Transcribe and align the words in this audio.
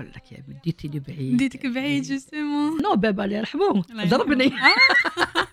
نقول 0.00 0.12
لك 0.16 0.32
يا 0.32 0.44
بديتي 0.48 0.88
لي 0.88 1.00
بعيد. 1.00 1.34
بديتك 1.34 1.66
بعيد 1.66 2.02
justement 2.02 2.82
نو 2.82 2.94
بابا 2.96 3.24
الله 3.24 3.36
يرحمه. 3.36 3.82
ضربني. 4.04 4.44
آه. 4.46 4.50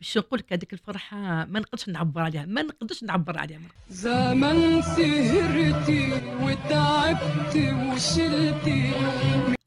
باش 0.00 0.18
نقول 0.18 0.38
لك؟ 0.38 0.52
هذيك 0.52 0.72
الفرحة 0.72 1.44
ما 1.44 1.60
نقدرش 1.60 1.88
نعبر 1.88 2.20
عليها 2.20 2.44
ما 2.46 2.62
نقدرش 2.62 3.04
نعبر 3.04 3.38
عليها. 3.38 3.60
زمن 3.90 4.82
سهرتي 4.82 6.12
وتعبتي 6.42 7.72
وشلتي. 7.72 8.92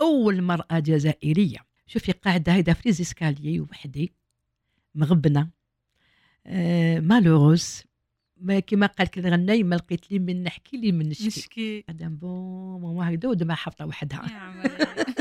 أول 0.01 0.41
مرأة 0.41 0.79
جزائرية. 0.79 1.57
شوفي 1.87 2.11
قاعدة 2.11 2.53
هيدا 2.53 2.73
في 2.73 2.81
les 2.85 3.04
escaliers 3.04 3.59
وحدي 3.59 4.13
مغبنة 4.95 5.49
آه 6.47 6.99
malheureuse 6.99 7.83
ما 8.41 8.59
كيما 8.59 8.85
قال 8.85 9.07
كي 9.07 9.21
غناي 9.21 9.63
ما 9.63 9.75
لقيت 9.75 10.11
لي 10.11 10.19
من 10.19 10.43
نحكي 10.43 10.77
لي 10.77 10.91
من 10.91 11.09
نشكي. 11.09 11.27
نشكي. 11.27 11.83
هذا 11.89 12.07
بون 12.07 12.81
ماما 12.81 13.09
هكذا 13.15 13.29
ودمها 13.29 13.55
حافظة 13.55 13.85
وحدها. 13.85 14.25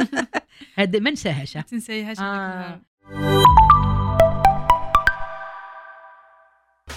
هذا 0.78 0.98
ما 0.98 1.10
نساهاش. 1.10 1.56
ما 1.56 1.62
تنسايهاش 1.62 2.16
آه. 2.20 2.80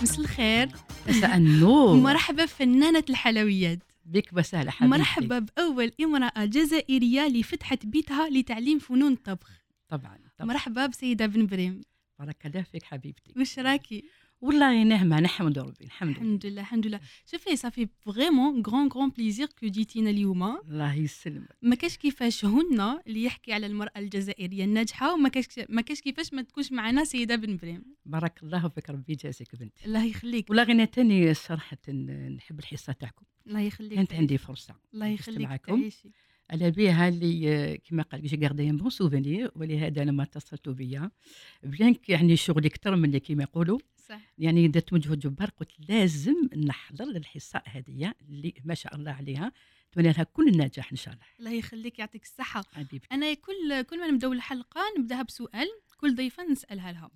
مساء 0.02 0.20
الخير. 0.20 0.70
مساء 1.10 1.38
النور. 1.38 1.96
مرحبا 1.98 2.46
فنانة 2.46 3.04
الحلويات. 3.10 3.80
بك 4.06 4.30
وسهلا 4.34 4.72
حبيبتي. 4.72 4.98
مرحبا 5.00 5.40
بأول 5.40 5.92
امرأة 6.02 6.46
جزائرية 6.46 7.28
اللي 7.28 7.44
فتحت 7.44 7.86
بيتها 7.86 8.30
لتعليم 8.30 8.80
فنون 8.80 9.14
الطبخ 9.14 9.50
طبعا 9.90 10.18
طبعا. 10.38 10.48
مرحبا 10.48 10.86
بسيدة 10.86 11.26
بن 11.26 11.46
بريم. 11.48 11.82
بارك 12.20 12.46
الله 12.46 12.62
فيك 12.62 12.84
حبيبتي. 12.84 13.34
وش 13.40 13.60
راكي؟ 13.60 14.04
والله 14.42 14.84
نعمة 14.84 15.20
نحمد 15.20 15.60
ربي 15.60 15.86
الحمد 15.86 16.10
لله. 16.10 16.22
الحمد 16.22 16.46
لله 16.46 16.62
الحمد 16.62 16.88
لله. 16.88 17.00
شوفي 17.26 17.56
ça 17.56 17.67
fait 17.67 17.88
vraiment 18.00 18.64
grand 18.68 18.88
grand 18.88 19.10
plaisir 19.10 19.48
que 19.48 19.68
جيتينا 19.68 20.10
اليوم. 20.10 20.44
الله 20.44 20.94
يسلمك. 20.96 21.58
ما 21.62 21.76
كاش 21.76 21.98
كيفاش 21.98 22.46
هنا 22.46 23.02
اللي 23.08 23.24
يحكي 23.24 23.54
على 23.54 23.66
المرأة 23.66 23.92
الجزائرية 23.98 24.64
الناجحة 24.64 25.14
وما 25.14 25.30
كاش 25.30 25.46
ما 25.70 25.82
كاش 25.82 26.02
كيفاش 26.02 26.34
ما 26.34 26.42
تكونش 26.42 26.72
معنا 26.72 27.04
سيدة 27.04 27.36
بن 27.36 27.58
بريم 27.58 27.84
بارك 28.06 28.44
الله 28.44 28.68
فيك 28.68 28.90
ربي 28.90 29.14
يجازيك 29.14 29.56
بنتي. 29.56 29.86
الله 29.86 30.04
يخليك. 30.06 30.50
والله 30.50 30.64
غير 30.64 30.86
تاني 30.86 31.34
صراحة 31.34 31.92
نحب 32.36 32.60
الحصة 32.60 32.94
تاعكم. 32.94 33.26
الله 33.48 33.60
يخليك. 33.60 33.94
كانت 33.94 34.14
عندي 34.14 34.38
فرصة. 34.38 34.76
الله 34.94 35.08
يخليك 35.08 35.42
معكم. 35.42 35.82
تعيشي. 35.82 36.10
على 36.52 36.72
بها 36.72 37.08
اللي 37.08 37.78
كما 37.78 38.04
قال 38.04 38.22
j'ai 38.28 38.40
gardé 38.44 38.70
un 38.70 38.78
bon 38.78 38.90
souvenir 38.90 39.52
ولهذا 39.56 40.04
لما 40.04 40.24
اتصلتوا 40.24 40.74
بيا. 40.74 41.12
bien 41.64 41.94
que 41.94 42.10
يعني 42.10 42.36
شغلي 42.36 42.68
أكثر 42.68 42.96
من 42.96 43.06
اللي 43.06 43.20
كما 43.20 43.44
يقولوا. 43.44 43.80
صح. 44.10 44.34
يعني 44.38 44.68
درت 44.68 44.94
مجهود 44.94 45.20
جبار 45.20 45.50
قلت 45.50 45.72
لازم 45.90 46.36
نحضر 46.58 47.06
للحصه 47.06 47.62
هذه 47.66 48.14
اللي 48.22 48.54
ما 48.66 48.74
شاء 48.74 48.96
الله 48.96 49.12
عليها. 49.12 49.52
اتمنى 49.92 50.12
لها 50.12 50.24
كل 50.24 50.48
النجاح 50.48 50.92
إن 50.92 50.98
شاء 50.98 51.14
الله. 51.14 51.26
الله 51.40 51.52
يخليك 51.52 52.00
يعطيك 52.00 52.24
الصحة. 52.24 52.64
حبيبتي. 52.74 53.08
أنا 53.12 53.34
كل 53.34 53.82
كل 53.82 54.00
ما 54.00 54.08
نبداو 54.12 54.34
الحلقة 54.34 54.82
نبدأها 55.00 55.24
بسؤال. 55.24 55.68
كل 56.02 56.16
ضيفة 56.16 56.44
نسألها 56.52 56.92
لها. 56.92 57.10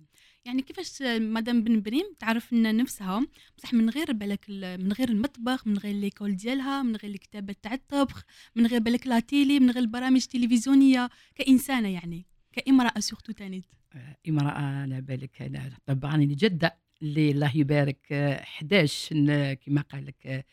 يعني 0.44 0.62
كيفاش 0.62 1.02
مدام 1.02 1.62
بن 1.64 1.80
بريم 1.80 2.04
تعرف 2.18 2.52
لنا 2.52 2.72
نفسها 2.72 3.26
بصح 3.58 3.74
من 3.74 3.90
غير 3.90 4.12
بالك 4.12 4.44
ال- 4.48 4.84
من 4.84 4.92
غير 4.92 5.08
المطبخ 5.08 5.66
من 5.66 5.78
غير 5.78 5.94
l'école 5.94 6.36
ديالها 6.36 6.82
من 6.82 6.96
غير 6.96 7.10
الكتابة 7.10 7.54
تاع 7.62 7.74
الطبخ 7.74 8.24
من 8.56 8.66
غير 8.66 8.80
بالك 8.80 9.06
la 9.06 9.20
télé 9.20 9.60
من 9.60 9.70
غير 9.70 9.82
البرامج 9.82 10.22
التلفزيونية 10.22 11.10
كإنسانة 11.34 11.88
يعني 11.88 12.26
كإمرأة 12.52 13.00
surtout 13.00 13.32
تانيت. 13.32 13.64
آه، 13.94 14.16
إمرأة 14.28 14.50
على 14.60 15.00
بالك 15.00 15.42
أنا 15.42 15.70
طبعا. 15.86 16.14
أنا 16.14 16.24
جدة 16.24 16.76
اللي 17.02 17.30
الله 17.30 17.56
يبارك 17.56 18.06
آه، 18.12 18.42
11 18.42 19.16
ن- 19.16 19.52
كما 19.54 19.80
قال 19.80 20.06
لك 20.06 20.26
آه، 20.26 20.44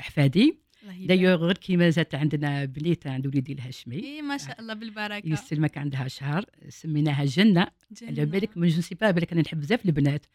يبارك. 0.00 0.58
دايوغ 1.00 1.44
غير 1.44 1.58
كيما 1.58 1.90
زادت 1.90 2.14
عندنا 2.14 2.64
بنيته 2.64 3.10
عند 3.10 3.26
وليدي 3.26 3.52
الهاشمي. 3.52 3.96
إيه 3.96 4.22
ما 4.22 4.36
شاء 4.36 4.60
الله 4.60 4.74
بالبركة. 4.74 5.28
يسلمك 5.28 5.78
عندها 5.78 6.08
شهر 6.08 6.44
سميناها 6.68 7.24
جنة. 7.24 7.66
على. 8.02 8.26
بالك 8.26 8.56
moi 8.56 8.68
je 8.68 8.80
sais 8.80 8.94
pas 8.94 9.10
بالك 9.10 9.32
أنا 9.32 9.40
نحب 9.40 9.60
بزاف 9.60 9.86
البنات. 9.86 10.26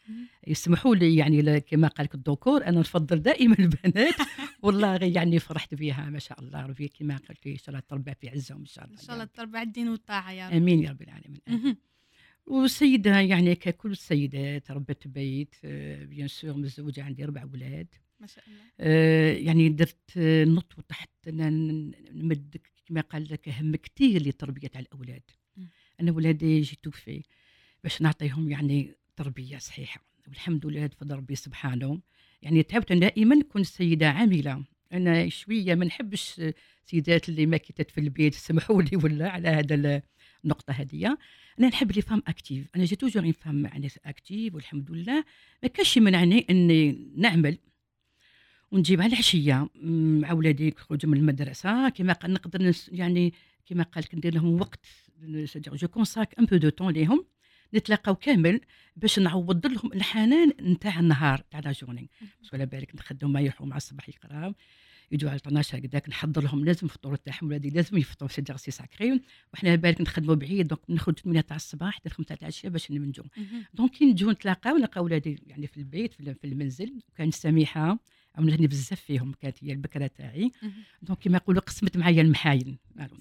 يسمحوا 0.48 0.96
لي 0.96 1.16
يعني 1.16 1.60
كما 1.60 1.88
قال 1.88 2.06
لك 2.06 2.16
الدكتور 2.16 2.66
أنا 2.66 2.80
نفضل 2.80 3.20
دائما 3.22 3.56
البنات. 3.60 4.16
والله 4.62 4.96
غير 4.96 5.16
يعني 5.16 5.40
فرحت 5.40 5.76
بها 5.76 6.10
ما 6.10 6.20
شاء 6.20 6.40
الله 6.40 6.66
ربي 6.66 6.88
كما 6.88 7.18
قلت 7.18 7.46
لي 7.46 7.52
إن 7.52 7.58
شاء 7.58 7.70
الله 7.70 7.80
تربى 7.80 8.14
في 8.22 8.30
عزهم 8.30 8.60
إن 8.60 8.66
شاء 8.66 8.86
الله. 8.86 8.98
إن 9.00 9.06
شاء 9.06 9.14
الله 9.16 9.26
تربع 9.26 9.62
الدين 9.62 9.90
والطاعة 9.90 10.32
يا 10.32 10.50
رب. 10.50 10.54
آمين 10.56 10.84
يا 10.84 10.90
رب 10.90 11.02
العالمين 11.02 11.42
آمين. 11.48 11.78
وسيده 12.48 13.20
يعني 13.20 13.56
ككل 13.56 13.92
السيدات 13.92 14.72
ربت 14.72 15.08
بيت 15.08 15.56
آه، 15.66 16.06
bien 16.06 16.28
sûr 16.28 16.54
متزوجه 16.58 17.04
عندي 17.04 17.24
أربع 17.24 17.42
أولاد 17.42 17.88
ما 18.20 18.28
شاء 18.28 18.44
الله. 18.48 18.62
آه، 18.80 19.34
يعني 19.34 19.70
درت 19.70 20.18
آه، 20.18 20.46
نط 20.46 20.74
وتحت 20.78 21.10
نمد 21.28 22.58
كما 22.86 23.02
قال 23.02 23.28
لك 23.32 23.50
هم 23.50 23.76
كثير 23.76 24.22
لتربية 24.22 24.72
على 24.76 24.86
الأولاد. 24.86 25.24
أنا 26.02 26.12
ولادي 26.12 26.62
j'ai 26.62 26.77
tout 26.77 26.92
fait 26.92 27.24
باش 27.84 28.02
نعطيهم 28.02 28.52
يعني 28.52 28.96
تربية 29.16 29.58
صحيحة. 29.58 30.02
والحمد 30.28 30.66
لله 30.66 30.88
بفضل 30.88 31.16
ربي 31.16 31.36
سبحانه. 31.36 32.02
يعني 32.42 32.64
تعبت 32.64 32.94
دائما 32.94 33.36
نكون 33.36 33.64
سيدة 33.64 34.10
عاملة. 34.10 34.64
أنا 34.94 35.30
شوية 35.30 35.76
ما 35.76 35.86
نحبش 35.86 36.42
سيدات 36.86 37.30
اللي 37.30 37.46
ما 37.46 37.58
كتت 37.58 37.92
في 37.92 37.98
البيت 38.00 38.34
سمحوا 38.34 38.82
لي 38.82 38.98
ولا 38.98 39.30
على 39.30 39.48
هذا 39.50 39.76
ال- 39.76 40.02
النقطة 40.44 40.72
هذه. 40.72 41.18
أنا 41.60 41.68
نحب 41.68 41.92
les 41.92 42.02
femmes 42.02 42.22
actives 42.28 42.68
أنا 42.76 42.86
j'ai 42.86 42.96
toujours 42.96 43.32
femme 43.32 43.66
يعني 43.66 43.90
active 44.06 44.56
والحمد 44.56 44.92
لله. 44.92 45.26
ما 45.64 45.70
كانش 45.70 45.98
يمنعني 45.98 46.46
إني 46.50 47.12
نعمل. 47.18 47.58
ونجيب 48.72 49.02
على 49.02 49.14
العشيه 49.14 49.70
مع 50.22 50.34
ولادي 50.34 50.68
يخرجوا 50.68 51.12
من 51.12 51.18
المدرسة. 51.18 51.90
كما 51.90 52.14
قال 52.14 52.34
نقدر 52.34 52.62
نس 52.64 52.90
يعني 52.94 53.34
كما 53.66 53.84
قال 53.84 54.04
لك 54.04 54.16
ندير 54.16 54.34
لهم 54.34 54.62
وقت 54.62 54.86
je 55.58 55.88
consacre 55.88 56.40
un 56.40 56.46
peu 56.46 56.58
de 56.58 56.70
temps 56.70 56.94
ليهم 56.94 57.26
نتلاقاو 57.74 58.16
كامل 58.16 58.62
باش 58.96 59.20
نعوض 59.20 59.68
لهم 59.68 59.94
الحنان 59.94 60.52
نتاع 60.62 61.00
النهار 61.00 61.44
تاع 61.52 61.60
la 61.60 61.72
journée 61.72 62.10
بس 62.44 62.54
على 62.54 62.66
بالك 62.66 62.96
نخدم 62.96 63.34
ما 63.34 63.42
يروحوا 63.42 63.68
مع 63.68 63.78
الصباح 63.78 64.10
يقرأو 64.10 64.54
يجوا 65.12 65.30
على 65.30 65.38
12 65.38 65.78
هكذاك 65.78 66.10
نحضر 66.10 66.44
لهم 66.44 66.66
لازم 66.66 66.88
الفطور 66.88 67.16
تاعهم 67.16 67.48
ولادي 67.48 67.70
لازم 67.70 67.98
يفطروا 67.98 68.30
c'est 68.30 68.44
c'est 68.58 68.72
sacré 68.72 69.22
وحنا 69.54 69.70
على 69.70 69.78
بالك 69.78 70.02
نخدموا 70.02 70.36
بعيد 70.36 70.68
donc 70.68 70.80
نخرج 70.90 71.20
8 71.20 71.42
تاع 71.42 71.56
الصباح 71.56 71.96
حتى 71.96 72.10
5 72.10 72.28
تاع 72.28 72.38
العشية 72.42 72.70
باش 72.70 72.92
نمنجو. 72.92 73.24
donc 73.74 73.92
كي 73.92 74.06
نجيو 74.06 74.32
نتلاقاو 74.32 74.78
نلقاو 74.78 75.06
ولادي 75.06 75.44
يعني 75.48 75.68
في 75.68 75.78
البيت 75.78 76.14
في 76.14 76.34
في 76.34 76.48
المنزل 76.48 77.02
كان 77.16 77.32
سميحة. 77.32 78.00
عملتني 78.38 78.68
بزاف 78.68 79.02
فيهم 79.02 79.34
كانت 79.42 79.64
هي 79.64 79.72
البكرة 79.72 80.08
تاعي. 80.08 80.52
donc 81.02 81.20
كيما 81.20 81.38
يقولوا 81.38 81.62
قسمت 81.62 81.98
معايا. 81.98 82.36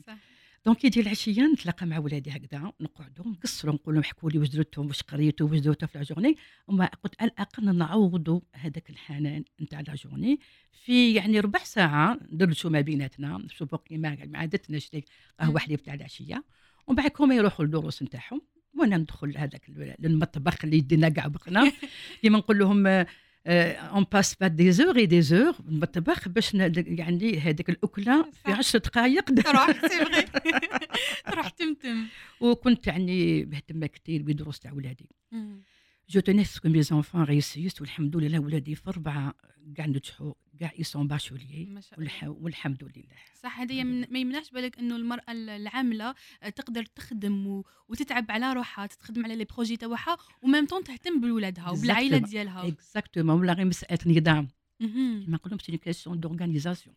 صح. 0.07 0.19
donc 0.67 0.85
يجي 0.85 1.01
العشية 1.01 1.43
نتلاقى 1.53 1.87
مع 1.87 1.99
ولادي 1.99 2.31
هكذا 2.31 2.73
نقعدوا 2.81 3.25
نقصروا 3.27 3.75
نقول 3.75 3.95
لهم 3.95 4.05
حكوا 4.05 4.31
لي 4.31 4.39
واش 4.39 4.49
درتوا 4.49 4.85
واش 4.85 5.03
قريتوا 5.03 5.49
واش 5.49 5.59
درتوا 5.61 5.89
في 5.89 5.99
la 5.99 6.05
journée 6.05 6.37
وما 6.69 6.87
قلت 6.87 7.15
على 7.21 7.31
الأقل 7.31 7.77
نعوضوا 7.77 8.41
هذاك 8.55 8.91
الحنان 8.91 9.45
نتاع 9.61 9.81
la 9.81 9.95
journée 9.95 10.41
في 10.73 11.15
يعني 11.15 11.41
ربع 11.41 11.59
ساعة 11.59 12.19
ندردشوا 12.33 12.71
ما 12.71 12.81
بيناتنا 12.81 13.39
نشوفوا 13.39 13.79
كيما 13.79 14.19
ما 14.27 14.39
عادتنا 14.39 14.79
شريك 14.79 15.05
قهوة 15.41 15.59
حليب 15.59 15.83
تاع 15.83 15.95
العشية. 15.95 16.45
ومن 16.87 16.97
بعد 16.97 17.11
هما 17.21 17.35
يروحوا 17.35 17.65
للدروس 17.65 18.03
نتاعهم. 18.03 18.43
وأنا 18.79 18.97
ندخل 18.97 19.39
هذاك 19.39 19.71
للمطبخ 19.99 20.65
اللي 20.65 20.77
يدينا 20.77 21.09
كاع 21.09 21.27
بقنا. 21.27 21.73
كيما 22.23 22.39
نقول 22.39 22.59
لهم 22.59 23.07
on 23.47 24.07
passe 24.13 24.35
pas 24.35 24.47
des 24.47 24.73
heures 24.73 24.97
et 24.97 25.07
des 25.07 25.23
heures 25.23 25.55
المطبخ 25.69 26.29
باش 26.29 26.55
يعني 26.55 27.39
هذيك 27.39 27.71
الأكلة 27.71 28.23
في 28.23 28.51
صح. 28.51 28.59
10 28.59 28.79
دقائق 28.79 29.25
تروح 29.43 29.71
c'est 29.73 30.05
vrai 30.05 30.27
تروح 31.33 31.49
تمتم 31.49 32.05
وكنت 32.41 32.87
يعني 32.87 33.45
مهتمه 33.45 33.87
كثير 33.87 34.23
بدروس 34.23 34.61
تاع 34.61 34.73
ولادي. 34.73 35.09
je 36.09 36.21
tenais 36.21 36.46
à 36.46 36.50
ce 36.50 36.59
que 36.59 36.69
mes 36.69 36.83
enfants 36.83 37.23
réussissent 37.23 37.81
والحمد 37.81 38.17
لله 38.17 38.39
ولادي 38.39 38.75
في 38.75 38.89
اربعه 38.91 39.35
كاع 39.77 39.87
نجحوا 39.87 40.33
كاع 40.61 40.73
يسون 40.79 41.09
والح... 41.99 42.25
والحمد 42.29 42.85
لله 42.97 43.17
صح 43.43 43.61
هذه 43.61 43.85
من- 43.85 44.13
ما 44.13 44.19
يمنعش 44.19 44.51
بالك 44.51 44.79
إنه 44.79 44.97
المرأة 44.97 45.33
العاملة 45.33 46.15
آه، 46.43 46.49
تقدر 46.49 46.85
تخدم 46.85 47.47
و... 47.47 47.65
وتتعب 47.89 48.31
على 48.31 48.53
روحها 48.53 48.87
تخدم 48.87 49.25
على 49.25 49.37
les 49.37 49.45
projets 49.45 49.77
تاعها 49.77 50.17
و 50.43 50.48
même 50.48 50.67
temps 50.67 50.85
تهتم 50.85 51.21
بولادها 51.21 51.71
وبالعائله. 51.71 52.19
ديالها. 52.19 52.69
exactement 52.69 53.41
ولا 53.41 53.53
غير 53.53 53.65
مسألة 53.65 53.99
نظام. 54.07 54.49
كما 54.81 55.37
نقولوا 55.37 55.59
c'est 55.59 55.77
question 55.77 56.21
d'organisation. 56.21 56.97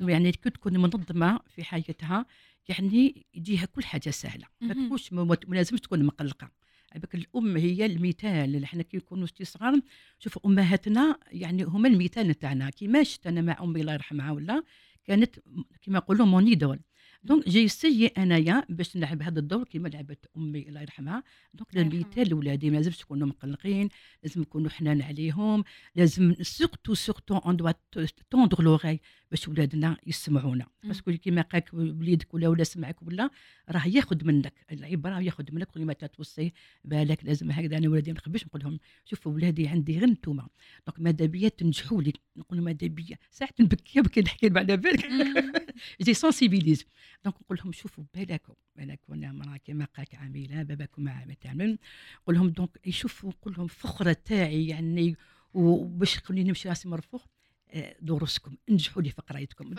يعني 0.00 0.32
كي 0.32 0.50
تكون 0.50 0.76
منظمة 0.78 1.40
في 1.54 1.64
حياتها 1.64 2.26
يعني 2.68 3.26
يجيها 3.34 3.64
كل 3.66 3.84
حاجة 3.84 4.10
سهلة. 4.10 4.46
ما. 4.60 4.74
تكونش 4.74 5.12
ما 5.12 5.36
لازمش 5.48 5.80
تكون 5.80 6.04
مقلقة. 6.04 6.50
عباك 6.94 7.14
الأم 7.14 7.56
هي 7.56 7.86
المثال 7.86 8.54
اللي 8.54 8.64
إحنا 8.64 8.82
كي 8.82 8.96
نكونوا 8.96 9.26
شتي 9.26 9.44
صغار 9.44 9.80
شوف 10.18 10.38
أمهاتنا 10.46 11.18
يعني 11.32 11.62
هما 11.64 11.88
المثال 11.88 12.28
نتاعنا. 12.28 12.70
كيماش 12.70 13.18
أنا 13.26 13.40
مع 13.40 13.56
أمي 13.62 13.80
الله 13.80 13.92
يرحمها 13.92 14.30
ولا 14.32 14.62
كانت 15.04 15.36
كما 15.82 15.98
نقولوا 15.98 16.26
mon 16.26 16.46
idole 16.46 16.80
donc 17.24 17.48
j'ai 17.48 17.68
essayé 17.68 18.06
انايا 18.06 18.64
باش 18.68 18.96
نلعب 18.96 19.22
هذا 19.22 19.38
الدور 19.38 19.64
كما 19.64 19.88
لعبت 19.88 20.26
أمي 20.36 20.68
الله 20.68 20.80
يرحمها. 20.80 21.22
donc 21.54 21.70
الله 21.70 21.82
لازم 21.82 21.96
يرحمها. 21.96 22.22
يتال 22.22 22.34
ولادي 22.34 22.70
ما 22.70 22.76
لازمش 22.76 23.00
يكونوا 23.00 23.26
مقلقين 23.26 23.88
لازم 24.22 24.42
يكونوا 24.42 24.70
حنان 24.70 25.02
عليهم 25.02 25.64
لازم 25.94 26.34
surtout 26.42 26.94
surtout 26.94 27.36
on 27.36 27.56
doit 27.56 27.72
tendre 28.30 28.62
l'oreille 28.62 29.00
باش 29.30 29.48
ولادنا 29.48 29.96
يسمعونا. 30.06 30.66
parce 30.84 31.01
que 31.01 31.12
كيما 31.12 31.42
قالك 31.42 31.74
وليدك 31.74 32.34
ولا 32.34 32.48
ولا 32.48 32.64
سمعك 32.64 33.02
ولا 33.02 33.30
راه 33.70 33.86
ياخذ 33.86 34.24
منك. 34.24 34.52
العبرة 34.72 35.20
ياخذ 35.20 35.44
منك 35.52 35.66
كل 35.66 35.84
ما 35.84 35.92
توصي 35.92 36.52
بالك 36.84 37.24
لازم 37.24 37.50
هكذا 37.50 37.78
أنا 37.78 37.88
ولادي 37.88 38.12
ما 38.12 38.18
نخبيش 38.18 38.46
نقول 38.46 38.62
لهم 38.62 38.78
شوفوا 39.04 39.32
ولادي 39.32 39.68
عندي 39.68 39.98
غير 39.98 40.08
انتوما 40.08 40.48
donc 40.86 41.00
ماذا 41.00 41.26
بيا 41.26 41.48
تنجحوا 41.48 42.02
لي؟ 42.02 42.12
نقول 42.36 42.60
ماذا 42.60 42.86
بيا؟ 42.86 43.18
ساعات 43.30 43.60
نبكي 43.60 44.00
بكي 44.00 44.20
نحكي 44.20 44.50
على 44.56 44.76
بالك. 44.76 45.06
je 46.02 46.14
sensibilise 46.14 46.84
donc 47.24 47.36
نقول 47.42 47.58
لهم 47.58 47.72
شوفوا 47.72 48.04
بالكم 48.14 48.54
بالكم 48.76 49.12
أنا 49.12 49.32
مرا 49.32 49.56
كما 49.56 49.84
قالك 49.84 50.14
عامله 50.14 50.62
باباكم 50.62 51.02
ما 51.04 51.36
تعمل 51.40 51.78
نقول 52.22 52.36
لهم 52.36 52.48
donc 52.48 52.70
يشوفوا 52.86 53.30
نقول 53.30 53.54
لهم 53.58 53.66
فخره 53.66 54.12
تاعي 54.24 54.66
يعني 54.68 55.16
وباش 55.54 56.16
يخليني 56.16 56.48
نمشي 56.48 56.68
راسي 56.68 56.88
مرفوع 56.88 57.20
آه، 57.70 57.96
دروسكم 58.00 58.56
انجحوا 58.70 59.02
لي 59.02 59.10
في 59.10 59.22
قرايتكم. 59.22 59.74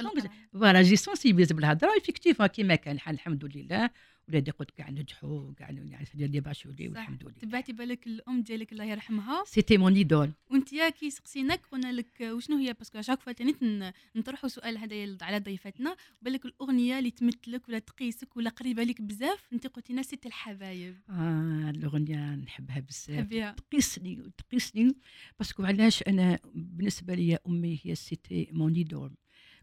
voilà 0.54 0.82
je 0.82 0.96
sensibilise 0.96 1.52
بالهضره 1.52 1.94
effectif 1.94 2.42
كيما 2.42 2.76
كان 2.76 2.96
الحال 2.96 3.16
الحمد 3.16 3.46
لله 3.56 3.90
ولادي 4.30 4.52
قلت 4.52 4.72
كاع 4.72 4.90
نجحوا 4.90 5.54
كاع 5.54 5.72
يعني 5.72 6.06
c'est 6.06 6.28
des 6.28 6.40
bacheliers. 6.40 6.88
والحمد 6.88 7.24
لله. 7.24 7.34
تبعتي 7.34 7.74
بالك 7.74 8.08
الأم 8.08 8.42
ديالك 8.42 8.72
الله 8.72 8.84
يرحمها. 8.84 9.44
c'était 9.46 9.78
mon 9.78 9.96
idole 9.96 10.32
وانت 10.52 10.70
كي 11.00 11.10
سقسيناك 11.10 11.66
قلنا 11.72 11.92
لك 11.92 12.22
وشنو 12.22 12.58
هي؟ 12.58 12.74
parce 12.74 12.91
que 12.91 13.02
chaque 13.02 13.22
fois 13.22 13.32
تاني 13.32 13.94
نطرحوا 14.16 14.50
سؤال 14.50 14.78
هذا 14.78 15.18
على 15.22 15.40
ضيفتنا. 15.40 15.96
بالك 16.22 16.46
الأغنية 16.46 17.00
اللي 17.00 17.12
تمثلك 17.12 17.70
ولا 17.70 17.80
تقيسك 17.80 18.38
ولا 18.38 18.50
قريبة 18.50 18.84
لك 18.84 19.02
بزاف 19.02 19.54
انت 19.54 19.68
قلتي 19.68 19.94
لنا 19.94 20.02
ست 20.02 20.26
الحبايب 20.26 20.96
آه 21.10 21.70
الأغنية 21.70 22.36
نحبها 22.36 22.80
بزاف. 22.80 23.56
تقيسني 23.58 24.22
وتقيسني 24.22 24.96
parce 25.40 25.55
que 25.55 25.64
علاش 25.64 26.04
أنا 26.04 26.40
بالنسبة 26.56 27.14
لي 27.16 27.38
أمي 27.48 27.80
هي 27.84 27.96
c'était 27.96 28.48
mon 28.52 28.74
idole 28.74 29.12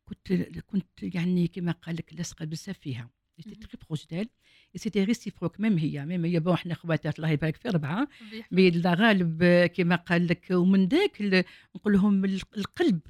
كنت 0.05 0.33
كنت 0.67 0.87
يعني 1.03 1.49
كما 1.49 1.73
قال 1.73 1.97
لك 1.97 2.15
لاصقه 2.15 2.45
بزاف 2.45 2.79
فيها. 2.79 3.11
مهم. 3.47 3.55
très 3.61 3.79
proche 3.89 4.07
d'elle 4.07 4.29
c'était 4.77 5.05
réciproque 5.05 5.61
même 5.61 5.79
هي 5.79 6.07
même 6.07 6.25
هي 6.25 6.41
bon 6.41 6.53
إحنا 6.55 6.75
خواتات 6.75 7.17
الله 7.19 7.31
يبارك 7.31 7.57
في 7.57 7.69
ربعة 7.69 8.01
ربي 8.01 8.39
يحفظك. 8.39 8.53
mais 8.53 8.71
لا 8.71 8.95
غالب 8.95 9.43
آه، 9.43 9.67
كما 9.67 9.97
قال 9.97 10.27
لك 10.27 10.47
ومن 10.51 10.89
ذاك 10.89 11.21
ال- 11.21 11.45
نقول 11.77 11.93
لهم 11.93 12.25
ال- 12.25 12.41
القلب 12.57 13.01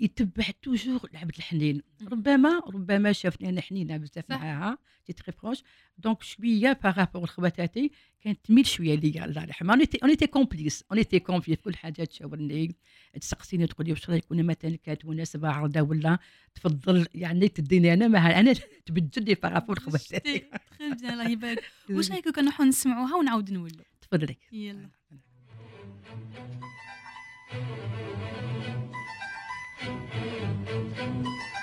يتبع 0.00 0.44
toujours 0.62 1.00
لعبة 1.12 1.32
الحنين. 1.38 1.82
ربما 2.12 2.62
ربما 2.66 3.12
شافني 3.12 3.48
أنا 3.48 3.60
حنينه 3.60 3.96
بزاف. 3.96 4.30
معاها 4.30 4.78
t'es 5.06 5.12
très 5.12 5.34
proche. 5.42 5.62
donc 5.98 6.22
شوية 6.22 6.78
par 6.82 6.95
rapport 6.95 7.24
لخواتاتي 7.24 7.90
كانت 8.20 8.38
تميل 8.44 8.66
شوية 8.66 8.94
ليا 8.94 9.24
الله 9.24 9.42
يرحمها. 9.42 9.76
on 10.02 10.10
était 10.10 10.26
complices 10.26 10.84
on 10.90 10.98
était 10.98 11.18
complices 11.18 11.58
كل 11.58 11.76
حاجة 11.76 12.04
تشاورني. 12.04 12.76
تسقسيني 13.20 13.66
تقول 13.66 13.86
لي 13.86 13.92
واش 13.92 14.10
رايك؟ 14.10 14.24
كنا 14.24 14.42
مثلا 14.42 14.76
كانت 14.76 15.04
مناسبه 15.04 15.48
عرضه 15.48 15.82
ولا. 15.82 16.18
تفضل 16.54 17.06
يعني 17.14 17.48
تديني 17.48 17.92
أنا 17.92 18.08
ما 18.08 18.40
أنا 18.40 18.52
تبدل 18.86 19.24
لي 19.24 19.34
لخواتاتي 19.72 20.44
تخيل 20.70 20.94
بزاف 20.94 21.12
الله 21.12 21.30
يبارك. 21.30 21.64
واش 21.90 22.10
رايك 22.10 22.28
كنا 22.28 22.42
نروحوا 22.42 22.66
نسمعوها 22.66 23.16
ونعاود 23.16 23.50
نولوا 23.50 23.84
تفضلي. 24.00 24.36
يلا. 24.52 24.88
ست 30.74 31.53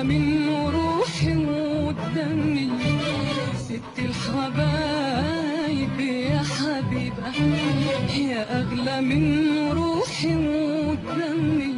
يا 0.00 0.04
أغلى 0.04 0.18
من 0.18 0.48
روحي 0.74 1.36
ودمي 1.36 2.70
ست 3.58 3.98
الحبايب 3.98 6.00
يا 6.00 6.42
حبيبة 6.42 7.28
أغلى 8.60 9.00
من 9.00 9.24
روحي 9.72 10.36
ودمي 10.36 11.74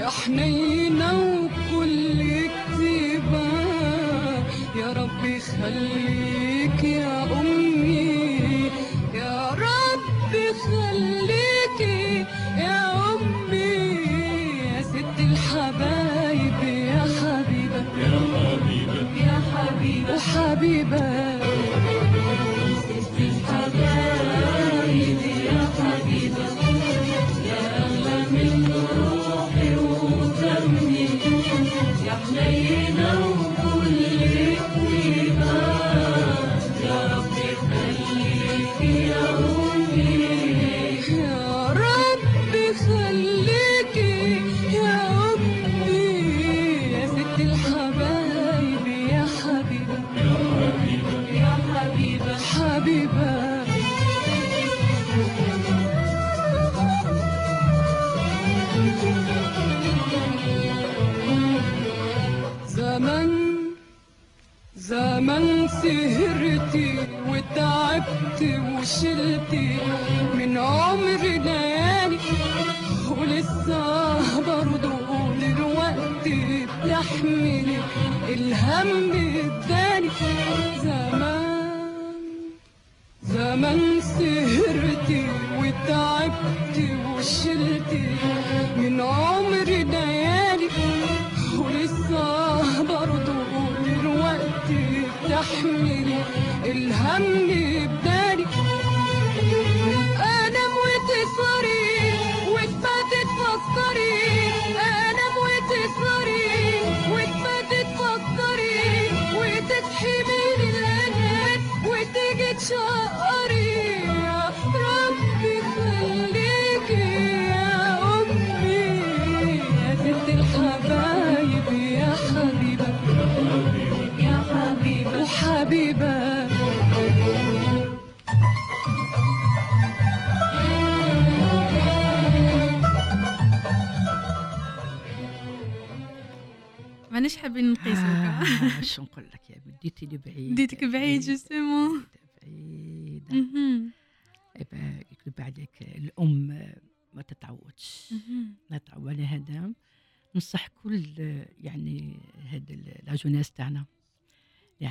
يا 0.00 0.08
حنينة 0.10 1.12
وكل 1.20 2.20
كتيبة 2.56 3.46
يا 4.76 4.92
ربي 4.92 5.40
خليك 5.40 6.13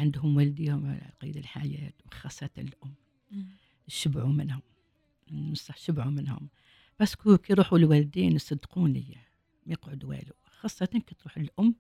عندهم 0.04 0.38
والديهم 0.38 0.86
على 0.86 1.12
قيد 1.22 1.38
الحياة 1.38 1.94
وخاصة 2.06 2.50
الأم. 2.58 2.94
مم. 3.32 3.46
شبعوا 3.88 4.34
منهم 4.34 4.62
نصح 5.32 5.78
شبعوا 5.78 6.12
منهم. 6.12 6.50
parce 7.00 7.23
que 7.23 7.38
كي 7.38 7.54
يروحوا 7.54 7.78
الوالدين 7.78 8.38
صدقوني 8.38 9.18
ما 9.66 9.74
يقعد 9.74 10.04
والو. 10.04 10.34
خاصة 10.46 10.86
كي 10.86 11.16
تروح 11.16 11.38
الأم 11.38 11.76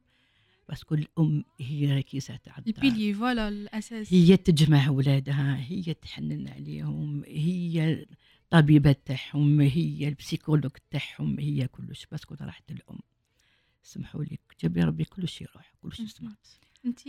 parce 0.69 0.86
que 0.86 0.95
الأم 0.95 1.43
هي 1.59 1.97
ركيزة 1.97 2.35
تاع 2.35 2.57
ال 2.67 2.74
pilier 2.74 3.13
voilà 3.13 3.47
الاساس 3.47 4.13
هي 4.13 4.37
تجمع 4.37 4.89
ولادها 4.89 5.57
هي 5.69 5.93
تحنن 5.93 6.47
عليهم 6.47 7.23
هي 7.27 8.05
الطبيبة 8.43 8.91
تاعهم 8.91 9.61
هي 9.61 10.07
ال 10.07 10.13
psychologue 10.13 10.71
تاعهم 10.91 11.39
هي 11.39 11.67
كلش. 11.67 12.05
parce 12.11 12.26
que 12.26 12.35
راحت 12.41 12.71
الأم 12.71 12.99
سمحوا 13.83 14.23
لي 14.23 14.39
جاب 14.63 14.77
لي 14.77 14.83
ربي 14.83 15.03
كلش 15.03 15.41
يروح 15.41 15.73
كلش. 15.81 16.01
سمعت. 16.01 16.47
انت 16.85 16.99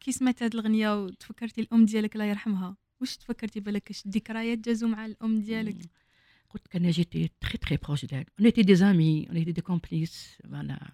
كي 0.00 0.12
سمعت 0.12 0.42
هاد 0.42 0.54
الأغنية 0.54 1.02
وتفكرتي 1.04 1.60
الأم 1.60 1.84
ديالك 1.84 2.14
الله 2.14 2.24
يرحمها 2.24 2.76
واش 3.00 3.16
تفكرتي 3.16 3.60
بالك 3.60 3.90
اش 3.90 4.02
ذكريات 4.08 4.58
جازو 4.58 4.88
مع 4.88 5.06
الأم 5.06 5.40
ديالك؟ 5.40 5.76
قلت 6.50 6.68
كان 6.68 6.90
j'étais 6.90 7.30
très 7.40 7.58
très 7.58 7.76
proche 7.76 8.04
d'elle 8.04 8.24
on 8.38 8.46
était 8.46 8.62
des 8.62 8.74
amies 8.74 9.26
on 9.28 9.36
était 9.36 9.52
des 9.52 9.60
complices 9.60 10.38
voilà 10.44 10.90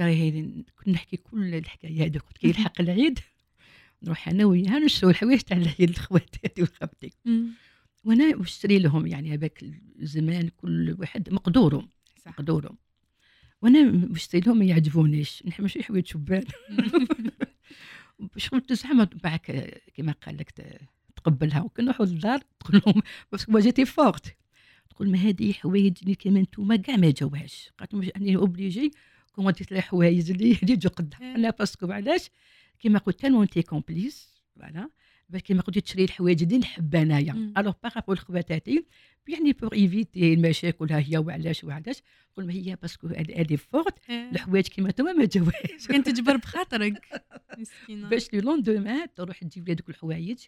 هي 0.00 0.30
كنا 0.30 0.94
نحكي 0.94 1.16
كل 1.16 1.54
الحكاية 1.54 2.04
هذه 2.04 2.18
قلت 2.18 2.38
كي 2.38 2.48
يلحق 2.48 2.80
العيد. 2.80 3.18
نروح 4.02 4.28
أنا 4.28 4.44
وياها 4.44 4.78
نشرو 4.78 5.10
الحوايج 5.10 5.40
تاع 5.40 5.56
العيد 5.56 5.90
لخواتاتي 5.90 6.62
وخواتي. 6.62 7.12
وأنا 8.04 8.36
نشتري 8.36 8.78
لهم 8.78 9.06
يعني 9.06 9.34
هذاك 9.34 9.64
الزمان 10.00 10.48
كل 10.48 10.96
واحد 10.98 11.32
مقدوره 11.32 11.88
مقدوره. 12.26 12.76
وأنا 13.62 13.82
نشتري 13.82 14.40
لهم 14.40 14.58
ما 14.58 14.64
يعجبونيش 14.64 15.42
نحب 15.46 15.62
ماشي 15.62 15.82
حوايج 15.82 16.06
شبان 16.06 16.44
قلت 18.52 18.72
زعما 18.72 19.08
معك 19.24 19.80
كما 19.94 20.12
قال 20.12 20.36
لك 20.36 20.50
تقبلها. 21.16 21.60
وكي 21.60 21.82
نروحوا 21.82 22.06
للدار 22.06 22.40
تقول 22.60 22.82
لهم 22.86 23.02
بس 23.32 23.48
ما 23.48 23.60
جيتي 23.60 23.84
فورت 23.84 24.36
تقول 24.90 25.10
ما 25.10 25.18
هذه 25.18 25.52
حوايج 25.52 25.98
اللي 26.02 26.14
كما 26.14 26.40
انتوما 26.40 26.76
كاع 26.76 26.96
ما 26.96 27.10
جاوهاش 27.10 27.70
قالت 27.78 27.94
لهم 27.94 28.08
اني 28.16 28.36
اوبليجي 28.36 28.90
كون 29.32 29.52
ديت 29.52 29.72
لي 29.72 29.80
حوايج 29.80 30.30
اللي 30.30 30.52
اللي 30.62 30.72
يجوا 30.72 30.92
قدام. 30.92 31.22
أنا 31.22 31.50
باسكو 31.50 31.92
علاش؟ 31.92 32.30
كيما 32.80 32.98
قلت 32.98 33.24
أنا 33.24 33.38
وانتي 33.38 33.62
كومبليس 33.62 34.42
فوالا 34.54 34.90
باش 35.28 35.42
كيما 35.42 35.62
قلت 35.62 35.78
تشري 35.78 36.04
الحوايج 36.04 36.42
اللي 36.42 36.58
نحب 36.58 36.94
انايا. 36.94 37.52
alors 37.58 37.72
par 37.82 37.92
rapport 37.92 38.16
لخواتاتي 38.16 38.86
يعني 39.28 39.52
pour 39.52 39.72
éviter 39.72 40.34
المشاكل 40.34 40.92
ها 40.92 40.98
هي 40.98 41.18
وعلاش 41.18 41.64
وعلاش 41.64 42.02
نقول 42.32 42.46
لهم 42.46 42.56
هي 42.56 42.76
parce 42.82 42.97
que 42.97 43.06
هذه 43.06 43.56
فورت 43.56 43.94
الحوايج 44.10 44.66
كيما 44.68 44.88
انتوما 44.88 45.12
ما 45.12 45.24
جاوهاش 45.24 45.86
كانت 45.88 46.08
تجبر 46.08 46.36
بخاطرك. 46.36 47.22
مسكينة. 47.58 48.08
باش 48.08 48.34
le 48.34 48.40
lendemain 48.40 49.06
تروح 49.14 49.38
تجيب 49.38 49.68
لي 49.68 49.74
دوك 49.74 49.88
الحوايج. 49.88 50.38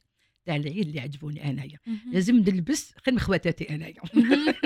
تاع 0.51 0.57
العيد 0.57 0.87
اللي 0.87 1.01
عجبوني 1.01 1.51
أنايا. 1.51 1.79
لازم 2.07 2.37
نلبس 2.37 2.95
خير 3.05 3.15
من 3.15 3.21
خواتاتي 3.21 3.75
أنايا. 3.75 4.01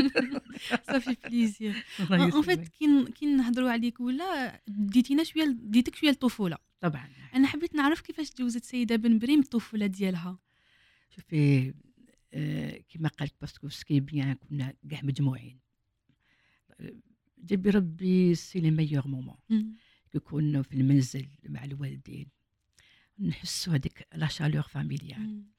ça 0.89 0.98
fait 0.98 1.17
plaisir. 1.25 1.85
en. 2.11 2.43
fait 2.43 2.69
كي 2.69 3.05
كي 3.05 3.27
نهضروا 3.27 3.71
عليك 3.71 4.01
ولا 4.01 4.63
ديتينا 4.69 5.25
شوية 5.25 5.57
ديتك 5.59 5.95
شوية 5.95 6.11
الطفوله 6.11 6.59
طبعا. 6.81 7.09
أنا 7.35 7.47
حبيت 7.47 7.75
نعرف 7.75 8.01
كيفاش 8.01 8.31
تجوزت 8.31 8.65
سيده 8.65 8.97
بن 8.97 9.19
بريم 9.19 9.41
الطفولة 9.41 9.87
ديالها. 9.87 10.39
شوفي 11.11 11.75
آه 12.33 12.81
كما 12.89 13.09
قالت 13.09 13.35
parce 13.41 13.58
que 13.58 13.69
ce 13.69 13.82
qui 13.82 14.01
est 14.01 14.15
bien 14.15 14.35
كنا 14.35 14.75
كاع 14.91 15.01
مجموعين. 15.03 15.61
جابي 17.39 17.71
ربي 17.71 18.35
c'est 18.35 18.61
les 18.61 18.71
meilleurs 18.71 19.09
moments 19.09 19.37
كنا 20.25 20.63
في 20.63 20.75
المنزل 20.75 21.29
مع 21.49 21.65
الوالدين. 21.65 22.27
نحسوا 23.19 23.75
هذيك 23.75 24.07
la 24.15 24.27
chaleur 24.27 24.63
familiale 24.63 25.54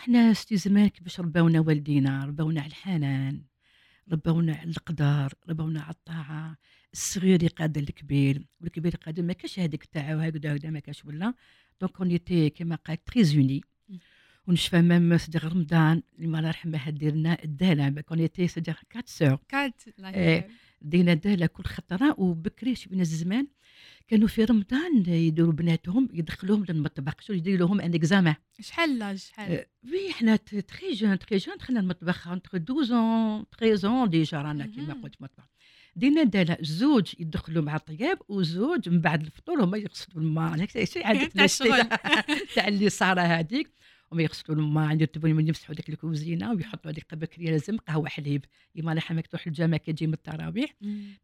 وحنا 0.00 0.32
c'était 0.32 0.56
زمان 0.56 0.88
كيفاش 0.88 1.20
رباونا 1.20 1.60
والدينا 1.60 2.24
رباونا 2.24 2.60
على 2.60 2.68
الحنان 2.68 3.42
رباونا 4.12 4.54
على 4.54 4.70
القدر 4.70 5.32
رباونا 5.48 5.82
على 5.82 5.90
الطاعة. 5.90 6.56
الصغير 6.92 7.42
يقادر 7.42 7.80
الكبير 7.80 8.46
والكبير 8.60 8.94
يقادر 8.94 9.22
ما 9.22 9.32
كاش 9.32 9.58
هذيك 9.58 9.84
تاع 9.84 10.02
هكذا 10.02 10.56
هكذا 10.56 10.70
ما 10.70 10.80
كاش 10.80 11.04
ولا. 11.04 11.34
دونك 11.80 12.00
اون 12.00 12.10
ايتي 12.10 12.50
كيما 12.50 12.76
قالت 12.76 13.00
تري 13.06 13.24
زوني. 13.24 13.60
ونشفى 14.46 14.82
مام 14.82 15.18
صديق 15.18 15.44
رمضان 15.44 16.02
اللي 16.16 16.26
ما 16.26 16.38
الله 16.38 16.48
يرحمها 16.48 16.90
ديرنا 16.90 17.44
الداله 17.44 18.00
كون 18.00 18.18
ايتي 18.18 18.48
صديق 18.48 18.80
كات 18.90 19.08
سور 19.08 19.38
كات. 19.48 19.82
دينا 20.82 21.14
داله 21.14 21.46
كل 21.46 21.64
خطرة 21.64 22.20
وبكري 22.20 22.74
شفنا 22.74 23.02
الزمان. 23.02 23.46
كانوا 24.08 24.28
في 24.28 24.44
رمضان 24.44 25.04
يديروا 25.06 25.52
بناتهم 25.52 26.08
يدخلوهم 26.12 26.64
للمطبخ. 26.68 27.14
شو 27.20 27.32
يديروا 27.32 27.58
لهم؟ 27.58 27.80
ان 27.80 27.94
اكزامان 27.94 28.34
شحال 28.60 28.98
لا 28.98 29.16
شحال؟ 29.16 29.58
Euh, 29.58 29.86
oui, 29.86 30.12
حنا 30.12 30.36
تري 30.36 30.92
جون 30.92 31.18
تري 31.18 31.38
جون 31.38 31.56
دخلنا 31.56 31.80
المطبخ 31.80 32.28
انتر 32.28 32.56
12 32.56 32.94
اون 32.94 33.44
13 33.58 33.88
اون 33.88 34.10
ديجا 34.10 34.42
رانا 34.42 34.66
كيما. 34.66 34.94
قلت 34.94 35.14
مطبخ. 35.22 35.44
دينا 35.96 36.22
دالا 36.22 36.58
زوج 36.60 37.14
يدخلوا 37.18 37.62
مع 37.62 37.76
الطياب 37.76 38.18
وزوج 38.28 38.88
من 38.88 39.00
بعد 39.00 39.22
الفطور 39.22 39.64
هما 39.64 39.78
يغسلوا 39.78 40.22
الماء. 40.22 40.54
هذاك 40.54 40.84
شي 40.84 41.04
عادة 41.04 41.26
تاع 41.26 41.44
الشغل. 41.44 41.88
تاع 42.54 42.68
اللي 42.68 42.90
صار 42.90 43.20
هذيك 43.20 43.70
هما 44.12 44.22
يغسلوا 44.22 44.56
الماء 44.56 45.00
يرتبوا 45.00 45.28
من 45.28 45.48
يمسحوا 45.48 45.74
ديك 45.74 45.88
الكوزينة 45.88 46.52
ويحطوا 46.52 46.90
هذيك 46.90 47.14
بكريه 47.14 47.50
لازم 47.50 47.76
قهوة 47.76 48.08
حليب. 48.08 48.44
كيما 48.74 48.92
الله 48.92 49.02
يرحمك 49.02 49.26
تروح 49.26 49.46
الجامع 49.46 49.76
كي 49.76 49.92
تجي 49.92 50.06
من 50.06 50.14
التراويح. 50.14 50.74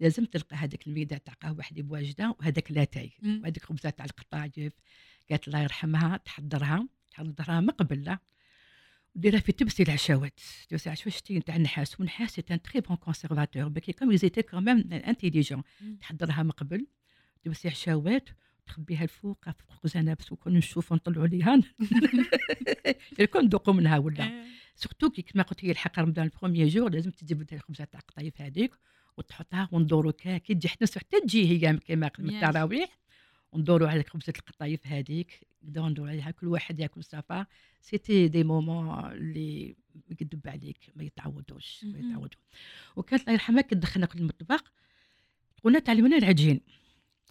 لازم 0.01 0.25
تلقى 0.25 0.57
هذاك 0.57 0.87
الميدان 0.87 1.25
تاع 1.25 1.35
قهوة 1.35 1.63
حليب 1.63 1.91
واجدة 1.91 2.37
وهذاك 2.41 2.73
لاتاي. 2.73 3.13
وهذيك 3.43 3.65
خبزة 3.65 3.91
تاع 3.91 4.05
القطايف 4.05 4.73
قالت 5.31 5.49
الله 5.49 5.63
يرحمها 5.63 6.17
تحضرها 6.17 6.89
تحضرها 7.11 7.61
من 7.61 7.71
قبل. 7.71 8.05
لا 8.05 8.19
وديرها 9.15 9.41
في 9.41 9.53
تبسي 9.53 9.83
العشاوات 9.83 10.41
تبسي 10.69 10.87
العشاوات 10.87 11.15
شتي 11.15 11.41
تاع 11.41 11.57
النحاس. 11.57 12.01
والنحاس 12.01 12.31
c'est 12.31 12.45
un 12.51 12.63
très 12.63 12.81
bon 12.81 12.97
conservateur 12.97 13.69
parce 13.69 13.93
que 13.93 14.00
comme 14.00 14.13
ils 14.13 14.22
étaient 14.22 14.43
quand 14.43 14.68
même 14.68 14.89
intelligents. 14.93 15.63
تحضرها 16.01 16.43
من 16.43 16.51
قبل. 16.51 16.87
تبسي 17.43 17.69
عشاوات 17.69 18.29
تخبيها 18.67 19.03
الفوق 19.03 19.45
فوق 19.45 19.73
الخزانه 19.73 20.15
بس 20.15 20.29
كون 20.29 20.53
نشوفوا 20.55 20.97
نطلعوا 20.97 21.27
ليها. 21.27 21.61
كون 23.33 23.45
ندوقوا 23.45 23.75
منها 23.75 23.99
ولا. 23.99 24.45
surtout 24.75 25.11
كي 25.11 25.23
كما 25.23 25.43
قلت 25.43 25.65
هي 25.65 25.71
الحق 25.71 25.99
رمضان 25.99 26.25
ال 26.25 26.30
premier 26.30 26.67
jour 26.69 26.91
لازم 26.91 27.11
تجيب 27.11 27.47
الخبزة 27.53 27.85
تاع 27.85 28.01
القطايف 28.01 28.41
هذيك 28.41 28.75
وتحطها 29.17 29.69
وندورو 29.73 30.13
كا. 30.13 30.39
كي 30.39 30.55
تجي 30.55 30.69
حتى 30.69 30.87
حتى 30.99 31.21
تجي 31.21 31.49
هي 31.51 31.79
كما 31.79 32.11
bien 32.19 32.31
sûr. 32.31 32.45
التراويح 32.45 32.99
وندورو 33.53 33.87
على 33.87 34.03
خبزة 34.03 34.33
القطايف 34.39 34.87
هذيك. 34.87 35.47
نبداو 35.63 35.89
ندورو 35.89 36.09
عليها 36.11 36.31
كل 36.31 36.47
واحد 36.49 36.81
ياكل 36.81 37.05
sa 37.05 37.19
part 37.19 37.47
c'était 37.81 38.29
des 38.29 38.45
moments 38.45 39.13
اللي 39.13 39.77
يكذب 40.11 40.41
عليك 40.49 40.93
ما 40.97 41.05
يتعوضوش 41.05 41.85
ما 41.85 41.91
مهم. 41.99 42.11
يتعوضوش 42.11 42.39
وكانت 42.97 43.23
الله 43.23 43.33
يرحمها 43.33 43.63
كي 43.63 43.75
تدخلنا 43.75 44.07
في 44.07 44.15
المطبخ 44.15 44.63
تقولنا 45.57 45.79
تعلمنا 45.79 46.17
العجين. 46.17 46.61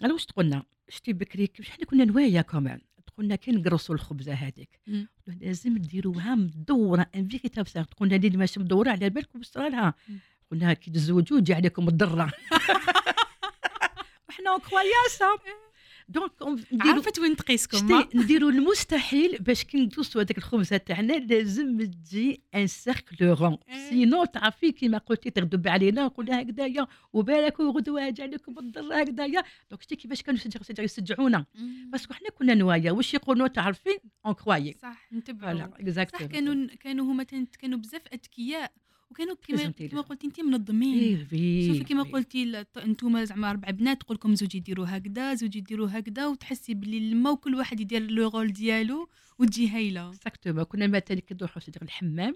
قال 0.01 0.11
واش 0.11 0.25
تقولنا 0.25 0.63
شتي 0.89 1.13
بكري 1.13 1.51
حنا 1.63 1.85
كنا 1.85 2.05
نوايا 2.05 2.41
كمان. 2.41 2.81
تقولنا 3.07 3.35
كي 3.35 3.51
نقرصوا 3.51 3.95
الخبزه 3.95 4.33
هذيك. 4.33 4.79
لازم 5.27 5.77
ديروها 5.77 6.35
مدورة 6.35 7.07
un 7.15 7.27
véritable 7.27 7.67
cercle 7.67 7.83
قلنا 7.97 8.15
اللي 8.15 8.37
ماشي 8.37 8.59
مدورة 8.59 8.89
على 8.89 9.09
بالكم 9.09 9.41
لها؟ 9.55 9.93
مم. 10.09 10.19
قلنا 10.51 10.73
كي 10.73 10.91
تزوجوا 10.91 11.39
تجي 11.39 11.53
عليكم 11.53 11.87
الضره 11.87 12.31
وحنا 14.29 14.57
كخوايا 14.57 15.07
سا 15.09 15.25
donc 16.07 16.31
عرفت 16.81 17.19
وين 17.19 17.35
تقيسكم 17.35 18.07
نديروا 18.15 18.51
المستحيل 18.51 19.37
باش 19.39 19.63
كي 19.63 19.77
ندوسوا 19.77 20.21
هذيك 20.21 20.37
الخبزه 20.37 20.77
تاعنا 20.77 21.13
لازم 21.13 21.77
تجي 21.77 22.41
un 22.55 22.67
cercle 22.67 23.25
rond. 23.25 23.57
sinon 23.89 24.25
تعرفي 24.25 24.71
كيما 24.71 24.97
قلتي 24.97 25.29
تغضب 25.29 25.67
علينا 25.67 26.05
نقولها 26.05 26.41
هكذايا 26.41 26.87
وبالك 27.13 27.59
وغدوه 27.59 28.07
أجي 28.07 28.23
عليكم 28.23 28.59
الضره 28.59 28.95
هكذايا. 28.95 29.43
donc 29.69 29.81
شتي 29.81 29.95
كيفاش 29.95 30.21
كانوا 30.21 30.39
يشجعونا. 30.79 31.45
parce 31.91 32.05
que 32.05 32.13
حنا 32.13 32.29
كنا 32.29 32.53
نوايا 32.53 32.91
واش 32.91 33.13
يقولوا؟ 33.13 33.47
تعرفي؟ 33.47 33.99
on 34.25 34.33
croyait 34.33 34.77
صح 34.81 35.13
نتبعوا. 35.13 35.67
صح 35.91 36.23
كانوا 36.25 36.67
كانوا 36.79 37.05
هما 37.05 37.23
كانوا 37.59 37.79
بزاف 37.79 38.01
اذكياء 38.13 38.71
وكانوا 39.15 39.35
كما 39.47 39.87
كما. 39.87 40.01
قلتي 40.01 40.27
انت 40.27 40.39
منظمين 40.39 40.99
إيه 40.99 41.23
في 41.23 41.67
شوفي 41.67 41.83
كما. 41.83 42.03
قلتي 42.03 42.65
انتوما 42.77 43.25
زعما 43.25 43.51
أربع 43.51 43.69
بنات 43.69 44.01
تقول 44.01 44.15
لكم 44.15 44.35
زوج 44.35 44.55
يديروا 44.55 44.85
هكذا 44.89 45.33
زوج 45.33 45.55
يديروا 45.55 45.89
هكذا 45.91 46.27
وتحسي 46.27 46.73
باللي 46.73 46.97
الماء 46.97 47.33
وكل 47.33 47.55
واحد 47.55 47.79
يدير 47.79 48.11
le 48.11 48.29
rôle 48.29 48.53
ديالو 48.53 49.09
وتجي 49.39 49.69
هايلة 49.69 50.09
اكزاكتومون 50.09 50.63
كنا 50.63 50.87
مثلا 50.87 51.19
كي 51.19 51.33
نروحوا 51.33 51.61
صديق 51.61 51.83
الحمام 51.83 52.35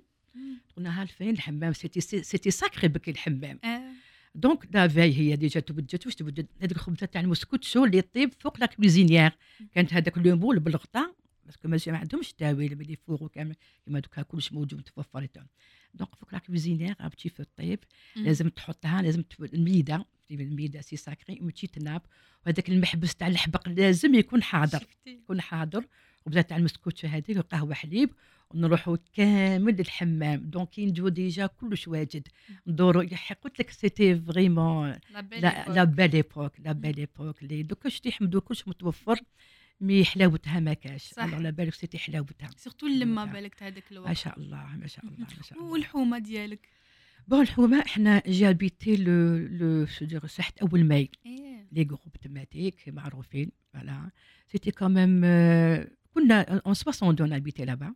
قلنا 0.77 1.01
ها 1.01 1.05
فين 1.05 1.29
الحمام 1.29 1.74
سيتي 1.74 2.01
سيتي 2.01 2.51
ساكري 2.51 2.88
بكي 2.88 3.12
الحمام 3.12 3.59
آه. 3.63 3.91
دونك 4.36 4.67
لا 4.74 4.88
فاي 4.88 5.13
هي 5.13 5.36
ديجا 5.36 5.59
تبدت 5.59 6.05
واش 6.05 6.15
تبدت 6.15 6.48
هذيك 6.62 6.71
الخبزة 6.71 7.05
تاع 7.05 7.21
المسكوتشو 7.21 7.86
اللي 7.86 8.01
طيب 8.01 8.33
فوق 8.39 8.59
لا 8.59 8.65
كوزينيير 8.65 9.31
كانت 9.74 9.93
هذاك 9.93 10.17
لو 10.17 10.36
مول 10.36 10.59
بالغطاء 10.59 11.15
باسكو 11.45 11.67
ما 11.67 11.98
عندهمش 11.98 12.33
تاويل 12.33 12.77
ملي 12.77 12.95
فوق 12.95 13.31
كامل 13.31 13.55
كيما 13.86 14.00
دوكا 14.00 14.21
كلش 14.21 14.53
موجود 14.53 14.79
متوفر 14.79 15.25
تا. 15.25 15.45
دونك 15.93 16.15
فوق 16.15 16.34
لا 16.34 16.39
كوزينيير 16.39 16.96
بتي 17.08 17.29
في 17.29 17.39
الطيب 17.39 17.79
مم. 18.15 18.24
لازم 18.25 18.50
تحطها 18.50 19.01
لازم 19.01 19.24
الميده 19.53 20.05
الميده 20.31 20.81
سي 20.81 20.96
ساكري 20.98 21.39
وتجي 21.41 21.67
تناب 21.67 22.01
وهذاك 22.46 22.69
المحبس 22.69 23.15
تاع 23.15 23.27
الحبق 23.27 23.69
لازم 23.69 24.15
يكون 24.15 24.43
حاضر 24.43 24.88
يكون 25.05 25.41
حاضر 25.41 25.86
وبدا 26.25 26.41
تاع 26.41 26.58
المسكوتشو 26.58 27.08
هذيك 27.08 27.38
وقهوه 27.38 27.74
حليب 27.74 28.10
ونروحوا 28.53 28.98
كامل 29.13 29.75
للحمام 29.75 30.39
donc 30.50 30.69
كي 30.69 30.86
نجو 30.86 31.08
déjà 31.08 31.46
كلش 31.46 31.88
واجد 31.88 32.27
ندوروا 32.67 33.03
يح- 33.03 33.34
قلت 33.34 33.60
لك 33.60 33.69
c'était 33.69 34.15
vraiment 34.15 34.96
la 35.74 35.84
belle 35.84 36.13
époque 36.15 36.60
la 36.60 36.72
belle 36.72 36.98
époque 36.98 37.41
اللي 37.43 37.63
دوكا 37.63 37.89
شتي 37.89 38.12
حمدو 38.12 38.41
كلش 38.41 38.67
متوفر 38.67 39.19
mais 39.81 40.05
حلاوتها 40.05 40.59
ما 40.59 40.74
كاش. 40.74 41.17
لا 41.17 41.50
بالك 41.50 41.74
c'était 41.74 41.98
حلاوتها. 41.98 42.50
surtout 42.58 42.88
اللمة. 42.88 43.25
بالك 43.25 43.63
هذاك 43.63 43.83
ما 43.91 43.98
الوقت 43.98 44.17
شاء 44.17 44.39
الله 44.39 44.75
ما 44.75 44.88
شاء 44.88 45.05
الله 45.05 45.19
ما 45.19 45.43
شاء 45.43 45.59
الله. 45.59 45.71
والحومة 45.71 46.17
ديالك؟ 46.17 46.69
bon 47.27 47.41
الحومة 47.41 47.79
إحنا 47.81 48.24
j'habitais 48.27 48.96
le 48.96 49.38
le 49.38 49.86
سو 49.86 50.27
ساحة 50.27 50.53
أول 50.62 50.83
ماي. 50.83 51.09
إيه. 51.25 51.67
les 51.72 51.84
groupes 51.84 52.17
تماتيك 52.21 52.89
معروفين 52.89 53.51
voilà. 53.74 54.12
c'était 54.48 54.72
quand 54.72 54.99
même 54.99 55.22
كنا 56.13 56.41
en 56.65 56.74
60 56.74 57.15
donc 57.15 57.34
habiter 57.34 57.65
là-bas. 57.65 57.93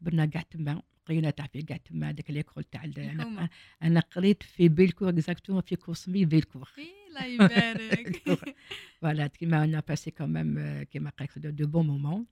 كبرنا 0.00 0.26
كاع 0.26 0.42
تما 0.42 0.82
قرينا 1.06 1.30
تاع 1.30 1.46
في 1.46 1.62
كاع 1.62 1.76
تما 1.76 2.10
هذاك 2.10 2.30
l'école 2.30 2.64
تاع. 2.64 2.84
أنا 3.82 4.00
قريت 4.00 4.42
في 4.42 4.68
بيلكور 4.68 5.08
exactement 5.08 5.62
في 5.62 5.76
كوسمي 5.76 6.24
بيلكور 6.24 6.68
إيه، 6.78 7.01
لا 7.12 7.26
يبارك 7.26 8.22
voilà 9.00 9.26
كيما 9.26 9.64
أنا 9.64 9.82
passé 9.88 10.10
quand 10.10 10.50
même 10.50 10.82
كيما 10.82 11.10
قالت 11.18 11.38
de 11.38 11.66
bons 11.66 11.86
moments 11.86 12.26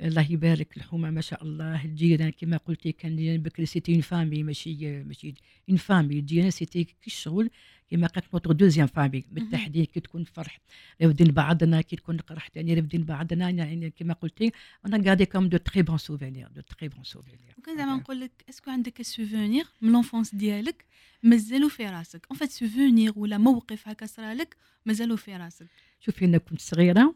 الله 0.00 0.32
يبارك 0.32 0.76
الحومه 0.76 1.10
ما 1.10 1.20
شاء 1.20 1.42
الله. 1.42 1.84
الجيران 1.84 2.30
كما 2.30 2.56
قلتي 2.56 2.92
كان 2.92 3.36
بكري 3.42 3.66
c'était 3.66 3.92
une 3.92 4.00
famille 4.00 4.42
ماشي 4.42 5.02
ماشي 5.02 5.34
une 5.68 5.76
famille 5.76 6.18
الجيران 6.18 6.50
c'était 6.50 6.84
كي 6.84 6.94
الشغل 7.06 7.50
كيما 7.90 8.06
قالت 8.06 8.26
notre 8.34 8.52
deuxième 8.52 8.86
famille 8.86 9.24
بالتحديد 9.32 9.86
كي 9.86 10.00
تكون 10.00 10.24
فرح. 10.24 10.60
رافدين 11.02 11.26
بعضنا 11.26 11.80
كي 11.80 11.96
تكون 11.96 12.16
قرح 12.16 12.48
ثاني 12.54 12.74
رافدين 12.74 13.04
بعضنا 13.04 13.50
يعني 13.50 13.90
كما 13.90 14.14
قلتي 14.14 14.52
أنا 14.86 15.08
garder 15.10 15.26
quand 15.26 15.38
même 15.38 15.48
de 15.48 15.56
très 15.56 15.82
bons 15.82 15.98
souvenirs 15.98 16.48
de 16.48 16.60
très 16.60 16.88
bons 16.88 17.04
souvenirs 17.04 17.54
وكان 17.58 17.76
زعما 17.76 17.96
نقول 17.96 18.20
لك 18.20 18.44
est-ce 18.48 18.63
que 18.63 18.70
عندك 18.70 19.02
souvenirs 19.02 19.66
من 19.80 19.92
l'enfance 19.92 20.34
ديالك 20.34 20.84
مازالوا 21.22 21.68
في 21.68 21.86
راسك. 21.86 22.26
un 22.30 22.38
petit 22.38 22.50
souvenir 22.50 23.12
ولا 23.16 23.38
موقف 23.38 23.88
هكا 23.88 24.06
صرالك 24.06 24.56
مازالوا 24.86 25.16
في 25.16 25.36
راسك. 25.36 25.66
شوفي 26.00 26.24
أنا 26.24 26.38
كنت 26.38 26.60
صغيرة 26.60 27.14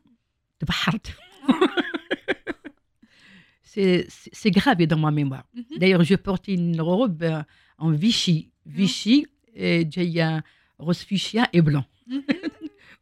تبحرت. 0.60 1.06
c'est 3.74 4.04
c'est 4.32 4.50
gravé 4.50 4.86
dans 4.86 5.00
ma 5.00 5.10
mémoire 5.10 5.44
مهم. 5.54 5.78
D'ailleurs, 5.78 6.04
je 6.04 6.14
portais 6.14 6.54
une 6.54 6.80
robe 6.80 7.22
euh, 7.22 7.42
en 7.78 7.90
Vichy. 7.90 8.50
Vichy, 8.66 9.26
euh, 9.56 9.82
جاية 9.82 10.44
روز 10.80 10.98
فيشيا 10.98 11.42
اي 11.42 11.60
بلون 11.60 11.84
مهم. 12.06 12.24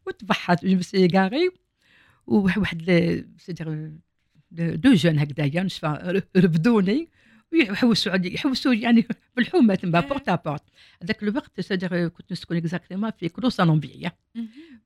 وتبحرت 0.06 0.64
جو 0.64 0.82
سي 0.82 1.06
غاري 1.14 1.50
وواحد 2.26 2.82
سيدير 3.38 3.92
دو 4.50 4.92
جون 4.92 5.18
هكذايا 5.18 5.62
نشفى 5.62 6.22
رفدوني 6.36 7.08
ويحوسوا 7.52 8.12
علي 8.12 8.34
يحوسوا 8.34 8.74
يعني 8.74 9.06
بالحومة 9.36 9.74
تما 9.74 10.00
إيه. 10.00 10.08
بورتا 10.08 10.34
بورت. 10.34 10.62
هذاك 11.02 11.22
الوقت 11.22 11.60
سيدير 11.60 12.08
كنت 12.08 12.32
نسكن 12.32 12.56
اكزاكتومون 12.56 13.10
في 13.10 13.28
كروس 13.28 13.60
لومبيا. 13.60 14.12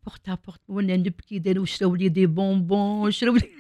بورتا 0.06 0.38
بورت 0.47 0.61
وأنا 0.68 0.97
نبكي 0.97 1.38
داروا 1.38 1.66
شراو 1.66 1.94
لي 1.94 2.09
دي 2.09 2.26
بونبون 2.26 3.11
شراو 3.11 3.35
لي 3.35 3.40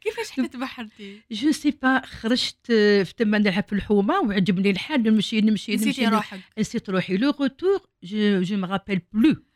كيفاش 0.00 0.30
حتى 0.30 0.48
تبحرتي؟ 0.48 1.20
جو 1.30 1.52
سي 1.52 1.70
با 1.82 2.06
خرجت 2.06 2.66
في 3.04 3.14
تما 3.16 3.38
نلعب 3.38 3.64
في 3.68 3.72
الحومة 3.72 4.20
وعجبني 4.20 4.70
الحال 4.70 5.02
نمشي 5.02 5.40
نمشي 5.40 5.74
نسيتي 5.74 5.88
نمشي 5.88 6.06
روحك. 6.14 6.40
نسيت 6.58 6.90
روحي. 6.90 7.16
le 7.16 7.30
retour 7.40 7.80
je 8.02 8.42
je 8.42 8.66
plus. 8.76 8.86
إيه، 8.88 9.55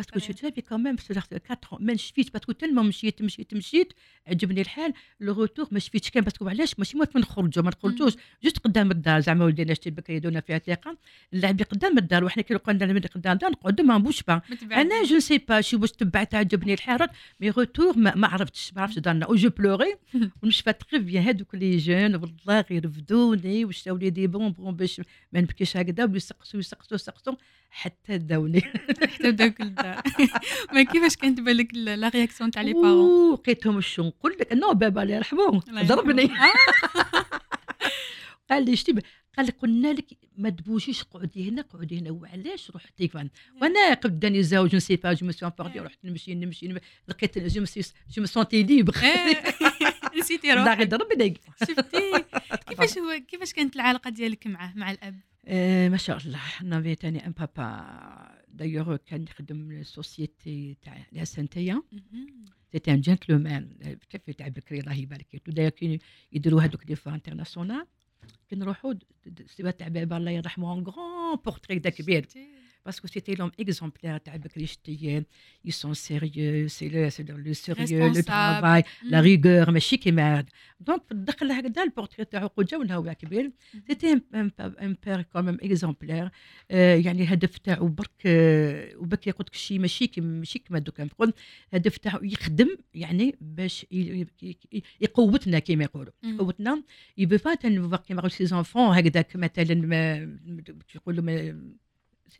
parce 0.00 0.10
que. 0.10 0.18
je 0.18 0.34
j'avais 0.42 0.60
quand 0.60 0.80
même 0.80 0.96
في 0.96 1.22
4 1.50 1.58
ما 1.80 1.96
شفيت 1.96 2.32
parce 2.32 2.45
que 2.45 2.52
tellement 2.52 2.82
مشيت 2.82 3.22
مشيت 3.22 3.54
مشيت 3.54 3.92
عجبني 4.26 4.60
الحال 4.60 4.92
le 5.20 5.32
retour 5.32 5.68
ما 5.70 5.78
شفيتش 5.78 6.10
كان 6.10 6.24
parce 6.24 6.39
que 6.39 6.48
علاش 6.48 6.78
ماشي 6.78 6.96
موت 6.96 7.16
نخرجوا 7.16 7.64
ما 7.64 7.70
نخرجوش 7.70 8.12
juste 8.42 8.58
قدام 8.58 8.90
الدار 8.90 9.20
زعما 9.20 9.44
ولدينا 9.44 9.74
شتي 9.74 9.90
بكري 9.90 10.16
يدونا 10.16 10.40
فيها 10.40 10.58
ثقه 10.58 10.96
اللعب 11.32 11.62
قدام 11.62 11.98
الدار 11.98 12.24
وحنا 12.24 12.42
كي 12.42 12.54
قلنا 12.54 12.86
نلعب 12.86 13.04
قدام 13.14 13.32
الدار 13.32 13.50
نقعدوا 13.50 13.84
ما 13.84 13.98
نبوجوش 13.98 14.22
با 14.22 14.42
ما. 14.62 14.80
أنا 14.80 15.04
je 15.04 15.18
sais 15.18 15.38
pas 15.38 15.60
شي 15.60 15.76
واش 15.76 15.92
تبعت 15.92 16.34
عجبني 16.34 16.74
الحال 16.74 17.08
mais 17.40 17.50
retour 17.50 17.98
ما, 17.98 18.14
ما 18.14 18.28
عرفتش 18.28 18.72
ما 18.76 18.82
عرفتش 18.82 18.98
دارنا 18.98 19.26
où 19.26 19.34
je 19.34 19.50
pleurais 19.50 19.96
ونشفى 20.42 20.72
تخي 20.72 20.98
بيان 20.98 21.22
هذوك 21.22 21.54
لي 21.54 21.76
جون 21.76 22.14
والله 22.14 22.64
غير 22.70 22.84
رفدوني 22.84 23.64
وشتاو 23.64 23.96
لي 23.96 24.10
دي 24.10 24.26
بونبون 24.26 24.76
باش 24.76 25.00
ما 25.32 25.40
نبكيش 25.40 25.76
هكذا 25.76 26.04
ويسقسوا 26.04 26.60
يسقسوا 26.60 26.94
يسقسوا 26.94 27.34
حتى 27.70 28.18
داوني 28.18 28.60
حتى 28.60 29.30
بداك 29.32 29.60
الدار 29.60 29.89
ما 30.74 30.82
كيفاش 30.82 31.16
كانت 31.16 31.40
بالك 31.40 31.72
ال- 31.72 31.84
لا 32.00 32.08
رياكسيون 32.08 32.50
تاع 32.50 32.62
لي 32.62 32.72
بارون 32.72 33.32
لقيتهم 33.34 33.80
شو 33.80 34.02
نقول 34.02 34.36
لك 34.40 34.52
نو 34.52 34.72
بابا 34.74 35.02
الله 35.02 35.14
يرحمه 35.14 35.60
ضربني. 35.70 36.22
يرحمه. 36.22 36.52
قال 38.50 38.64
لي 38.64 38.76
شتي 38.76 38.92
قال 39.36 39.46
لي 39.46 39.52
قلنا 39.52 39.88
لك 39.92 40.06
ما 40.36 40.50
تبوشيش 40.50 41.02
قعدي 41.02 41.48
هنا 41.48 41.62
قعدي 41.62 41.98
هنا. 41.98 42.10
وعلاش 42.10 42.70
رحتي 42.70 43.08
فان 43.08 43.30
وأنا 43.62 43.94
قداني 43.94 44.42
زوج 44.42 44.76
نسي 44.76 44.96
با 44.96 45.12
جو 45.12 45.26
مسي 45.26 45.44
امبورتي 45.46 45.80
رحت 45.80 45.98
نمشي 46.04 46.34
نمشي. 46.34 46.74
لقيت 47.08 47.38
je 47.38 47.62
me 47.62 47.68
suis 47.68 47.80
je 48.10 48.22
me 48.22 48.31
sentais 48.31 48.62
libre. 48.62 48.94
إيه، 49.02 49.42
نسيتي 50.18 50.52
الله 50.52 50.64
روحك 50.64 50.80
يضربني 50.80 51.40
شفتي. 51.60 52.24
كيفاش 52.68 52.98
هو 52.98 53.20
كيفاش 53.28 53.52
كانت 53.52 53.76
العلاقة 53.76 54.10
ديالك 54.10 54.46
معاه 54.46 54.72
مع 54.76 54.90
الأب؟ 54.90 55.20
آه، 55.46 55.88
ما 55.88 55.96
شاء 55.96 56.16
الله. 56.16 56.40
نافي 56.62 56.94
تاني 56.94 57.26
ان 57.26 57.32
بابا. 57.32 58.39
d'ailleurs 58.52 58.96
كان 58.96 59.22
يخدم 59.22 59.82
société 59.82 60.76
تاع 60.82 61.06
la 61.12 61.24
Senteur 61.24 61.84
مهم. 61.92 62.44
c'était 62.72 62.90
un 62.92 63.00
gentleman 63.00 63.96
كيف 64.10 64.36
تاع 64.36 64.48
بكري 64.48 64.80
الله 64.80 64.94
يبارك 64.94 65.26
فيه 65.30 65.52
d'ailleurs 65.52 65.70
كي 65.70 65.98
يديروا 66.32 66.62
هذوك 66.62 66.86
les 66.90 66.96
foires 66.96 67.14
internationales 67.14 67.86
كي 68.48 68.56
نروحوا 68.56 68.94
c'est 69.46 69.61
pas 69.61 69.70
تاع 69.70 69.88
بابا 69.88 70.16
الله 70.16 70.30
يرحمه 70.30 70.74
un 70.78 70.82
grand 70.82 71.36
portrait 71.44 71.78
كبير 71.78 72.26
شفتي؟ 72.80 72.84
parce 72.86 72.99
que 72.99 73.06
c'était 73.08 73.34
l'homme 73.34 73.50
exemplaire 73.60 74.18
تاع 74.18 74.36
بكري 74.36 74.66
شتي 74.66 75.24
ils 75.64 75.70
sont 75.70 75.94
sérieux 75.94 76.68
c'est 76.68 76.88
le 76.88 77.08
c'est 77.10 77.22
le 77.22 77.52
sérieux 77.52 78.06
le 78.06 78.12
Responsable. 78.14 78.24
travail 78.24 78.82
la 79.02 79.18
مم. 79.18 79.24
rigueur 79.24 79.70
ماشي 79.70 79.96
كيما 79.96 80.38
هذا 80.38 80.46
donc 80.80 81.02
في 81.06 81.12
الدخل 81.12 81.50
هكذا 81.52 81.82
البورتري 81.82 82.24
تاعو 82.24 82.46
قد 82.46 82.64
جاونا 82.66 82.94
هو 82.94 83.14
كبير 83.14 83.50
c'était 83.88 84.20
un 84.34 84.96
père 85.06 85.22
quand 85.22 85.58
même 85.62 85.81
exemplaire 85.81 86.30
يعني 86.70 87.22
الهدف 87.22 87.58
تاعو 87.58 87.88
برك 87.88 88.10
آه، 88.26 88.96
وبك 88.96 89.26
يقول 89.26 89.46
لك 89.48 89.54
شي 89.54 89.78
ماشي 89.78 90.06
كيما 90.06 90.38
ماشي 90.38 90.58
كيما 90.58 90.78
دوكا 90.78 91.04
نقول 91.04 91.32
الهدف 91.72 91.96
تاعو 91.98 92.24
يخدم 92.24 92.76
يعني 92.94 93.36
باش 93.40 93.86
ي- 93.92 94.26
ي- 94.42 94.56
ي- 94.72 94.82
يقوتنا 95.00 95.58
كيما 95.58 95.84
يقولوا 95.84 96.12
مم. 96.22 96.34
يقوتنا 96.34 96.82
يبي 97.18 97.36
با 97.36 97.54
t'as 97.54 97.68
n'importe 97.68 98.00
كيما 98.00 98.22
قلت 98.22 98.32
ses 98.32 98.46
enfants 98.46 98.82
هكذاك 98.98 99.36
مثلا 99.36 99.74
ما 99.74 100.16
يقولوا 100.94 101.22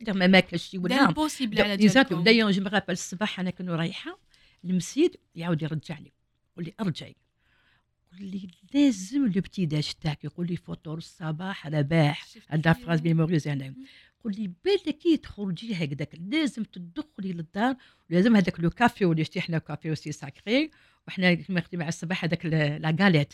ما 0.07 0.27
ماكلش 0.27 0.75
ولا 0.75 1.09
البوسيبل 1.09 1.61
على 1.61 1.77
ديزاك 1.77 2.09
جالكم 2.09 2.23
دايوغ 2.23 2.51
جو 2.51 2.63
مغابل 2.63 2.93
الصباح 2.93 3.39
أنا 3.39 3.49
كنت 3.49 3.69
رايحة 3.69 4.19
المسيد 4.65 5.15
يعاود 5.35 5.61
يرجعني 5.61 6.13
يقول 6.51 6.65
لي 6.65 6.73
أرجعي. 6.79 7.15
يقول 8.13 8.27
لي 8.27 8.47
لازم 8.73 9.25
لو 9.25 9.41
بتي 9.41 9.65
داج 9.65 9.91
تاعك 10.01 10.23
يقول 10.23 10.47
لي 10.47 10.55
فطور 10.55 10.97
الصباح 10.97 11.67
رباح 11.67 12.27
هذا 12.47 12.73
فراز 12.73 13.01
ميموريز 13.01 13.47
أنا 13.47 13.73
يقول 14.19 14.35
لي 14.37 14.51
بالك 14.65 14.97
كي 14.97 15.17
تخرجي 15.17 15.75
هكذاك 15.75 16.15
لازم 16.31 16.63
تدخلي 16.63 17.33
للدار 17.33 17.75
ولازم 18.09 18.35
هذاك 18.35 18.59
لو 18.59 18.69
كافي 18.69 19.05
واللي 19.05 19.23
شتي 19.23 19.41
حنا 19.41 19.57
كافي 19.57 19.89
اوسي 19.89 20.11
ساكري 20.11 20.71
وحنا 21.07 21.33
كيما 21.33 21.63
مع 21.73 21.87
الصباح 21.87 22.23
هذاك 22.23 22.45
لا 22.45 22.95
غاليت. 23.01 23.33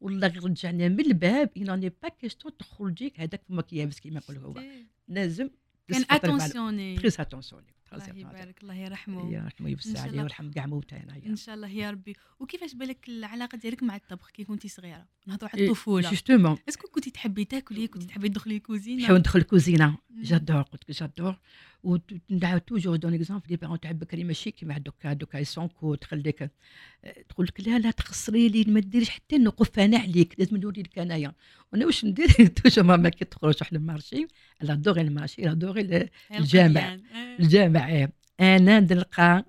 والله 0.00 0.28
غير 0.28 0.44
رجعنا 0.44 0.88
من 0.88 1.00
الباب 1.00 1.50
اي 1.56 1.62
نوني 1.62 1.88
با 2.02 2.08
كيستون 2.08 2.56
تخرجي 2.56 3.12
هذاك 3.16 3.40
فمك 3.48 3.72
يابس 3.72 4.00
كيما 4.00 4.20
يقول 4.20 4.36
هو؟ 4.36 4.62
لازم 5.08 5.50
Très 5.88 6.04
attentionné. 6.08 6.96
Très 6.96 7.20
attentionné. 7.20 7.66
الله 7.92 8.08
يبارك 8.16 8.62
الله 8.62 8.74
يرحمه. 8.74 9.32
يا 9.32 9.42
رحمه 9.46 9.68
يوسع 9.70 9.90
إن 9.90 9.96
شاء 9.96 10.08
عليه. 10.08 10.20
ويرحم 10.20 10.50
كاع 10.50 10.66
موتانا 10.66 11.20
إن 11.26 11.36
شاء 11.36 11.54
الله 11.54 11.68
يا 11.68 11.90
ربي. 11.90 12.16
وكيفاش 12.40 12.74
بالك 12.74 13.08
العلاقة 13.08 13.58
ديالك 13.58 13.82
مع 13.82 13.96
الطبخ؟ 13.96 14.30
كي 14.30 14.44
كنتي 14.44 14.68
صغيرة. 14.68 15.06
نهضروا 15.26 15.50
على 15.52 15.62
إيه، 15.62 15.68
الطفولة. 15.68 16.10
justement 16.10 16.58
est-ce 16.68 16.81
que 16.81 16.88
كنتي 16.88 17.10
تحبي 17.10 17.44
تاكلي 17.44 17.86
كنتي 17.86 18.06
تحبي 18.06 18.28
تدخلي 18.28 18.56
الكوزينة 18.56 19.02
نحاول 19.02 19.18
ندخل 19.18 19.38
الكوزينة. 19.38 19.98
جادور 20.10 20.62
قلت 20.62 20.90
لك 20.90 20.96
j'adore 20.96 21.36
ونعاود 21.84 22.60
toujours 22.60 22.96
donc 22.96 23.14
exemple 23.14 23.44
les 23.50 23.56
parents 23.56 23.80
تاع 23.80 23.92
بكري 23.92 24.24
ماشي 24.24 24.50
كيما 24.50 24.78
دوكا 24.78 25.12
دوكا 25.12 25.38
ils 25.38 25.55
sont 25.55 25.77
que 25.77 25.94
تخليك 25.94 26.42
آه، 26.42 27.22
تقول 27.28 27.46
لك 27.46 27.68
لا 27.68 27.78
لا 27.78 27.90
تخسري 27.90 28.48
لي 28.48 28.64
ما 28.64 28.80
ديريش 28.80 29.10
حتى 29.10 29.38
نوقف 29.38 29.78
أنا 29.78 29.98
عليك 29.98 30.34
لازم 30.38 30.56
نولي 30.56 30.82
لك 30.82 30.98
أنايا. 30.98 31.32
وأنا 31.72 31.86
واش 31.86 32.04
ندير؟ 32.04 32.28
toujours 32.56 32.84
ماما 32.84 33.08
كي 33.08 33.24
تخرج 33.24 33.54
واحد 33.60 33.74
المارشي. 33.74 34.26
لا 34.60 34.74
دوغري 34.74 35.00
المارشي 35.00 35.42
لا 35.42 35.52
دوغري 35.52 36.08
الجامع. 36.34 36.98
الجامع. 37.40 37.77
إيه. 37.86 38.12
أنا 38.40 38.80
نلقى 38.80 39.44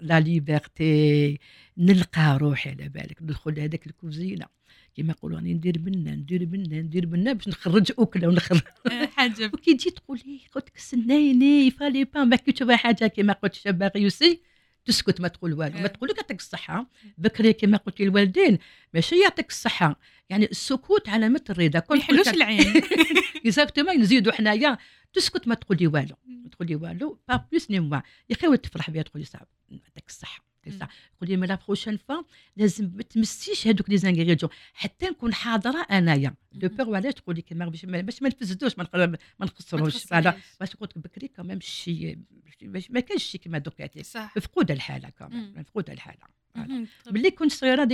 la 0.00 0.20
liberté 0.20 1.38
نلقى 1.78 2.38
روحي 2.40 2.70
على 2.70 2.88
بالك. 2.88 3.22
ندخل 3.22 3.60
هذاك 3.60 3.86
الكوزينة. 3.86 4.46
كيما 4.94 5.10
يقولوا 5.12 5.36
راني 5.36 5.54
ندير 5.54 5.78
بنا 5.78 6.14
ندير 6.14 6.44
بنا 6.44 6.80
ندير 6.80 7.06
بنا 7.06 7.32
باش 7.32 7.48
نخرج 7.48 7.92
أكلة 7.98 8.28
ونخرج. 8.28 8.60
حاجة. 9.16 9.50
وكي 9.54 9.74
تجي 9.74 9.90
تقول 9.90 10.20
لي 10.26 10.40
قلت 10.54 10.68
لك 10.68 10.76
استنيني 10.76 11.70
فالي 11.70 12.04
با 12.04 12.24
ما 12.24 12.36
تشوف 12.36 12.70
حاجة 12.70 13.06
كيما 13.06 13.32
قلت 13.32 13.54
شابة 13.54 13.90
réussie 13.96 14.49
تسكت 14.84 15.20
ما 15.20 15.28
تقول 15.28 15.52
والو. 15.52 15.78
ما 15.78 15.84
آه. 15.84 15.86
تقول 15.86 16.08
لك 16.08 16.16
يعطيك 16.16 16.38
الصحة. 16.40 16.86
بكري 17.18 17.52
كما 17.52 17.76
قلت 17.76 18.00
للوالدين 18.00 18.58
ماشي 18.94 19.20
يعطيك 19.22 19.48
الصحة. 19.48 20.00
يعني 20.30 20.44
السكوت 20.50 21.08
علامه 21.08 21.44
الرضا 21.50 21.82
ما 21.90 21.96
يحلوش 21.96 22.28
العين. 22.28 22.82
exactement 23.36 24.00
نزيدوا 24.00 24.32
حنايا. 24.32 24.78
تسكت 25.12 25.48
ما 25.48 25.54
تقول 25.54 25.78
لي 25.80 25.86
والو. 25.86 26.16
ما 26.26 26.48
تقول 26.48 26.68
لي 26.68 26.76
والو. 26.76 27.18
pas 27.28 27.36
plus 27.36 27.70
ni 27.70 27.80
moins 27.80 28.00
يا 28.30 28.36
أخي 28.36 28.56
تفرح 28.56 28.90
بها 28.90 29.02
تقول 29.02 29.20
لي 29.20 29.26
صعب. 29.26 29.46
يعطيك 29.70 30.08
الصحة. 30.08 30.49
الصحة. 30.66 30.88
تقول 31.16 31.30
لي 31.30 31.36
la 31.46 31.58
prochaine 31.66 31.96
fois 31.96 32.22
لازم 32.56 32.90
ما 32.94 33.02
تمسيش 33.02 33.66
هذوك 33.66 33.90
les 33.90 33.96
ingrédients 33.96 34.50
حتى 34.74 35.06
نكون 35.06 35.34
حاضرة 35.34 35.82
أنايا. 35.90 36.34
دو 36.52 36.68
مهم. 36.68 36.76
pour 36.76 36.96
علاش 36.96 37.14
تقول 37.14 37.36
لي 37.36 37.42
كيما 37.42 37.66
باش 37.66 37.84
ما 37.84 38.00
باش 38.00 38.22
ما 38.22 38.28
نفسدوش 38.28 38.78
ما 38.78 38.84
نخ- 38.84 38.94
ما 38.94 39.18
نخسروش 39.40 40.04
voilà 40.04 40.36
باش 40.60 40.76
قلت 40.76 40.96
لك 40.96 40.98
بكري 41.04 41.28
كمان 41.28 41.60
شي 41.60 42.18
باش 42.62 42.90
ما 42.90 43.00
كانش 43.00 43.22
شي 43.24 43.38
هاتي. 43.80 44.02
صح 44.02 44.36
مفقوده 44.36 44.74
الحاله 44.74 45.08
كمان 45.08 45.32
مم. 45.32 45.54
مفقوده 45.56 45.92
الحاله 45.92 46.18
ملي 47.10 47.30
كنت 47.30 47.52
صغيره 47.52 47.84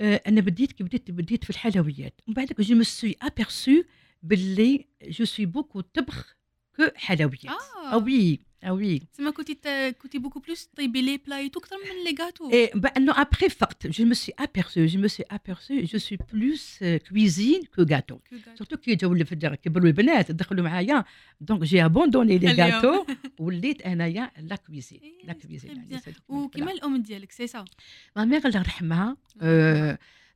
آه، 0.00 0.22
أنا 0.26 0.40
بديت 0.40 0.72
كي 0.72 0.84
بديت 0.84 1.10
بديت 1.10 1.44
في 1.44 1.50
الحلويات 1.50 2.20
ومن 2.26 2.34
بعد 2.34 2.52
je 2.62 2.74
me 2.76 2.82
suis 2.82 3.16
aperçue 3.22 3.82
باللي 4.22 4.86
je 5.08 5.24
suis 5.24 5.46
beaucoup 5.46 5.80
طبخ 5.80 6.36
que 6.76 6.82
حلويات 6.96 7.44
آه 7.44 7.96
oui 7.96 8.40
آه 8.64 8.72
oui 8.72 8.98
تسمى 8.98 9.32
كنتي 9.32 9.54
ت- 9.54 9.96
كنتي 10.02 10.18
beaucoup 10.18 10.40
plus 10.40 10.68
طيبي 10.76 11.02
les 11.02 11.16
plats 11.26 11.60
أكثر 11.60 11.76
من 11.76 12.04
les 12.10 12.24
gâteaux 12.24 12.50
Et 12.50 12.78
bah, 12.78 13.00
non, 13.00 13.12
après, 13.12 13.48
فقط, 13.48 13.86
je 13.86 14.02
me 14.04 14.14
suis 14.14 14.32
aperçue, 14.38 14.88
je 14.88 14.98
me 14.98 15.08
suis 15.08 15.24
aperçue, 15.30 15.86
je 15.92 15.96
suis 16.06 16.16
plus 16.16 16.78
euh, 16.82 16.98
cuisine 16.98 17.62
que 17.76 17.82
gâteau. 17.82 18.18
que 18.30 18.36
gâteau. 18.46 18.64
Surtout 18.64 18.78
كي 18.78 18.94
جاو 18.94 19.12
اللي 19.12 19.24
في 19.24 19.32
الدار 19.32 19.54
كبروا 19.54 19.86
البنات 19.86 20.30
دخلوا 20.30 20.64
معايا 20.64 21.04
donc 21.40 21.62
j'ai 21.62 21.84
abandonné 21.84 22.38
les 22.38 22.50
اليوم. 22.50 22.70
gâteaux 22.74 23.04
وليت 23.38 23.82
انايا 23.82 24.30
la 24.38 24.56
cuisine 24.56 25.00
إيه، 25.02 25.26
la 25.26 25.32
c'est 25.42 25.46
cuisine 25.46 25.70
très 25.70 25.76
يعني 25.76 25.98
bien. 25.98 26.04
صدق. 26.04 26.22
ويما 26.30 26.72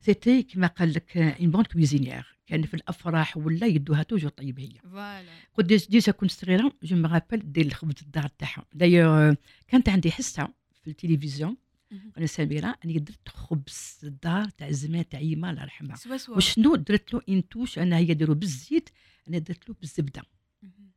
c'était 0.01 0.43
كما 0.43 0.67
قال 0.67 0.93
لك 0.93 1.17
une 1.17 1.51
bonne 1.51 1.63
cuisinière 1.63 2.37
كان 2.47 2.63
في 2.63 2.73
الأفراح 2.73 3.37
ولا 3.37 3.67
يدوها 3.67 4.03
toujours 4.03 4.29
طيب 4.31 4.59
هي. 4.59 4.69
voilà 4.83 5.31
كنت 5.53 5.65
déj- 5.65 5.87
déjà 5.89 6.11
كنت 6.11 6.31
صغيرة 6.31 6.73
je 6.83 6.95
me 6.95 7.07
rappelle 7.07 7.51
دير 7.51 7.65
الخبز 7.65 7.93
الدار 8.01 8.27
تاعها. 8.27 8.65
دايوغ 8.73 9.33
كانت 9.67 9.89
عندي 9.89 10.11
حصة 10.11 10.53
في 10.83 10.89
التلفزيون. 10.89 11.57
أنا 12.17 12.25
سميرة 12.25 12.75
اني 12.85 12.99
درت 12.99 13.29
خبز 13.29 13.99
الدار 14.03 14.49
تاع 14.49 14.71
زمان 14.71 15.09
تاع 15.09 15.19
يما 15.19 15.49
الله 15.49 15.61
يرحمها. 15.61 15.95
وشنو 16.37 16.75
درت 16.75 17.13
له؟ 17.13 17.21
une 17.29 17.46
touche 17.46 17.79
أنا 17.79 17.97
هي 17.97 18.13
ديرو 18.13 18.33
بالزيت 18.33 18.89
أنا 19.29 19.37
درت 19.37 19.69
له 19.69 19.75
بالزبدة. 19.79 20.21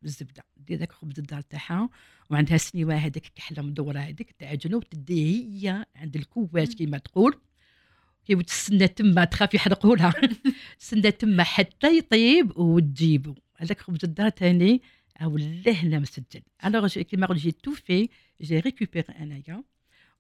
بالزبدة. 0.03 0.45
دير 0.57 0.79
داك 0.79 0.93
خبز 0.93 1.19
الدار 1.19 1.41
تاعها 1.41 1.89
وعندها 2.31 2.57
سنيوة 2.57 2.95
هذيك 2.95 3.33
كحلة 3.35 3.63
مدورة 3.63 3.99
هذيك 3.99 4.31
تاع 4.39 4.55
جنوب 4.55 4.89
تدي 4.89 5.45
هي 5.45 5.87
عند 5.97 6.17
الكواش 6.17 6.69
كيما 6.75 6.99
تقول. 6.99 7.41
كي 8.27 8.35
تستنى 8.35 8.89
تما 8.89 9.25
تخاف 9.25 9.55
يحرقوا 9.55 9.97
لها. 9.97 10.15
تستنى 10.79 11.11
تما 11.11 11.43
حتى 11.43 11.99
يطيب 11.99 12.59
وتجيبو. 12.59 13.35
هذاك 13.57 13.81
خبز 13.81 13.99
الدار 14.05 14.29
تاني 14.29 14.83
ولاه 15.23 15.73
هنا 15.73 15.99
مسجل. 15.99 16.43
أنا 16.65 16.89
كيما 16.89 17.27
قلت 17.27 17.39
j'ai 17.39 17.53
tout 17.53 17.71
fait 17.73 18.09
j'ai 18.43 18.61
récupéré 18.61 19.13
انايا 19.21 19.63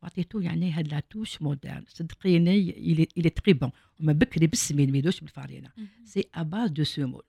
وعطيتو 0.02 0.40
يعني 0.40 0.72
هاد 0.72 0.88
la 0.88 1.00
touche 1.00 1.42
moderne 1.42 1.84
صدقيني 1.88 2.70
الي 3.18 3.30
تري 3.30 3.52
بون 3.52 3.70
وما 4.00 4.12
بكري 4.12 4.46
بالسمين 4.46 4.92
ميدوش 4.92 5.20
بالفارينه 5.20 5.68
مهم. 5.76 5.88
سي 6.04 6.24
اباز 6.34 6.70
دو 6.70 6.84
سومول 6.84 7.22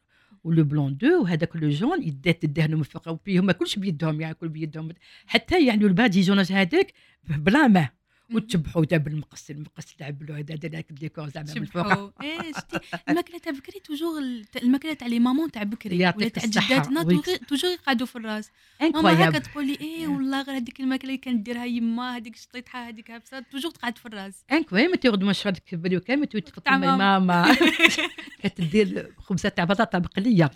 ولو 0.43 0.63
بلون 0.63 0.97
دو 0.97 1.21
وهذاك 1.21 1.55
لو 1.55 1.69
جون 1.69 2.03
يدات 2.03 2.41
تدهنوا 2.41 2.77
من 2.77 2.84
فوق 2.84 3.07
وبيهم 3.07 3.45
ما 3.45 3.53
كلش 3.53 3.79
بيدهم 3.79 4.21
يعني 4.21 4.34
كل 4.34 4.49
بيدهم. 4.49 4.89
حتى 5.27 5.65
يعني 5.65 5.86
الباديجوناج 5.86 6.51
هذاك 6.51 6.93
بلا 7.23 7.67
ما 7.67 7.89
وتشبحوا 8.34 8.86
داب 8.86 9.08
المقص 9.08 9.50
المقص 9.50 9.96
تعبلوا 10.00 10.38
هذا 10.38 10.54
هذاك 10.63 10.89
الديكور 10.89 11.30
زعما 11.30 11.54
من 11.56 11.65
فوق. 11.65 12.13
إيه 12.24 12.52
شتي. 12.52 12.80
الماكلة 13.10 13.38
تاع 13.38 13.52
بكري 13.52 13.80
توجور 13.80 14.20
ال- 14.20 14.46
الماكلة 14.63 14.94
تاع 14.94 15.08
لي 15.08 15.20
مامون 15.20 15.52
تاع 15.52 15.63
بكري. 15.63 15.96
ولا 15.96 16.28
تاع. 16.28 16.46
جداتنا. 16.46 17.04
توجور- 17.48 17.72
يقعدوا 17.72 18.08
في 18.08 18.15
الراس. 18.15 18.52
ماما 18.82 19.30
هكا 19.30 19.39
تقول 19.39 19.67
لي 19.67 19.78
إيه 19.82 20.08
والله 20.08 20.41
غير 20.41 20.56
هذيك 20.58 20.80
الماكلة 20.80 21.10
اللي 21.10 21.17
كانت 21.17 21.46
ديرها 21.46 21.65
يما 21.65 22.17
هذيك 22.17 22.36
الشطيطحه 22.36 22.88
هذيك 22.88 23.12
هبسه 23.12 23.39
توجور 23.39 23.72
تقعد 23.72 23.98
في 23.98 24.06
الراس. 24.06 24.44
إنكرويابل. 24.52 24.98
تغد 24.98 25.24
مشهد 25.24 25.58
كبري 25.58 25.98
وكامل 25.98 26.28
تفكر 26.28 26.62
تاع 26.62 26.78
ماما. 26.78 27.56
كتدير 28.44 29.13
خبزة 29.17 29.50
تاع 29.50 29.63
بطاطا 29.65 30.00
مقليه 30.00 30.52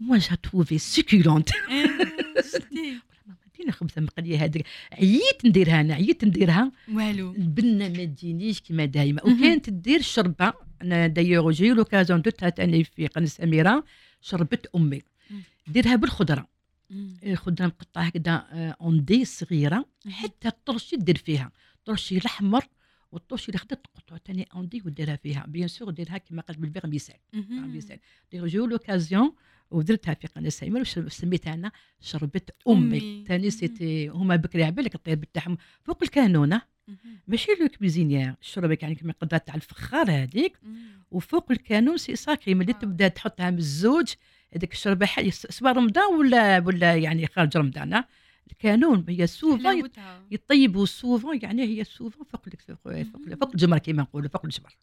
موا 0.00 0.18
جا 0.18 0.34
توفي 0.34 0.78
سكولونت 0.78 1.50
إيه، 3.60 3.72
شتي 3.72 3.82
ماما 3.82 4.00
دينا 4.00 4.00
خبزه 4.00 4.00
مقلية 4.00 4.44
هذيك 4.44 4.66
عييت 4.92 5.44
نديرها 5.44 5.80
أنا 5.80 5.94
عييت 5.94 6.24
نديرها 6.24 6.72
والو. 6.92 7.30
البنة 7.32 7.88
ما 7.88 8.04
تجينيش 8.04 8.60
كما 8.60 8.84
دايما. 8.84 9.22
وكانت 9.22 9.70
دير 9.70 10.00
الشربه 10.00 10.52
أنا 10.82 11.06
دايوغ 11.06 11.50
جي 11.50 11.68
لوكازيون 11.70 12.22
دوتها 12.22 12.48
تاني 12.48 12.84
في 12.84 13.06
قناة 13.06 13.26
سميره 13.26 13.84
شربت 14.20 14.66
أمي. 14.76 15.02
ديرها 15.66 15.96
بالخضرة. 15.96 16.46
الخضرة 17.26 17.66
مقطعه 17.66 18.02
هكذا 18.02 18.32
en 18.80 19.04
dés 19.04 19.24
صغيرة. 19.24 19.84
حتى 20.10 20.48
الطرشي 20.48 20.96
دير 20.96 21.16
فيها. 21.16 21.52
الطرشي 21.78 22.16
الأحمر. 22.18 22.64
والطرشي 23.12 23.48
اللي 23.48 23.58
خدت 23.58 23.80
تقطعه 23.84 24.20
تاني 24.24 24.48
en 24.54 24.68
dés 24.68 24.82
وديرها 24.86 25.16
فيها 25.16 25.44
bien 25.48 25.68
sûr 25.68 25.90
ديرها 25.90 26.18
كما 26.18 26.42
قلت 26.42 26.58
بال 26.58 26.67
vermicelle. 26.67 27.16
vermicelle 27.32 27.98
دير 28.32 28.46
j'ai 28.46 28.66
eu 28.66 28.77
l'occasion 28.77 29.32
ودرتها 29.70 30.14
في 30.14 30.26
قناة 30.26 30.48
سميره 30.48 30.86
وسميتها 30.96 31.54
أنا 31.54 31.72
شربت 32.00 32.54
أمي. 32.68 33.24
تاني. 33.28 33.50
c'était 33.50 34.08
هما 34.08 34.36
بكري 34.36 34.64
عبالك 34.64 34.94
الطيب 34.94 35.24
تاعهم 35.32 35.56
فوق 35.82 36.02
الكانونة. 36.02 36.62
ماشي 37.28 37.50
la 37.60 37.68
cuisinière 37.68 38.34
الشربة 38.42 38.78
يعني 38.82 38.94
كما 38.94 39.12
قدرة 39.20 39.38
تاع 39.38 39.54
الفخار 39.54 40.10
هذيك. 40.10 40.58
وفوق 41.10 41.50
الكانون 41.50 41.96
c'est 41.96 42.16
sacré 42.16 42.54
ملي 42.54 42.72
آه. 42.72 42.74
تبدا 42.74 43.08
تحطها 43.08 43.50
من 43.50 43.58
الزوج 43.58 44.08
هذيك 44.54 44.72
الشربة 44.72 45.06
حي 45.06 45.30
سواء 45.30 45.72
رمضان 45.72 46.14
ولا 46.14 46.58
ولا 46.58 46.94
يعني 46.94 47.26
خارج 47.26 47.56
رمضان. 47.56 48.04
الكانون 48.52 49.04
هي 49.08 49.26
souvent 49.26 49.90
يطيبوا 50.30 50.86
souvent 50.86 51.38
يعني 51.42 51.62
هي 51.62 51.84
souvent 51.84 52.24
فوق 52.24 52.46
فوق 52.84 52.94
فوق, 53.40 53.50
الجمر 53.54 53.78
كما 53.78 54.02
نقولوا 54.02 54.28
فوق 54.28 54.44
الجمر. 54.44 54.76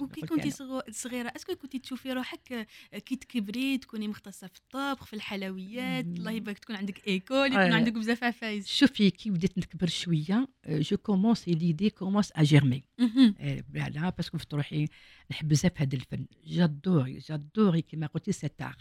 وكي 0.00 0.20
كنتي 0.20 0.50
صغيرة 0.90 1.32
est-ce 1.36 1.48
que 1.48 1.54
كنتي 1.54 1.78
تشوفي 1.78 2.12
روحك 2.12 2.52
آه، 2.92 2.98
كي 2.98 3.16
تكبري 3.16 3.78
تكوني 3.78 4.08
مختصة 4.08 4.46
في 4.46 4.58
الطبخ 4.58 5.06
في 5.06 5.16
الحلويات. 5.16 6.04
الله 6.04 6.30
يبارك 6.30 6.58
تكون 6.58 6.76
عندك 6.76 7.08
école 7.08 7.46
يكون 7.46 7.58
آه. 7.58 7.74
عندك 7.74 7.92
بزاف 7.92 8.24
عفايس 8.24 8.66
شوفي 8.66 9.10
كي 9.10 9.30
بديت 9.30 9.58
نكبر 9.58 9.86
شوية 9.86 10.48
je 10.68 10.96
commence 10.96 11.48
l'idée 11.48 11.90
commence 11.90 12.32
à 12.32 12.42
germer 12.42 12.84
parce 14.10 14.28
que 14.28 14.38
في 14.38 14.46
روحي 14.54 14.88
نحب 15.30 15.48
بزاف 15.48 15.72
هذا 15.80 15.94
الفن. 15.96 16.26
j'adorais 16.46 17.18
j'adorais 17.18 17.82
كما 17.82 18.06
قلتي 18.06 18.32
c'était 18.32 18.76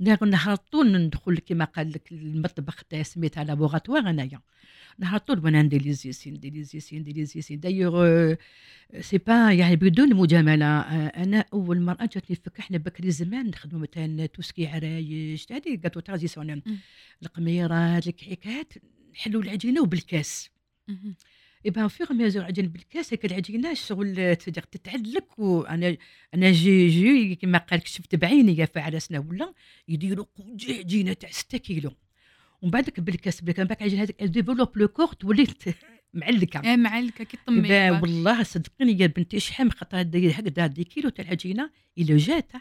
نهار 0.00 0.56
طول 0.56 0.92
ندخل 0.92 1.38
كما 1.38 1.64
قال 1.64 1.92
لك 1.92 2.12
المطبخ 2.12 2.84
تاع 2.84 3.02
سميتها 3.02 3.44
laboratoire 3.50 4.10
انايا 4.10 4.40
نهار 4.98 5.18
طول 5.18 5.44
وأنا 5.44 5.62
ندير 5.62 5.82
les 5.82 5.92
essais 5.92 6.34
ندير 6.34 6.52
les 6.52 6.62
essais 6.62 7.00
ندير 7.00 7.14
les 7.14 7.24
essais 7.24 7.60
d'ailleurs 7.60 8.34
c'est 9.00 9.18
pas 9.18 9.52
يعني 9.52 9.76
بدون 9.76 10.14
مجامله 10.14 10.80
أنا 11.08 11.44
اول 11.52 11.80
مره 11.80 12.08
جاتني 12.12 12.30
الفكرة 12.30 12.60
إحنا 12.60 12.78
بكري 12.78 13.10
زمان 13.10 13.46
نخدموا 13.46 13.86
مثلا 13.92 14.26
tout 14.26 14.44
ce 14.44 14.53
qui 14.53 14.66
عرايش 14.66 15.52
هذه 15.52 15.74
gâteaux 15.74 16.00
traditionnels. 16.00 16.62
القميرات 17.22 18.06
الكعكات 18.06 18.72
نحلوا 19.12 19.42
العجينه 19.42 19.82
وبالكاس. 19.82 20.50
اي 21.66 21.88
فيغ 21.88 22.12
ميزور 22.12 22.44
عجين 22.44 22.68
بالكاس 22.68 23.12
هيك 23.12 23.24
العجينه 23.24 23.74
شغل 23.74 24.36
تقدر 24.36 24.62
تتعلك 24.62 25.38
وأنا 25.38 25.96
أنا 26.34 26.52
جي 26.52 26.88
جي 26.88 27.34
كما 27.34 27.58
قال 27.58 27.80
لك 27.80 27.86
شفت 27.86 28.14
بعيني 28.14 28.56
يا 28.56 28.66
فعرسنا 28.66 29.18
ولا 29.18 29.54
يديروا 29.88 30.26
عجينه 30.68 31.12
تاع 31.12 31.30
6 31.30 31.58
كيلو 31.58 31.92
ومن 32.62 32.70
بعدك 32.70 33.00
بالكاس 33.00 33.40
بالك 33.40 33.60
من 33.60 33.66
بعد 33.66 33.82
عجينه 33.82 34.02
هذيك 34.02 34.22
ديفلوب 34.22 34.78
لو 34.78 34.88
كور 34.88 35.06
توليت 35.06 35.62
معلكه 36.14 36.60
إيه 36.70 36.76
معلكه 36.76 37.24
كي 37.24 37.38
طمي 37.46 37.68
با 37.68 37.90
والله 37.90 38.42
صدقيني 38.42 39.00
يا 39.00 39.06
بنتي 39.06 39.40
شحال 39.40 39.72
خاطر 39.72 40.00
هكذا 40.00 40.66
دي 40.66 40.84
كيلو 40.84 41.08
تاع 41.08 41.24
العجينة 41.24 41.70
الا 41.98 42.16
جات 42.16 42.52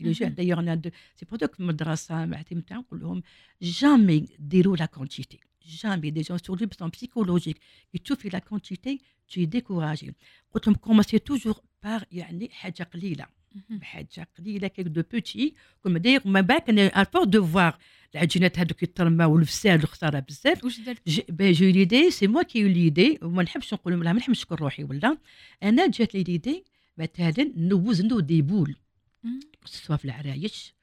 جو 0.00 0.26
مهم. 0.26 0.34
دايوغ 0.34 0.58
أنا 0.58 0.82
سي 1.16 1.26
بور 1.26 1.38
في 1.38 1.60
المدرسة 1.60 2.24
مع 2.26 2.42
تاعهم 2.42 2.80
نقول 2.80 3.00
لهم 3.00 3.22
jamais 3.62 4.28
ديروا 4.38 4.76
la 4.76 4.86
quantité 4.86 5.40
jamais 5.66 6.10
déjà 6.10 6.38
sur 6.38 6.60
le 6.60 6.66
plan 6.66 6.90
psychologique 6.90 7.58
كي 7.92 7.98
تشوفي 7.98 8.28
la 8.28 8.38
quantité 8.38 9.00
t'es 9.28 9.46
découragée 9.46 10.14
قلت 10.52 10.66
لهم 10.66 10.76
commencez 10.76 11.18
toujours 11.18 11.60
par 11.82 12.04
يعني 12.12 12.48
حاجة 12.52 12.82
قليلة. 12.82 13.26
مهم. 13.54 13.82
حاجة 13.82 14.28
قليلة 14.38 14.68
quelque 14.68 14.86
de 14.86 15.02
petit 15.12 15.54
كما 15.84 15.98
داير 15.98 16.20
ما 16.24 16.40
بالك 16.40 16.68
أنا 16.68 16.86
à 16.86 16.92
force 16.92 17.24
de 17.24 17.46
voir 17.46 17.78
العجينات 18.14 18.58
هذوك 18.58 18.82
يترماو 18.82 19.34
والفساد 19.34 19.82
الخسارة 19.82 20.18
بزاف. 20.18 20.64
واش 20.64 20.80
درت؟ 20.80 21.08
ج- 21.08 21.20
ben, 21.20 21.52
j'ai 21.54 21.70
eu 21.70 21.72
l'idée, 21.72 22.10
c'est 22.10 22.28
moi 22.28 22.44
qui 22.44 22.58
ai 22.58 22.62
eu 22.62 22.68
l'idée 22.68 23.18
وما 23.24 23.42
نحبش 23.42 23.74
نقول 23.74 23.92
لها 24.04 24.12
ما 24.12 24.18
نحبش 24.18 24.30
نشكر 24.30 24.60
روحي 24.60 24.84
ولا. 24.84 25.18
أنا 25.62 25.86
جات 25.90 26.14
لي 26.14 26.22
l'idée 26.22 26.64
مثلا 26.98 27.52
نوزنوا 27.56 28.20
des 28.20 28.42
boules. 28.42 28.76
مم. 29.24 29.40
سواء 29.64 29.98
في 29.98 30.04
العرايش 30.04 30.74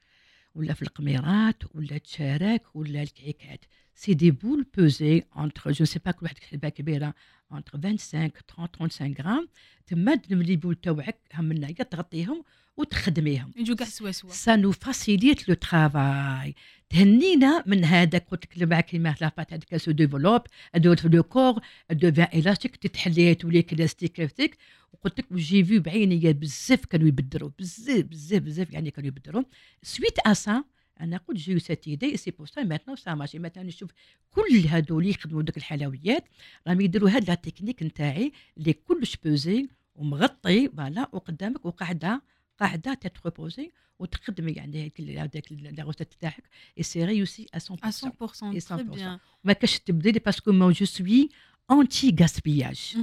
ولا 0.56 0.74
في 0.74 0.82
القميرات 0.82 1.64
ولا 1.76 1.96
التشارك 1.96 2.76
ولا 2.76 3.02
الكعكات 3.02 3.66
c'est 3.96 4.14
des 4.14 4.32
boules 4.32 4.66
pesées 4.78 5.24
entre 5.38 5.72
je 5.72 5.86
sais 5.86 6.00
pas 6.06 6.12
كل 6.12 6.24
واحد 6.26 6.40
حسبه 6.40 6.70
كبيرة 6.70 7.14
entre 7.54 7.72
25 7.72 8.30
30 8.30 8.68
35 8.68 9.14
غرام 9.20 9.48
تما 9.88 10.16
تلم 10.16 10.36
les 10.36 10.56
boules 10.56 10.76
تاوعك 10.76 11.18
هم 11.34 11.52
هنايا 11.52 11.74
تغطيهم 11.74 12.44
وتخدميهم. 12.78 13.54
يجوا 13.58 13.76
كاع 13.76 13.88
سوا 13.88 14.12
سوا. 14.12 14.30
ça 14.30 14.56
nous 14.56 14.72
facilite 14.72 15.50
le 15.50 15.56
travail 15.56 16.56
تهنينا 16.90 17.64
من 17.68 17.86
هذاك 17.86 18.28
قلت 18.28 18.58
لك 18.58 18.64
معك 18.64 18.86
كيما 18.86 19.16
la 19.22 19.32
pâte 19.38 19.54
هذيك 19.54 19.78
se 19.78 19.92
développe 19.92 20.42
ادو 20.76 20.96
في 20.96 21.10
le 21.10 21.24
corps 21.24 21.60
devient 21.92 22.28
élastique 22.40 22.76
تتحلي 22.76 23.36
تولي 23.36 23.62
élastique 23.62 24.12
élastique. 24.12 24.58
وقلت 24.94 25.20
لك 25.20 25.34
جي 25.34 25.64
في 25.64 25.80
بعينيا 25.80 26.32
بزاف 26.32 26.86
كانوا 26.86 27.08
يبدلوا 27.08 27.50
بزاف 27.60 28.06
بزاف 28.06 28.42
بزاف 28.42 28.74
يعني 28.74 28.92
كانوا 28.92 29.08
يبدلوا. 29.08 29.44
سويت 29.84 30.20
اسا 30.20 30.64
أنا 31.02 31.18
قلت 31.18 31.38
جي 31.38 31.60
سيت 31.60 31.88
ايدي 31.88 32.18
سي 32.18 32.32
بور 32.32 32.48
سا 32.48 32.64
ماتنو 32.64 32.96
سا 32.96 33.14
ماشي 33.16 33.40
مثلا 33.40 33.64
نشوف 33.64 33.92
كل 34.32 34.68
هذول 34.68 35.08
يخدموا 35.08 35.42
دوك 35.42 35.58
الحلويات. 35.58 36.24
راهم 36.68 36.82
يديروا 36.82 37.10
هاد 37.10 37.30
لا 37.30 37.36
تكنيك 37.36 37.84
نتاعي 37.84 38.32
اللي 38.58 38.74
كلش 38.74 39.16
بوزي 39.24 39.70
ومغطي 39.96 40.70
فوالا 40.70 41.10
وقدامك 41.14 41.66
وقاعدة 41.66 42.22
قاعدة 42.62 42.94
تتروبوزي 42.94 43.72
وتخدمي 44.00 44.52
يعني 44.52 44.92
ال- 45.00 45.20
هذاك 45.20 45.52
لا 45.52 45.92
تاعك 46.20 46.44
اي 46.78 46.84
سي 46.84 47.06
ريوسي 47.06 47.46
ا 47.54 47.58
100% 47.60 47.62
à 47.62 47.92
100% 47.92 48.54
Et 48.54 48.62
très 48.62 48.84
100%. 48.84 48.96
bien. 48.96 49.20
ما 49.44 49.54
كاش 49.54 49.80
تبدلي 49.80 50.20
باسكو 50.20 50.52
ما 50.52 50.72
جو 50.72 50.86
سوي 50.86 51.30
anti-gaspillage 51.72 52.98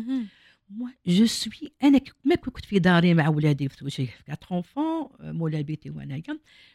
moi 0.79 0.90
je 1.09 1.27
suis 1.27 1.68
أنا 1.85 2.01
ما 2.25 2.35
كنت 2.35 2.64
في 2.64 2.79
داري 2.79 3.14
مع 3.14 3.29
ولادي 3.29 3.68
في 3.68 3.85
j'ai 3.87 4.09
4 4.29 4.62
enfants 4.62 5.11
euh, 5.12 5.25
مولا 5.25 5.61
بيتي 5.61 5.90
وانايا 5.90 6.23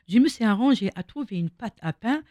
je 0.09 0.19
me 0.19 0.29
suis 0.29 0.45
arrangée 0.45 0.89
à 0.97 1.01
trouver 1.01 1.35
une 1.39 1.49
pâte 1.61 1.79
à 1.83 1.93
pain 2.03 2.23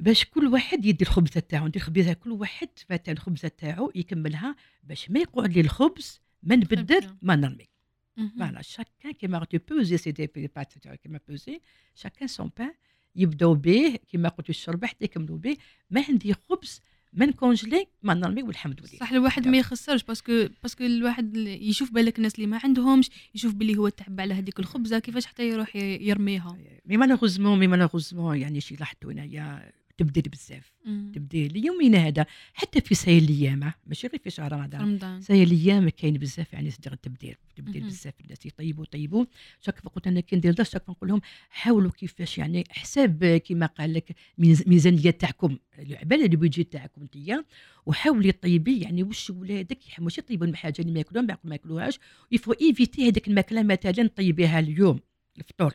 باش 0.00 0.24
كل 0.24 0.46
واحد 0.46 0.84
يدي 0.84 1.04
الخبزة 1.04 1.40
تاعو. 1.40 1.66
ندير 1.66 1.82
خبزه 1.82 2.12
كل 2.12 2.30
واحد 2.32 2.68
مثلا 2.90 3.12
الخبزة 3.12 3.48
تاعو 3.48 3.92
يكملها 3.94 4.56
باش 4.84 5.10
ما 5.10 5.20
يقعد 5.20 5.52
لي 5.52 5.60
الخبز 5.60 6.20
ما 6.42 6.56
نبدل. 6.56 7.16
ما 7.22 7.36
نرمي. 7.36 7.68
مهم. 8.16 8.32
Voilà, 8.36 8.62
chacun 8.62 9.12
qui 9.12 9.28
m'a 9.28 9.40
pesé 9.46 9.98
c'était 9.98 10.30
les 10.36 10.48
pâtes 10.48 10.78
qui 11.00 11.08
m'a 11.08 11.18
pesé, 11.18 11.60
chacun 11.94 12.26
son 12.26 12.48
pain. 12.48 12.72
يبداو 13.16 13.54
به 13.54 13.98
كما 14.08 14.28
قلت 14.28 14.50
الشرب 14.50 14.84
حتى 14.84 15.04
يكملوا 15.04 15.38
به 15.38 15.56
ما 15.90 16.04
عندي 16.08 16.34
خبز 16.34 16.80
ما 17.12 17.26
ن 17.26 17.33
congeler 17.33 17.86
ما 18.02 18.14
نرمي 18.14 18.42
والحمد 18.42 18.80
لله 18.80 18.98
صح 18.98 19.12
الواحد 19.12 19.48
ما 19.48 19.58
يخسرش 19.58 20.02
parce 20.02 20.31
que 20.31 20.48
parce 20.62 20.76
que 20.76 20.84
الواحد 20.84 21.36
يشوف 21.36 21.90
بالك 21.90 22.18
الناس 22.18 22.34
اللي 22.34 22.46
ما 22.46 22.60
عندهمش 22.64 23.10
يشوف 23.34 23.54
باللي 23.54 23.76
هو 23.76 23.88
تعب 23.88 24.20
على 24.20 24.34
هذيك 24.34 24.60
الخبزة 24.60 24.98
كيفاش 24.98 25.26
حتى 25.26 25.48
يروح 25.48 25.76
يرميها. 25.76 26.58
mais 26.86 26.96
malheureusement 26.96 27.58
mais 27.58 27.66
malheureusement 27.66 28.36
يعني 28.36 28.60
شي 28.60 28.76
لاحظتوا 28.76 29.12
هنايا 29.12 29.72
تبدل 29.98 30.22
بزاف 30.22 30.72
مم. 30.84 31.12
تبديل 31.14 31.56
اليومين 31.56 31.94
هذا 31.94 32.26
حتى 32.54 32.80
في 32.80 32.94
سايل 32.94 33.24
الأيام 33.24 33.72
ماشي 33.86 34.06
غير 34.06 34.20
في 34.24 34.30
شهر 34.30 34.52
رمضان. 34.52 35.20
سايل 35.20 35.52
الأيام 35.52 35.88
كاين 35.88 36.14
بزاف 36.14 36.52
يعني 36.52 36.70
صدق 36.70 36.92
التبديل 36.92 37.36
تبديل. 37.56 37.84
بزاف 37.84 38.14
الناس 38.20 38.46
يطيبوا 38.46 38.84
يطيبوا. 38.84 39.24
شاك 39.60 39.80
قلت 39.80 40.06
أنا 40.06 40.20
كي 40.20 40.36
ندير 40.36 40.52
درس 40.52 40.72
شاك 40.72 40.90
نقول 40.90 41.08
لهم 41.08 41.20
حاولوا 41.50 41.90
كيفاش 41.90 42.38
يعني 42.38 42.64
حساب 42.70 43.24
كيما 43.24 43.66
قال 43.66 43.94
لك 43.94 44.14
ميز- 44.38 44.68
ميزانية 44.68 45.10
تاعكم 45.10 45.58
على 45.78 46.24
البيجي 46.24 46.64
تاعكم 46.64 47.02
انتيا 47.02 47.44
وحاولي 47.86 48.32
طيبي 48.32 48.80
يعني 48.80 49.02
واش 49.02 49.30
ولادك 49.30 49.78
ماشي 49.98 50.22
طيبوا 50.22 50.46
الحاجة 50.46 50.74
اللي 50.82 50.92
ما 50.92 50.98
ياكلوها 50.98 51.38
ما 51.44 51.52
ياكلوهاش. 51.54 51.98
يفو 52.32 52.52
ايفيتي 52.52 53.08
هذيك 53.08 53.28
الماكلة 53.28 53.62
مثلا 53.62 54.06
طيبيها 54.16 54.58
اليوم 54.58 55.00
الفطور. 55.38 55.74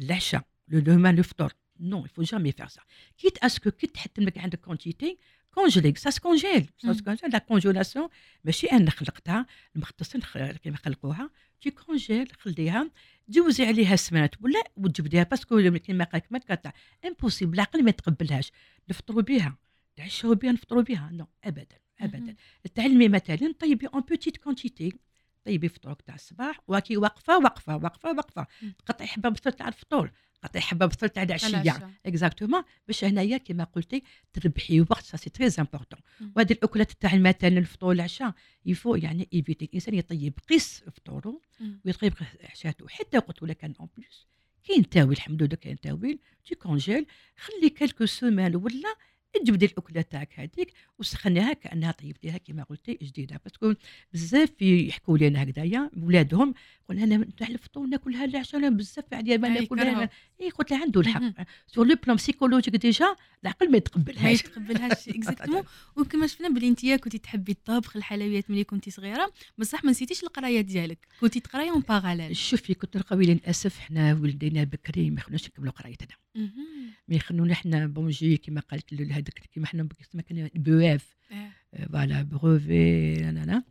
العشاء 0.00 0.42
le 0.68 0.78
lendemain 0.80 1.18
الفطور. 1.18 1.52
non 1.80 2.04
il 2.04 2.10
faut 2.10 2.22
jamais 2.22 2.52
faire 2.52 2.68
ça 2.68 2.82
كيت 3.18 3.38
اسكو 3.38 3.70
كي 3.70 3.86
تحط 3.86 4.18
لك 4.18 4.38
عندك 4.38 4.60
quantité 4.60 5.18
congeler 5.50 5.94
ça 5.96 6.10
se 6.10 6.23
congèle 6.23 6.70
ça. 6.78 6.92
se 6.92 7.00
congèle 7.00 7.30
la 7.30 7.38
congélation 7.38 8.08
ماشي 8.44 8.66
أنا 8.66 8.90
خلقتها 8.90 9.46
المختصين 9.76 10.20
كيما 10.62 10.76
خلقوها. 10.76 11.30
tu 11.60 11.70
congèles 11.70 12.28
خليها. 12.38 12.90
جوزي 13.28 13.64
عليها 13.64 13.96
سمانات 13.96 14.34
ولا 14.42 14.62
وتجبديها. 14.76 15.22
parce 15.22 15.57
que 15.57 15.78
كيما 15.78 16.04
قالك 16.04 16.26
ما 16.30 16.38
كتاع 16.38 16.72
impossible 17.04 17.54
العقل 17.54 17.84
ما 17.84 17.90
يتقبلهاش 17.90 18.52
نفطروا 18.90 19.22
بها 19.22 19.58
نعشوا 19.98 20.34
بها 20.34 20.52
نفطروا 20.52 20.82
بها 20.82 21.10
non 21.12 21.26
ابدا 21.44 21.76
ابدا. 22.00 22.18
مهم. 22.18 22.36
تعلمي 22.74 23.08
مثلا 23.08 23.54
طيبي 23.60 23.86
une 23.86 24.00
petite 24.00 24.36
quantité 24.36 24.92
طيبي 25.44 25.68
فطورك 25.68 26.02
تاع 26.02 26.14
الصباح. 26.14 26.60
وكي 26.68 26.96
واقفة 26.96 27.38
واقفة 27.38 27.76
واقفة 27.76 28.12
واقفة. 28.12 28.46
مم. 28.62 28.74
قطعي 28.86 29.06
حبة 29.06 29.28
بصل 29.28 29.52
تاع 29.52 29.68
الفطور. 29.68 30.10
قطعي 30.42 30.62
حبة 30.62 30.86
بصل 30.86 31.08
تاع 31.08 31.22
العشيه. 31.22 31.48
exactement 32.06 32.62
باش 32.86 33.04
هنايا 33.04 33.36
كما 33.36 33.64
قلتي 33.64 34.02
تربحي 34.32 34.80
وقت 34.80 35.04
ça 35.04 35.16
c'est 35.16 35.30
très 35.30 35.46
important. 35.58 36.00
وهذه 36.36 36.52
الأكلات 36.52 36.92
تاع 36.92 37.16
مثلا 37.16 37.58
الفطور 37.58 37.92
العشاء 37.92 38.34
يفو 38.66 38.94
يعني 38.94 39.28
éviter 39.34 39.64
الإنسان 39.64 39.94
يطيب 39.94 40.38
قيس 40.48 40.84
فطوره. 40.96 41.40
ويطيب 41.84 42.12
عشاته 42.50 42.88
حتى 42.88 43.18
قلت 43.18 43.42
لك 43.42 43.64
أنا 43.64 43.74
en 43.80 43.88
plus 43.96 44.26
كاين 44.64 44.88
تاويل 44.88 45.12
الحمد 45.12 45.42
لله 45.42 45.56
كاين 45.56 45.80
تاويل 45.80 46.18
tu 46.44 46.54
congèles 46.54 47.06
خلي 47.36 47.70
quelques 47.70 48.06
semaines 48.06 48.56
ولا 48.56 48.94
تجبدي 49.32 49.66
الاكله 49.66 50.02
تاعك 50.02 50.32
هذيك 50.40 50.72
وسخنيها 50.98 51.52
كأنها 51.52 51.92
طيبتيها 51.92 52.38
كما 52.38 52.62
قلتي 52.62 52.98
جديدة. 53.02 53.40
parce 53.44 53.63
que 53.63 53.74
بزاف 54.12 54.62
يحكوا 54.62 55.18
لنا 55.18 55.42
هكذايا 55.42 55.90
ولادهم 56.02 56.54
قلنا 56.88 57.04
أنا 57.04 57.26
تاع 57.36 57.48
الفطور 57.48 57.86
ناكلها 57.86 58.24
العشاء 58.24 58.70
بزاف 58.70 59.04
عليا 59.12 59.36
ما 59.36 59.48
ناكلها. 59.48 60.10
إي 60.40 60.50
قلت 60.50 60.70
له 60.70 60.82
عنده. 60.82 61.00
الحق. 61.00 61.22
sur 61.66 61.86
le 61.86 61.94
plan 62.04 62.16
psychologique 62.16 62.76
déjà 62.76 63.16
العقل 63.42 63.66
ما 63.66 63.72
ما 63.72 63.76
يتقبلهاش. 63.76 64.40
يتقبلهاش 64.40 65.08
exactement 65.08 65.62
وكما 65.96 66.26
شفنا 66.26 66.48
بلي 66.48 66.68
انت 66.68 66.86
كنتي 66.86 67.18
تحبي 67.18 67.52
الطبخ 67.52 67.96
الحلويات 67.96 68.50
ملي 68.50 68.64
كنتي 68.64 68.90
صغيرة 68.90 69.32
بصح 69.58 69.84
ما 69.84 69.90
نسيتيش 69.90 70.22
القراية 70.22 70.60
ديالك. 70.60 70.98
كنتي 71.20 71.40
تقراي 71.40 71.70
en 71.70 71.80
parallèle 71.80 72.36
شوفي 72.36 72.74
كنت 72.74 72.96
نلقاوي 72.96 73.26
للأسف 73.26 73.78
حنا 73.78 74.14
ولدينا 74.14 74.64
بكري 74.64 75.10
ما 75.10 75.20
خلوناش 75.20 75.48
نكملوا 75.48 75.72
قرايتنا. 75.72 76.16
ما 77.08 77.16
يخلونا 77.16 77.54
حنا 77.54 77.86
بونجي 77.86 78.36
كما 78.36 78.60
قالت 78.60 78.94
هذاك 78.94 79.38
كيما 79.54 79.66
حنا 79.66 79.88
كما 80.12 80.22
كان 80.22 80.50
بواف. 80.54 81.16
voilà 81.92 82.22
بروفي 82.22 83.14
لا 83.14 83.62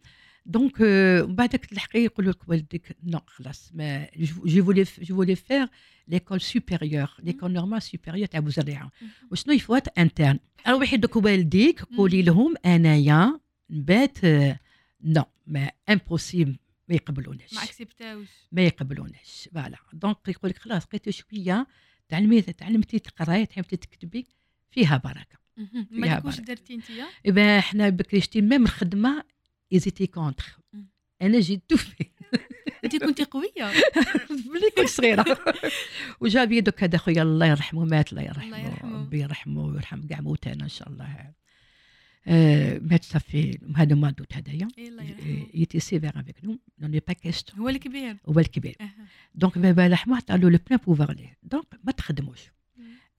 donc 0.46 0.82
من 0.82 1.36
بعدك 1.36 1.66
تلحقي 1.66 2.00
يقولوا 2.00 2.32
لك 2.32 2.50
والدك 2.50 2.98
نو 3.04 3.20
خلاص 3.26 3.72
ما 3.74 4.08
je 4.46 4.64
voulais 4.66 4.84
je 4.84 5.16
voulais 5.16 5.36
faire 5.36 5.68
l'école 6.08 6.42
supérieure 6.42 7.10
l'école 7.24 7.52
normale 7.52 7.82
supérieure 7.82 8.26
تاع 8.28 8.40
بوزريعه 8.40 8.92
وشنو 9.32 9.54
يفوت؟ 9.54 9.88
interne 9.98 10.40
روحي 10.68 10.98
donc 10.98 11.16
والديك 11.16 11.82
قولي 11.82 12.22
لهم 12.22 12.56
أنايا 12.66 13.40
نبات 13.70 14.24
آه، 14.24 14.60
non 15.04 15.24
ما 15.48 15.72
impossible 15.90 16.58
ما 16.90 16.96
يقبلوناش. 16.96 17.54
ما 17.54 17.64
accepter 17.64 18.10
اوش 18.10 18.28
ما 18.52 18.62
يقبلوناش. 18.62 19.50
voilà. 19.54 19.78
donc 19.94 20.18
يقول 20.28 20.52
لك 20.52 20.58
خلاص 20.58 20.86
قيت 20.86 21.10
شوية 21.10 21.68
تعلمي 22.10 22.42
تعلمتي 22.42 23.00
تقراي 23.00 23.46
تعلمتي 23.46 23.78
تكتبي 23.78 24.26
فيها 24.72 24.98
بركة. 24.98 25.38
ما 25.92 26.20
بركة. 26.20 26.42
درتي 26.44 26.74
انت 26.74 26.84
إبا 27.26 27.60
حنا 27.60 27.90
بكري 27.90 28.22
شتي 28.22 28.42
même 28.42 28.64
الخدمه 28.64 29.24
ايزيتي 29.74 30.08
كونتر. 30.08 30.58
أنا 31.22 31.40
جيت 31.40 31.62
توفي 31.70 32.06
انت 32.84 32.96
كنتي 32.96 33.24
قوية. 33.24 33.72
ملي 34.54 34.70
كنت 34.78 34.88
صغيرة. 34.88 35.38
وجاب 36.22 36.54
دوك 36.54 36.84
هذا 36.84 36.98
خويا 36.98 37.22
الله 37.22 37.46
يرحمه 37.46 37.86
مات 37.86 38.12
الله 38.12 38.22
يرحمه. 38.22 38.46
الله 38.46 38.58
يرحمه. 38.58 39.00
ربي 39.02 39.20
يرحمه 39.22 39.66
ويرحم 39.66 40.08
كاع 40.08 40.22
موتانا 40.22 40.64
إن 40.64 40.70
شاء 40.70 40.90
الله. 40.90 41.34
مات 42.82 43.04
صافي 43.04 43.60
هذا 43.76 43.96
ما 43.96 44.12
دوت 44.12 44.34
هذايا 44.34 44.68
يتي 45.54 45.80
سيفير 45.80 46.20
افيك 46.20 46.46
نو 46.46 46.60
نون 46.80 46.92
با 46.92 47.14
كيستيون 47.14 47.60
هو 47.60 47.70
الكبير 47.70 48.18
هو 48.26 48.40
الكبير. 48.40 48.76
دونك 49.36 49.58
بابا 49.58 49.88
رحمه 49.88 50.16
عطا 50.16 50.38
له 50.38 50.50
لو 50.50 50.60
بلان 50.68 50.80
بوفوار 50.86 51.12
ليه 51.12 51.38
دونك 51.44 51.66
ما 51.84 51.92
تخدموش 51.92 52.42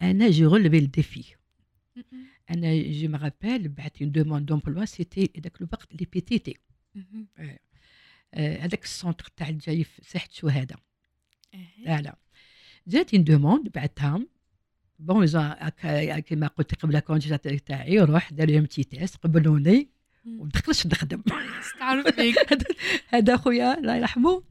أنا 0.02 0.30
جو 0.30 0.48
رولفي 0.48 0.78
الديفي. 0.78 1.24
أنا 2.50 2.92
جو 2.92 3.08
me 3.08 3.20
rappelle 3.20 3.68
بعثت 3.68 4.02
اون 4.02 4.12
دوموند 4.12 4.46
دومبلوا 4.46 4.84
سيتي 4.84 5.30
هذاك 5.38 5.60
الوقت 5.60 5.94
لي 5.94 6.06
بي 6.12 6.20
تي 6.20 6.38
تي 6.38 6.56
هذاك 8.34 8.84
السونتر 8.84 9.32
تاع 9.36 9.48
الجاي 9.48 9.84
في 9.84 10.02
ساحه 10.04 10.28
إيه. 11.54 11.84
لا 11.84 12.00
لا 12.00 12.18
جاتني 12.86 13.22
دوموند 13.22 13.68
بعتها 13.68 14.26
بون 14.98 15.26
هكا- 15.36 16.18
كيما 16.18 16.46
قلت 16.46 16.74
قبل 16.74 16.96
الكونجيتا 16.96 17.56
تاعي 17.56 17.98
روح 17.98 18.32
داروا 18.32 18.52
لي 18.52 18.60
بتي 18.60 18.84
تيست 18.84 19.16
قبلوني 19.16 19.88
وما 20.26 20.50
دخلتش 20.50 20.86
نخدم 20.86 21.22
تعرف 21.78 22.20
هذا- 23.08 23.36
خويا 23.36 23.78
الله 23.78 23.96
يرحمه 23.96 24.42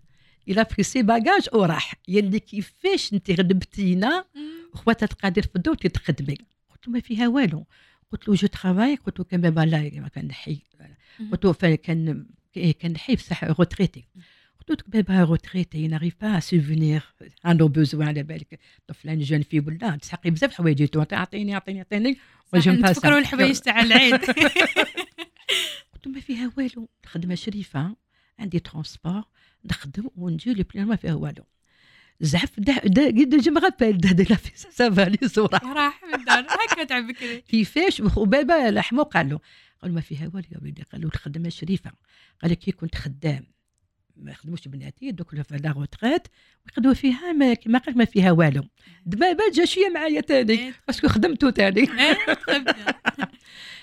إلى 0.48 0.66
في 0.66 0.84
سي 0.84 1.04
باجاج 1.04 1.48
وراح 1.54 1.94
يلي 2.08 2.40
كيفاش 2.40 3.14
انت 3.14 3.32
غلبتينا 3.32 4.26
خواتها 4.74 5.06
القادر 5.12 5.42
في 5.42 5.56
الدور 5.56 5.76
تخدمي 5.76 6.38
قلت 6.70 6.88
له 6.88 6.94
ما 6.94 7.00
فيها 7.00 7.28
والو 7.28 7.66
قلت 8.12 8.28
له 8.28 8.36
جو 8.36 8.48
ترافاي 8.48 8.96
قلت 8.96 9.20
له 9.20 9.26
كان 9.26 9.42
بابا 9.42 9.62
لا 9.62 9.92
ما 10.02 10.08
كان 10.08 10.32
حي 10.32 10.62
قلت 11.32 11.46
له 11.46 11.76
كان 11.76 12.26
إيه 12.58 12.72
كان 12.74 12.98
حي 12.98 13.16
بصح 13.16 13.44
روتريتي 13.44 14.06
قلت 14.70 14.82
له 14.82 15.02
بابا 15.02 15.24
روتريتي 15.24 15.88
ناريف 15.88 16.16
با 16.22 16.40
سوفونير 16.40 17.04
عنده 17.46 17.68
بوزوان 17.68 18.08
على 18.08 18.24
بالك. 18.24 18.60
طفلان 18.88 19.20
جون 19.20 19.42
في 19.42 19.60
ولا 19.60 19.98
تسحقي 19.98 20.32
بزاف 20.32 20.54
حوايجيتو 20.54 21.04
اعطيني 21.14 21.54
اعطيني 21.54 21.80
اعطيني 21.80 22.18
وجم 22.54 22.82
باسا. 22.82 22.94
تفكروا 22.94 23.20
الحوايج 23.20 23.60
تاع 23.60 23.82
العيد. 23.82 24.14
قلت 25.94 26.08
ما 26.08 26.20
فيها 26.20 26.52
والو. 26.58 26.90
الخدمه 27.04 27.36
شريفة 27.36 27.96
عندي 28.40 28.60
ترونسبور 28.60 29.24
نخدم 29.66 30.10
ونجي 30.16 30.54
لي 30.54 30.64
بلان 30.64 30.88
ما 30.88 30.96
فيها 30.96 31.14
والو. 31.14 31.44
زعف 32.22 32.52
قد 32.60 33.38
جو 33.44 33.52
مغابيل 33.52 33.98
دا 33.98 34.12
دا 34.12 34.36
في 34.36 34.52
سافالي 34.56 35.28
صورة. 35.28 35.62
راح 35.64 36.04
من 36.04 36.20
الدار. 36.20 36.46
هكا 36.50 36.84
تاع 36.84 37.00
بكري. 37.00 37.42
كيفاش 37.42 38.00
وبابا 38.00 38.72
لحمو 38.72 39.04
قال 39.04 39.30
له 39.30 39.40
قال 39.82 39.94
ما 39.94 40.02
فيها 40.02 40.32
والو 40.34 40.48
يا 40.52 40.58
وليدي. 40.62 40.84
قال 40.84 41.02
له 41.02 41.08
الخدمة 41.08 41.50
شريفة. 41.50 41.92
قال 42.42 42.52
لك 42.52 42.60
كي 42.60 42.72
كنت 42.72 42.96
خدام. 42.96 43.57
ما 44.20 44.32
يخدموش 44.32 44.68
بناتي 44.68 45.12
دوك 45.12 45.42
في 45.42 45.58
لا 45.58 45.72
روتريت 45.72 46.28
ويقدوا 46.66 46.94
فيها 46.94 47.32
ما 47.32 47.54
كما 47.54 47.80
قال 47.80 47.98
ما 47.98 48.06
فيها 48.06 48.32
والو. 48.32 48.64
بابا 49.06 49.44
جا 49.54 49.66
شوية 49.66 49.90
معايا 49.90 50.22
تاني 50.22 50.74
باسكو 50.88 51.08
خدمتو 51.08 51.50
تاني 51.50 51.88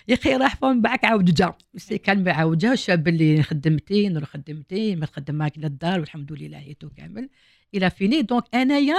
يا 0.09 0.15
أخي 0.15 0.37
راح 0.37 0.57
فون 0.57 0.83
بعك 0.83 1.05
عاود 1.05 1.35
جا 1.35 1.53
سي 1.77 1.99
كان 1.99 2.29
عاود 2.29 2.59
جا 2.59 2.75
شاب 2.75 3.09
اللي 3.09 3.43
خدمتي 3.43 4.09
نروح 4.09 4.29
خدمتي 4.29 4.97
ما 4.97 5.07
تخدم 5.07 5.35
معك 5.35 5.59
للدار 5.59 6.01
والحمد 6.01 6.33
لله 6.33 6.59
هيتو 6.59 6.91
كامل. 6.91 7.29
il 7.75 7.91
a 7.91 7.97
fini 7.97 8.23
donc 8.23 8.45
أنايا 8.55 8.97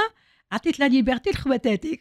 عطيت 0.51 0.79
la 0.79 0.87
liberté 0.87 1.29
لخواتاتي. 1.29 1.99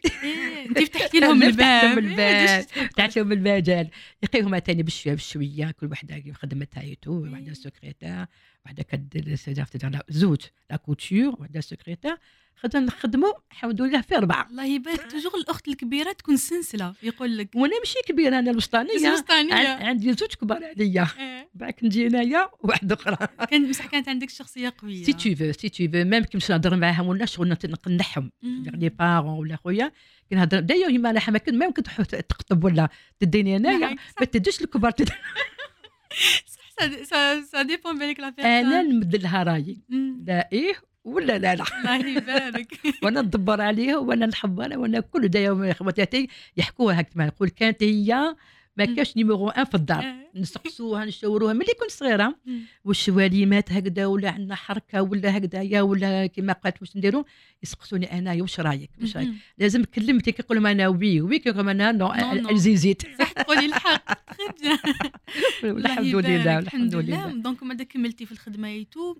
انت 0.69 0.79
فتحتي 0.89 1.19
لهم 1.19 1.43
الباب 1.43 1.97
الباب. 1.97 2.61
فتحت 2.61 3.17
لهم 3.17 3.31
المجال 3.31 3.85
يا 4.23 4.29
أخي 4.33 4.41
هما 4.41 4.59
تاني 4.59 4.83
بشوية 4.83 5.13
بشوية 5.13 5.71
كل 5.71 5.87
وحدة 5.91 6.23
خدمتها 6.33 6.81
هيتو 6.83 7.11
وحدة 7.11 7.53
secrétaire 7.53 8.25
وحده 8.65 8.83
كدير 8.83 9.35
سيدي 9.35 9.63
زوج 10.09 10.41
la 10.69 10.75
couture 10.75 11.35
وحده 11.41 11.61
secrétaire 11.61 12.17
خدنا 12.57 12.81
نخدموا 12.85 13.33
الحمد 13.51 13.81
لله 13.81 14.01
في 14.01 14.17
اربعه 14.17 14.47
الله 14.49 14.65
يبارك. 14.65 15.11
toujours 15.11 15.35
الأخت 15.35 15.67
الكبيرة 15.67 16.11
تكون 16.11 16.37
سلسلة 16.37 16.93
يقول 17.03 17.37
لك. 17.37 17.49
وأنا 17.55 17.79
ماشي 17.79 17.95
كبيرة 18.07 18.39
أنا 18.39 18.51
الوسطانية. 18.51 19.07
الوسطانية. 19.07 19.53
عندي 19.67 20.13
زوج 20.13 20.29
كبار 20.41 20.63
عليا. 20.63 21.07
إيه. 21.19 21.49
بعد 21.53 21.73
نجي 21.83 22.07
انايا 22.07 22.49
واحدة 22.59 22.95
أخرى. 22.95 23.27
كان 23.49 23.69
بصح 23.69 23.85
كانت 23.85 24.09
عندك 24.09 24.29
شخصية 24.29 24.73
قوية. 24.77 25.03
c'est 25.03 25.13
tout 25.13 25.35
فو 25.35 25.51
سي 25.51 25.69
تو 25.69 25.83
فو 25.91 26.03
ميم 26.03 26.23
كي 26.23 26.29
نمشي 26.37 26.53
نهضر 26.53 26.75
معاهم 26.75 27.07
ولا 27.07 27.25
شغل 27.25 27.49
نقنعهم. 27.65 28.31
لي 28.43 28.89
بارون 28.89 29.39
ولا 29.39 29.55
خويا 29.55 29.91
كنهضر 30.29 30.59
دايوغ 30.59 30.89
يما 30.89 31.09
أنا 31.09 31.21
ما 31.29 31.69
كنت 31.69 31.85
تحط- 31.85 32.15
تقطب 32.15 32.63
ولا 32.63 32.89
تديني 33.19 33.55
انايا. 33.55 33.95
ما 34.19 34.25
تديش 34.25 34.61
الكبار. 34.61 34.91
صح 36.47 36.64
سا- 37.03 37.61
ديبون 37.61 37.99
بالك 37.99 38.19
لا 38.19 38.33
أنا 38.39 38.81
نمد 38.81 39.15
لها 39.15 39.43
رايي. 39.43 39.81
لا 40.27 40.49
إيه 40.53 40.73
ولا 41.03 41.37
لا 41.37 41.55
لا. 41.55 41.63
الله 41.79 42.07
يبارك 42.07 42.79
وأنا 43.03 43.21
ندبر 43.21 43.61
عليها 43.61 43.97
وأنا 43.97 44.25
نحبها 44.25 44.77
وأنا 44.77 44.99
كل 44.99 45.27
دايما 45.27 45.73
خواتاتي 45.73 46.27
يحكوها 46.57 46.99
هكا 46.99 47.09
ما 47.15 47.25
نقول 47.25 47.49
كانت 47.49 47.83
هي 47.83 48.35
ما. 48.77 48.95
كاش 48.95 49.17
نيميرو 49.17 49.49
ان 49.49 49.65
في 49.65 49.75
الدار 49.75 49.99
إيه. 50.03 50.25
نسقسوها 50.35 51.05
نشاوروها 51.05 51.53
ملي 51.53 51.67
كنت 51.81 51.91
صغيرة 51.91 52.35
مم. 52.45 52.59
والشواليمات 52.85 53.71
هكذا 53.71 54.05
ولا 54.05 54.29
عندنا 54.31 54.55
حركة 54.55 55.01
ولا 55.01 55.37
هكذايا 55.37 55.81
ولا 55.81 56.25
كما 56.27 56.53
قالت 56.53 56.81
واش 56.81 56.97
نديروا 56.97 57.23
يسقسوني 57.63 58.17
انايا 58.17 58.41
واش 58.41 58.59
رايك 58.59 58.89
واش 59.01 59.17
رايك. 59.17 59.29
لازم 59.57 59.83
كلمتي 59.83 60.31
كيقول 60.31 60.57
لهم 60.57 60.67
أنا 60.67 60.87
oui 60.87 61.21
oui 61.21 61.39
كيقول 61.39 61.57
لهم 61.57 61.69
أنا 61.69 61.91
non. 61.91 62.49
الزيزيت 62.49 63.01
صح 63.19 63.31
تقولي 63.31 63.65
الحق 63.65 64.05
bien 65.63 65.77
الحمد 65.77 66.15
لله 66.15 66.59
الحمد 66.59 66.95
لله 66.95 67.31
donc 67.33 67.63
بعد 67.63 67.81
كملتي 67.81 68.25
في 68.25 68.31
الخدمة 68.31 68.67
et 68.67 68.83
tout 68.83 69.15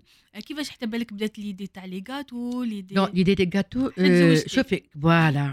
كيفاش 0.46 0.70
حتى 0.70 0.86
بالك 0.86 1.12
بدات 1.12 1.38
l'idée 1.38 1.66
تاع 1.66 1.84
les 1.84 2.04
gâteaux 2.08 2.62
l'idée 2.62 2.94
Faites 3.90 3.98
euh, 3.98 4.00
زوجتك. 4.00 4.48
شوفي 4.48 4.82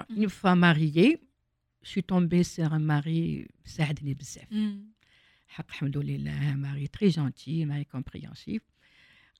Mhm. 0.09 0.23
une 0.23 0.29
fois 0.29 0.55
mariée, 0.55 1.17
je 1.83 1.89
suis 1.89 2.03
tombée 2.03 2.43
sur 2.43 2.73
un 2.73 2.79
mari 2.79 3.47
ساعدني 3.65 4.13
بزاف 4.13 4.51
مم. 4.51 4.93
حق 5.47 5.65
الحمد 5.69 5.97
لله 5.97 6.55
mari 6.55 6.87
très 6.87 7.09
gentil 7.09 7.65
mari 7.65 7.83
compréhensif 7.83 8.61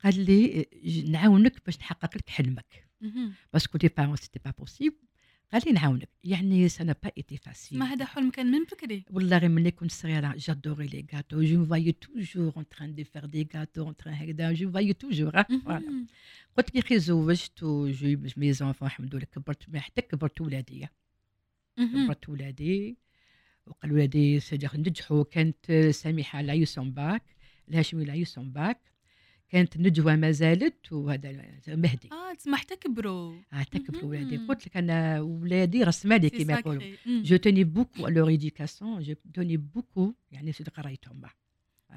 قال 0.03 0.25
لي 0.25 0.67
ج- 0.85 1.09
نعاونك 1.09 1.65
باش 1.65 1.77
نحقق 1.79 2.17
لك 2.17 2.29
حلمك 2.29 2.85
مهم. 3.01 3.33
parce 3.53 3.68
que 3.68 3.77
des 3.77 3.87
parents 3.97 4.15
c'était 4.15 4.39
pas 4.45 4.51
possible 4.51 4.95
قال 5.53 5.61
لي 5.65 5.71
نعاونك 5.71 6.09
يعني 6.23 6.69
ça 6.69 6.83
a 6.83 6.90
pas 6.90 7.11
été 7.17 7.37
facile 7.37 7.79
mais 7.79 7.85
هذا 7.85 8.05
حلم 8.05 8.29
كان 8.29 8.51
من 8.51 8.63
بكري 8.63 9.05
والله 9.11 9.37
غير 9.37 9.49
ملي 9.49 9.71
كنت 9.71 9.91
صغيره 9.91 10.35
j'adorais 10.37 10.87
les 10.87 11.05
gâteaux 11.13 11.41
je 11.43 11.65
me 11.65 11.72
voyais 11.72 11.91
toujours 11.91 12.53
en 12.57 12.69
train 12.69 12.95
de 12.95 13.03
faire 13.03 13.25
des 13.25 13.47
gâteaux 13.55 13.83
en 13.85 13.95
train 13.95 14.13
هكذا 14.13 14.53
je 14.53 14.71
me 14.71 14.77
voyais 14.77 14.93
toujours 14.93 15.43
voilà 15.43 15.79
مهم. 15.79 16.07
قلت 16.57 16.75
لي 16.75 16.81
خي 16.81 16.99
زوجت 16.99 17.63
و 17.63 17.74
j'ai 17.74 18.19
mes 18.37 18.53
enfants 18.53 18.87
الحمد 18.87 19.15
لله 19.15 19.25
كبرت 19.25 19.75
حتى 19.75 20.01
كبرت 20.01 20.41
ولادي 20.41 20.87
كبرت 21.77 22.29
ولادي 22.29 22.97
وقال 23.67 23.91
ولادي 23.91 24.39
c'est-à-dire 24.39 24.67
نجحوا 24.75 25.23
كانت 25.23 25.71
سميحة 25.91 26.41
l'a 26.41 26.53
eu 26.53 26.68
son 26.68 26.91
bac 26.91 27.23
الهاشمي 27.69 28.05
l'a 28.05 28.13
eu 28.13 28.28
son 28.28 28.51
bac 28.51 28.79
كانت 29.49 29.77
نجوى 29.77 30.15
ما 30.15 30.31
زالت 30.31 30.91
وهذا 30.91 31.31
مهدي. 31.67 32.09
آه 32.11 32.33
تسمى 32.33 32.57
حتى 32.57 32.75
كبروا 32.75 33.41
حتى 33.51 33.79
كبروا 33.79 34.09
ولادي. 34.09 34.37
قلت 34.37 34.67
لك 34.67 34.77
أنا 34.77 35.21
ولادي 35.21 35.83
راس 35.83 36.05
مالي 36.05 36.29
c'est 36.29 36.37
كيما 36.37 36.53
يقولوا. 36.53 36.95
je 37.05 37.37
tenais 37.37 37.63
beaucoup 37.63 38.07
leur 38.07 38.27
éducation 38.27 39.01
je 39.01 39.15
tenais 39.33 39.57
beaucoup 39.57 40.13
يعني 40.31 40.51
c'est-à-dire 40.51 40.71
قرايتهم 40.71 41.21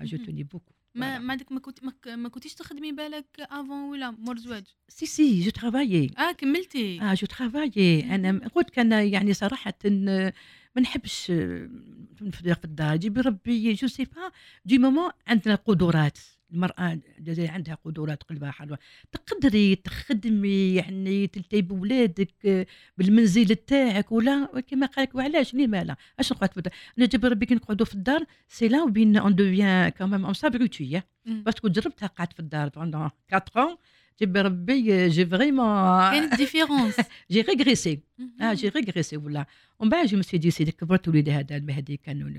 je. 0.03 0.17
tenais 0.25 0.43
beaucoup 0.43 0.73
ما 0.97 1.19
ما 1.19 1.35
داك 1.35 1.53
ما 1.53 1.61
كنت 1.61 1.79
ما 2.09 2.29
كنتيش 2.29 2.55
تخدمي 2.55 2.93
بالك 2.93 3.27
avant 3.41 3.91
ولا 3.91 4.11
مور 4.11 4.39
زواج؟ 4.39 4.65
si 4.89 5.07
si 5.07 5.41
je 5.43 5.51
travaillais 5.51 6.11
آه 6.19 6.33
كملتي. 6.33 7.01
آه 7.01 7.15
je 7.15 7.27
travaillais 7.27 8.15
أنا. 8.15 8.49
قلت 8.49 8.71
كان 8.71 8.93
يعني 8.93 9.35
صراحة 9.35 9.75
ما 9.85 10.83
نحبش 10.83 11.21
في 11.27 12.59
الدار 12.65 12.97
جيبي 12.97 13.21
ربي 13.21 13.73
je 13.73 13.89
sais 13.89 14.05
pas 14.05 14.31
des 14.65 14.79
moments 14.79 15.11
عندنا 15.27 15.55
قدرات. 15.55 16.19
المرأة 16.53 16.99
الجزائر 17.19 17.51
عندها 17.51 17.75
قدرات 17.85 18.23
قلبها 18.23 18.51
حلوة. 18.51 18.79
تقدري 19.13 19.77
تخدمي 19.77 20.75
يعني 20.75 21.27
تلتي 21.27 21.63
بولادك 21.63 22.47
آه، 22.47 22.67
بالمنزل 22.99 23.47
تاعك 23.57 24.13
ولا؟ 24.13 24.63
كما 24.69 24.87
قالك 24.87 25.15
وعلاش؟ 25.15 25.55
ليه 25.55 25.67
مالا 25.67 25.97
أش 26.21 26.33
نقعد 26.33 26.51
في 26.51 26.57
الدار؟ 26.57 26.73
أنا 26.99 27.07
جيبي 27.07 27.29
ربي 27.29 27.47
كي 27.47 27.55
نقعدوا 27.55 27.87
في 27.87 27.95
الدار 27.95 28.25
c'est 28.49 28.69
là 28.69 28.83
où 28.83 28.94
bien 28.94 29.17
on 29.17 29.35
devient 29.35 29.89
comment 29.89 30.25
on 30.25 30.35
s'abrutit 30.35 31.03
مم. 31.27 31.43
parce 31.43 31.59
que 31.59 31.69
جربتها 31.69 32.07
قعدت 32.07 32.33
في 32.33 32.41
الدار 32.41 32.69
pendant 32.69 33.11
4 33.33 33.45
ans 33.57 33.79
جيبي 34.21 34.41
ربي 34.41 35.09
j'ai 35.09 35.27
vraiment 35.27 35.67
كانت 36.11 36.35
différence 36.35 36.97
j'ai 37.31 37.41
régressé 37.41 38.01
آه 38.41 38.55
j'ai 38.55 38.69
régressé 38.69 39.17
ولا 39.17 39.47
ومن 39.79 39.91
بعد 39.91 40.07
je 40.07 40.19
me 40.19 40.26
suis 40.26 40.39
dit 40.39 40.51
c'est-à-dire 40.51 40.73
كبرت 40.73 41.09
وليدي 41.09 41.33
هذا 41.33 41.57
المهدي 41.57 41.97
كانوا 41.97 42.31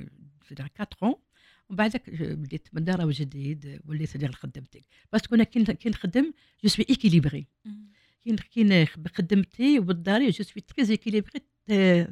في 0.42 0.56
4 0.60 0.88
ans 1.04 1.16
ومن 1.70 1.78
بعدك 1.78 2.10
بديت 2.10 2.68
من 2.74 2.84
دار 2.84 3.12
جديد 3.12 3.82
وليت 3.86 4.16
ندير 4.18 4.32
خدمتي 4.32 4.86
parce 5.14 5.27
que 5.27 5.36
أنا 5.36 5.44
كي 5.44 5.90
نخدم 5.90 6.34
je 6.64 6.70
suis 6.70 6.86
équilibrée 6.90 7.48
كي 8.52 8.86
خدمتي 8.86 9.80
وبالدار 9.80 10.30
je 10.30 10.44
suis 10.44 10.62
très 10.62 10.90
équilibrée 10.90 11.42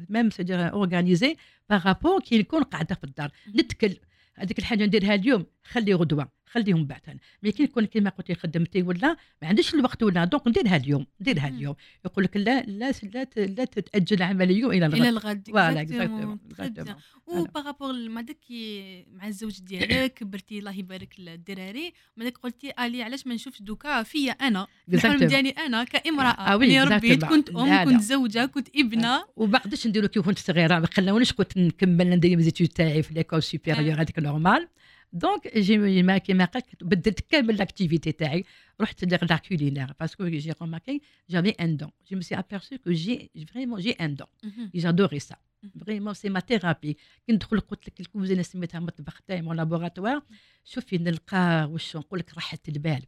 même 0.08 0.30
c'est-à-dire 0.30 0.72
organisée 0.72 1.36
par 1.70 1.85
rapport 1.85 2.20
كي 2.20 2.38
نكون 2.38 2.62
قاعدة 2.62 2.94
في 2.94 3.04
الدار. 3.04 3.30
نتكل 3.54 3.96
هذيك 4.34 4.58
الحاجة 4.58 4.86
نديرها 4.86 5.14
اليوم. 5.14 5.46
خلي 5.70 5.94
غدوة 5.94 6.28
خليهم 6.46 6.86
بعد 6.86 7.00
mais 7.42 7.52
كي 7.52 7.62
نكون 7.62 7.84
كيما 7.84 8.10
قلت 8.10 8.28
لي 8.28 8.34
خدمتي 8.34 8.82
ولا 8.82 9.16
ما 9.42 9.48
عنديش 9.48 9.74
الوقت 9.74 10.02
ولا 10.02 10.24
donc 10.24 10.48
نديرها 10.48 10.76
اليوم 10.76 11.06
نديرها. 11.20 11.48
اليوم. 11.48 11.74
يقول 12.04 12.24
لك 12.24 12.36
لا 12.36 12.62
لا 12.62 12.92
لا, 13.02 13.26
لا 13.36 13.64
تتاجل 13.64 14.16
العمل 14.16 14.50
اليوم 14.50 14.70
إلى 14.72 14.86
إلى 14.86 15.08
الغد 15.08 15.48
الغد 15.48 16.76
voilà. 16.76 16.96
و 17.26 17.35
par 17.35 17.61
rapport 17.61 18.22
كي- 18.48 19.06
مع 19.12 19.26
الزوج 19.26 19.60
ديالك 19.60 20.14
كبرتي 20.14 20.58
الله 20.58 20.78
يبارك 20.78 21.14
الدراري. 21.18 21.92
مع 22.16 22.24
داك 22.24 22.38
قلتي 22.38 22.72
آلي 22.80 23.02
علاش 23.02 23.26
ما 23.26 23.34
نشوفش 23.34 23.62
دوكا؟ 23.62 24.02
فيا 24.02 24.32
أنا. 24.32 24.66
الحلم. 24.92 25.24
ديالي 25.28 25.50
أنا 25.50 25.84
كامرأة. 25.84 26.30
آه 26.30 26.58
oui, 26.58 26.62
يا 26.62 26.84
ربي 26.84 27.16
exactement. 27.16 27.24
كنت 27.28 27.50
أم. 27.50 27.84
كنت 27.84 28.00
زوجة 28.00 28.46
كنت 28.46 28.68
ابنة. 28.76 29.24
وما 29.36 29.58
قدرتش 29.58 29.86
نديرو 29.86 30.08
كي 30.08 30.20
كنت 30.20 30.38
صغيرة 30.38 30.78
ما 30.78 30.86
خلاونيش 30.86 31.32
كنت 31.32 31.58
نكمل 31.58 32.10
ندير 32.10 32.36
mes 32.36 32.47
études 32.47 32.68
تاعي 32.68 33.02
في 33.02 33.14
l'école 33.14 33.42
supérieure 33.42 34.00
هذيك 34.00 34.18
normale 34.18 34.68
donc 35.12 35.58
j'ai 35.58 36.02
mais 36.02 36.18
كيما 36.18 36.44
قالت 36.44 36.84
بدلت 36.84 37.20
كامل 37.20 37.56
l'activité 37.56 38.12
تاعي 38.12 38.44
رحت 38.80 39.04
l'art 39.04 39.36
culinaire 39.36 39.92
parce 40.00 40.16
que 40.16 40.26
j'ai 40.28 40.52
remarqué 40.60 41.00
j'avais 41.30 41.50
un 41.50 41.76
don 41.76 41.90
je 42.10 42.16
me 42.18 42.23
suis 42.23 42.34
aperçue 42.38 42.76
que 42.78 42.90
j'ai 42.90 43.30
vraiment 43.52 43.80
j'ai 43.80 43.90
un 43.90 44.14
don 44.16 44.26
مهم. 44.44 44.70
j'adorais 44.74 45.18
ça 45.18 45.34
مهم. 45.34 45.40
vraiment 45.80 46.14
c'est 46.14 46.28
ma 46.28 46.40
thérapie 46.40 46.96
كي 47.26 47.32
ندخل 47.32 47.60
قلت 47.60 47.88
لك 47.88 48.00
الكوزينة 48.00 48.42
سميتها 48.42 48.80
مطبخ 48.80 49.20
تاعي 49.20 49.42
mon 49.42 49.56
laboratoire 49.56 50.22
شوفي 50.64 50.98
نلقى 50.98 51.68
واش 51.72 51.96
نقول 51.96 52.18
لك 52.18 52.34
راحه 52.34 52.58
البال. 52.68 53.02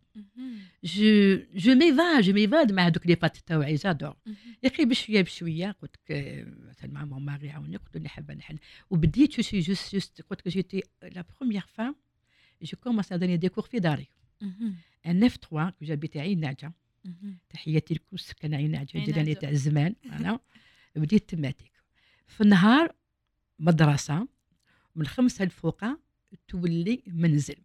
je 0.84 1.38
je 1.54 1.74
m'évade 1.74 2.22
je 2.22 2.32
m'évade 2.32 2.72
مع 2.72 2.86
هذوك 2.86 3.06
les 3.06 3.14
pâtes 3.14 3.36
تاوعي 3.36 3.74
j'adore. 3.74 4.16
يا 4.62 4.68
أخي 4.68 4.84
بشويه 4.84 5.22
بشوية 5.22 5.70
قلت 5.82 5.96
لك 5.96 6.46
مثلا 6.68 6.90
مع 6.92 7.04
mon 7.04 7.24
mari 7.24 7.50
عاوني 7.50 7.76
قلت 7.76 7.96
له 7.96 8.08
حابه 8.08 8.34
نحل 8.34 8.58
وبديت 8.90 9.36
je 9.36 9.42
sais 9.42 9.60
juste 9.60 9.92
juste 9.92 10.22
قلت 10.22 10.40
لك 10.46 10.48
j'étais 10.48 10.82
la 11.02 11.24
première 11.38 11.64
femme 11.68 11.96
je 12.62 12.78
commence 12.80 13.12
à 13.12 13.16
donner 13.16 13.36
des 13.36 13.48
cours 13.48 13.64
في 13.64 13.78
داري. 13.78 14.08
un 15.06 15.24
F3 15.24 15.36
que 15.36 15.84
j'habitais 15.84 16.20
عين 16.20 16.40
نعجه. 16.40 16.72
تحياتي 17.50 17.94
لكم 17.94 18.16
سكن 18.16 18.54
عين 18.54 18.70
نعجه 18.70 18.98
جيراني. 19.04 19.34
تاع 19.34 19.48
الزمان 19.50 19.94
أنا 20.12 20.40
بديت 20.96 21.30
تماتيك 21.30 21.72
في 22.28 22.40
النهار 22.40 22.94
مدرسة 23.58 24.28
من 24.96 25.06
خمسه 25.06 25.44
لفوقه 25.44 25.98
تولي 26.48 27.02
منزل. 27.06 27.56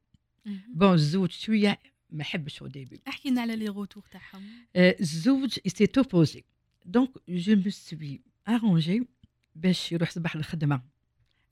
bon 0.67 0.93
الزوج 0.93 1.31
شوية 1.31 1.79
ما 2.09 2.23
حبش 2.23 2.63
au 2.63 2.67
début 2.67 2.99
احكي 3.07 3.29
لنا 3.29 3.41
على 3.41 3.55
les 3.55 3.69
retours 3.69 4.03
تاعهم. 4.11 4.41
Euh, 4.41 4.99
الزوج 4.99 5.59
s'est 5.67 5.87
opposé 5.97 6.43
donc 6.85 7.09
je 7.29 7.55
me 7.55 7.69
suis 7.69 8.21
arrangée 8.47 9.07
باش 9.55 9.91
يروح 9.91 10.11
صباح 10.11 10.35
الخدمة. 10.35 10.81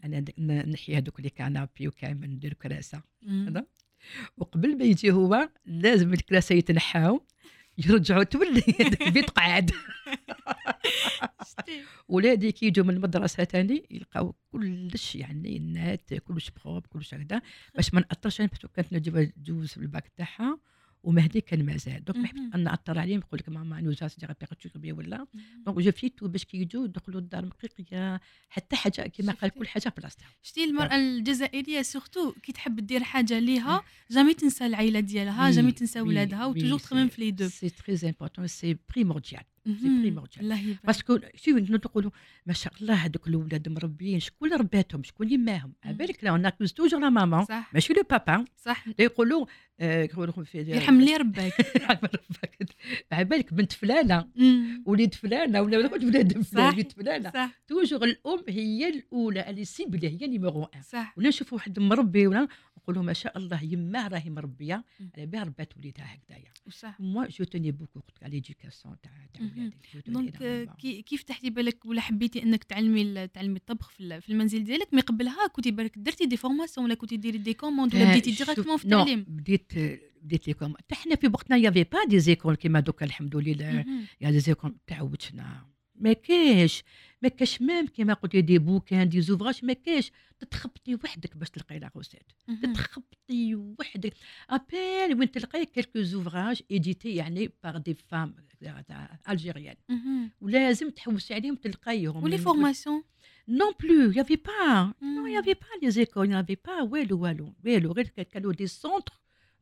أنا 0.04 0.66
نحي 0.66 0.98
هذوك 0.98 1.20
les 1.20 1.30
canapés 1.30 1.88
وكامل 1.88 2.30
ندير 2.30 2.54
كراسة. 2.54 3.02
وقبل 4.38 4.78
ما 4.78 4.84
يجي 4.84 5.12
هو 5.12 5.50
لازم 5.66 6.14
الكراسة 6.14 6.56
يتنحاو. 6.56 7.26
يرجعوا 7.86 8.24
تولي 8.24 8.64
البيت 9.02 9.30
قاعد. 9.40 9.72
ولادي 12.08 12.52
كي 12.52 12.66
يجوا 12.66 12.86
من 12.86 12.94
المدرسة 12.96 13.44
تاني 13.44 13.88
يلقاو 13.92 14.36
كلش 14.52 15.16
يعني 15.16 15.58
nette 15.58 16.14
كلش 16.14 16.50
propre 16.50 16.86
كلش 16.88 17.14
هكذا 17.14 17.42
باش 17.76 17.94
ما 17.94 18.00
ناثرش 18.02 18.42
عليهم 18.42 18.50
parce 18.50 18.61
que 18.61 18.68
كانت 18.68 18.94
نجيب 18.94 19.32
جوز 19.38 19.68
في 19.68 19.78
الباك 19.78 20.08
تاعها. 20.18 20.60
ومهدي 21.04 21.42
كان 21.42 21.66
مازال 21.66 22.04
donc 22.04 22.18
ما. 22.18 22.28
حبيت 22.28 22.56
نأثر 22.56 23.00
عليهم 23.00 23.20
نقول 23.20 23.40
لك 23.40 23.50
ماما 23.50 23.82
نوزا 23.82 24.08
se 24.08 24.26
répercuter 24.26 24.72
بيا 24.76 24.94
ولا. 24.94 25.28
donc 25.66 25.80
je 25.80 25.92
fais 25.92 26.10
tout 26.10 26.28
باش 26.28 26.46
كي 26.46 26.58
يجوا 26.58 26.86
يدخلوا 26.86 27.20
الدار 27.20 27.46
مقيقيه 27.46 28.22
حتى 28.50 28.76
حاجة 28.76 29.02
كما 29.02 29.34
قال. 29.34 29.50
كل 29.50 29.68
حاجة 29.68 29.94
بلاصتها. 29.98 30.28
شتي 30.42 30.64
المرأة 30.64 30.96
الجزائرية 30.96 31.82
surtout 31.82 32.32
كي 32.32 32.52
تحب 32.52 32.80
دير 32.80 33.04
حاجة 33.04 33.40
ليها 33.40 33.84
jamais 34.12 34.34
تنسى 34.34 34.66
العائلة 34.66 35.00
ديالها 35.00 35.52
jamais 35.52 35.72
تنسى 35.72 36.02
ولادها 36.02 36.46
و 36.46 36.50
toujours 36.50 36.80
تخمم 36.80 37.08
في 37.08 37.22
les 37.22 37.32
deux. 37.32 37.48
c'est 37.48 37.70
très 37.70 38.10
important 38.10 38.48
c'est 38.48 38.78
primordial 38.90 39.44
يبارك 39.66 40.80
parce 40.84 41.06
que 41.06 41.20
شوفي 41.36 41.52
نقولوا 41.52 42.12
ما 42.46 42.54
شاء 42.54 42.74
الله 42.82 42.94
هذوك 42.94 43.28
الاولاد 43.28 43.70
مربيين 43.70 44.20
شكون 44.20 44.48
اللي 44.48 44.60
رباتهم 44.60 45.04
شكون 45.04 45.28
اللي 45.28 45.38
ماهم 45.38 45.74
على. 45.84 45.96
بالك 45.96 46.24
là 46.24 46.30
on 46.30 46.46
accuse 46.46 46.74
toujours 46.74 47.00
la 47.00 47.10
maman 47.10 47.46
صح 47.46 47.74
ماشي 47.74 47.94
le 47.94 48.04
papa 48.10 48.46
صح 48.58 48.86
يقولوا 49.00 49.46
يرحم 50.54 51.02
لي 51.02 51.18
رباك 51.18 51.54
على 53.12 53.26
بالك 53.26 53.54
بنت 53.54 53.72
فلانه. 53.72 54.28
وليد 54.86 55.14
فلانه 55.14 55.62
ولا 55.62 55.78
ولا 55.78 56.06
ولاد 56.06 56.42
صح. 56.42 56.50
فلان 56.50 56.74
وليد 56.74 56.92
فلانه 56.92 57.32
صح 57.32 57.52
toujours 57.68 58.04
الام 58.04 58.44
هي 58.50 58.90
الاولى 58.90 59.50
اللي 59.50 59.66
cible 59.66 60.06
هي 60.06 60.28
numéro 60.28 60.60
1 60.60 60.84
صح 60.84 61.14
ولا 61.18 61.28
نشوفوا 61.28 61.58
واحد 61.58 61.80
مربي 61.80 62.28
ولا 62.28 62.48
نقولوا 62.78 63.04
ما 63.04 63.14
شاء 63.14 63.38
الله 63.38 63.64
يما 63.64 64.08
راهي 64.08 64.30
مربيه. 64.30 64.84
على 65.18 65.26
بالها 65.26 65.44
ربات 65.44 65.78
وليدها 65.78 66.16
هكذايا 66.16 66.52
وصح 66.68 67.00
moi 67.00 67.26
je 67.26 67.46
tenais 67.46 67.72
beaucoup 67.72 68.02
على 68.22 68.32
l'éducation 68.32 68.96
تاع 69.04 69.12
donc 70.08 70.70
كيف 71.06 71.22
فتحتي 71.22 71.50
بالك 71.50 71.86
ولا 71.86 72.02
حبيتي 72.02 72.44
إنك 72.44 72.64
تعلمي 72.64 73.28
تعلمي 73.28 73.58
الطبخ 73.58 73.90
في 73.90 74.00
ال- 74.04 74.22
في 74.22 74.30
المنزل 74.30 74.64
ديالك؟ 74.64 74.94
mais 74.94 75.02
قبلها 75.02 75.48
كنتي 75.48 75.72
بالك 75.72 75.98
درتي 75.98 76.26
des 76.26 76.38
formations 76.38 76.86
ولا 76.86 76.96
كنتي 76.96 77.18
ديري 77.18 77.38
des 77.38 77.54
commandes 77.54 77.96
ولا 77.96 78.04
آه، 78.04 78.12
بديتي 78.12 78.32
directement 78.32 78.78
في 78.78 78.86
التعليم؟ 78.86 79.26
بديت 79.28 79.72
بديت 80.24 80.48
لكم 80.48 80.74
حتى 80.78 80.96
حنا 80.96 81.16
في 81.16 81.28
وقتنا 81.28 81.58
y 81.58 81.62
avait 81.62 81.84
pas 81.84 82.20
des 82.20 82.32
écoles 82.32 82.56
كيما 82.56 82.80
دوكا 82.80 83.06
الحمد 83.06 83.36
لله. 83.36 83.86
y 84.22 84.32
a 84.32 84.40
des 84.40 84.52
écoles 84.52 84.76
تعودنا 84.88 85.66
ما 86.02 86.14
كاش? 86.14 86.84
ما 87.22 87.30
كاش 87.30 87.62
même 87.62 87.88
كيما 87.88 88.14
قلتي 88.14 88.42
des 88.42 88.58
bouquins 88.60 89.10
des 89.10 89.22
ouvrages؟ 89.22 89.66
ما 89.66 89.74
كاش. 89.74 90.12
تتخبطي 90.40 90.96
وحدك 90.96 91.38
باش 91.38 91.50
تلقاي 91.50 91.80
la 91.80 91.92
recette 91.96 92.32
مهم. 92.48 92.74
تتخبطي 92.74 93.56
وحدك. 93.56 94.14
à 94.50 94.62
peine 94.62 95.20
وين 95.20 95.32
تلقاي 95.32 95.66
quelques 95.66 96.02
ouvrages 96.02 96.62
édités 96.72 97.16
يعني 97.16 97.52
par 97.64 97.78
des 97.78 97.94
femmes 97.94 98.36
algériennes 99.30 99.76
مهم. 99.90 100.32
ولازم 100.42 100.90
تحوسي 100.90 101.34
عليهم 101.34 101.56
تلقايهم. 101.56 102.24
و 102.24 102.27
les 102.27 102.38
formations 102.38 103.04
Non 103.50 103.74
plus, 103.82 104.04
il 104.08 104.14
n'y 104.16 104.20
avait 104.26 104.44
pas. 104.52 104.76
Non, 105.02 105.24
il 105.28 105.32
n'y 105.32 105.36
Mm. 105.36 105.42
avait 105.44 105.60
pas 105.66 105.74
les 105.82 105.96
écoles, 106.06 106.26
il 106.28 106.30
n'y 106.30 106.42
avait 106.44 106.62
pas. 106.68 106.84
والو 106.92 107.18
والو 107.22 107.54
والو 107.66 107.92
غير 107.92 108.08
كانوا 108.08 108.54
des 108.54 108.68
centres 108.68 109.14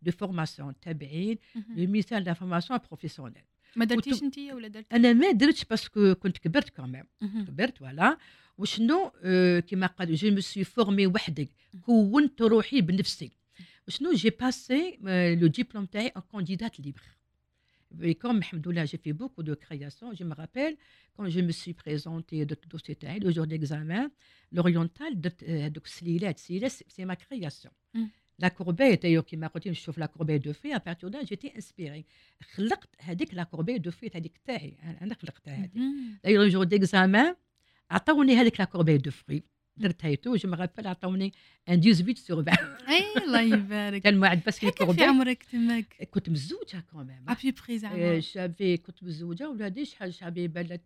de 0.01 0.11
formation 0.11 0.79
تابعين 0.79 1.37
مهم. 1.55 1.79
لو 1.79 1.91
مثال 1.91 2.23
la 2.23 2.33
formation 2.33 2.79
professionnelle 2.87 3.43
ما 3.75 3.85
درتيش 3.85 4.13
وتب- 4.13 4.23
انت 4.23 4.37
ولا 4.39 4.67
درتي؟ 4.67 4.95
أنا 4.95 5.13
ما 5.13 5.31
درتش 5.31 5.65
parce 5.65 5.97
que 5.97 6.15
كنت 6.15 6.37
كبرت 6.37 6.69
كمان 6.69 7.03
مهم. 7.21 7.45
كبرت 7.45 7.77
voilà 7.77 8.17
وشنو؟ 8.57 9.11
آه، 9.23 9.59
كيما 9.59 9.87
قال 9.87 10.15
je 10.15 10.31
me 10.31 10.39
suis 10.39 10.63
formée 10.63 11.07
وحدي 11.07 11.49
كونت 11.81 12.41
روحي 12.41 12.81
بنفسي. 12.81 13.31
وشنو؟ 13.87 14.13
j'ai 14.13 14.29
passé 14.29 14.97
le 15.41 15.47
diplôme 15.47 15.85
تاعي 15.85 16.07
en 16.07 16.21
candidate 16.31 16.79
libre 16.79 17.01
Et 18.01 18.13
comme, 18.23 18.39
الحمد 18.43 18.64
لله, 18.64 18.85
j'ai 18.85 18.99
fait 19.05 19.13
beaucoup 19.21 19.41
de 19.49 19.55
créations, 19.65 20.09
je 20.19 20.23
me 20.29 20.35
rappelle, 20.41 20.73
quand 21.15 21.27
je 21.35 21.39
me 21.47 21.51
suis 21.61 21.73
présentée 21.73 22.45
de 22.45 22.55
dossier 22.73 22.95
تاعي 22.95 23.19
le 23.19 23.31
jour 23.31 23.47
d'examen, 23.47 24.11
l'oriental, 24.51 25.13
درت 25.13 25.43
آه، 25.43 25.65
هذوك 25.67 25.85
السليلات 25.85 26.39
سليلات 26.39 26.71
c'est 26.71 27.05
ma 27.05 27.15
création. 27.15 27.71
Mm. 28.39 28.43
La 28.43 28.49
corbeille, 28.49 28.97
d'ailleurs, 28.97 29.23
كيما 29.23 29.47
قلت 29.47 29.67
نشوف 29.67 29.99
de 29.99 30.53
fées, 30.53 30.73
à 30.73 30.79
partir 30.79 31.09
de 31.09 31.17
là, 31.17 31.23
j'étais 31.25 31.53
inspirée. 31.57 32.05
خلقت 32.55 32.89
هذيك 32.99 33.35
la 33.35 33.45
corbeille 33.45 33.79
de 33.79 33.91
fées 33.91 34.15
هذيك 34.15 34.37
تاعي 34.45 34.77
أنا- 34.81 35.01
أنا 35.01 35.13
خلقتها 35.15 35.55
هذيك. 35.55 35.73
le 36.25 36.51
jour 36.53 36.65
d'examen, 36.65 37.35
عطاوني 37.91 38.35
هذيك 38.35 38.59
لا 38.59 38.65
corbeille 38.65 39.01
de 39.01 39.11
fruits. 39.11 39.43
درتها 39.79 40.15
تو 40.15 40.35
جو 40.35 40.49
مغابل 40.49 40.87
عطاوني 40.87 41.33
ان 41.69 41.81
18 41.81 42.15
سور 42.15 42.45
20 42.49 42.75
إي 42.89 43.23
الله 43.23 43.41
يبارك. 43.41 44.01
كان 44.03 44.19
موعد 44.19 44.41
بس 44.47 44.59
في 44.59 44.71
corbeille. 44.71 45.01
عمرك 45.01 45.43
تماك. 45.43 46.07
كنت 46.11 46.29
مزوجة 46.29 46.83
كمان 46.91 47.25
ابي 47.27 47.51
بري 47.51 47.75
آه، 47.75 47.77
زعما 47.77 48.19
شافي 48.19 48.77
كنت 48.77 49.03
مزوجة 49.03 49.49
ولادي 49.49 49.85
شحال 49.85 50.13
شحال 50.13 50.47
بالك 50.47 50.81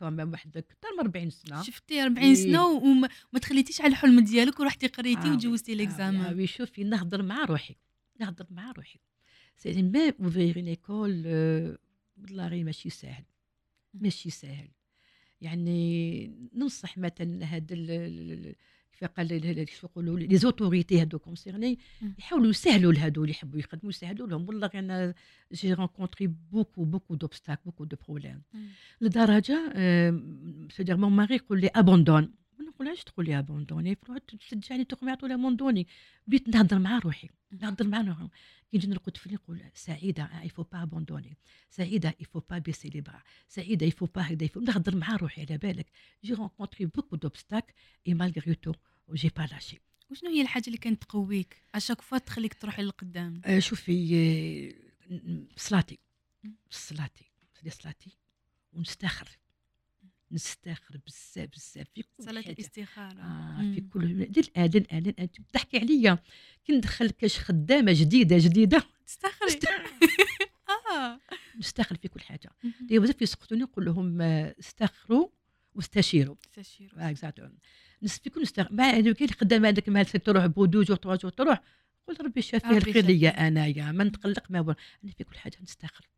كمان 0.00 0.28
واحد 0.28 0.56
أكثر 0.56 0.88
من 0.98 1.00
40 1.00 1.30
سنة. 1.30 1.62
شفتي 1.62 2.02
40 2.02 2.34
سنة 2.34 2.70
إيه. 2.70 2.82
وما 2.82 3.08
ما 3.32 3.38
تخليتيش 3.38 3.80
على 3.80 3.90
الحلم 3.90 4.20
ديالك 4.20 4.60
ورحتي 4.60 4.86
قريتي 4.86 5.28
آه، 5.28 5.32
وتجوزتي 5.32 5.72
آه، 5.72 5.76
l'examen 5.76 6.34
oui 6.34 6.46
شوفي 6.46 6.84
نهضر 6.84 7.22
مع 7.22 7.44
روحي. 7.44 7.76
نهضر 8.20 8.46
مع 8.50 8.72
روحي. 8.72 8.98
c'est 9.56 9.82
m'ouvrir 9.82 10.56
une 10.56 10.68
école 10.68 11.26
والله 12.22 12.48
غير 12.48 12.64
ماشي 12.64 12.90
ساهل. 12.90 13.24
ماشي 13.94 14.30
ساهل. 14.30 14.68
يعني 15.42 16.26
ننصح 16.54 16.98
مثلا 16.98 17.54
هاد 17.54 17.72
ال- 17.72 17.90
ال- 17.90 18.32
ال- 18.32 18.54
كيف 18.92 19.08
قال 19.10 19.32
ال- 19.32 19.58
ال- 19.60 19.68
شو 19.68 19.86
يقولوا 19.86 20.18
les 20.18 20.36
autorités 20.36 21.00
هادو 21.00 21.18
concernées. 21.18 21.78
يحاولوا 22.18 22.50
يسهلوا 22.50 22.92
لهادو 22.92 23.20
اللي 23.22 23.30
يحبوا 23.30 23.58
يخدموا 23.58 23.90
يسهلوا 23.90 24.26
لهم. 24.26 24.48
والله 24.48 24.70
أنا 24.74 25.14
j'ai 25.52 25.72
rencontré 25.72 26.26
beaucoup 26.26 26.84
beaucoup 26.84 27.14
d'obstacles 27.14 27.60
beaucoup 27.64 27.84
de 27.84 27.96
problèmes 28.06 28.42
لدرجة 29.00 29.72
c'est-à-dire 30.70 30.96
mon 30.96 31.12
mari 31.12 31.34
يقول 31.36 31.60
لي 31.60 31.66
abandonne 31.66 32.32
ما 32.62 32.68
نقولهاش 32.70 33.04
تقول 33.04 33.26
لي 33.26 33.38
abandonner 33.38 33.98
تشجعني 34.38 34.84
تقوم 34.84 35.10
لي 35.10 35.34
abandonner 35.34 35.86
بديت 36.26 36.48
نهضر 36.48 36.78
مع 36.78 36.98
روحي 36.98 37.28
نهضر 37.60 37.86
مع 37.86 38.00
روحي. 38.00 38.28
كي 38.70 38.76
نجي 38.76 38.86
نرقد 38.86 39.16
في 39.16 39.34
نقول 39.34 39.62
سعيدة 39.74 40.30
il 40.44 40.50
faut 40.50 40.64
pas 40.64 40.86
abandonner. 40.86 41.34
سعيدة 41.70 42.14
il 42.20 42.26
faut 42.26 42.40
pas 42.40 42.60
baisser 42.60 42.90
les 42.90 43.02
bras. 43.02 43.22
سعيدة 43.48 43.86
il 43.86 43.92
faut 43.92 44.08
pas 44.18 44.18
هكذا 44.18 44.48
نهضر 44.56 44.96
مع 44.96 45.16
روحي 45.16 45.42
على 45.42 45.58
بالك. 45.58 45.86
j'ai 46.24 46.34
rencontré 46.34 46.86
beaucoup 46.86 47.16
d'obstacles 47.16 47.74
et 48.08 48.14
malgré 48.14 48.54
tout 48.54 48.72
j'ai 49.14 49.28
pas 49.36 49.42
lâché 49.42 49.80
وشنو 50.10 50.30
هي 50.30 50.42
الحاجة 50.42 50.66
اللي 50.66 50.78
كانت 50.78 51.02
تقويك؟ 51.02 51.56
à 51.74 51.78
chaque 51.78 52.00
fois 52.00 52.18
تخليك 52.18 52.54
تروحي 52.54 52.82
للقدام. 52.82 53.40
آه، 53.44 53.58
شوفي 53.58 54.16
آه، 55.10 55.54
صلاتي 55.56 55.98
مم. 56.44 56.56
صلاتي 56.70 57.24
صلاتي 57.68 58.18
ونستخر 58.72 59.28
نستخر 60.32 60.96
بزاف 61.06 61.48
بزاف 61.50 61.86
في 61.94 62.02
كل 62.02 62.24
صلاة 62.24 62.42
حاجة. 62.42 62.52
الاستخارة. 62.52 63.20
آه 63.20 63.72
في. 63.74 63.80
كل 63.80 64.04
الان 64.04 64.70
الان 64.74 65.06
الان 65.06 65.28
تحكي 65.52 65.78
عليا. 65.78 66.18
كي 66.64 66.72
ندخل 66.72 67.10
كاش 67.10 67.38
خدامة 67.38 67.92
جديدة 67.92 68.36
جديدة. 68.38 68.82
تستخري 69.06 69.50
آه. 70.96 71.20
نستخر 71.58 71.96
في 71.96 72.08
كل. 72.08 72.50
دي 72.80 72.98
بزاف 72.98 73.22
يسقطوني 73.22 73.62
نقول 73.62 73.84
لهم 73.84 74.20
آه، 74.20 74.54
استخروا 74.60 75.28
واستشيروا. 75.74 76.34
تستشير 76.42 76.92
اكزاكتومون 76.96 77.58
نسبي 78.02 78.30
كل 78.30 78.42
نستغ... 78.42 78.66
مع 78.70 78.84
هذوك 78.90 79.22
الخدامه 79.22 79.68
هذاك 79.68 79.88
مع 79.88 80.02
تروح 80.02 80.46
بودو 80.46 80.82
جور 80.82 80.96
تروح 80.96 81.16
جور 81.16 81.30
تروح 81.30 81.60
قلت 82.08 82.20
ربي 82.20 82.42
شاف 82.42 82.62
فيها 82.62 82.70
ربي 82.78 82.90
الخير 82.90 83.04
ليا. 83.04 83.48
أنايا 83.48 83.92
ما 83.92 84.04
نتقلق 84.04 84.50
ما 84.50 84.74
أنا 85.04 85.12
في 85.12 85.24
كل 85.24 85.38
حاجة 85.38 85.58
نستخر. 85.62 86.08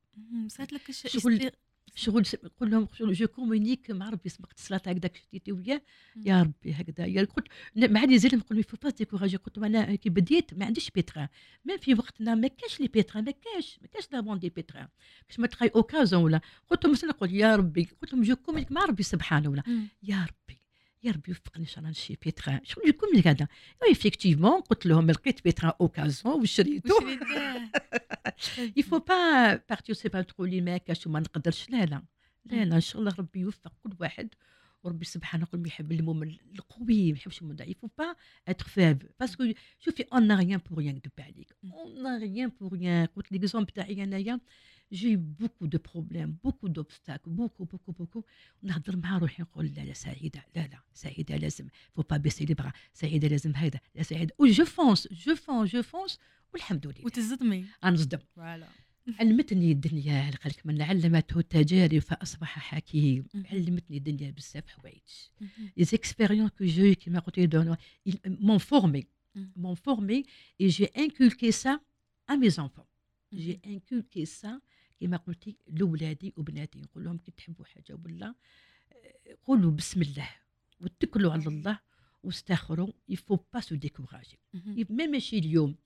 صارت 0.49 0.73
لك 0.73 0.91
شغل- 0.91 1.51
شغل 1.95 2.25
نقول 2.45 2.71
لهم 2.71 2.89
شغل 2.93 3.13
je 3.13 3.27
communique 3.27 3.91
مع 3.91 4.09
ربي. 4.11 4.29
سبقت 4.29 4.59
الصلاه 4.59 4.81
هكذاك 4.87 5.17
شديتي 5.17 5.53
وياه. 5.53 5.83
يا 6.17 6.43
ربي 6.43 6.73
هكذا. 6.73 7.07
يا 7.07 7.25
قلت 7.25 7.49
مع 7.77 8.05
لي 8.05 8.19
زيد 8.19 8.35
نقول 8.35 8.63
faut 8.63 8.77
pas 8.83 8.91
décourager 8.91 9.37
قلت 9.37 9.59
لهم 9.59 9.65
أنا 9.77 9.95
كي 9.95 10.11
بديت 10.11 10.55
ما 10.55 10.67
عنديش 10.67 10.91
pétrin 10.91 11.29
ما 11.65 11.77
في 11.77 11.95
وقتنا 11.95 12.35
ما 12.35 12.49
كاش 12.49 12.81
les 12.81 12.89
pétrins 12.89 13.25
ما 13.25 13.31
كاش 13.31 13.79
ما 13.83 13.89
كاش 13.89 14.13
la 14.13 14.20
vente 14.20 14.39
des 14.39 14.49
pétrins 14.49 14.89
كاش 15.29 15.39
ما 15.39 15.47
تخاي 15.47 15.71
occasion 15.75 16.23
ولا 16.23 16.41
قلت 16.71 16.85
لهم 16.85 16.93
مثلا 16.93 17.11
نقول 17.11 17.35
يا 17.35 17.57
ربي. 17.57 17.89
قلت 18.03 18.13
لهم 18.13 18.23
je 18.23 18.37
communique 18.37 18.73
مع 18.73 18.85
ربي 18.85 19.03
سبحانه 19.03 19.51
ولا. 19.51 19.63
يا 20.03 20.27
ربي. 20.27 20.64
يا 21.05 21.13
ربي 21.13 21.33
وفقني 21.33 21.63
إن 21.63 21.69
شاء 21.69 21.79
الله 21.79 21.91
نشري 21.91 22.19
pétrin 22.25 22.61
شغل 22.65 22.85
je 22.87 22.93
communique 22.93 23.27
هذا؟ 23.27 23.49
effectivement 23.89 24.61
قلت 24.61 24.87
لهم 24.87 25.11
لقيت 25.11 25.45
pétrin 25.45 25.73
occasion 25.81 26.41
وشريته. 26.41 26.95
faut 28.91 29.01
pas 29.01 29.59
partir 29.73 29.93
c'est 29.93 30.09
pas 30.09 30.23
تقول 30.23 30.51
لي 30.51 30.61
ما 30.61 30.77
كاش 30.77 31.07
وما 31.07 31.21
نقدرش. 31.21 31.71
لا 31.71 31.85
لا. 31.85 32.03
لا 32.45 32.65
لا 32.65 32.77
إن 32.77 32.81
شاء 32.81 33.01
الله 33.01 33.15
ربي 33.19 33.41
يوفق 33.41 33.73
كل 33.83 33.95
واحد. 34.01 34.35
وربي 34.85 35.05
سبحانه 35.05 35.45
يقول 35.45 35.67
يحب 35.67 35.93
المؤمن 35.93 36.37
القوي 36.55 37.13
ما 37.13 37.19
يحبش 37.19 37.39
المؤمن 37.39 37.61
الضعيف 37.61 37.87
pas 37.99 38.15
être 38.49 38.69
faible 38.69 39.03
parce 39.21 39.41
que 39.41 39.53
شوفي 39.79 40.05
on 40.13 40.33
a 40.33 40.38
rien 40.38 40.61
pour 40.71 40.79
rien 40.79 40.95
نكذب 40.95 41.13
عليك 41.19 41.57
on 41.65 42.21
a 42.21 42.27
rien 42.27 42.53
pour 42.61 42.73
rien 42.73 43.07
قلت 43.07 43.33
l'exemple 43.33 43.73
تاعي 43.73 44.03
أنايا 44.03 44.41
j'ai 44.93 45.17
beaucoup 45.17 45.67
de 45.67 45.79
problèmes 45.79 46.39
beaucoup 46.45 46.67
d'obstacles 46.69 47.29
beaucoup 47.29 47.65
beaucoup 47.65 47.93
beaucoup 47.93 48.25
نهضر 48.63 48.97
مع 48.97 49.19
روحي 49.19 49.43
نقول 49.43 49.67
لا 49.67 49.81
لا 49.81 49.93
سعيدة 49.95 50.45
لا 50.57 50.61
لا 50.61 50.79
سعيدة 50.95 51.37
لازم. 51.37 51.69
faut 51.95 52.03
pas 52.03 52.17
baisser 52.17 52.45
les 52.45 52.55
bras 52.55 52.73
سعيدة 52.95 53.29
لازم 53.29 53.57
هذا 53.57 53.81
لا 53.95 54.03
سعيدة. 54.03 54.35
je 54.41 54.65
fonce 54.65 55.09
je 55.13 55.35
fonce 55.35 55.71
je 55.71 55.83
fonce 55.83 56.19
والحمد 56.53 56.87
لله. 56.87 57.05
وتزدمي. 57.05 57.65
غنصدم. 57.85 58.19
voilà. 58.37 58.69
علمتني 59.21 59.73
الدنيا 59.73 60.31
قالك 60.31 60.67
من 60.67 60.83
علمته 60.83 61.39
التجارب 61.39 61.99
فأصبح 61.99 62.59
حكيم. 62.59 63.25
علمتني 63.53 63.97
الدنيا 63.97 64.31
بزاف 64.31 64.67
حوايج. 64.69 65.03
j'ai 66.61 66.91
eues, 66.91 66.97
qui 66.97 67.11
m'ont 67.11 67.21
coûté 67.21 67.47
de- 67.47 67.77
ils 68.07 68.19
m'ont 68.41 68.59
formé, 68.59 69.03
Mm. 69.37 69.47
m'ont 69.63 69.75
formé 69.89 70.17
et 70.63 70.69
j'ai 70.75 70.91
inculqué 71.05 71.49
ça 71.63 71.73
à 72.33 72.35
mes 72.43 72.55
enfants. 72.65 72.89
J'ai 73.43 73.59
inculqué 73.75 74.23
ça 74.39 74.53
كما 75.05 75.17
قلتي 75.17 75.57
لولادي 75.69 76.35
وبناتي. 76.37 76.81
نقول 76.81 77.05
لهم 77.05 77.19
كي 77.19 77.31
تحبوا 77.31 77.65
حاجة 77.65 77.99
ولا 78.05 78.27
آه، 78.27 79.37
قولوا 79.45 79.71
بسم 79.71 80.03
الله 80.03 80.29
واتكلوا 80.81 81.33
على 81.33 81.47
الله 81.47 81.79
واستخروا. 82.23 82.93
il 83.09 83.39
faut 83.55 83.61
pas 83.61 83.69
se 83.69 83.75
décourager. 83.75 84.39
ما 84.91 85.07
ماشي 85.07 85.39
اليوم 85.39 85.77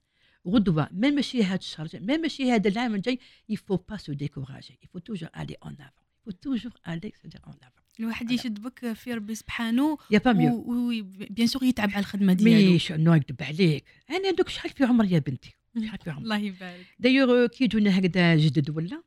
غدوة 0.47 0.89
ما 0.91 1.09
ماشي 1.09 1.43
هذا 1.43 1.55
الشهر 1.55 1.89
ما 1.93 2.17
ماشي 2.17 2.51
هذا 2.51 2.69
العام 2.69 2.95
الجاي 2.95 3.19
il 3.49 3.75
faut 3.75 3.97
pas 3.97 4.07
se 4.07 4.13
décourager 4.13 4.79
il 4.83 4.99
faut 4.99 5.09
toujours 5.09 5.29
aller 5.37 5.55
en 5.65 5.73
avant 5.73 6.05
il 6.21 6.31
faut 6.31 6.44
toujours 6.44 6.71
aller 6.87 7.11
en 7.25 7.55
avant 7.63 7.79
الواحد. 7.99 8.31
يشد 8.31 8.61
بك 8.61 8.93
في 8.93 9.13
ربي 9.13 9.35
سبحانه 9.35 9.97
يا 10.11 10.21
و 10.25 10.49
bien 10.49 11.47
sûr 11.47 11.63
يتعب 11.63 11.89
على 11.89 11.99
الخدمة 11.99 12.33
ديالو. 12.33 12.75
مش 12.75 12.91
إنه 12.91 13.15
يكذب 13.15 13.43
عليك. 13.43 13.83
أنا 14.09 14.31
دوك 14.31 14.49
شحال 14.49 14.71
في 14.71 14.83
عمر 14.83 15.05
يا 15.05 15.19
بنتي؟ 15.19 15.53
شحال 15.85 15.99
في 15.99 16.09
عمر؟ 16.09 16.21
الله 16.23 16.37
يبارك. 16.37 16.85
دايوغ 16.99 17.47
كي 17.47 17.63
يجونا 17.63 17.99
هكذا 17.99 18.35
جدد 18.35 18.69
ولا؟ 18.69 19.03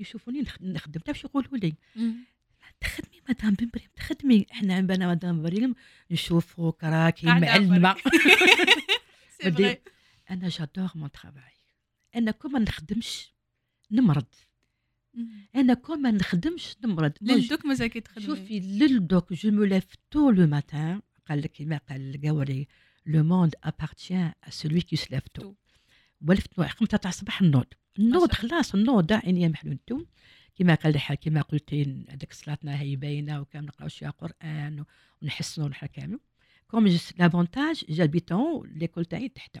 يشوفوني 0.00 0.40
نخ- 0.42 0.62
نخدم. 0.62 1.00
تعرف 1.00 1.18
شو 1.18 1.28
يقولوا 1.28 1.56
لي. 1.58 1.74
تخدمي 2.80 3.20
مدام 3.28 3.54
بن 3.54 3.68
بريم 3.74 3.88
تخدمي. 3.96 4.46
إحنا 4.52 4.74
عندنا 4.74 5.08
مدام 5.10 5.42
بريم 5.42 5.74
نشوفوك 6.10 6.84
راكي 6.84 7.26
معلمة. 7.26 7.96
أنا 10.30 10.48
j'adore 10.48 10.90
mon 10.94 11.10
travail 11.10 11.52
أنا 12.16 12.30
كون 12.30 12.52
ما 12.52 12.58
نخدمش 12.58 13.32
نمرض. 13.90 14.24
أنا 15.56 15.74
كون 15.74 16.02
ما 16.02 16.10
نخدمش 16.10 16.76
نمرض. 16.84 17.12
للدوك 17.20 17.66
مازال 17.66 17.86
كيتخدمي 17.86 18.26
شوفي 18.26 18.60
للدوك 18.60 19.32
je 19.32 19.50
me 19.50 19.64
lève 19.64 19.84
tôt 20.10 20.30
le 20.30 20.46
matin 20.46 21.02
قال 21.28 21.40
لك 21.42 21.50
كيما 21.52 21.76
قال 21.88 22.14
القاوري 22.14 22.68
لو 23.06 23.22
موند 23.24 23.54
ابارتيان 23.64 24.32
ا 24.44 24.50
سولوي 24.50 24.80
كي 24.80 24.96
سلاف 24.96 25.28
تو 25.28 25.42
تو. 25.42 25.54
ولفت 26.28 26.58
نوع 26.58 26.68
خمسة 26.68 26.96
تاع 26.96 27.10
الصباح 27.10 27.40
النوض 27.40 27.66
النوض 27.98 28.32
شاء 28.32 28.40
خلاص 28.40 28.74
النوض 28.74 29.12
عيني 29.12 29.48
محلولتو 29.48 30.04
كيما 30.56 30.74
قال 30.74 30.92
لها 30.92 31.14
كيما 31.14 31.40
قلتي 31.40 32.04
هذيك 32.08 32.32
صلاتنا 32.32 32.80
هي 32.80 32.96
باينة 32.96 33.40
وكان 33.40 33.64
نقراو 33.64 33.88
شوية 33.88 34.10
قرآن 34.10 34.84
ونحسنوا 35.22 35.68
نحن 35.68 35.86
كامل. 35.86 36.20
كوم 36.68 36.88
جست 36.88 37.18
لافونتاج 37.18 37.84
جابيتون 37.88 38.68
ليكول 38.74 39.04
تاعي 39.04 39.28
تحت. 39.28 39.58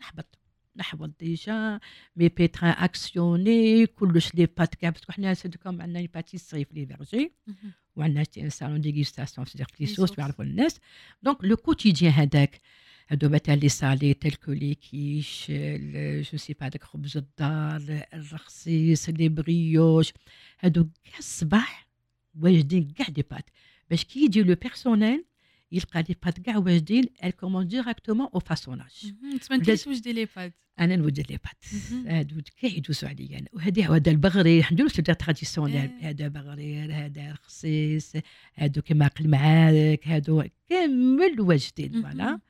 نحبط. 0.00 0.38
نحبط 0.76 1.10
ديجا. 1.20 1.80
مي 2.16 2.28
بيتران 2.28 2.70
أكسيوني 2.70 3.86
كلش 3.86 4.34
لي 4.34 4.46
بات 4.46 4.74
كاع 4.74 4.90
باسكو 4.90 5.12
حنا 5.12 5.34
سيدكم 5.34 5.82
عندنا 5.82 5.98
لي 5.98 6.06
باتيسري 6.06 6.64
في 6.64 6.74
لي 6.74 6.86
فيرجي. 6.86 7.32
وعندنا 7.96 8.48
salon 8.48 8.80
dégustation 8.80 9.44
في 9.44 9.64
les 9.80 9.96
sous-sols. 9.96 10.18
ويعرفوا 10.18 10.44
الناس. 10.44 10.80
donc 11.22 11.44
le 11.44 11.56
quotidien 11.56 12.12
هذاك 12.12 12.60
هادو 13.08 13.28
مثلا 13.28 13.54
tel 13.94 14.14
que 14.14 14.52
les 14.52 14.74
quiches 14.74 15.52
je 16.32 16.38
sais 16.38 16.52
pas 16.60 16.70
خبز 16.82 17.16
الدار 17.16 18.06
الرخصيص 18.14 19.08
les 19.08 19.28
brioches 19.28 20.12
هادو 20.60 20.88
كاع 21.04 21.18
الصباح 21.18 21.88
واجدين 22.40 22.88
كاع 22.90 23.08
des 23.08 23.24
pâtes. 23.30 23.44
باش 23.90 24.04
كي 24.04 24.24
يجي 24.24 24.42
le 24.42 24.54
personnel 24.54 25.24
يلقى 25.72 26.04
les 26.08 26.16
pâtes 26.24 26.40
كاع 26.40 26.56
واجدين 26.56 27.04
elles 27.24 27.30
commencent 27.30 27.68
directement 27.68 28.28
au 28.34 28.40
façonnage 28.40 29.12
أنت 29.52 29.52
بدات- 29.52 29.88
واش 29.88 30.00
دي 30.00 30.12
les 30.12 30.28
pâtes 30.36 30.52
أنا 30.80 30.96
نود 30.96 31.18
les 31.18 31.38
pâtes. 31.44 31.64
هادو 32.06 32.40
كاع 32.60 32.70
يدوزوا 32.70 33.08
عليا 33.08 33.38
أنا. 33.38 33.48
وهذه 33.52 33.96
هذا 33.96 34.10
البغري 34.10 34.58
الحمد 34.58 34.80
لله 34.80 34.90
c'est 34.90 35.14
du 35.14 35.24
traditionnel. 35.24 35.90
هذا 36.00 36.28
بغرير 36.28 36.94
هذا 36.94 37.32
رخصيص 37.32 38.12
هادو 38.54 38.82
كما 38.82 39.06
قل 39.06 39.28
معاك 39.28 40.08
هادو 40.08 40.44
كامل 40.70 41.40
واجدين. 41.40 42.02
voilà. 42.02 42.40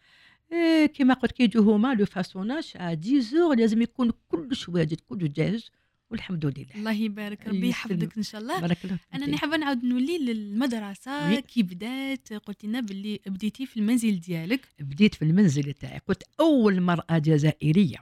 إيه، 0.53 0.87
كما 0.87 1.15
قلت 1.15 1.33
كي 1.33 1.43
يجوا 1.43 1.77
هما 1.77 1.95
le 1.95 2.07
façonnage 2.07 2.73
à 2.77 2.83
10 2.83 3.21
heures 3.21 3.57
لازم 3.57 3.83
يكون 3.83 4.13
كلش 4.29 4.69
واجد 4.69 5.01
كلش 5.01 5.23
جاهز 5.31 5.71
والحمد 6.11 6.47
لله. 6.47 6.67
الله 6.75 6.93
يبارك 6.93 7.49
ربي. 7.49 7.69
يحفظك 7.69 8.17
إن 8.17 8.23
شاء 8.23 8.41
الله. 8.41 8.61
بارك 8.61 8.85
الله 8.85 8.99
أنا 9.15 9.37
حابه 9.37 9.57
نعاود 9.57 9.85
نولي 9.85 10.19
للمدرسة. 10.19 11.41
كي 11.41 11.63
بدات 11.63 12.33
قلت 12.33 12.65
لنا 12.65 12.81
باللي 12.81 13.21
بديتي 13.27 13.67
في 13.67 13.77
المنزل 13.77 14.21
ديالك. 14.21 14.69
بديت 14.79 15.15
في 15.15 15.23
المنزل 15.23 15.73
تاعي 15.73 16.01
كنت 16.01 16.23
أول 16.41 16.81
مرأة 16.81 17.19
جزائرية. 17.19 17.99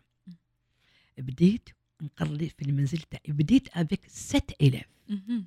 بديت 1.18 1.68
نقري 2.02 2.48
في 2.48 2.62
المنزل 2.62 2.98
تاعي 2.98 3.32
بديت 3.32 3.68
avec 3.68 4.00
7 4.08 4.54
élèves. 4.62 5.10
مهم. 5.10 5.46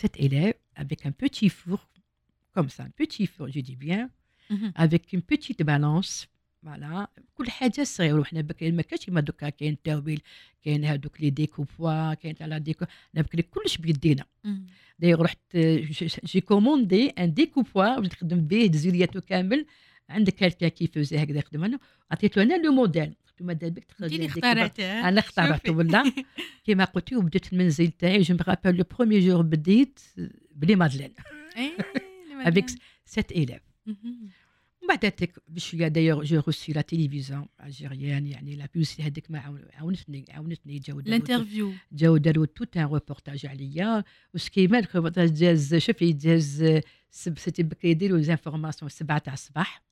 cet 0.00 0.16
élève 0.16 0.54
avec 0.76 1.04
un 1.06 1.12
petit 1.12 1.50
four, 1.50 1.80
comme 2.54 2.70
ça, 2.76 2.82
un 2.84 2.94
petit 3.02 3.26
four, 3.26 3.48
je 3.48 3.60
dis 3.60 3.76
bien, 3.76 4.10
avec 4.76 5.12
une 5.12 5.22
petite 5.22 5.62
balance. 5.62 6.26
voilà 6.62 7.08
كل 7.34 7.50
حاجة 7.50 7.82
صغيرة 7.82 8.20
وحنا 8.20 8.40
بكري 8.40 8.70
ما 8.70 8.82
كانش 8.82 9.04
كيما 9.04 9.20
دوكا 9.20 9.48
كاين 9.48 9.72
التاويل 9.72 10.22
كاين 10.64 10.84
هذوك 10.84 11.20
les 11.20 11.30
découpoirs 11.30 12.14
كاين 12.14 12.34
تاع 12.34 12.46
la 12.46 12.58
déco 12.58 12.84
أنا 13.14 13.22
بكري 13.22 13.42
كلش 13.42 13.76
بيدينا. 13.76 14.24
دايوغ 14.98 15.22
رحت 15.22 15.56
j'ai 16.24 16.40
commandé 16.40 17.08
un 17.08 17.34
découpoir 17.34 17.96
باش 18.00 18.06
نخدم 18.06 18.40
به 18.40 18.66
دزيريات 18.66 19.20
كامل. 19.20 19.66
عندك 20.08 20.34
quelqu'un 20.34 20.68
qui 20.68 20.86
faisait 20.86 21.22
هكذا 21.22 21.38
يخدم 21.38 21.64
أنا. 21.64 21.78
عطيتو 22.10 22.40
أنا 22.40 22.62
le 22.62 22.72
modèle. 22.72 23.04
قلت 23.04 23.40
له 23.40 23.46
ماذا 23.46 23.68
بك 23.68 23.84
تخرج 23.84 24.20
اخترعتها 24.20 25.08
أنا 25.08 25.20
اخترعته. 25.20 25.72
ولا؟ 25.72 26.12
كيما 26.64 26.84
قلتي 26.84 27.16
وبديت 27.16 27.52
المنزل 27.52 27.88
تاعي 27.88 28.22
je 28.22 28.34
me 28.34 28.42
rappelle 28.42 28.76
le 28.76 28.84
premier 28.98 29.20
jour 29.20 29.42
بديت 29.42 30.00
ب 30.54 30.59
les 30.59 30.76
madeleines. 30.76 31.14
avec 32.30 32.66
sept 33.04 33.32
élèves. 33.32 33.92
بشويه 35.48 35.88
d'ailleurs 35.88 36.22
je 36.24 36.40
remercie 36.46 36.72
la 36.72 36.80
télévision 36.80 37.46
algérienne 37.64 38.26
يعني 38.26 38.56
la 38.56 38.68
publicité 38.74 39.02
هذيك 39.02 39.30
ما 39.30 39.38
عاون- 39.38 39.68
عاونتني 39.74 40.24
عاونتني 40.30 40.78
جاو 40.78 41.00
داروا 41.00 41.16
l'interview 41.16 41.72
جاو 41.92 42.16
داروا 42.16 42.46
tout 42.46 42.76
un 42.76 42.82
reportage 42.82 43.46
عليا. 43.46 44.04
وسكيما 44.34 44.78
الروبورتاج 44.78 45.32
جاز 45.34 45.74
شوفي 45.74 46.12
جاز 46.12 46.64
c'était 47.10 47.62
بكري 47.62 47.90
يديروا 47.90 48.20
les 48.20 48.33
informations 48.33 48.86
السبعه 48.86 49.18
تاع 49.18 49.32
الصباح. 49.32 49.82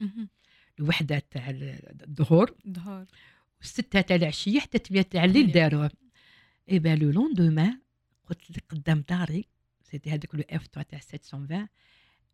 الوحده 0.80 1.22
تاع 1.30 1.50
الظهر 1.50 2.54
ظهر 2.68 3.06
والسته 3.60 4.00
تاع 4.00 4.16
العشيه 4.16 4.60
حتى 4.60 4.78
8 4.78 5.02
تاع 5.02 5.24
الليل. 5.24 5.52
داروها 5.52 5.90
eh 6.70 6.78
ben 6.78 6.96
le 6.96 7.10
lendemain 7.10 7.78
قلت 8.30 8.50
لك 8.50 8.64
قدام 8.70 9.04
داري 9.08 9.44
c'était 9.90 10.10
هذاك 10.10 10.34
le 10.34 10.42
F3 10.50 10.82
تاع 10.90 10.98
720 11.00 11.68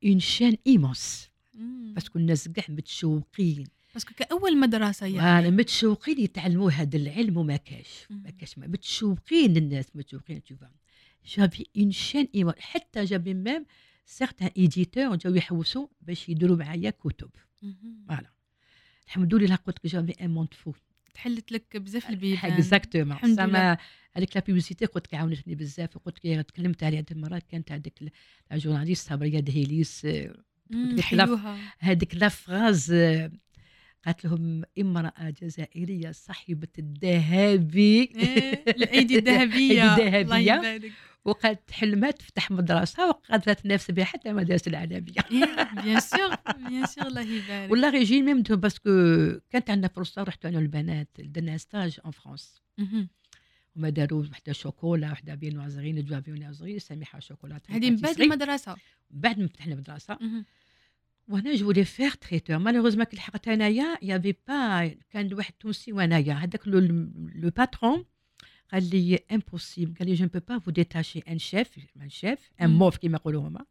une 0.05 0.21
chaîne 0.21 0.57
immense 0.67 1.31
même. 1.55 1.95
parce 1.95 2.10
que 2.10 2.19
الناس 2.19 2.49
كاع 2.49 2.65
متشوقين. 2.69 3.67
parce 3.95 4.07
que 4.07 4.15
كأول 4.15 4.61
مدرسة 4.61 5.07
يعني. 5.07 5.51
متشوقين 5.51 6.21
يتعلموا 6.21 6.71
هذا 6.71 6.97
العلم 6.97 7.37
وما 7.37 7.57
كاش 7.57 8.07
ما. 8.11 8.31
كاش 8.31 8.59
متشوقين 8.59 9.57
الناس 9.57 9.87
متشوقين 9.95 10.43
تشوف 10.43 10.59
j'avais 11.27 11.67
une 11.77 12.27
immense 12.35 12.59
حتى 12.59 13.05
j'avais 13.05 13.35
même 13.35 13.67
certains 14.07 14.51
éditeurs 14.57 15.17
جاو 15.17 15.35
يحوسوا 15.35 15.87
باش 16.01 16.29
يديروا 16.29 16.57
معايا 16.57 16.91
كتب. 16.91 17.31
voilà 18.09 18.31
الحمد 19.07 19.35
لله 19.35 19.57
قلت 19.57 19.79
لك 19.85 19.93
j'avais 19.93 20.25
un 20.25 20.31
monde 20.31 20.55
fou 20.55 20.73
تحلت 21.15 21.53
لك 21.53 21.77
بزاف 21.77 22.11
البيبان. 22.11 22.53
exactement 22.53 23.35
زعما 23.35 23.79
هذيك 24.13 24.37
la 24.37 24.43
publicité 24.47 24.85
قلت 24.87 25.07
لك 25.07 25.15
عاونتني 25.15 25.55
بزاف 25.55 25.97
وقلت 25.97 26.27
لك 26.27 26.51
تكلمت 26.51 26.85
عليها 26.85 27.01
هذه 27.01 27.07
المرات 27.11 27.43
كانت 27.43 27.73
هذيك 27.73 28.03
la 28.51 28.59
journaliste 28.59 29.09
صبريه 29.09 29.41
دهيليس 29.41 30.07
هذيك 31.79 32.15
la 32.15 32.29
phrase 32.29 32.93
آه، 32.93 33.33
قالت 34.07 34.25
لهم 34.25 34.63
امرأة 34.81 35.31
جزائرية 35.43 36.11
صاحبة 36.11 36.69
الذهبي. 36.79 38.01
إيه، 38.03 38.65
الأيدي 38.77 39.19
الذهبية. 39.19 39.97
أيدي 39.97 40.21
الله 40.21 40.39
الذهبية. 40.39 40.93
وقالت 41.25 41.71
حلمت 41.71 42.19
تفتح 42.19 42.51
مدرسة 42.51 43.09
وقالت 43.09 43.51
تنافس 43.51 43.91
بها 43.91 44.05
حتى 44.05 44.31
المدارس 44.31 44.69
العالمية. 44.69 45.01
bien 45.83 46.01
sûr 46.01 46.35
bien 46.69 46.87
sûr 46.87 47.07
الله 47.07 47.21
يبارك. 47.21 47.73
ولا 47.73 47.91
ريجين 47.91 48.25
même 48.25 48.43
parce 48.43 48.73
que 48.73 48.91
كانت 49.51 49.71
عندنا 49.71 49.89
فرصة 49.89 50.23
رحت 50.23 50.47
أنا 50.47 50.59
والبنات 50.59 51.09
درنا 51.19 51.57
stage 51.57 52.01
en 52.05 52.13
France. 52.13 52.63
هما 53.77 53.89
داروا 53.89 54.25
وحدة 54.31 54.53
شوكولا 54.53 55.13
وحدة 55.13 55.35
viennoiserie 55.35 55.93
ندوا 55.93 56.19
viennoiserie 56.19 56.79
سميحة 56.79 57.21
شوكولا 57.21 57.61
هذه 57.69 57.91
من 57.91 57.97
بعد 57.97 58.21
المدرسة. 58.21 58.77
بعد 59.11 59.39
ما 59.41 59.47
فتحنا 59.47 59.73
المدرسة. 59.73 60.19
وأنا 61.29 61.55
je 61.55 61.71
l'ai 61.71 61.85
fait 61.85 62.15
traiteur 62.15 62.59
malheureusement 62.59 63.05
كي 63.05 63.17
لحقت 63.17 63.49
انايا 63.49 63.99
يافي 64.03 64.35
با 64.49 64.87
كان 65.11 65.35
واحد 65.35 65.55
تونسي 65.61 65.93
وأنايا. 65.93 66.33
هذاك 66.33 66.69
le 66.69 67.51
patron 67.57 68.05
قال 68.73 68.91
لي 68.91 69.19
impossible 69.33 69.95
قال 69.99 70.09
لي 70.09 70.15
je 70.15 70.29
peux 70.49 70.59
pas 70.59 70.71
vous 70.71 70.87
détacher 70.87 71.19
un 71.19 71.39
chef 71.39 71.79
un 71.97 72.09
chef 72.09 72.51
un. 72.61 72.71
MOF 72.71 72.97
كيما 72.97 73.17
يقولوا 73.17 73.49
هما. 73.49 73.65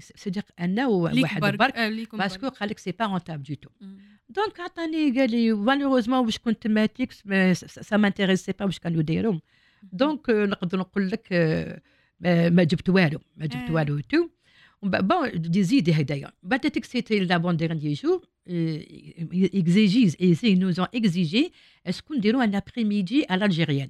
صدق 0.00 0.44
أنا 0.60 0.86
وواحد 0.86 1.40
برك 1.40 2.14
باسكو. 2.14 2.48
قال 2.48 2.68
لك 2.68 2.78
سي 2.78 2.92
با 2.92 3.06
رونتابل 3.06 3.42
دو 3.42 3.54
تو. 3.54 3.70
دونك 4.28 4.60
عطاني 4.60 5.20
قال 5.20 5.30
لي 5.30 5.52
مالوغوزمون 5.52 6.24
واش 6.24 6.38
كنت 6.38 6.62
تماتيك 6.62 7.12
سا 7.52 7.96
مانتيريسي 7.96 8.52
با 8.52 8.64
واش 8.64 8.78
كانوا 8.78 9.00
يديروا 9.00 9.38
دونك 9.92 10.30
نقدر 10.30 10.78
نقول 10.78 11.10
لك 11.10 11.32
ما 12.24 12.62
جبت 12.64 12.88
والو 12.88 13.20
ما 13.36 13.46
جبت. 13.46 13.70
والو 13.70 14.00
تو 14.00 14.28
بون 14.82 15.30
دي 15.34 15.62
زيدي 15.62 15.92
هدايا 15.92 16.32
بعد 16.42 16.60
تيك 16.60 16.84
سيتي 16.84 17.20
لابون 17.20 17.56
ديرني 17.56 17.92
جور 17.92 18.28
اكزيجيز 19.54 20.16
اي 20.44 20.54
نوز 20.54 20.80
اون 20.80 20.88
اكزيجي 20.94 21.52
اسكو 21.86 22.14
نديرو 22.14 22.40
ان 22.40 22.54
ابري 22.54 22.84
ميدي 22.84 23.26
على 23.30 23.44
الجيريان. 23.44 23.88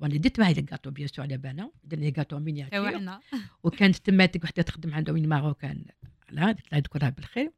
وأنا 0.00 0.16
ديت 0.16 0.40
معايا 0.40 0.58
الكاطو 0.58 0.90
بيان 0.90 1.08
سور 1.08 1.24
على 1.24 1.36
بالنا. 1.36 1.70
درنا 1.84 2.10
كاطو 2.10 2.38
مينياتير 2.38 2.90
توعنا 2.90 3.20
وكانت 3.64 3.96
تماتك 3.96 4.44
وحدة 4.44 4.62
تخدم 4.62 4.94
عندهم 4.94 5.16
ماروكان 5.28 5.84
لا 6.30 6.50
الله 6.50 6.56
يذكرها 6.72 7.10
بالخير. 7.10 7.52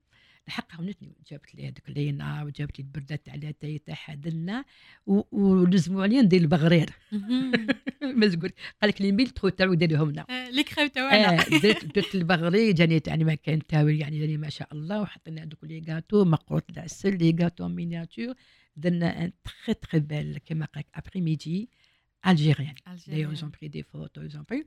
الحق 0.49 0.75
عاونتني 0.75 1.17
جابت 1.31 1.55
لي 1.55 1.65
هذوك 1.67 1.91
لينا 1.91 2.43
وجابت 2.43 2.79
لي 2.79 2.85
البردات 2.85 3.27
تاع 3.27 3.77
تاع 3.87 3.95
حدلنا 3.95 4.65
ولزموا 5.07 6.03
عليا 6.03 6.23
ندير 6.23 6.41
البغرير. 6.41 6.91
ما 8.19 8.27
تقول 8.29 8.53
قال 8.83 8.91
لك 8.91 9.01
les 9.03 9.13
mille 9.13 9.29
trous 9.29 9.49
تاعو 9.49 9.75
ديرهم 9.75 10.11
لنا 10.11 10.27
آه، 10.31 10.51
ليك 10.51 10.69
خايف 10.69 10.93
توعنا 10.93 11.41
آه 11.41 11.45
درت 11.95 12.15
البغري 12.15 12.73
جاني 12.73 13.03
يعني 13.07 13.25
ما 13.25 13.35
كان 13.35 13.67
تاوي 13.67 13.99
يعني 13.99 14.19
جاني 14.19 14.37
ما 14.37 14.49
شاء 14.49 14.69
الله 14.73 15.01
وحطينا 15.01 15.43
هذوك 15.43 15.65
les 15.65 15.83
gâteaux 15.89 16.25
مقروط 16.25 16.71
العسل 16.71 17.19
les 17.19 17.37
gâteaux 17.43 17.69
miniatures. 17.69 18.35
درنا 18.77 19.25
un 19.25 19.33
très 19.45 19.75
très 19.75 20.01
bel 20.01 20.39
كيما 20.39 20.67
قالك 20.67 20.87
après-midi 20.95 21.69
الجيريان 22.28 22.76
D'ailleurs, 23.08 23.34
ils 23.34 23.44
ont 23.46 23.50
pris 23.50 23.70
des 23.70 23.84
photos, 23.84 24.24
ils 24.30 24.38
ont 24.38 24.44
pris. 24.44 24.64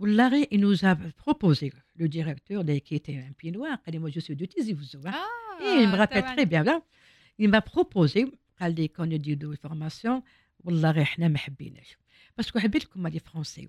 L'arrêt, 0.00 0.46
il 0.50 0.60
nous 0.60 0.84
a 0.84 0.94
proposé, 1.24 1.72
le 1.96 2.08
directeur, 2.08 2.62
là, 2.64 2.80
qui 2.80 2.94
était 2.96 3.16
un 3.16 3.32
Pinois, 3.32 3.76
قال 3.86 3.94
لي 3.94 3.98
moi 3.98 4.10
je 4.10 4.20
suis 4.20 4.36
de 4.36 4.44
Tizi 4.46 4.74
Ouzou. 4.74 5.00
hein. 5.06 5.14
آه، 5.14 5.60
Et 5.60 5.82
il 5.82 5.88
me 5.88 5.96
rappelle 5.96 6.22
توعنا. 6.22 6.36
très 6.36 6.46
bien 6.46 6.64
là. 6.64 6.82
Il 7.38 7.48
m'a 7.48 7.60
proposé 7.62 8.26
قال 8.60 8.74
لي 8.74 8.88
كون 8.88 9.12
يديروا 9.12 9.54
فورماسيون 9.56 10.22
والله 10.64 10.90
غير 10.90 11.02
احنا 11.02 11.28
ما 11.28 11.38
حبيناش 11.38 11.96
باسكو 12.36 12.58
حبيت 12.58 12.84
لكم 12.84 13.06
لي 13.08 13.18
فرونسي 13.18 13.68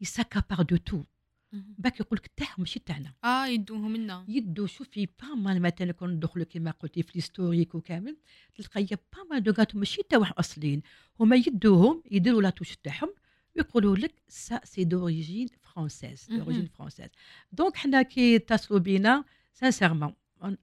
يساكابار 0.00 0.62
دو 0.62 0.76
تو 0.76 0.96
مهم. 0.96 1.04
parce 1.53 1.82
que 1.82 1.99
يقول 1.99 2.19
لك 2.23 2.31
تاعهم 2.37 2.55
ماشي 2.57 2.79
تاعنا. 2.79 3.13
آه 3.23 3.47
يدوهم 3.47 3.95
لنا 3.95 4.25
يدو 4.27 4.65
شوفي 4.65 5.05
pas 5.05 5.27
mal 5.35 5.61
مثلا 5.61 5.91
كون 5.91 6.09
ندخلوا 6.09 6.45
كيما 6.45 6.71
قلتي 6.71 7.03
في 7.03 7.09
ال 7.09 7.15
historique 7.15 7.75
وكامل 7.75 8.17
تلقاي 8.55 8.85
pas 8.85 9.23
mal 9.31 9.43
de 9.43 9.51
gâteaux 9.51 9.77
ماشي 9.79 10.01
تاعهم 10.09 10.33
أصليين. 10.37 10.81
هما 11.19 11.35
يدوهم 11.35 12.03
يديروا 12.11 12.41
la 12.41 12.49
touche 12.49 12.75
تاعهم 12.75 13.13
ويقولوا 13.55 13.95
لك 13.95 14.13
ça 14.27 14.61
c'est 14.63 14.83
d'origine 14.83 15.47
française. 15.61 16.27
d'origine 16.29 16.65
française 16.65 17.09
donc 17.51 17.75
حنا 17.77 18.01
كي 18.01 18.35
اتصلوا 18.35 18.79
بينا 18.79 19.23
sincèrement 19.53 20.13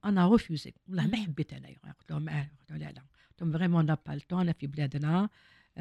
أنا 0.05 0.28
refusé 0.28 0.74
والله 0.88 1.07
ما. 1.07 1.16
حبيت 1.16 1.53
انايا 1.53 1.76
قلت 1.99 2.11
لهم 2.11 2.28
آه 2.28 2.51
قلت 2.61 2.70
لهم 2.70 2.80
لا 2.80 2.84
لا. 2.84 3.01
قلت 3.30 3.43
لهم 3.43 3.53
vraiment 3.53 3.86
نا 3.86 3.99
با 4.07 4.12
التون 4.14 4.41
أنا 4.41 4.53
في 4.53 4.66
بلادنا. 4.66 5.18
آه، 5.22 5.30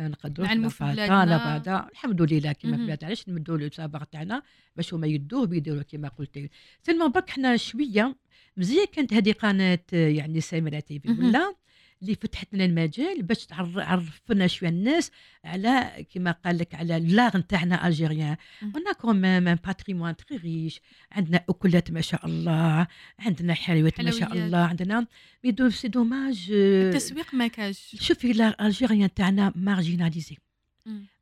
نقدروا 0.08 0.48
في 0.70 0.84
لا 0.84 0.94
بلادنا. 0.94 1.38
بعدا 1.38 1.88
الحمد 1.92 2.22
لله 2.22 2.52
كيما 2.52 2.78
مهم. 2.78 2.86
بلاد 2.86 3.04
علاش 3.04 3.30
نمدوا 3.30 3.58
le 3.58 3.70
savoir 3.70 4.04
تاعنا 4.04 4.42
باش 4.76 4.94
هما 4.94 5.08
يدوه 5.08 5.46
بيديروا 5.46 5.82
كيما 5.82 6.08
قلتي 6.08 6.50
سلما 6.84 7.08
برك 7.08 7.30
حنا 7.30 7.58
شوية 7.58 8.16
مزيان 8.58 8.86
كانت 8.94 9.14
هذه 9.14 9.32
قناة 9.32 9.80
آه، 9.94 10.08
يعني 10.08 10.42
سميرة 10.42 10.80
TV. 10.80 11.10
ولا 11.10 11.56
اللي 12.02 12.16
فتحت 12.16 12.54
لنا 12.54 12.66
المجال 12.66 13.24
باش 13.24 13.48
عرفنا 13.52 14.48
شوية 14.48 14.70
الناس 14.70 15.12
على 15.46 16.06
كما 16.14 16.32
قال 16.32 16.58
لك 16.58 16.76
على 16.76 17.00
l'art 17.00 17.38
نتاعنا 17.38 17.88
algérien. 17.88 18.36
on 18.64 18.94
a 18.94 18.99
quand 18.99 19.26
même 19.26 19.48
un 19.48 19.56
patrimoine 19.66 20.16
très 20.16 20.38
riche 20.38 20.82
عندنا 21.12 21.44
أكلات 21.50 21.92
ما 21.92 22.02
شاء 22.02 22.26
الله 22.26 22.88
عندنا 23.20 23.54
حلويات 23.54 24.02
ما 24.02 24.12
شاء. 24.12 24.34
الله 24.46 24.58
عندنا 24.58 25.08
mais 25.44 25.70
c'est 25.70 25.88
dommage 25.88 26.48
التسويق 26.52 27.34
ما 27.36 27.48
كاش 27.48 27.96
شوفي 28.00 28.54
l'algérien 28.62 29.14
تاعنا 29.14 29.54
marginalisé. 29.56 30.38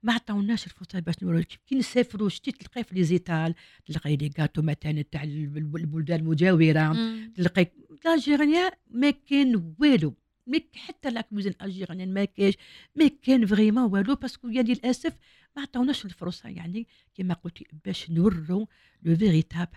ما 0.03 0.13
عطاوناش 0.13 0.65
الفرصة 0.65 0.99
باش 0.99 1.15
نورو 1.23 1.43
كي 1.67 1.75
نسافروا 1.75 2.29
شتي 2.29 2.51
تلقاي 2.51 2.83
في 2.83 2.95
les 2.95 3.03
étals 3.03 3.53
تلقاي 3.85 4.15
les 4.15 4.31
gâteaux 4.39 4.61
مثلا 4.61 5.01
تاع 5.01 5.23
الب- 5.23 5.57
الب- 5.57 5.75
البلدان 5.75 6.19
المجاورة. 6.19 6.93
تلقاي 7.35 7.71
algérien 8.15 8.71
ما 8.91 9.09
كان 9.09 9.73
والو 9.79 10.13
ما 10.47 10.57
ك- 10.57 10.75
حتى 10.75 11.09
la 11.09 11.21
cuisine 11.21 11.53
algérienne 11.61 12.13
ما 12.13 12.25
كاش 12.25 12.53
ما 12.95 13.07
كان 13.23 13.45
vraiment 13.45 13.83
والو 13.83 14.15
parce 14.15 14.35
que 14.35 14.47
يا 14.49 14.61
للأسف 14.61 15.13
ما 15.55 15.61
عطاوناش 15.61 16.05
الفرصة 16.05 16.49
يعني 16.49 16.87
كما 17.15 17.33
قلتي 17.33 17.67
باش 17.85 18.09
نورو 18.11 18.67
le 19.03 19.15
véritable 19.15 19.69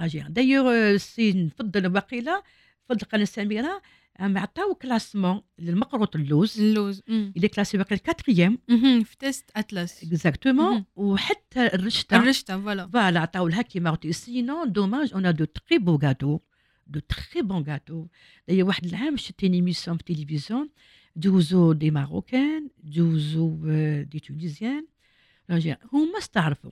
algérien 0.00 0.32
d'ailleurs 0.32 0.96
c'est 0.96 1.32
بفضل 1.32 1.96
وقيله 1.96 2.42
بفضل 2.84 3.06
قناة 3.06 3.24
سميرة 3.24 3.82
عم 4.18 4.38
عطاو 4.38 4.74
classement 4.74 5.42
للمقروط 5.58 6.16
اللوز. 6.16 6.60
اللوز 6.60 7.00
est 7.38 7.42
classé 7.42 7.76
باقي 7.76 7.94
ال 7.94 8.00
quatrième. 8.00 8.58
في 9.04 9.16
Taste 9.18 9.50
Atlas 9.56 10.02
exactement. 10.02 10.84
وحتى 10.96 11.66
الرشتة. 11.66 12.16
الرشتة 12.16 12.60
voilà 12.60 12.86
voilà 12.88 13.20
عطاو 13.20 13.48
لها 13.48 13.62
كيما 13.62 13.90
قلتي. 13.90 14.12
sinon 14.12 14.72
dommage 14.72 15.12
on 15.14 15.34
de 15.34 15.44
très 15.44 15.78
beaux 15.78 15.98
de 16.86 17.00
très 17.00 17.42
bons 17.42 17.62
gâteaux 17.62 18.06
d'ailleurs 18.48 18.68
واحد 18.68 18.84
العام 18.84 19.16
une 19.16 19.54
émission 19.54 19.92
في 19.92 20.10
التلفزيون 20.10 20.70
جوزو 21.16 21.72
des 21.72 21.90
Marocains 21.90 22.70
جوزو 22.84 23.58
آه، 23.66 24.02
des 24.02 24.20
Tunisiens 24.20 24.86
هما 25.92 26.18
استعرفوا 26.18 26.70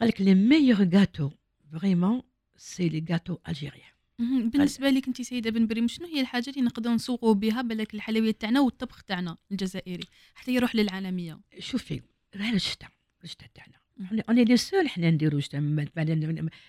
قال 0.00 0.08
لك 0.08 0.20
les 0.20 0.34
meilleurs 0.34 0.88
gâteaux 0.94 1.30
vraiment 1.72 2.22
c'est 2.56 2.88
les 2.88 3.04
gâteaux 3.10 3.36
algériens. 3.48 3.96
بالنسبة 4.18 4.90
لك 4.90 5.06
انت 5.06 5.22
سيدة 5.22 5.50
بن 5.50 5.66
بريم 5.66 5.88
شنو 5.88 6.06
هي 6.06 6.20
الحاجات 6.20 6.48
اللي 6.48 6.66
نقدروا 6.66 6.94
نسوقوا 6.94 7.34
بها؟ 7.34 7.62
بالك 7.62 7.94
الحلويات 7.94 8.40
تاعنا 8.40 8.60
والطبخ 8.60 9.02
تاعنا 9.02 9.36
الجزائري. 9.52 10.04
حتى 10.34 10.54
يروح 10.54 10.74
للعالمية. 10.74 11.40
شوفي 11.58 12.02
راه 12.36 12.52
الرشتة 12.52 12.90
الرشتة 13.24 13.50
تاعنا. 13.54 13.85
أنا 14.28 14.40
les 14.40 14.56
seuls 14.56 14.88
حنا 14.88 15.10
نديرو 15.10 15.40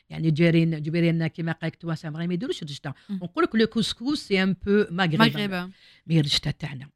يعني 0.09 0.31
جارين 0.31 0.81
جبرينا 0.83 1.27
كيما 1.27 1.51
قالك 1.51 1.75
توانسه 1.75 2.09
ما 2.09 2.23
يديروش 2.23 2.63
الرشتة 2.63 2.93
مم. 3.09 3.15
نقول 3.15 3.43
لك 3.43 3.55
le 3.55 3.67
couscous 3.67 4.19
c'est 4.19 4.43
un 4.43 4.53
peu 4.65 4.85
مغربه 4.91 5.69
mais 6.07 6.19
الرشتة 6.19 6.53
تاعنا. 6.53 6.89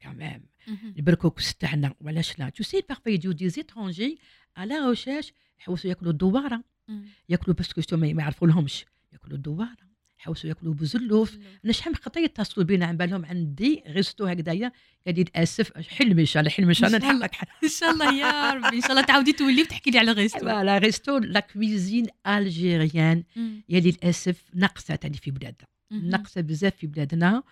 كمان 0.00 0.42
مهم. 0.68 0.94
البركوكس 0.96 1.54
تاعنا. 1.54 1.94
وعلاش 2.00 2.38
لا؟ 2.38 2.48
tu 2.48 2.62
sais 2.62 2.82
parfois 2.88 3.10
يجيو 3.10 3.32
des 3.32 3.48
étrangers 3.48 4.18
à 4.56 4.63
la 4.63 4.78
recherche 4.78 5.32
يحوسوا 5.60 5.90
ياكلوا 5.90 6.12
الدواره. 6.12 6.64
ياكلوا 7.28 7.56
parce 7.56 7.81
que 7.81 7.96
ما 7.96 8.06
يعرفوا 8.06 8.48
لهمش 8.48 8.84
ياكلوا 9.12 9.36
الدواره 9.36 9.83
يحوسوا 10.24 10.48
ياكلوا 10.48 10.74
بزلوف. 10.74 11.38
أنا 11.64 11.72
شحال 11.72 11.92
من 11.92 11.96
خطره 11.96 12.20
يتصلوا 12.20 12.66
بينا 12.66 12.86
عن 12.86 12.96
بالهم 12.96 13.24
عندي 13.24 13.82
resto 13.86 14.26
هكذايا 14.26 14.72
قال 15.06 15.14
لي 15.14 15.22
للأسف 15.22 15.78
حلمي 15.88 16.20
إن 16.20 16.26
شاء 16.26 16.40
الله 16.40 16.50
حلمي 16.50 16.68
إن 16.68 16.74
شاء 16.74 16.86
الله. 16.86 16.98
نحقق 16.98 17.48
إن 17.64 17.68
شاء 17.68 17.90
الله 17.90 18.14
يا 18.14 18.50
ربي. 18.52 18.76
إن 18.76 18.80
شاء 18.80 18.90
الله 18.90 19.02
تعاودي 19.02 19.32
تولي 19.32 19.62
وتحكي 19.62 19.90
لي 19.90 19.98
على 19.98 20.12
resto 20.12 20.38
voilà 20.38 20.78
resto 20.84 21.18
la 21.18 21.40
cuisine 21.40 22.06
algérienne. 22.26 23.24
يا 23.68 23.80
للأسف 23.80 24.44
ناقصة 24.54 24.94
تاني 24.94 25.16
في 25.16 25.30
بلادنا. 25.30 25.66
ناقصة 25.90 26.40
بزاف 26.40 26.76
في 26.76 26.86
بلادنا. 26.86 27.42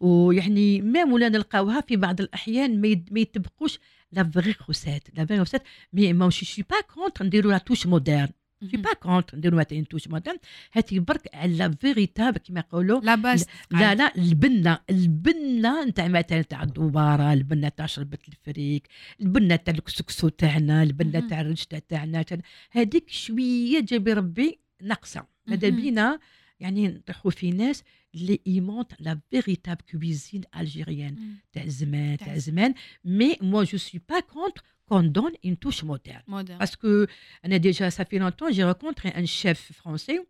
ويعني 0.00 0.80
même 0.82 1.12
ولا 1.12 1.28
نلقاوها 1.28 1.80
في 1.80 1.96
بعض 1.96 2.20
الأحيان 2.20 2.80
ما 2.80 3.02
ما 3.10 3.20
يطبقوش 3.20 3.78
la 4.12 4.30
vraie 4.30 4.52
recette 4.52 5.02
la 5.14 5.26
vraie 5.26 5.38
recette 5.38 5.62
mais 5.92 6.12
ما 6.12 6.30
شي 6.30 6.44
je 6.44 6.50
suis 6.50 6.62
pas 6.62 6.80
contre 6.80 7.24
نديرو 7.24 7.50
la 7.50 7.58
touche 7.58 7.86
moderne 7.86 8.28
c'est 8.70 8.76
pas 8.76 8.92
contre 8.92 9.36
نديرو 9.38 9.56
مثلا 9.58 9.84
touche 9.84 10.08
moderne 10.08 10.36
هاتي 10.72 10.98
برك 10.98 11.28
la 11.34 11.72
véritable 11.80 12.38
كيما 12.38 12.60
يقولوا 12.60 13.00
la 13.00 13.14
base 13.14 13.46
لا 13.70 13.94
لا 13.94 14.16
البنه 14.16 14.78
البنه 14.90 15.84
نتاع 15.84 16.08
مثلا 16.08 16.42
تاع 16.42 16.62
الدوباره 16.62 17.32
البنه 17.32 17.68
تاع 17.68 17.86
شربة 17.86 18.18
الفريك 18.28 18.88
البنه 19.20 19.56
تاع 19.56 19.74
الكسكسو 19.74 20.28
تاعنا 20.28 20.82
البنه. 20.82 21.28
تاع 21.28 21.40
الرشته 21.40 21.78
تاعنا 21.78 22.22
تاع- 22.22 22.38
هذيك 22.70 23.10
شوية 23.10 23.80
جابي 23.80 24.12
ربي 24.12 24.58
ناقصه 24.82 25.26
ماذا. 25.46 25.68
بينا 25.68 26.18
يعني 26.60 26.88
نطيحوا 26.88 27.30
في 27.30 27.50
ناس 27.50 27.82
اللي 28.14 28.40
ايمونت 28.46 28.92
لا 29.00 29.20
فيريتاب 29.30 29.78
كويزين 29.92 30.40
الجيريان 30.56 31.16
تاع 31.52 31.66
زمان 31.66 32.16
تاع 32.16 32.26
تاع 32.26 32.38
زمان 32.38 32.74
مي 33.04 33.36
موا 33.42 33.64
جو 33.64 33.78
سوي 33.78 34.00
با 34.08 34.20
كونتر 34.20 34.62
qu'on 34.90 35.04
donne 35.04 35.32
une 35.44 35.56
touche 35.56 35.82
moderne. 35.84 36.22
Parce 36.58 36.76
que 36.76 37.06
on 37.44 37.50
a 37.52 37.58
déjà, 37.58 37.90
ça 37.90 38.04
fait 38.04 38.18
longtemps, 38.18 38.46
j'ai 38.50 38.64
rencontré 38.64 39.12
un 39.14 39.24
chef 39.24 39.72
français. 39.72 40.20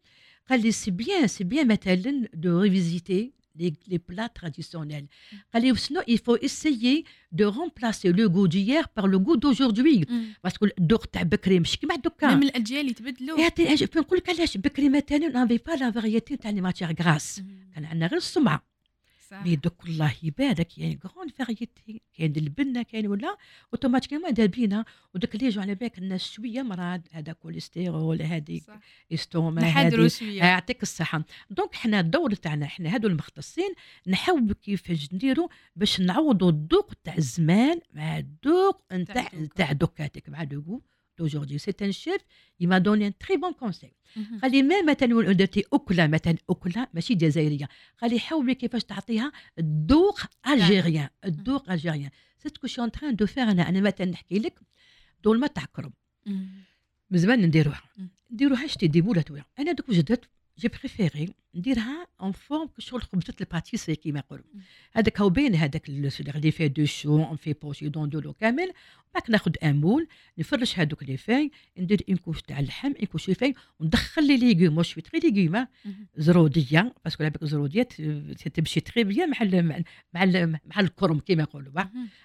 Dit 0.58 0.72
c'est 0.72 0.90
bien, 0.90 1.28
c'est 1.28 1.44
bien, 1.44 1.64
Mathilde, 1.64 2.28
de 2.34 2.50
revisiter 2.50 3.32
les, 3.56 3.98
plats 3.98 4.28
traditionnels. 4.28 5.06
Sinon, 5.76 6.00
il 6.06 6.18
faut 6.18 6.36
essayer 6.38 7.04
de 7.30 7.44
remplacer 7.44 8.12
le 8.12 8.28
goût 8.28 8.48
d'hier 8.48 8.88
par 8.88 9.06
le 9.06 9.18
goût 9.18 9.36
d'aujourd'hui. 9.36 10.04
Parce 10.42 10.58
que 10.58 10.64
le 10.66 10.72
on 15.28 15.30
n'avait 15.30 15.58
pas 15.58 15.76
la 15.76 15.90
variété 15.90 16.36
de 16.36 16.42
la 16.44 16.52
matière 16.52 16.94
grasse. 16.94 17.40
صح. 19.30 19.44
mais 19.44 19.56
دوك 19.56 19.84
الله 19.86 20.14
يبارك 20.22 20.66
كاين 20.66 20.98
grande 21.04 21.28
variété 21.28 22.02
كاين 22.14 22.36
البنة 22.36 22.82
كاين 22.82 23.06
ولا 23.06 23.36
automatiquement 23.72 24.34
دابينا 24.34 24.84
ودوك 25.14 25.34
اللي 25.34 25.46
يجوا 25.46 25.62
على 25.62 25.74
بالك 25.74 25.98
الناس 25.98 26.30
شوية 26.30 26.62
مرض 26.62 27.02
هذا 27.12 27.32
كوليسترول 27.32 28.22
هذيك. 28.22 28.64
estomac 29.12 29.60
نحضروا 29.62 30.04
هذه 30.04 30.08
شوية. 30.08 30.38
يعطيك 30.38 30.82
الصحة. 30.82 31.24
donc 31.50 31.74
حنا 31.74 32.00
الدور 32.00 32.34
تاعنا 32.34 32.66
حنا 32.66 32.94
هادو 32.94 33.08
المختصين 33.08 33.74
نحاول 34.06 34.52
كيفاش 34.52 35.14
نديروا 35.14 35.48
باش 35.76 36.00
نعوضوا 36.00 36.50
الذوق 36.50 36.92
تاع 37.04 37.16
الزمان 37.18 37.80
مع 37.94 38.18
الذوق 38.18 38.82
نتاع. 38.92 39.30
تاع 39.56 39.72
دوكاتك. 39.72 40.28
مع 40.28 40.42
le 40.42 40.60
goût 40.60 40.80
d'aujourd'hui. 41.20 41.58
C'est 41.64 41.80
un 41.88 41.92
chef 42.02 42.20
il 42.60 42.68
m'a 42.68 42.80
donné 42.80 43.04
un 43.10 43.14
très 43.24 43.36
bon 43.42 43.52
conseil. 43.62 43.92
مهم. 44.16 44.40
قال 44.40 44.52
لي 44.52 44.62
ما 44.62 44.82
مثلا 44.82 45.32
درتي 45.32 45.64
اكله 45.72 46.06
مثلا 46.06 46.36
اكله 46.50 46.88
ماشي 46.94 47.14
جزائرية. 47.14 47.68
قال 48.00 48.10
لي 48.10 48.20
حاولي 48.20 48.54
كيفاش 48.54 48.84
تعطيها؟ 48.84 49.32
الذوق 49.58 50.20
algérien 50.48 51.08
الذوق 51.24 51.70
algérien. 51.70 52.10
c'est 52.38 52.48
ce 52.48 52.55
que 52.55 52.66
je 52.66 52.71
suis 52.71 52.80
en 52.80 52.90
train 52.90 53.16
de 53.16 53.26
faire 53.26 53.50
أنا. 53.50 53.68
أنا 53.68 53.80
مثلا 53.80 54.06
نحكي 54.06 54.38
لك 54.38 54.60
دولمة 55.24 55.50
مم. 56.26 56.48
من 57.10 57.18
زمان 57.18 57.42
نديروها. 57.42 57.82
نديروها 58.30 58.66
شتي 58.66 58.86
des 58.86 59.00
boulettes 59.00 59.30
ويا 59.30 59.44
أنا 59.58 59.72
دوك 59.72 59.88
وجدت 59.88 60.28
j'ai 60.60 60.68
préféré 60.68 61.28
نديرها 61.54 62.06
en 62.20 62.32
forme 62.32 62.68
شغل 62.78 63.02
خبزه 63.02 63.34
ال 63.40 63.45
pâtisserie 63.45 63.96
كيما 63.96 64.18
يقولوا. 64.18 64.44
هذاك 64.92 65.20
هو 65.20 65.28
باين 65.28 65.54
هذاك 65.54 65.88
les 65.88 66.10
feuilles 66.50 66.66
de 66.66 66.84
chou 66.84 67.24
on 67.24 67.36
fait 67.36 67.52
bouillir 67.52 67.88
dans 67.88 68.08
de 68.08 68.20
l'eau 68.20 68.32
كامل 68.32 68.72
باك 69.14 69.30
ناخذ 69.30 69.52
un 69.62 69.80
moule 69.80 70.08
نفرش 70.38 70.78
هذوك 70.78 71.02
les 71.02 71.16
feuilles 71.16 71.50
ندير 71.78 72.04
une 72.08 72.16
couche 72.16 72.42
تاع 72.42 72.58
اللحم 72.58 72.92
une 72.98 73.06
couche 73.06 73.30
feuilles 73.30 73.54
وندخل 73.80 74.26
les 74.26 74.36
légumes 74.36 74.74
moi 74.74 74.82
je 74.82 74.89
suis 74.89 75.02
très 75.02 75.30
légumes 75.30 75.66
مهم. 75.84 76.06
زروديه 76.16 76.94
parce 77.04 77.15
que 77.15 77.22
لعبك 77.22 77.44
زروديه 77.44 77.82
تمشي 78.54 78.80
très 78.80 79.04
bien 79.04 79.30
مع 79.30 79.42
ال 79.42 79.68
مع 79.68 79.82
مع, 80.14 80.22
ال 80.22 80.58
مع 80.66 80.80
الكرم 80.80 81.20
كيما 81.20 81.42
يقولوا. 81.42 81.72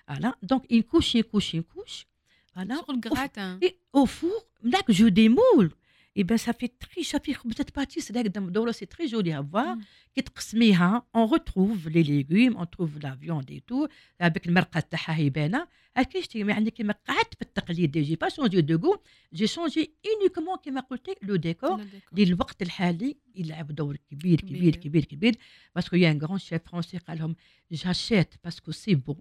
voilà 0.08 0.34
donc 0.43 0.72
une 0.72 0.82
couche 0.82 1.16
une 1.16 1.24
couche 1.24 1.56
une 1.56 1.64
couche 1.64 2.08
voilà 2.53 2.76
شغل 2.76 3.00
gratin 2.99 3.60
Et 3.64 3.74
au 3.98 4.06
four, 4.06 4.40
là 4.64 4.80
que 4.88 4.94
je 4.94 5.06
démoule, 5.06 5.70
et 6.18 6.24
ben 6.24 6.38
ça 6.38 6.53
fait 6.53 6.74
très 6.80 7.03
chapi 7.03 7.34
خبزة 7.34 7.66
باتيس 7.76 8.11
là 8.11 8.18
قدام 8.18 8.47
الدورة 8.47 8.72
c'est 8.72 8.86
très 8.86 9.07
joli 9.07 9.32
à 9.34 9.41
voir. 9.41 9.76
مم. 9.76 9.82
كي 10.16 10.22
تقسميها 10.22 11.05
on 11.18 11.26
retrouve 11.26 11.89
les 11.89 12.03
légumes, 12.03 12.55
on 12.57 12.66
trouve 12.66 12.99
la 13.03 13.16
viande 13.16 13.51
et 13.51 13.61
tout. 13.61 13.88
avec 14.22 14.47
المرقة 14.47 14.80
تاعها 14.80 15.16
هي 15.16 15.30
باينة. 15.30 15.68
هكا 15.97 16.22
شتي 16.22 16.39
يعني 16.39 16.72
كيما 16.72 16.95
قعدت 17.07 17.34
في 17.34 17.41
التقليد 17.41 17.91
دي 17.91 18.01
j'ai 18.01 18.16
pas 18.16 18.30
changé 18.30 18.62
de 18.62 18.88
goût 18.88 19.01
j'ai 19.34 19.47
changé 19.47 19.91
uniquement 20.05 20.61
كيما 20.63 20.82
قلت 20.82 21.09
لك 21.09 21.18
le 21.22 21.36
décor 21.36 21.78
la 21.78 21.84
décor. 21.84 22.20
للوقت 22.20 22.61
الحالي 22.61 23.18
يلعب 23.36 23.72
دور 23.76 23.97
كبير 24.11 24.41
كبير 24.41 24.76
كبير. 24.76 24.76
كبير 24.76 25.05
كبير 25.05 25.36
parce 25.76 25.88
que 25.88 25.95
y 25.95 26.12
a 26.12 26.14
un 26.14 26.18
grand 26.22 26.38
chef 26.38 26.62
français 26.66 26.97
قال 26.97 27.18
لهم 27.18 27.36
j'achète 27.74 28.34
parce 28.47 28.59
que 28.59 28.72
c'est 28.72 28.95
bon 28.95 29.18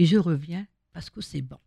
et 0.00 0.04
je 0.04 0.16
reviens 0.16 0.66
parce 0.94 1.10
que 1.10 1.20
c'est 1.20 1.42
bon 1.42 1.58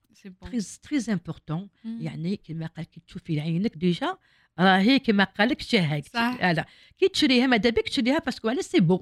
très 0.87 1.09
important 1.15 1.67
مم. 1.83 2.01
يعني 2.01 2.37
كما 2.37 2.65
قال 2.65 2.85
كي 2.85 3.01
تشوفي 3.07 3.39
عينك 3.39 3.77
déjà 3.77 4.17
راهي 4.59 4.99
كما 4.99 5.23
قال 5.23 5.49
لك 5.49 5.61
صح. 6.07 6.37
لا 6.51 6.65
كي 6.97 7.07
تشريها 7.07 7.47
ماذا 7.47 7.69
بك 7.69 7.89
تشريها 7.89 8.19
parce 8.19 8.38
que 8.38 8.49
على 8.49 8.61
c'est 8.61 8.79
bon. 8.79 8.99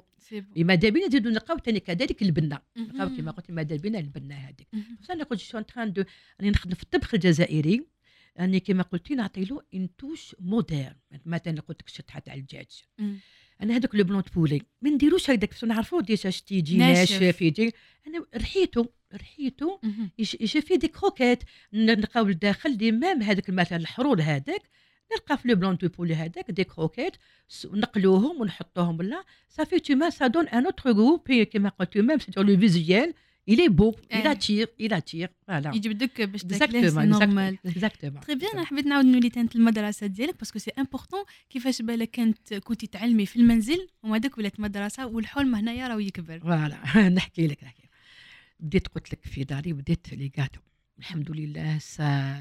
ماذا 0.57 0.89
بينا 0.89 1.07
نزيدو 1.07 1.29
نلقاو 1.29 1.57
ثاني 1.57 1.79
كذلك 1.79 2.21
البنه. 2.21 2.59
نلقاو 2.77 3.09
كما 3.17 3.31
قلت 3.31 3.51
ماذا 3.51 3.75
بينا 3.75 3.99
البنه 3.99 4.35
هذيك 4.35 4.67
أنا 5.11 5.23
قلت 5.23 5.39
je 5.39 5.46
suis 5.46 5.59
en 5.59 5.69
train 5.69 5.93
de 5.93 6.03
راني 6.39 6.51
نخدم 6.51 6.75
في 6.75 6.83
الطبخ 6.83 7.13
الجزائري 7.13 7.85
راني 8.39 8.59
كما 8.59 8.83
قلتي 8.83 9.15
نعطي 9.15 9.45
له 9.45 9.61
une 9.73 9.95
touche 9.95 10.35
moderne 10.39 10.95
مثلا 11.25 11.61
قلت 11.61 11.81
لك 11.81 11.87
الشطحه 11.87 12.19
تاع 12.19 12.33
الدجاج. 12.33 12.83
أنا 13.61 13.75
هذاك 13.75 13.95
le 13.95 14.03
blanc 14.03 14.23
poulet 14.35 14.61
ما 14.81 14.89
نديروش 14.89 15.29
هكذاك 15.29 15.63
نعرفوا 15.63 16.01
déjà 16.01 16.29
شتي 16.29 16.55
يجي 16.55 16.77
ناشف. 16.77 17.21
ناشف 17.21 17.41
يجي 17.41 17.73
أنا 18.07 18.25
رحيته 18.35 18.89
رحيته. 19.13 19.79
يجي 20.17 20.61
في 20.61 20.77
des 20.77 20.87
croquettes. 20.87 21.43
نلقاو 21.73 22.27
لداخل 22.27 22.77
de 22.77 22.91
même 22.91 23.21
هذاك 23.21 23.49
مثلا 23.49 23.77
الحرور 23.77 24.21
هذاك. 24.21 24.69
نلقى 25.11 25.37
في 25.37 25.47
le 25.47 25.55
blanc 25.55 25.75
de 25.75 25.87
poulet 25.87 26.15
هذاك 26.15 26.51
des 26.51 26.63
croquettes. 26.63 27.13
نقلوهم 27.65 28.41
ونحطوهم 28.41 29.01
là 29.01 29.23
ça 29.49 29.59
fait 29.59 29.79
tout 29.79 29.95
mais 29.95 30.27
ça 30.27 30.33
donne 30.33 30.47
un 30.47 30.65
autre 30.65 30.91
goût 30.91 31.17
puis 31.17 31.45
كيما 31.45 31.69
قلت 31.69 31.97
même 31.97 32.19
c'est 32.19 32.31
le 32.37 32.57
visuel 32.59 33.13
il 33.49 33.59
est 33.59 33.69
beau 33.69 33.95
il 34.11 34.27
آه. 34.27 34.31
attire 34.31 34.67
il 34.79 34.93
attire 34.93 35.29
voilà. 35.47 35.75
يجبدك 35.75 36.21
باش 36.21 36.41
exactement 36.41 36.97
normal 36.97 37.57
exactement 37.67 38.25
très 38.25 38.35
bien 38.35 38.65
حبيت 38.65 38.85
نعاود 38.85 39.05
نولي 39.05 39.29
تانت 39.29 39.55
المدرسة 39.55 40.07
ديالك 40.07 40.39
parce 40.39 40.52
que 40.52 40.59
c'est 40.59 40.71
important 40.79 41.23
كيفاش 41.49 41.81
بالك 41.81 42.11
كانت 42.11 42.53
كنتي 42.53 42.87
تعلمي 42.87 43.25
في 43.25 43.35
المنزل 43.35 43.87
ومن 44.03 44.13
هذاك 44.13 44.37
ولات 44.37 44.59
مدرسه 44.59 45.05
والحلم 45.05 45.55
هنايا 45.55 45.87
راهو 45.87 45.99
يكبر 45.99 46.39
فوالا 46.39 47.09
نحكي 47.09 47.47
لك 47.47 47.63
نحكي 47.63 47.83
بديت 48.59 48.87
قلت 48.87 49.13
لك 49.13 49.25
في 49.25 49.43
داري 49.43 49.73
بديت 49.73 50.13
لي 50.13 50.31
غاتو 50.39 50.59
الحمد 50.99 51.31
لله 51.31 51.77
سا 51.77 52.37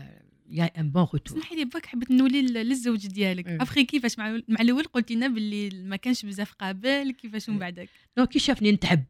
يا 0.50 0.80
ان 0.80 0.90
بون 0.90 1.02
روتور 1.02 1.38
اسمحي 1.38 1.56
لي 1.56 1.64
باك 1.64 1.86
حبيت 1.86 2.10
نولي 2.10 2.42
للزوج 2.42 3.06
ديالك 3.06 3.48
مم. 3.48 3.60
افخي 3.60 3.84
كيفاش 3.84 4.18
مع 4.18 4.40
مع 4.48 4.60
الأول 4.60 4.84
قلتي 4.84 5.14
لنا 5.14 5.28
باللي 5.28 5.70
ما 5.84 5.96
كانش 5.96 6.26
بزاف 6.26 6.52
قابل 6.52 7.10
كيفاش 7.10 7.48
من 7.48 7.58
بعدك 7.58 7.88
دونك 8.16 8.28
كي 8.28 8.38
شافني 8.38 8.72
نتعب. 8.72 9.04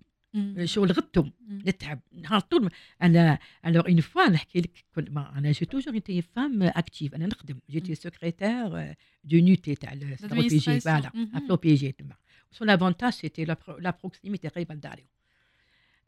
شغل 0.64 0.92
غدتو 0.92 1.22
مم. 1.22 1.62
نتعب 1.66 2.00
نهار 2.12 2.40
طول 2.40 2.70
أنا 3.02 3.38
الوغ 3.66 3.88
اون 3.88 4.00
فوا 4.00 4.28
نحكي 4.28 4.60
لك 4.60 4.84
كل 4.94 5.10
ما 5.10 5.38
أنا 5.38 5.52
جي 5.52 5.64
توجور 5.64 5.94
ايتي 5.94 6.22
فام 6.22 6.62
اكتيف 6.62 7.14
أنا 7.14 7.26
نخدم 7.26 7.58
جيتي 7.70 7.94
سكرتير 7.94 8.94
دو 9.24 9.36
نوتي 9.38 9.74
تاع 9.74 9.92
الاستراتيجي 9.92 10.60
L'administration. 10.60 10.82
فوالا 10.84 11.10
مهم. 11.14 11.36
افلو 11.36 11.56
بي 11.56 11.74
جي 11.74 11.92
تما 11.92 12.14
سون 12.50 12.68
لافونتاج 12.68 13.12
سيتي 13.12 13.44
لا 13.44 13.56
بروكسيميتي 14.00 14.48
قريبه 14.48 14.74
لداري 14.74 15.06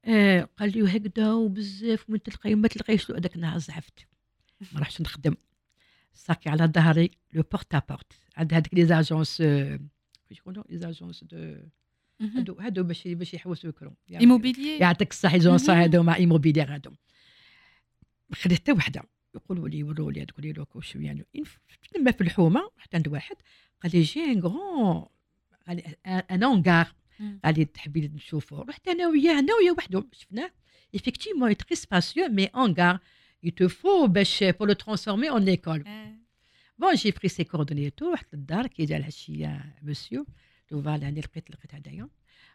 آه 0.05 0.49
قال 0.59 0.73
لي 0.73 0.97
هكذا 0.97 1.33
وبزاف 1.33 2.11
وين 2.11 2.23
تلقاي 2.23 2.55
ما 2.55 2.69
تلقايش 2.69 3.11
هذاك 3.11 3.37
النهار 3.37 3.59
زعفت 3.59 4.07
ما 4.73 4.81
راحش 4.81 5.01
نخدم 5.01 5.35
صاكي 6.15 6.49
على 6.49 6.67
ظهري 6.67 7.11
لو 7.33 7.43
بورت 7.53 7.75
ا 7.75 7.83
بورت 7.89 8.13
عند 8.37 8.55
هذيك 8.55 8.75
لي 8.75 8.87
زاجونس 8.87 9.37
كيفاش 9.37 10.39
يقولوا 10.39 10.65
لي 10.69 10.79
زاجونس 10.79 11.25
دو 11.25 11.37
مهم. 11.37 11.71
هادو 12.21 12.55
هادو 12.61 12.83
باش 12.83 13.09
باش 13.09 13.35
يحوسوا 13.35 13.71
يكرو 13.71 13.95
ايموبيليي 14.11 14.79
يعطيك 14.79 15.11
الصحة 15.11 15.39
جونسا 15.39 15.73
مهم. 15.75 15.83
هذو 15.83 16.03
مع 16.03 16.17
ايموبيلير 16.17 16.75
هذو 16.75 16.93
خديت 18.35 18.59
حتى 18.61 18.73
وحدة. 18.73 19.03
يقولوا 19.35 19.69
لي 19.69 19.79
يوروا 19.79 20.13
لي 20.13 20.25
تقول 20.25 20.47
لي 20.47 20.53
لوك 20.53 20.77
وش 20.77 20.97
يعني. 20.97 21.27
تما 21.95 22.11
في 22.11 22.21
الحومة 22.21 22.71
حتى 22.79 22.97
عند 22.97 23.09
واحد 23.09 23.37
قال 23.83 23.93
لي 23.95 24.03
j'ai 24.03 24.25
un 24.25 24.41
grand 24.41 25.07
قال 25.69 25.77
لي 25.77 25.97
un 26.07 26.43
hangar 26.43 26.95
مم. 27.21 27.41
قال 27.45 27.55
لي 27.59 27.65
تحبي 27.65 28.09
نشوفه 28.09 28.63
رحت 28.63 28.89
أنا 28.89 29.07
وياه 29.07 29.39
أنا 29.39 29.55
وياه 29.55 29.73
وحده 29.73 30.07
شفناه 30.13 30.51
effectivement 30.97 31.55
très 31.55 31.77
spacieux 31.77 32.29
mais 32.29 32.51
hangar. 32.53 32.99
Il 33.43 33.53
te 33.53 33.69
faut 33.69 34.09
pour 34.57 34.67
le 34.67 34.75
transformer 34.75 35.31
en 35.31 35.47
école. 35.47 35.85
آه. 35.87 36.19
Bon 36.79 36.95
j'ai 36.95 37.11
pris 37.11 37.29
ses 37.29 37.45
coordonnées 37.45 37.91
tout 37.91 38.13
رحت 38.13 38.35
للدار 40.73 40.77
كي 40.77 40.79
جا 40.79 40.79
العشيه 40.79 40.79
مسيو 40.79 40.83
تو 40.83 40.83
فوالا 40.83 41.07
هاني 41.09 41.21
لقيت 41.21 41.51
لقيت 41.51 41.75
هدايا 41.75 42.09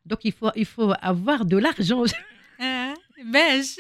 donc 0.06 0.26
il 0.26 0.34
faut 0.34 0.52
il 0.56 0.68
faut 0.68 0.92
avoir 0.92 1.42
de 1.42 1.60
l'argent 1.60 2.08
آه. 2.62 2.94
باش 3.34 3.76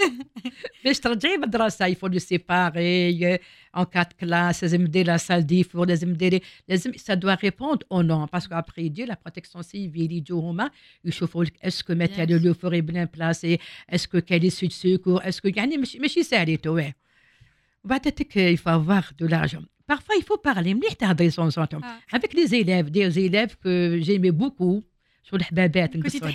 باش 0.85 0.99
ترجعي 0.99 1.37
مدرسه 1.37 1.85
il 1.85 1.92
faut 1.92 2.07
le 2.07 2.19
séparer 2.19 3.35
en 3.77 3.83
quatre 3.83 4.13
classes 4.13 4.63
لازم 4.63 4.85
دير 4.85 5.07
la 5.07 5.17
salle 5.17 5.47
des 5.47 5.63
fours 5.63 5.87
لازم 5.87 6.13
ديري 6.13 6.41
لازم 6.67 6.93
ça 6.93 7.13
doit 7.13 7.35
répondre 7.35 7.83
aux 7.91 8.01
normes 8.01 8.25
parce 8.25 8.44
que 8.44 8.55
après 8.55 8.81
يجي 8.81 9.05
la 9.05 9.17
protection 9.25 9.63
civile 9.63 10.11
يجوا 10.11 10.51
هما 10.51 10.71
يشوفوا 11.05 11.43
لك 11.43 11.65
est-ce 11.65 11.85
que 11.85 11.95
مثلا 11.95 12.25
Bien 12.25 12.29
sûr. 12.29 12.45
le 12.45 12.53
four 12.53 12.81
est 12.81 12.91
bien 12.91 13.05
placé 13.05 13.59
est-ce 13.89 14.11
que 14.11 14.21
كاين 14.21 14.49
issue 14.49 14.65
de 14.65 14.71
secours 14.71 15.27
est-ce 15.29 15.41
que 15.41 15.47
يعني 15.55 15.77
ماشي 15.77 15.99
ماشي 15.99 16.23
ساهليتو 16.23 16.75
واه 16.75 16.93
وبعد 17.83 18.01
donc 18.01 18.37
il 18.37 18.48
faut 18.48 18.69
avoir 18.69 19.05
de 19.19 19.27
l'argent 19.27 19.65
parfois 19.87 20.15
il 20.15 20.23
faut 20.23 20.37
parler. 20.37 20.73
مليح 20.73 20.93
تهضري 20.93 21.29
سون 21.29 21.49
آه. 21.57 21.99
avec 22.15 22.33
les 22.33 22.55
élèves 22.55 22.89
des 22.89 23.19
élèves 23.19 23.55
que 23.55 23.99
j'aimais 24.01 24.31
beaucoup 24.31 24.83
شغل 25.23 25.39
الحبابات 25.39 25.93
كنتي 25.93 26.17
نقصوا 26.17 26.29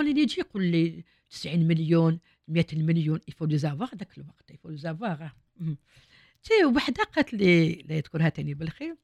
اللي 0.00 0.22
يجي 0.22 0.40
يقول 0.40 0.64
لي 0.64 1.04
90 1.30 1.68
مليون 1.68 2.20
100 2.48 2.66
مليون 2.72 3.20
il 3.30 3.34
faut 3.34 3.46
les 3.46 3.64
avoir 3.64 3.96
ذاك 3.96 4.18
الوقت 4.18 4.52
il 4.52 4.56
faut 4.56 4.70
les 4.70 4.86
avoir 4.86 5.30
مم. 5.56 5.76
تي 6.42 6.64
وحده 6.64 7.04
قالت 7.04 7.34
لي 7.34 7.72
لا 7.72 7.96
يذكرها 7.96 8.28
تاني 8.28 8.54
بالخير 8.54 8.96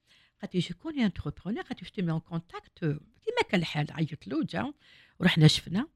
قالت 0.43 0.55
لي 0.55 0.61
شكون 0.61 0.99
يا 0.99 1.07
entrepreneur 1.07 1.63
قالت 1.63 1.99
لي 1.99 2.05
j'ai 2.05 2.13
un 2.13 2.21
contact 2.21 2.79
كيما 2.79 3.43
كان 3.51 3.61
الحال 3.61 3.87
عيط 3.91 4.27
له 4.27 4.45
جا 4.45 4.73
ورحنا 5.21 5.47
شفنا 5.47 5.87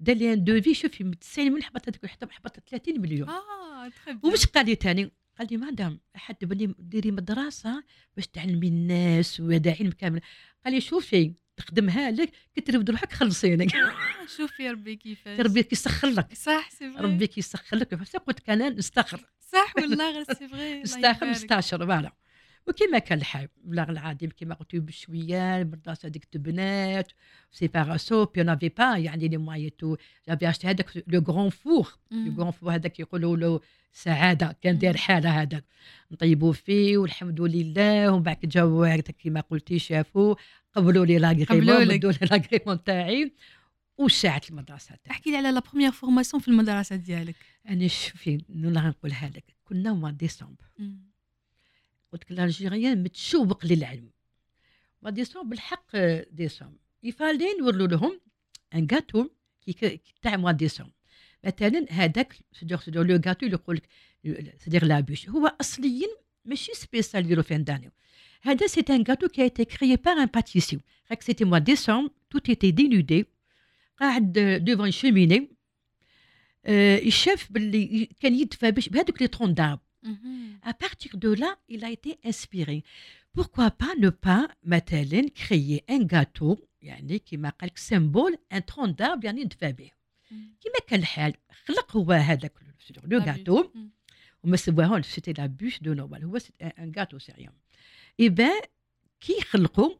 دار 0.00 0.16
لي 0.16 0.32
un 0.32 0.44
devis 0.44 0.74
شوفي 0.74 1.04
من 1.04 1.18
90 1.18 1.46
مليون 1.46 1.62
حبط 1.62 1.88
هذيك 1.88 2.04
الوحده 2.04 2.28
حبط 2.30 2.60
30 2.70 3.00
مليون 3.00 3.28
آه 3.28 3.90
ومش 4.22 4.46
قال 4.46 4.66
لي 4.66 4.74
تاني 4.74 5.10
قال 5.38 5.48
لي 5.50 5.56
مدام 5.56 6.00
حد 6.14 6.36
بني 6.44 6.74
ديري 6.78 7.10
مدرسة 7.10 7.84
باش 8.16 8.26
تعلمي 8.26 8.68
الناس 8.68 9.40
وهذا 9.40 9.76
علم 9.80 9.90
كامل. 9.90 10.20
قال 10.64 10.74
لي 10.74 10.80
شوفي 10.80 11.34
تخدمها 11.56 12.10
لك 12.10 12.32
كترفد 12.56 12.90
روحك 12.90 13.12
خلصيني 13.12 13.66
شوفي 14.36 14.70
ربي 14.70 14.96
كيفاش. 14.96 15.40
ربي 15.40 15.62
كيسخر 15.62 16.08
لك 16.08 16.34
صح 16.34 16.70
سي 16.70 16.86
ربي 16.98 17.26
كيسخر 17.26 17.76
لك 17.76 17.94
قلت 17.94 18.40
كان 18.40 18.62
أنا 18.62 18.76
نستخر 18.76 19.20
صح 19.40 19.72
والله 19.76 20.10
غير 20.10 20.24
سي 20.24 20.48
فغي 20.48 20.82
يبارك. 20.98 21.22
نستاشر 21.22 21.86
فوالا. 21.86 22.12
وكما 22.66 22.98
كان 22.98 23.18
الحال 23.18 23.48
بلا 23.64 23.90
العظيم 23.90 24.30
كما 24.36 24.54
قلت 24.54 24.76
بشوية 24.76 25.60
المدرسة 25.60 26.08
هذيك 26.08 26.28
البنات 26.34 27.12
سيباراسيون 27.50 28.26
بي 28.34 28.42
نافي 28.42 28.68
با 28.68 28.98
يعني 28.98 29.28
لي 29.28 29.36
موان 29.36 29.76
تو 29.76 29.96
جافي 30.28 30.48
اشتي 30.48 30.66
هذاك 30.66 31.04
لو 31.06 31.20
غران 31.20 31.50
فور 31.50 31.98
لو. 32.10 32.34
غران 32.38 32.50
فور 32.50 32.74
هذاك 32.74 33.00
يقولوا 33.00 33.36
له 33.36 33.60
سعادة 33.92 34.56
كان 34.62 34.78
داير 34.78 34.96
حالة 34.96 35.42
هذاك. 35.42 35.64
نطيبوا 36.10 36.52
فيه 36.52 36.98
والحمد 36.98 37.40
لله 37.40 38.12
ومن 38.12 38.22
بعد 38.22 38.40
جاو 38.40 39.02
كما 39.24 39.40
قلتي 39.40 39.78
شافوا 39.78 40.34
قبلوا 40.72 41.06
لي 41.06 41.16
قبلوا 41.16 41.34
l'agrément 41.34 41.82
لك. 41.82 41.98
بدوا 41.98 42.12
لي 42.12 42.18
l'agrément 42.22 42.84
تاعي 42.84 43.32
وساعت 43.98 44.50
المدرسة 44.50 44.88
تاعي. 44.88 45.10
احكي 45.10 45.30
لي 45.30 45.36
على 45.36 45.52
la 45.52 45.60
première 45.60 45.92
formation 45.92 46.42
في 46.42 46.48
المدرسة 46.48 46.96
ديالك. 46.96 47.36
أنا 47.68 47.88
شوفي 47.88 48.44
نقولها 48.48 49.28
لك. 49.28 49.44
كنا 49.64 49.94
مع 49.94 50.10
ديسمبر 50.10 50.64
قلت 52.14 52.30
الألجيريان 52.30 53.02
متشوق 53.02 53.66
للعلم. 53.66 54.10
ديسمبر 55.10 55.48
بالحق 55.48 55.86
آه، 55.94 56.26
ديسمبر 56.30 56.78
يفالي 57.02 57.44
نورلو 57.60 57.86
لهم 57.86 58.20
ان 58.74 58.86
غاتو 58.92 59.28
تاع 60.22 60.36
موا 60.36 60.52
ديسمبر 60.52 60.92
مثلا 61.44 61.86
هذاك 61.90 62.36
سيدير 62.52 62.78
سيدير 62.78 63.02
لو 63.02 63.20
غاتو 63.26 63.46
يقول 63.46 63.76
لك 63.76 63.88
سيدير 64.58 64.84
لابوش 64.84 65.28
هو 65.28 65.56
اصليا 65.60 66.08
ماشي 66.44 66.72
سبيسيال 66.74 67.26
ديالو 67.26 67.42
فين 67.42 67.64
داني 67.64 67.92
هذا 68.42 68.66
سي 68.66 68.84
أن 68.90 69.04
غاتو 69.08 69.28
كي 69.28 69.42
ايتي 69.42 69.64
كريي 69.64 69.96
بار 69.96 70.14
ان 70.14 70.26
باتيسيو 70.26 70.80
راك 71.10 71.22
سيتي 71.22 71.44
موا 71.44 71.58
ديسمبر 71.58 72.10
توت 72.30 72.48
ايتي 72.48 72.70
دينودي 72.70 73.26
قاعد 74.00 74.32
دوفون 74.64 74.90
شوميني 74.90 75.48
آه، 76.66 76.96
يشاف 76.96 77.52
باللي 77.52 78.08
كان 78.20 78.34
يدفى 78.34 78.70
بهذوك 78.70 79.22
لي 79.22 79.28
ترون 79.28 79.54
دارب 79.54 79.80
à 80.62 80.74
partir 80.74 81.16
de 81.16 81.30
là, 81.42 81.50
il 81.68 81.84
a 81.84 81.90
été 81.90 82.18
inspiré. 82.24 82.84
Pourquoi 83.32 83.70
pas 83.70 83.94
ne 83.98 84.10
pas, 84.10 84.48
مثلا, 84.64 85.28
créer 85.34 85.84
un 85.88 86.04
gâteau 86.04 86.58
يعني 86.82 87.18
كما 87.18 87.48
قال 87.48 87.70
لك 87.70 87.78
symbole 87.78 88.36
un 88.56 88.60
tronc 88.60 88.96
d'arbre 88.96 89.24
يعني 89.24 89.44
ندفى 89.44 89.72
به. 89.72 89.90
كما 90.60 90.86
كان 90.86 91.00
الحال 91.00 91.34
خلق 91.64 91.96
هو 91.96 92.12
هذاك 92.12 92.52
le 93.04 93.20
gâteau 93.20 93.66
وما 94.42 94.56
سواهون 94.56 95.02
c'était 95.02 95.32
la 95.32 95.46
bûche 95.46 95.82
de 95.82 95.92
Noël 95.92 96.24
هو 96.24 96.38
un 96.62 96.92
gâteau 96.98 97.18
c'est 97.18 97.35
rien. 97.35 97.52
Eh 98.20 98.28
ben 98.28 98.60
qui 99.20 99.40
خلقوا 99.40 99.94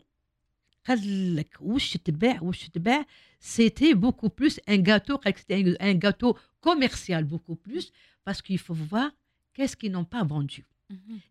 قال 0.88 1.36
لك 1.36 1.56
واش 1.60 1.92
تباع 1.92 2.42
واش 2.42 2.68
تباع 2.68 3.06
c'était 3.40 3.94
beaucoup 3.94 4.28
plus 4.28 4.60
un 4.68 4.84
gâteau 4.88 5.16
قال 5.16 5.28
لك 5.32 5.38
c'était 5.38 5.70
un 5.70 6.00
gâteau 6.04 6.34
commercial 6.60 7.24
beaucoup 7.24 7.54
plus 7.54 7.92
parce 8.26 8.44
que 8.44 8.54
il 8.54 8.58
faut 8.58 8.74
voir 8.92 9.10
qu'est-ce 9.54 9.76
qu'ils 9.76 9.92
n'ont 9.92 10.10
pas 10.16 10.24
vendu. 10.34 10.62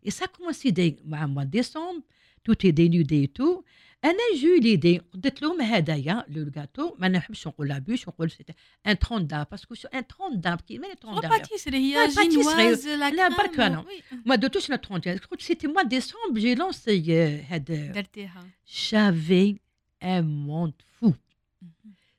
Et 0.06 0.10
ça 0.10 0.24
a 0.24 0.28
coïncidé 0.28 0.86
مع 1.04 1.26
mois 1.26 1.44
de 1.44 1.50
décembre, 1.50 2.02
tout 2.44 2.58
est 2.66 2.72
dénudé 2.72 3.22
et 3.22 3.28
tout. 3.28 3.64
أنا 4.04 4.18
je 4.42 4.54
l'ai 4.62 4.83
dit 4.83 4.98
قلت 4.98 5.42
لهم 5.42 5.60
هدايا 5.60 6.24
le 6.28 6.50
gâteau 6.56 6.94
ما 6.98 7.08
نحبش 7.08 7.46
نقول 7.48 7.68
la 7.68 7.79
bûche 7.79 8.08
نقول 8.08 8.30
c'était 8.30 8.52
ان 8.86 8.98
ترون 8.98 9.26
داب 9.26 9.46
باسكو 9.50 9.74
ان 9.94 10.06
ترون 10.06 10.40
داب 10.40 10.60
كي 10.60 10.78
مين 10.78 10.96
ترون 10.96 11.20
داب 11.20 11.30
باتيسري 11.30 11.76
هي 11.76 11.94
لا، 11.94 12.28
جينواز 12.28 12.88
لا، 12.88 13.10
لا 13.10 13.28
برك 13.28 13.60
أنا. 13.60 13.82
كريم. 13.82 13.86
وي. 13.88 14.22
ما 14.26 14.34
دوتوش 14.34 14.70
لا 14.70 14.76
ترون 14.76 15.00
داب 15.00 15.18
قلت 15.30 15.40
سيتي 15.42 15.66
موا 15.66 15.82
ديسمبر 15.82 16.40
جي 16.40 16.54
لونسي 16.54 17.12
هاد 17.42 17.92
درتيها 17.94 18.46
j'avais 18.66 19.54
un 20.02 20.22
monde 20.22 20.74
fou 21.00 21.14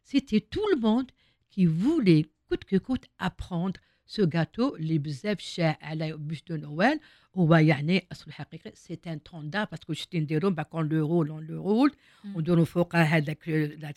c'était 0.04 0.42
tout 0.54 0.68
le 0.74 0.80
monde 0.82 1.10
qui 1.52 1.66
voulait 1.66 2.26
coûte 2.50 2.64
que 2.66 2.78
coûte 2.78 3.06
apprendre 3.20 3.80
ce 4.08 4.22
gâteau 4.22 4.76
اللي 4.76 4.98
بزاف 4.98 5.40
شاع 5.40 5.78
على 5.82 6.14
بوش 6.14 6.44
دو 6.50 6.56
نويل 6.56 7.00
هو 7.36 7.56
يعني 7.56 8.08
اصل 8.12 8.26
الحقيقي 8.28 8.72
سي 8.76 9.00
ان 9.08 9.24
تروندا 9.24 9.64
باسكو 9.64 9.94
شتي 9.94 10.20
نديرو 10.20 10.50
باك 10.50 10.76
اون 10.76 10.90
لو 10.90 11.08
رول 11.08 11.30
اون 11.30 11.46
لو 11.46 11.64
رول 11.64 11.96
ونديرو 12.36 12.66
فوقها 12.66 13.04
هذاك 13.04 13.50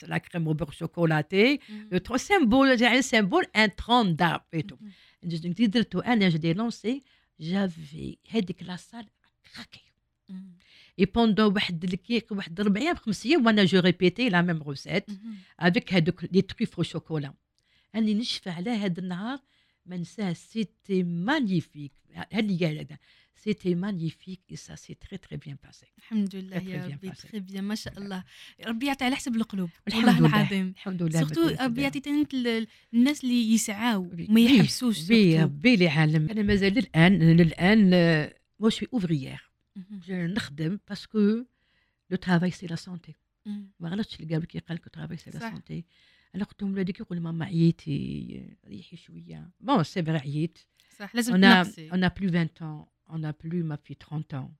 la 0.02 0.18
crème 0.18 0.52
beurre 0.52 0.70
chocolatée 0.70 1.60
le 1.92 1.98
tronc 1.98 2.16
symbole 2.16 2.82
يعني 2.82 3.02
symbole 3.02 3.44
un 3.56 3.76
tronc 3.76 4.03
d'arbre 4.03 4.40
et 4.54 4.62
tout 4.62 4.76
كي 5.56 5.66
درتو 5.66 6.00
أنا 6.00 6.28
j'ai 6.28 6.42
dit 6.42 6.52
lancer 6.52 7.02
j'avais 7.40 8.18
هذيك 8.30 8.62
la 8.62 8.76
salle 8.76 9.06
craquait 9.54 9.80
et 10.98 11.04
pendant 11.04 11.54
واحد 11.54 11.84
الكيك 11.84 12.32
واحد 12.32 12.60
ربع 12.60 12.80
أيام 12.80 12.96
خمس 12.96 13.26
أيام 13.26 13.46
وأنا 13.46 13.64
je 13.64 13.80
répétais 13.80 14.28
la 14.28 14.42
même 14.42 14.62
recette 14.62 15.04
avec 15.60 15.94
هذوك 15.94 16.24
les 16.32 16.42
truffes 16.42 16.76
au 16.76 16.82
chocolat 16.82 17.34
اني 17.94 18.14
نشفى 18.14 18.50
على 18.50 18.70
هذا 18.70 19.00
النهار 19.00 19.38
ما 19.88 19.96
نساه 19.96 20.32
c'était 20.32 21.02
magnifique 21.02 21.92
هذه 22.32 22.64
قال 22.66 22.78
هذا 22.78 22.98
c'était 23.36 23.74
magnifique 23.74 24.40
et 24.50 24.56
ça 24.56 24.74
s'est 24.74 24.94
très 24.94 25.18
très 25.18 25.36
bien 25.36 25.56
passé 25.64 25.86
الحمد 25.98 26.36
لله 26.36 26.58
Très 26.58 26.62
يا 26.62 26.88
bien 26.88 26.92
ربي 26.92 27.10
passé. 27.12 27.22
Très 27.30 27.40
bien 27.40 27.64
ما 27.64 27.74
شاء 27.74 27.98
الله 27.98 28.24
ربي 28.66 28.86
يعطي 28.86 29.04
على 29.04 29.16
حسب 29.16 29.36
القلوب 29.36 29.70
الحمد 29.88 30.04
والله 30.04 30.18
لله. 30.20 30.28
العظيم 30.42 30.68
الحمد 30.76 31.02
لله 31.02 31.20
surtout 31.20 31.40
ما 31.40 31.48
ربي 31.50 31.56
تقولش 31.56 31.78
يعطي 31.78 32.00
تاني 32.00 32.26
ال- 32.34 32.66
الناس 32.94 33.24
اللي 33.24 33.54
يسعاو 33.54 34.02
بي- 34.02 34.26
ما 34.26 34.34
بي- 34.34 34.44
يحبسوش 34.56 35.06
بي 35.06 35.32
surtout. 35.38 35.48
بي 35.48 35.76
لي 35.76 35.88
عالم 35.88 36.30
أنا 36.30 36.42
مازال 36.42 36.74
للان 36.74 37.18
للان 37.36 37.90
moi 38.60 38.68
je 38.68 38.75
suis 38.75 38.88
ouvrière 38.92 39.50
مهم. 39.76 40.00
نخدم 40.26 40.78
parce 40.88 41.07
que 41.07 41.18
le 42.10 42.16
travail 42.16 42.50
c'est 42.50 42.66
la 42.66 42.76
santé 42.76 43.14
مم. 43.46 43.70
ما 43.80 43.88
غلطش 43.88 44.20
اللي 44.20 44.34
قال 44.34 44.42
لك 44.42 44.56
قال 44.68 44.76
لك 44.76 44.88
travail 44.88 45.16
c'est 45.16 45.30
la 45.30 45.38
صح. 45.40 45.50
santé 45.50 45.84
أنا 46.34 46.44
قلت 46.44 46.62
لهم 46.62 46.72
ولادك 46.72 47.00
يقول 47.00 47.20
ماما 47.20 47.44
عييتي 47.44 48.56
ريحي 48.66 48.96
شوية. 48.96 49.50
Bon 49.60 49.82
c'est 49.84 50.02
vrai 50.02 50.18
عييت. 50.18 50.58
صح 50.98 51.14
لازم 51.14 51.34
on 51.90 52.04
a 52.04 52.10
plus 52.10 52.30
20 52.34 52.48
ans. 52.60 52.88
On 53.10 53.24
a 53.24 53.32
plus 53.32 53.54
ما 53.54 53.76
في 53.76 53.94
30 53.94 54.34
ans. 54.34 54.50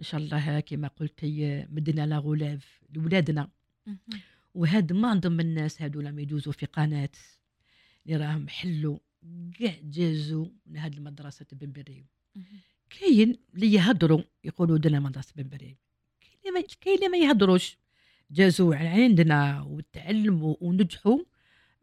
ان 0.00 0.04
شاء 0.04 0.20
الله 0.20 0.60
كما 0.60 0.88
قلتي 0.88 1.66
مدنا 1.70 2.06
لا 2.06 2.18
غولاف 2.18 2.80
لولادنا. 2.94 3.50
وهاد 4.54 4.92
معظم 4.92 5.40
الناس 5.40 5.82
هادو 5.82 6.00
لما 6.00 6.22
يدوزوا 6.22 6.52
في 6.52 6.66
قناة 6.66 7.10
اللي 8.06 8.16
راهم 8.16 8.48
حلوا 8.48 8.98
كاع 9.58 9.74
جازوا 9.84 10.46
من 10.66 10.76
هاد 10.76 10.94
المدرسة 10.94 11.46
بن 11.52 11.72
بريم. 11.72 12.06
كاين 12.90 13.36
اللي 13.54 13.72
يهضروا 13.72 14.22
يقولوا 14.44 14.78
درنا 14.78 15.00
مدرسة 15.00 15.32
بن 15.36 15.48
بريم. 15.48 15.76
ما- 16.54 16.64
كاين 16.80 16.96
اللي 16.96 17.08
ما 17.08 17.18
يهضروش 17.18 17.76
جازوا 18.30 18.74
على 18.74 18.88
عندنا 18.88 19.62
وتعلموا 19.62 20.56
ونجحوا. 20.60 21.18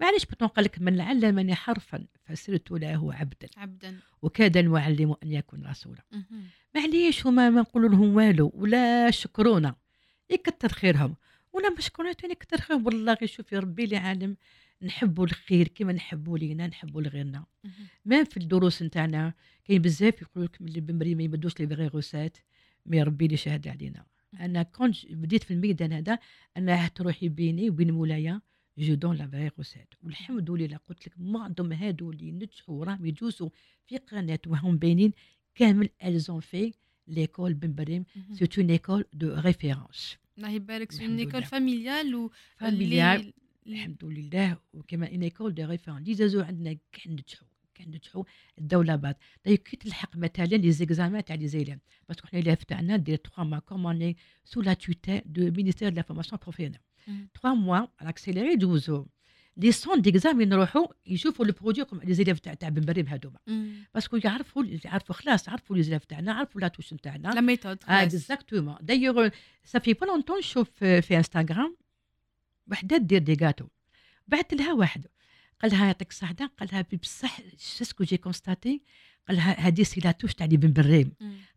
معليش 0.01 0.25
بتنقل 0.25 0.63
لك 0.63 0.81
من 0.81 1.01
علمني 1.01 1.55
حرفا 1.55 2.05
صرت 2.25 2.71
له 2.71 3.13
عبدا. 3.13 3.47
عبدا. 3.57 3.99
وكاد 4.21 4.57
المعلم 4.57 5.15
أن 5.23 5.31
يكون 5.31 5.65
رسولا. 5.65 6.03
معليش 6.75 7.27
هما 7.27 7.49
ما 7.49 7.61
نقولوا 7.61 7.89
لهم 7.89 8.15
والو 8.15 8.51
ولا 8.55 9.11
شكرونا. 9.11 9.75
يكتر 10.29 10.69
خيرهم. 10.69 11.15
ولا 11.53 11.69
مشكونا 11.69 12.13
تاني 12.13 12.35
كتر 12.35 12.57
خيرهم؟ 12.57 12.85
والله 12.85 13.13
غير 13.13 13.29
شوفي 13.29 13.57
ربي 13.57 13.83
اللي 13.83 13.97
عالم. 13.97 14.37
نحبوا 14.81 15.25
الخير 15.25 15.67
كما 15.67 15.93
نحبوا 15.93 16.37
لينا 16.37 16.67
نحبوا 16.67 17.01
لغيرنا. 17.01 17.45
ما 18.05 18.23
في 18.23 18.37
الدروس 18.37 18.83
نتاعنا 18.83 19.33
كاين 19.65 19.81
بزاف 19.81 20.21
يقول 20.21 20.43
لك 20.43 20.61
اللي 20.61 20.81
بمري 20.81 21.15
ما 21.15 21.23
يبدوش 21.23 21.59
لي 21.59 21.67
فيغي 21.67 21.87
غوسات 21.87 22.37
مي 22.85 23.03
ربي 23.03 23.25
اللي 23.25 23.37
شهد 23.37 23.67
علينا. 23.67 24.05
أنا 24.33 24.63
كون 24.63 24.93
بديت 25.09 25.43
في 25.43 25.51
الميدان 25.53 25.93
هذا 25.93 26.19
أنا 26.57 26.73
عهدت 26.73 27.01
روحي 27.01 27.29
بيني 27.29 27.69
وبين 27.69 27.91
مولايا 27.91 28.41
جو 28.77 28.93
دون 28.93 29.15
لا 29.15 29.51
غوسات 29.57 29.93
والحمد 30.03 30.51
لله 30.51 30.77
قلت 30.77 31.07
لك 31.07 31.13
معظم 31.19 31.73
هادو 31.73 32.11
اللي 32.11 32.31
نجحوا 32.31 32.85
راهم 32.85 33.05
يجوزوا 33.05 33.49
في 33.85 33.97
قناة 33.97 34.39
وهم 34.47 34.77
باينين 34.77 35.11
كامل 35.55 35.89
الزون 36.05 36.39
في 36.39 36.73
ليكول 37.07 37.53
بن 37.53 37.73
بريم 37.75 38.05
مهم. 38.15 38.35
سي 38.35 38.49
اون 38.57 38.69
ايكول 38.69 39.05
دو 39.13 39.33
ريفيرونس 39.33 40.17
الله 40.37 40.49
يبارك. 40.49 40.91
سي 40.91 41.05
اون 41.05 41.17
ايكول. 41.17 41.43
فاميليال 41.43 42.15
و 42.15 42.31
فاميليال 42.57 43.33
الحمد 43.67 44.05
لله. 44.05 44.57
وكما 44.73 45.11
اون 45.11 45.23
ايكول 45.23 45.53
دو 45.53 45.65
ريفيرونس 45.65 46.01
اللي 46.01 46.13
زازو 46.13 46.41
عندنا 46.41 46.73
كاع 46.91 47.11
نجحوا. 47.11 47.46
كان 47.77 47.99
الدولة 48.59 48.95
بعد 48.95 49.15
طيب 49.43 49.57
كي 49.57 49.77
تلحق 49.77 50.15
مثلا 50.17 50.45
لي 50.45 50.71
زيكزامان 50.71 51.25
تاع 51.25 51.35
لي 51.35 51.47
زيلان 51.47 51.79
باسكو 52.09 52.27
حنا 52.27 52.39
اللي 52.39 52.55
تاعنا 52.55 52.97
دير 52.97 53.17
3 53.17 53.43
موا 53.43 53.59
كوم 53.59 53.87
اني 53.87 54.17
سو 54.45 54.61
لا 54.61 54.73
توتال 54.73 55.21
دو 55.25 55.51
مينيستير 55.51 55.89
دو 55.89 55.95
لا 55.95 56.01
فورماسيون 56.01 56.39
بروفيسيونيل 56.41 56.79
مم. 57.07 57.27
3 57.41 57.55
موا 57.55 57.87
الاكسيليري 58.01 58.53
يدوزو 58.53 59.05
les 59.57 59.71
centres 59.71 60.01
d'examen 60.01 60.41
يروحوا 60.41 60.87
يشوفوا 61.05 61.45
le 61.45 61.53
produit 61.61 61.85
comme 61.85 61.99
les 61.99 62.13
élèves 62.13 62.39
تاع 62.39 62.53
تاع 62.53 62.69
بن 62.69 62.85
بريم 62.85 63.07
هذوما. 63.07 63.37
parce 63.93 64.09
que 64.09 64.19
يعرفوا 64.25 64.63
يعرفوا 64.85 65.15
خلاص 65.15 65.49
عرفوا 65.49 65.75
les 65.75 65.83
élèves 65.83 66.05
تاعنا 66.05 66.33
عرفوا 66.33 66.61
la 66.61 66.67
touche 66.67 66.89
تاعنا 66.89 67.27
la 67.27 67.41
méthode 67.41 67.77
آه 67.89 68.03
exactement 68.03 68.75
d'ailleurs 68.81 69.29
ça 69.63 69.73
fait 69.73 69.93
pas 69.93 70.05
longtemps 70.05 70.37
نشوف 70.39 70.69
في 70.69 71.01
في 71.01 71.17
انستغرام 71.17 71.77
وحده 72.71 72.97
دير 72.97 73.19
des 73.21 73.45
gâteaux 73.45 73.67
بعثت 74.27 74.53
لها 74.53 74.73
واحد 74.73 75.07
قال 75.61 75.71
لها 75.71 75.85
يعطيك 75.85 76.09
الصحة 76.09 76.33
قال 76.33 76.69
لها 76.71 76.85
بصح 77.03 77.39
ce 77.57 77.76
que 77.76 78.03
j'ai 78.03 78.17
constaté؟ 78.17 78.81
قال 79.27 79.37
لها 79.37 79.59
هذه 79.59 79.83
c'est 79.83 80.01
la 80.01 80.11
touche 80.11 80.33
تاع 80.33 80.45
بن 80.45 80.73
بريم. 80.73 81.11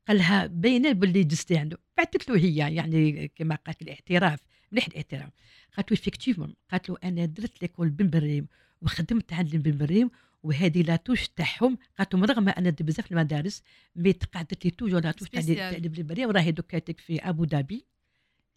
قال 0.09 0.17
لها 0.17 0.47
باينة 0.47 0.93
باللي 0.93 1.25
جستي 1.25 1.59
عنده. 1.59 1.79
بعثت 1.97 2.29
له 2.29 2.37
هي 2.37 2.75
يعني 2.75 3.29
كما 3.29 3.55
قالت 3.55 3.83
الاعتراف 3.83 4.41
مليح 4.73 4.87
الاعتراف. 4.87 5.31
قالت 5.77 5.91
له 5.93 5.99
effectivement 5.99 6.55
قالت 6.71 6.89
له 6.91 6.97
أنا 7.05 7.25
درت 7.25 7.63
l'école 7.63 7.91
بن 7.91 8.11
بريم 8.11 8.47
وخدمت 8.83 9.33
عند 9.33 9.57
بن 9.57 9.79
بريم 9.79 10.11
وهذه 10.43 10.83
la 10.83 10.97
touche 10.97 11.29
تاعهم. 11.29 11.79
قالت 11.99 12.15
لهم 12.15 12.25
رغم 12.25 12.49
أن 12.49 12.63
درت 12.63 12.83
بزاف 12.83 13.13
المدارس 13.13 13.63
mais 13.97 14.13
تقعدت 14.13 14.65
لي 14.65 14.71
toujours 14.71 15.01
la 15.05 15.13
touche 15.13 15.29
تاع 15.29 15.79
بن 15.79 16.07
بريم. 16.07 16.31
راهي 16.31 16.53
دوكا 16.53 16.93
في 16.99 17.19
أبو 17.19 17.47
ظبي 17.47 17.90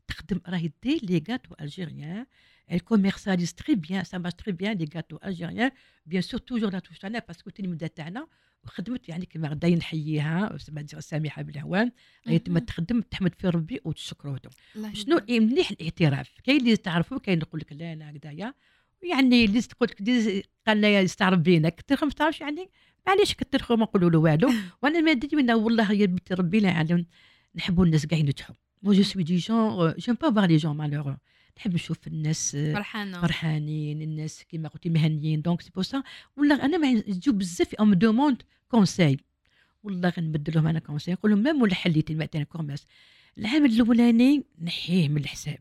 تخدم 0.08 0.42
راهي 0.48 0.72
دير 0.84 1.00
les 1.04 1.24
gâteaux 1.30 1.56
algériens 1.62 2.26
elle 2.68 2.82
commercialise 2.82 3.54
très 3.56 3.76
bien 3.76 4.04
ça 4.04 4.20
marche 4.20 4.38
très 4.38 4.54
bien 4.54 4.74
les 4.74 4.86
gâteaux 4.86 5.20
algériens. 5.22 5.72
Bien 6.06 6.22
sûr 6.22 6.40
toujours 6.42 6.72
la 6.72 6.82
touche 6.82 7.00
تاعنا 7.00 7.20
parce 7.20 7.38
que 7.38 7.50
التلميذه 7.50 7.88
تاعنا 7.88 8.28
وخدمت 8.64 9.10
يعني 9.10 9.26
كما 9.26 9.48
غدا 9.48 9.70
نحييها 9.70 10.58
سامحه 11.00 11.42
بالهوان 11.42 11.92
راهي 12.28 12.40
تما. 12.40 12.60
تخدم 12.60 13.02
تحمد 13.02 13.36
في 13.36 13.50
ربي 13.50 13.80
وتشكرو 13.86 14.38
الله 14.76 14.94
شنو 14.94 15.20
مليح 15.30 15.72
الاعتراف 15.72 16.32
كاين 16.44 16.60
اللي 16.60 16.78
تعرفوا 16.78 17.20
كاين 17.20 17.40
يقول 17.40 17.62
لك 17.62 17.74
لا 17.74 17.94
أنا 17.94 18.12
هكذايا 18.12 18.54
يعني 19.04 19.46
اللي 19.46 19.62
تقول 19.62 19.90
لك 19.90 20.46
قال 20.68 20.78
لنا 20.78 21.00
يستعرف 21.00 21.40
بينا 21.40 21.70
كثر 21.70 22.06
ما 22.06 22.12
تعرفش 22.12 22.42
يعني 22.42 22.70
معليش 23.08 23.36
كثر 23.36 23.76
ما 23.76 23.84
نقولوا 23.84 24.10
له 24.10 24.20
والو 24.20 24.54
وأنا 24.82 25.00
ما 25.02 25.14
درت 25.14 25.34
والله 25.34 25.92
يا 25.92 26.06
بنت 26.06 26.34
ربي 26.34 26.60
لا 26.60 26.70
يعلم 26.70 27.06
نحبوا 27.56 27.86
الناس 27.86 28.06
كاع 28.06 28.18
ينجحوا 28.18 28.56
moi 28.84 28.94
je 28.94 29.04
suis 29.04 29.24
des 29.24 29.38
gens 29.38 29.94
j'aime 29.98 30.16
pas 30.16 30.32
voir 30.32 30.46
les 30.46 30.58
gens 30.58 30.78
malheureux 30.78 31.14
نحب 31.58 31.74
نشوف 31.74 32.08
الناس 32.08 32.52
فرحانه 32.56 33.22
فرحانين 33.22 34.02
الناس 34.02 34.44
كيما 34.44 34.70
قلتي 34.70 34.90
مهنيين 34.90 35.42
donc 35.42 35.62
c'est 35.62 35.72
pour 35.76 35.84
ça 35.84 36.04
والله 36.38 36.66
أنا 36.66 36.78
ما 36.78 36.92
يجيو 36.92 37.34
بزاف 37.34 37.74
on 37.76 37.98
demande 37.98 38.42
كونساي 38.70 39.18
والله 39.84 40.10
غنبدل 40.10 40.54
لهم 40.56 40.68
أنا 40.68 40.80
كونساي 40.80 41.14
نقول 41.14 41.32
لهم 41.32 41.44
ميم 41.44 41.62
ولا 41.62 41.76
حليتي 41.76 42.14
المعتين 42.14 42.44
كوميرس 42.44 42.86
العام 43.38 43.66
الاولاني 43.66 44.44
نحيه 44.62 45.10
من 45.10 45.18
الحساب 45.18 45.60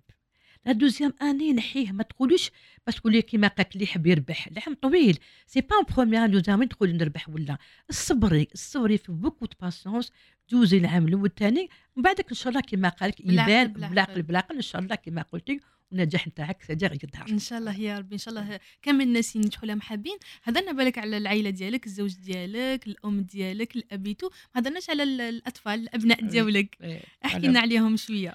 لا 0.66 0.72
دوزيام 0.72 1.12
اني 1.22 1.52
نحيه 1.52 1.92
ما 1.92 2.02
تقولوش 2.02 2.50
باسكو 2.86 3.08
لي 3.08 3.22
كيما 3.22 3.48
قالك 3.48 3.72
اللي 3.74 3.84
يحب 3.84 4.06
يربح. 4.06 4.46
العام 4.46 4.74
طويل. 4.82 5.18
سي 5.46 5.60
با 5.60 5.76
ان 5.78 5.84
بروميير 5.96 6.26
دوزيام 6.26 6.64
تقول 6.64 6.96
نربح 6.96 7.28
ولا. 7.28 7.58
الصبري 7.90 8.48
الصبري 8.54 8.98
في 8.98 9.12
بوكو 9.12 9.46
دو 9.46 9.52
باسونس 9.60 10.12
دوزي 10.50 10.78
العام 10.78 11.08
الأول 11.08 11.26
الثاني 11.26 11.68
من 11.96 12.02
بعدك 12.02 12.28
إن 12.28 12.34
شاء 12.36 12.48
الله 12.48 12.60
كيما 12.60 12.88
قالك 12.88 13.20
يبان 13.20 13.66
بالعقل. 13.72 14.22
بالعقل 14.22 14.54
إن 14.56 14.62
شاء 14.62 14.80
الله 14.82 14.94
كيما 14.94 15.22
قلتي 15.22 15.60
والنجاح 15.92 16.28
نتاعك 16.28 16.62
سيجي 16.62 16.84
يظهر. 16.86 17.28
إن 17.30 17.38
شاء 17.38 17.58
الله 17.58 17.80
يا 17.80 17.98
ربي 17.98 18.14
إن 18.14 18.18
شاء 18.18 18.34
الله 18.34 18.60
كامل 18.82 19.02
الناس 19.04 19.36
ينجحوا 19.36 19.66
لهم 19.68 19.80
حابين 19.80 20.16
هضرنا 20.44 20.72
بالك 20.72 20.98
على 20.98 21.16
العائلة 21.16 21.50
ديالك 21.50 21.86
الزوج 21.86 22.14
ديالك 22.14 22.86
الأم 22.86 23.20
ديالك 23.20 23.76
الابيتو 23.76 24.30
ما 24.54 24.60
هضرناش 24.60 24.90
على 24.90 25.02
ال- 25.02 25.20
الأطفال 25.20 25.80
الأبناء. 25.80 26.20
ديالك. 26.26 26.76
احكي 27.24 27.46
لنا 27.46 27.60
عليهم 27.60 27.96
شوية. 27.96 28.34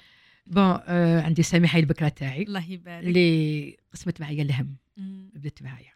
bon 0.50 0.78
آه 0.86 1.20
عندي 1.22 1.42
سميحة 1.42 1.78
البكرة 1.78 2.08
تاعي. 2.08 2.42
الله 2.42 2.70
يبارك. 2.70 3.06
اللي 3.06 3.76
قسمت 3.92 4.20
معايا 4.20 4.42
الهم. 4.42 4.76
بدت 5.34 5.62
معايا. 5.62 5.92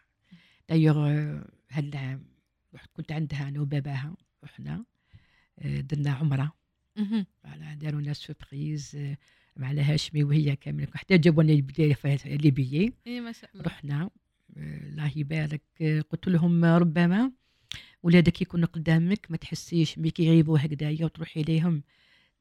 دايوغ 0.69 1.09
آه، 1.09 1.47
هالعام 1.71 2.25
كنت 2.93 3.11
عندها 3.11 3.47
أنا 3.47 3.61
وباباها 3.61 4.15
رحنا 4.43 4.85
آه، 5.59 5.79
درنا 5.81 6.11
عمرة. 6.11 6.53
على 7.45 7.75
داروا 7.75 8.01
لنا 8.01 8.13
surprise 8.13 8.95
آه، 8.95 9.17
مع 9.57 9.71
هاشمي 9.71 10.23
وهي 10.23 10.55
كامل 10.55 10.87
حتى 10.93 11.17
جابوا 11.17 11.43
لنا 11.43 11.51
ليبيي 12.25 12.93
إي 13.07 13.21
ما 13.21 13.31
شاء 13.31 13.49
الله. 13.53 13.63
رحنا 13.65 14.09
آه، 14.57 14.77
الله 14.89 15.11
يبارك. 15.15 15.61
قلت 16.09 16.27
لهم 16.27 16.65
ربما 16.65 17.31
ولادك 18.03 18.41
يكونوا 18.41 18.67
قدامك 18.67 19.27
ما 19.29 19.37
تحسيش 19.37 19.99
مي 19.99 20.11
كيغيبوا 20.11 20.59
هكذايا 20.59 21.05
وتروحي 21.05 21.41
إليهم. 21.41 21.83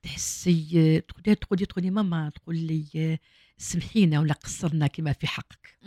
تحسي 0.02 1.00
تقولي 1.00 1.34
تقولي 1.34 1.66
تقولي 1.66 1.90
ماما 1.90 2.28
تقول 2.28 2.56
لي 2.56 3.18
سمحينا 3.58 4.20
ولا 4.20 4.32
قصرنا 4.34 4.86
كما 4.86 5.12
في 5.12 5.26
حقك. 5.26 5.78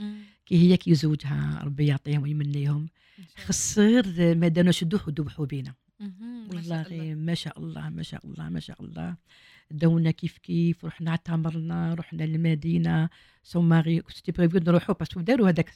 كي 0.46 0.56
هي 0.56 0.78
كي 0.78 0.96
زوجها 0.96 1.62
ربي 1.64 1.86
يعطيهم 1.88 2.24
ويمنيهم. 2.24 2.90
خص 3.46 3.80
غير 3.80 4.36
ما 4.36 4.48
دانوش 4.48 4.84
دوح 4.84 5.08
وذبحوا 5.08 5.46
بينا. 5.46 5.74
والله 6.50 7.16
ما 7.16 7.34
شاء 7.34 7.60
الله 7.60 7.90
ما 7.90 8.04
شاء 8.04 8.26
الله 8.26 8.50
ما 8.50 8.60
شاء 8.60 8.84
الله. 8.84 9.16
دونا 9.72 10.12
كيف 10.12 10.38
كيف 10.38 10.86
رحنا 10.86 11.12
اعتمرنا 11.12 11.94
رحنا 11.94 12.24
للمدينة. 12.24 13.10
سون 13.44 13.70
ماري 13.70 14.02
سيتي 14.10 14.32
بريفو 14.32 14.58
نروحوا 14.58 14.96
باسكو 14.96 15.22
داروا 15.22 15.50
هذاك 15.50 15.70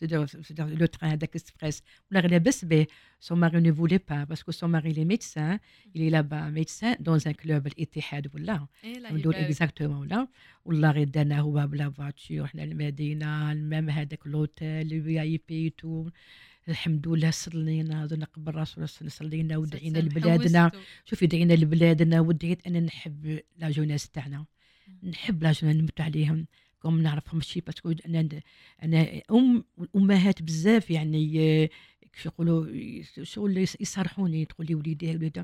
لو 0.59 0.85
تران 0.85 1.11
هذاك 1.11 1.35
اكسبريس 1.35 1.83
ولا 2.11 2.19
غير 2.19 2.31
لاباس 2.31 2.65
به. 2.65 2.87
سون 3.19 3.39
ماري 3.39 3.59
نو 3.59 3.73
فولي 3.73 3.99
با 4.09 4.23
باسكو 4.23 4.51
سون 4.51 4.69
ماري 4.69 4.91
لي 4.91 5.17
il 5.95 6.01
est 6.01 6.09
là-bas 6.09 6.51
médecin 6.51 6.95
dans 6.99 7.27
un 7.27 7.33
club 7.33 7.67
الاتحاد 7.67 8.35
ولا 8.35 8.67
ندور. 9.11 9.35
اكزاكتومون 9.35 9.97
ولا 9.97 10.27
والله 10.65 10.91
غير 10.91 11.07
دانا 11.07 11.39
هو 11.39 11.67
بلا 11.67 11.89
فاتور 11.89 12.41
رحنا 12.41 12.61
للمدينة 12.61 13.51
المام 13.51 13.89
هذاك 13.89 14.27
لوتيل 14.27 14.93
الفي 14.93 15.21
اي 15.21 15.41
بي 15.49 15.69
تو 15.69 16.09
الحمد 16.69 17.07
لله 17.07 17.31
صلينا 17.31 18.07
زرنا 18.07 18.25
قبر 18.25 18.53
الرسول 18.53 18.89
صلى 18.89 18.99
الله 19.01 19.09
صلينا 19.09 19.57
ودعينا 19.57 19.97
لبلادنا. 19.97 20.71
شوفي 21.05 21.27
دعينا 21.27 21.53
لبلادنا 21.53 22.19
ودعيت 22.19 22.67
أنا 22.67 22.79
نحب 22.79 23.39
la 23.57 23.69
jeunesse 23.69 24.09
تاعنا. 24.09 24.45
نحب 25.03 25.43
la 25.43 25.51
jeunesse 25.51 25.75
نموت 25.75 26.01
عليهم. 26.01 26.45
كم 26.83 27.01
نعرفهم 27.01 27.41
شي 27.41 27.61
parce 27.61 27.81
que 27.81 27.93
أنا 28.05 28.29
أنا 28.83 29.21
أم 29.31 29.63
أمهات 29.95 30.41
بزاف 30.41 30.91
يعني 30.91 31.67
كيف 32.13 32.25
يقولوا 32.25 32.67
شغل 33.23 33.57
يصرحوني 33.57 34.45
تقول 34.45 34.67
لي 34.67 34.75
وليدي 34.75 35.15
وليدي 35.15 35.43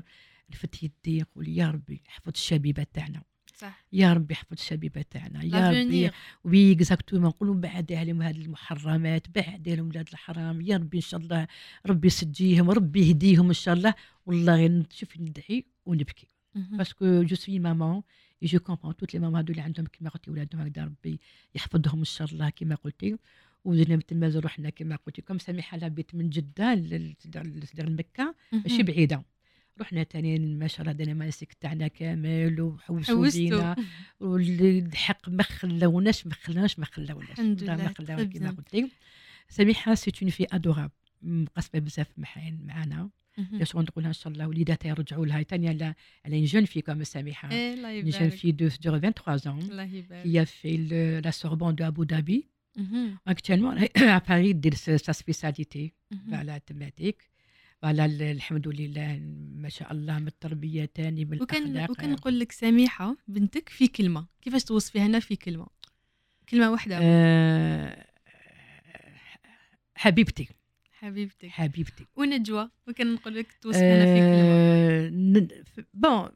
رفت 0.50 0.82
يدي 0.82 1.18
يقول 1.18 1.48
يا 1.48 1.70
ربي 1.70 2.02
احفظ 2.08 2.32
الشبيبة 2.34 2.86
تاعنا. 2.94 3.22
صح 3.56 3.84
يا 3.92 4.12
ربي 4.12 4.34
احفظ 4.34 4.52
الشبيبة 4.52 5.02
تاعنا 5.10 5.44
يا 5.44 5.70
ربي. 5.70 6.10
oui 6.44 6.72
exactement 6.72 7.26
نقولوا 7.26 7.54
بعد 7.54 7.92
عليهم 7.92 8.22
هذه 8.22 8.40
المحرمات 8.40 9.26
بعد 9.34 9.68
عليهم 9.68 9.88
ولاد 9.88 10.08
الحرام 10.12 10.60
يا 10.60 10.76
ربي 10.76 10.96
إن 10.96 11.02
شاء 11.02 11.20
الله 11.20 11.46
ربي 11.86 12.06
يسجيهم 12.06 12.70
ربي 12.70 13.08
يهديهم 13.08 13.46
إن 13.46 13.52
شاء 13.52 13.74
الله 13.74 13.94
والله 14.26 14.54
غير 14.54 14.86
شوفي 14.90 15.22
ندعي 15.22 15.64
ونبكي. 15.86 16.28
parce 16.54 16.97
que 16.97 17.22
je 17.22 17.36
suis 17.36 17.58
maman 17.58 18.02
et 18.42 18.48
je 18.48 18.58
comprends 18.58 18.96
toutes 18.96 19.14
les 19.14 19.20
mamans 19.20 19.38
هادو 19.38 19.52
اللي 19.52 19.62
عندهم 19.62 19.86
كيما 19.86 20.10
قلتي 20.10 20.30
ولادهم 20.30 20.60
هكذا 20.60 20.84
ربي 20.84 21.20
يحفظهم 21.54 21.98
إن 21.98 22.04
شاء 22.04 22.28
الله 22.28 22.50
كيما 22.50 22.74
قلتي 22.74 23.16
وزدنا 23.64 23.96
تما 23.96 24.32
رحنا 24.36 24.70
كيما 24.70 24.96
قلتي 24.96 25.22
كم 25.22 25.38
سميحه 25.38 25.76
elle 25.76 25.91
habite 25.91 26.14
من 26.14 26.30
جدة 26.30 26.74
لسدر 26.74 27.90
مكه 27.90 28.34
ماشي. 28.52 28.82
بعيدة 28.82 29.22
رحنا 29.80 30.02
تاني 30.02 30.38
ما 30.38 30.68
الله 30.80 30.92
دنا 30.92 31.12
المناسك 31.12 31.52
تاعنا 31.52 31.88
كامل 31.88 32.60
وحوسوا 32.60 33.28
بينا 33.30 33.76
والحق 34.20 35.28
ما 35.28 35.42
خلوناش 35.42 36.26
ما 36.26 36.34
خلوناش 36.34 36.78
ما 36.78 36.84
خلوناش 36.84 37.30
الحمد 37.30 37.64
ما 37.64 37.74
لله، 37.74 37.88
خلاو 37.92 38.18
très 38.18 38.22
كيما 38.32 38.50
bien. 38.50 38.54
قلتي 38.56 38.88
سميحة 39.48 39.94
سي 39.94 40.12
اون 40.22 40.30
في 40.30 40.46
ادوراب 40.52 40.90
مقسمة 41.22 41.80
بزاف 41.80 42.06
معانا. 42.66 43.10
باش 43.38 43.76
نقولها 43.76 44.08
إن 44.08 44.12
شاء 44.12 44.32
الله 44.32 44.48
وليداتها 44.48 44.88
يرجعوا 44.88 45.26
لها 45.26 45.42
ثانية 45.42 45.68
على 45.68 45.94
على 46.24 46.44
جون 46.44 46.64
في 46.64 46.80
كما 46.80 47.04
سميحة 47.04 47.52
يبارك 47.52 48.32
fille 48.32 48.52
de, 48.56 48.70
de 48.82 48.90
23 48.90 49.46
ans 49.46 49.58
le- 50.90 51.20
la 51.24 51.32
Sorbonne 51.32 51.74
de 51.76 51.84
Abu 51.84 52.06
Dhabi. 52.06 52.44
مهم. 52.78 53.18
Actuellement, 53.26 53.74
à 54.16 54.20
Paris, 54.20 54.54
دير 54.54 54.74
spécialité 55.12 55.92
مهم. 56.12 56.34
على 56.34 56.60
تماتيك 56.66 57.30
ال- 57.84 58.22
الحمد 58.22 58.68
لله 58.68 59.20
ما 59.56 59.68
شاء 59.68 59.92
الله 59.92 60.18
من 60.18 60.26
التربية 60.26 60.84
تاني 60.84 61.24
من 61.24 61.42
وكان 61.42 61.86
وكان 61.90 62.10
نقول 62.10 62.40
لك 62.40 62.52
سميحة 62.52 63.16
بنتك 63.28 63.68
في 63.68 63.88
كلمة 63.88 64.26
كيفاش 64.42 64.64
توصفيها 64.64 65.08
لنا 65.08 65.20
في 65.20 65.36
كلمة؟ 65.36 65.66
كلمة 66.48 66.70
واحدة 66.70 66.98
آه، 67.02 68.06
حبيبتي. 69.94 70.48
حبيبتك. 70.92 71.48
حبيبتي. 71.48 72.06
ونجوى 72.16 72.70
وكان 72.88 73.14
نقول 73.14 73.34
لك 73.34 73.46
توصفيها 73.60 73.96
لنا 73.96 74.04
في 74.14 74.20
كلمة. 74.20 75.48
آه، 75.78 75.86
بون 75.94 76.28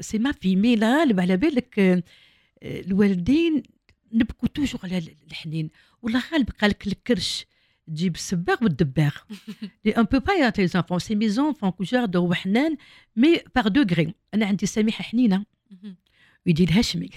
سي 0.00 0.18
ما 0.18 0.32
في 0.32 0.56
مي 0.56 0.74
الغالب 0.74 1.20
على 1.20 1.36
بالك 1.36 1.78
آه، 1.78 2.02
الوالدين 2.62 3.62
نبكوا 4.12 4.48
توجور 4.48 4.80
على 4.84 4.98
الحنين. 5.30 5.70
والله 6.02 6.22
غالب 6.32 6.50
قالك 6.50 6.86
الكرش 6.86 7.46
تجيب 7.86 8.14
السباغ 8.14 8.56
والدباغ. 8.62 9.16
لي 9.84 9.90
ان 9.90 10.02
بو 10.02 10.18
با 10.18 10.32
يا 10.32 10.52
لي 10.58 10.66
زونفون 10.66 10.98
سي 10.98 11.14
مي 11.14 11.28
زونفون 11.28 11.70
كوجار 11.70 12.04
دو 12.04 12.28
وحنان 12.28 12.76
مي 13.16 13.40
باغ 13.54 13.68
دوغري 13.68 14.14
أنا 14.34 14.46
عندي 14.46 14.66
سميحة 14.66 15.02
حنينة. 15.02 15.44
ويجي 16.46 16.64
الهشمي 16.64 17.08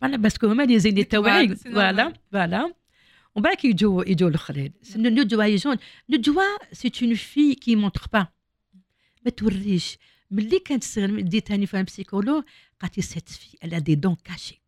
فوالا 0.00 0.16
باسكو 0.16 0.46
هما 0.46 0.62
لي 0.62 0.78
زين 0.78 0.98
التوعي 0.98 1.48
c'est 1.48 1.58
فوالا. 1.58 2.14
فوالا 2.32 2.74
ومن 3.34 3.42
بعد 3.42 3.64
يجوا 3.64 4.04
يجوا 4.08 4.28
الاخرين 4.28 4.72
ندجوا 4.96 5.44
يجون 5.44 5.76
ندجوا 6.10 6.42
سي 6.72 6.92
اون 7.02 7.14
في 7.14 7.54
كي 7.54 7.76
مونتر 7.76 8.06
با 8.12 8.26
ما 9.24 9.30
توريش. 9.30 9.98
ملي 10.30 10.58
كانت 10.58 10.84
صغير 10.84 11.20
ديت 11.20 11.52
هاني 11.52 11.66
فهم 11.66 11.84
بسيكولوج 11.84 12.44
قالت 12.80 12.96
لي 12.96 13.02
سيت 13.02 13.28
في 13.28 13.56
الا 13.64 13.78
دي 13.78 13.94
دون 13.94 14.16
كاشي 14.24 14.62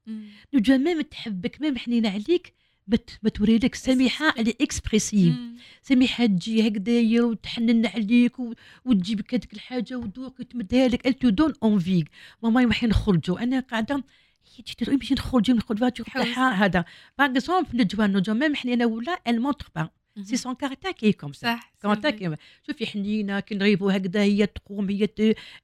نجوا 0.54 0.76
ميم 0.76 1.00
تحبك 1.00 1.60
ميم 1.60 1.78
حنينة 1.78 2.10
عليك. 2.10 2.54
ما 2.86 2.96
ت- 2.96 3.18
ما 3.22 3.30
توري 3.30 3.58
لك 3.58 3.74
سميحة 3.74 4.34
اللي 4.38 4.54
اكسبريسيف 4.60 5.34
سميحة 5.82 6.26
تجي 6.26 6.68
هكذايا 6.68 7.22
وتحنن 7.22 7.86
عليك 7.86 8.38
و- 8.38 8.54
وتجيب 8.84 9.18
لك 9.20 9.34
هذيك 9.34 9.52
الحاجة 9.52 9.96
وتذوق 9.98 10.34
وتمدها 10.40 10.88
لك. 10.88 11.18
تو 11.20 11.28
دون 11.28 11.52
اونفيك 11.62 12.10
ماما 12.42 12.62
يوحي 12.62 12.86
نخرجوا. 12.86 13.42
أنا 13.42 13.60
قاعدة 13.60 13.94
هي 14.56 14.62
تجي 14.64 14.74
تقول 14.74 14.94
نمشي 14.94 15.14
نخرجوا 15.14 15.56
نخرج 15.56 15.78
فاتور 15.78 16.06
تحوس. 16.06 16.34
تاعها 16.34 16.64
هذا. 16.64 16.84
باغ 17.18 17.30
اكزومبل 17.30 17.80
نجوا 17.80 18.06
نجوا 18.06 18.34
ميم 18.34 18.54
حنينه 18.54 18.86
ولا 18.86 19.20
ال 19.28 19.42
مونتر 19.42 19.68
با 19.76 19.88
سي 20.20 20.36
سون 20.36 20.54
كاركتير 20.54 20.92
كي 20.92 21.12
كوم 21.12 21.32
سا 21.32 21.60
كيما 22.10 22.36
شوفي 22.66 22.86
حنينه 22.86 23.40
كي 23.40 23.54
نغيبوا 23.54 23.96
هكذا 23.96 24.22
هي 24.22 24.46
تقوم 24.46 24.90
هي. 24.90 25.08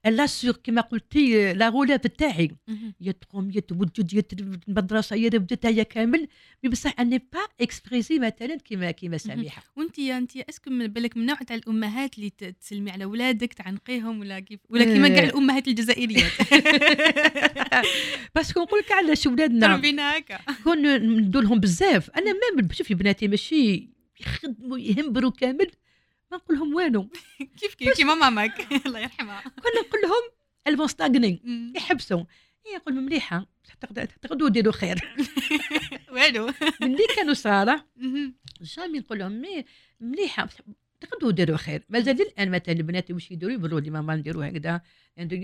لا 0.05 0.25
سور 0.25 0.53
كيما 0.53 0.81
قلتي 0.81 1.53
لا 1.53 1.69
غولاف 1.69 2.01
تاعي 2.01 2.51
هي 3.01 3.13
تقوم 3.13 3.49
هي 3.49 3.61
توجد 3.61 4.15
هي 4.15 4.23
المدرسة 4.67 5.15
هي 5.15 5.29
بدتها 5.29 5.69
هي 5.69 5.85
كامل 5.85 6.27
مي 6.63 6.69
بصح 6.69 6.99
اني 6.99 7.17
با 7.17 7.39
اكسبريسي 7.61 8.19
مثلا 8.19 8.55
كيما 8.55 8.91
كيما 8.91 9.17
سميحه 9.17 9.63
وأنت 9.77 9.99
أنت 9.99 10.37
اسكو 10.37 10.69
من 10.69 10.87
بالك 10.87 11.17
من 11.17 11.25
نوع 11.25 11.35
تاع 11.35 11.55
الأمهات 11.55 12.17
اللي 12.17 12.29
تسلمي 12.29 12.91
على 12.91 13.03
اولادك 13.03 13.53
تعنقيهم 13.53 14.19
ولا 14.19 14.39
كيف 14.39 14.59
ولا 14.69 14.83
كيما 14.83 15.07
كاع 15.07 15.23
آه. 15.23 15.25
الأمهات 15.25 15.67
الجزائريات. 15.67 16.31
parce 18.35 18.51
que 18.51 18.61
نقول 18.61 18.79
لك 18.79 18.91
علاش 18.91 19.27
ولادنا. 19.27 19.67
تربينا 19.67 20.17
هكا. 20.17 20.39
كون 20.63 20.97
ندو 20.97 21.39
لهم 21.39 21.59
بزاف. 21.59 22.09
أنا 22.09 22.33
même 22.33 22.71
شوفي 22.71 22.93
بناتي 22.93 23.27
ماشي 23.27 23.98
يخدموا 24.19 24.77
يهمبروا 24.79 25.31
كامل 25.31 25.71
ما 26.31 26.37
نقول 26.37 26.57
لهم 26.57 26.73
والو. 26.75 27.09
كيف 27.59 27.73
كيف 27.75 27.97
كيما 27.97 28.15
ماماك. 28.15 28.67
الله 28.85 28.99
يرحمها. 28.99 29.41
كنا 29.41 29.81
نقول 29.87 30.01
لهم 30.01 30.31
الفون 30.67 30.87
ستاغني 30.87 31.41
مم. 31.43 31.73
يحبسوا. 31.75 32.23
هي 32.65 32.75
نقول 32.75 32.95
لهم 32.95 33.03
مليحة. 33.05 33.47
تقدر- 33.81 34.05
تقدروا 34.05 34.49
ديروا 34.49 34.73
خير. 34.73 35.15
والو. 36.11 36.51
ملي 36.81 37.07
كانوا 37.15 37.33
صغار 37.33 37.81
مهم. 37.95 38.35
jamais 38.61 38.99
نقول 38.99 39.19
لهم 39.19 39.31
mais 39.41 39.65
مليحة. 39.99 40.49
تقدروا 41.01 41.31
ديروا 41.31 41.57
خير. 41.57 41.83
مازال 41.89 42.21
الآن 42.21 42.51
مثلا 42.51 42.75
البنات 42.75 43.11
واش 43.11 43.31
يديروا 43.31 43.53
يقولوا 43.53 43.79
لي 43.79 43.89
ماما 43.89 44.15
نديروا 44.15 44.47
هكذا. 44.47 44.81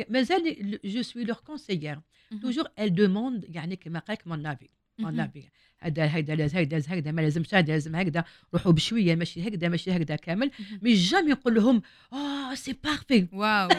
مازال 0.09 0.79
je 0.85 1.01
suis 1.01 1.23
leur 1.23 1.35
conseillère. 1.37 1.99
toujours 2.41 2.65
elles 2.79 2.95
demandent 2.95 3.45
يعني 3.55 3.75
كما 3.75 3.99
قال 3.99 4.17
لك 4.21 4.27
mon 4.27 4.45
avis 4.45 4.69
avis 4.99 5.49
هذا 5.79 6.05
هذا 6.05 6.35
لازم 6.35 6.57
هذا 6.57 6.77
هكذا 6.77 7.11
ما 7.11 7.21
لازمش 7.21 7.55
هذا 7.55 7.73
لازم 7.73 7.95
هكذا 7.95 8.25
روحوا 8.53 8.71
بشوية 8.71 9.15
ماشي 9.15 9.47
هكذا 9.47 9.69
ماشي 9.69 9.91
هكذا 9.91 10.15
كامل. 10.15 10.51
مي 10.81 10.93
جامي 10.93 11.31
نقول 11.31 11.55
لهم 11.55 11.81
آه 12.13 12.55
c'est 12.55 12.73
parfait 12.73 13.27
واو. 13.33 13.69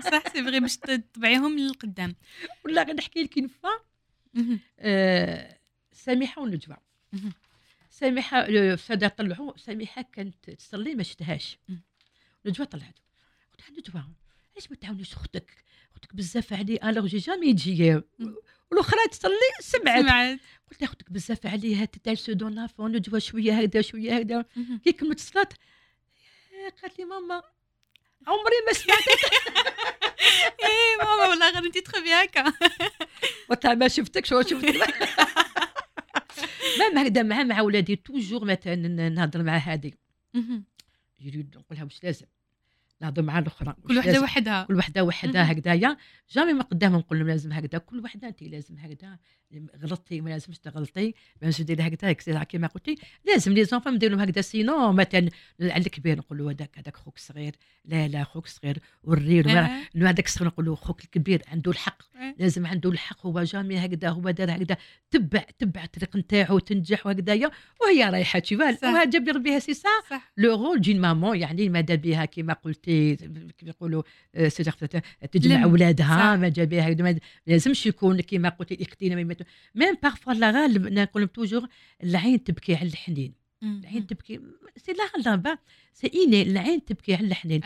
صح 0.00 0.32
c'est 0.32 0.44
vrai 0.44 0.60
باش 0.60 0.76
تتبعيهم 0.76 1.58
للقدام. 1.58 2.14
ولا 2.64 2.82
غير 2.82 2.96
نحكي 2.96 3.22
لك. 3.22 3.50
آه، 4.80 5.56
ونجوى. 6.38 6.76
مهم. 7.12 7.32
سميحة 7.90 8.38
آه، 8.38 8.74
فدا 8.74 9.08
طلعوا. 9.08 9.56
سميحة 9.56 10.02
كانت 10.12 10.50
تصلي 10.50 10.94
ما 10.94 11.02
شفتهاش. 11.02 11.58
نجوى 12.46 12.66
طلعت. 12.66 12.98
قلت 13.52 13.70
لها 13.70 13.78
نجوى. 13.78 14.14
علاش 14.60 14.70
ما 14.70 14.76
تعاونيش 14.76 15.12
أختك؟ 15.12 15.64
أختك 15.92 16.14
بزاف 16.14 16.52
علي 16.52 16.78
الوغ 16.84 17.06
جي 17.06 17.18
جامي 17.18 17.52
تجي. 17.52 18.00
والاخرى 18.70 19.08
تصلي 19.10 19.32
سمعت. 19.60 20.00
سمعت. 20.00 20.38
قلت 20.70 20.82
أختك 20.82 21.12
بزاف 21.12 21.46
عليها 21.46 21.84
تتعال 21.84 22.18
سو 22.18 22.32
دون 22.32 22.54
لافون 22.54 23.02
شوية 23.18 23.60
هكذا 23.60 23.82
شوية 23.82 24.16
هكذا. 24.16 24.44
كي 24.84 24.92
كملت 24.92 25.18
الصلاة 25.18 25.48
قالت 26.82 26.98
لي 26.98 27.04
ماما 27.04 27.42
عمري 28.26 28.56
ما 28.66 28.72
سمعت. 28.72 28.98
إيه 30.64 31.04
ماما 31.04 31.28
والله 31.28 31.58
انت 31.58 31.78
تخبي 31.78 32.12
هكا. 32.12 32.52
قلت 33.50 33.66
ما 33.66 33.88
شفتكش 33.88 34.32
ولا 34.32 34.46
شفتك 34.46 34.76
مام 36.78 36.98
هكذا 36.98 37.22
مع 37.22 37.42
مع 37.42 37.60
ولادي 37.60 37.96
توجور 37.96 38.44
مثلا 38.44 39.08
نهضر 39.08 39.42
مع 39.42 39.56
هذه 39.56 39.92
مهم. 40.34 40.64
يريد 41.20 41.56
نقول 41.56 41.76
لها 41.78 41.84
واش 41.84 42.04
لازم 42.04 42.26
نهضر 43.02 43.22
مع 43.22 43.38
الأخرى. 43.38 43.74
كل 43.88 43.98
وحدة؟ 43.98 44.20
وحدها. 44.20 44.64
كل 44.64 44.74
وحدة 44.74 45.04
وحدة 45.04 45.42
هكذايا. 45.42 45.96
jamais 46.30 46.52
ما 46.52 46.62
قدامهم 46.62 46.98
نقول 46.98 47.18
لهم 47.18 47.28
لازم 47.28 47.52
هكذا. 47.52 47.78
كل 47.78 48.00
وحدة 48.00 48.28
انت 48.28 48.42
لازم 48.42 48.76
هكذا. 48.78 49.18
غلطتي 49.82 50.20
ما 50.20 50.30
لازمش 50.30 50.58
تغلطي. 50.58 51.06
ما 51.06 51.46
لازمش 51.46 51.62
ديري 51.62 51.82
هكذا 51.82 52.10
هكذا 52.10 52.42
كيما 52.42 52.66
قلتي. 52.66 52.96
لازم 53.26 53.52
les 53.52 53.64
enfants 53.64 53.94
ندير 53.94 54.10
لهم 54.10 54.20
هكذا. 54.20 54.40
sinon 54.40 54.92
مثلا 54.92 55.28
على 55.60 55.86
الكبير 55.86 56.18
نقول 56.18 56.38
له 56.38 56.50
هذاك 56.50 56.78
هذاك 56.78 56.96
خوك 56.96 57.18
صغير. 57.18 57.54
لا 57.84 58.08
لا 58.08 58.24
خوك 58.24 58.46
صغير. 58.46 58.78
وريه 59.02 59.42
له 59.42 60.10
هذاك 60.10 60.26
الصغير 60.26 60.48
نقول 60.48 60.66
له 60.66 60.74
خوك 60.74 61.04
الكبير 61.04 61.42
عنده 61.48 61.70
الحق. 61.70 62.02
آه. 62.16 62.34
لازم 62.38 62.66
عنده 62.66 62.90
الحق. 62.90 63.26
هو 63.26 63.42
jamais 63.42 63.78
هكذا 63.78 64.08
هو 64.08 64.30
دار 64.30 64.56
هكذا. 64.56 64.76
تبع 65.10 65.44
تبع 65.58 65.84
الطريق 65.84 66.16
نتاعو 66.16 66.58
تنجح 66.58 67.06
وهكذايا. 67.06 67.50
وهي 67.80 68.04
رايحة 68.04 68.38
تشوفها. 68.38 68.78
وهذا 68.82 69.04
جاب 69.04 69.28
ربيها 69.28 69.58
سي 69.58 69.74
سا. 69.74 69.88
لو 70.36 70.64
رول 70.64 70.80
دين 70.80 71.00
مامون 71.00 71.38
يعني 71.38 71.68
ماذا 71.68 71.94
بها 71.94 72.24
كما 72.24 72.52
قلتي. 72.52 72.89
كيما 73.58 73.70
يقولوا 73.70 74.02
آه، 74.34 74.48
سيدي 74.48 74.70
تجمع. 75.32 75.64
أولادها. 75.64 76.36
ما 76.36 76.48
جا 76.48 76.64
بها 76.64 76.94
ما 76.94 77.18
لازمش 77.46 77.86
يكون 77.86 78.20
كما 78.20 78.48
قلتي 78.48 78.82
اختينا 78.82 79.14
ميم 79.74 79.96
بارفوا 80.02 80.32
لا 80.32 80.50
غالب 80.50 80.86
نقول 80.86 81.22
لهم 81.22 81.28
توجور 81.34 81.68
العين 82.02 82.44
تبكي 82.44 82.74
على 82.74 82.88
الحنين. 82.88 83.40
العين 83.62 84.06
تبكي 84.06 84.40
سي 84.76 84.92
لا 84.92 85.30
غالب 85.30 85.58
سي 85.92 86.10
اني 86.14 86.42
العين 86.42 86.84
تبكي 86.84 87.14
على 87.14 87.26
الحنين 87.26 87.60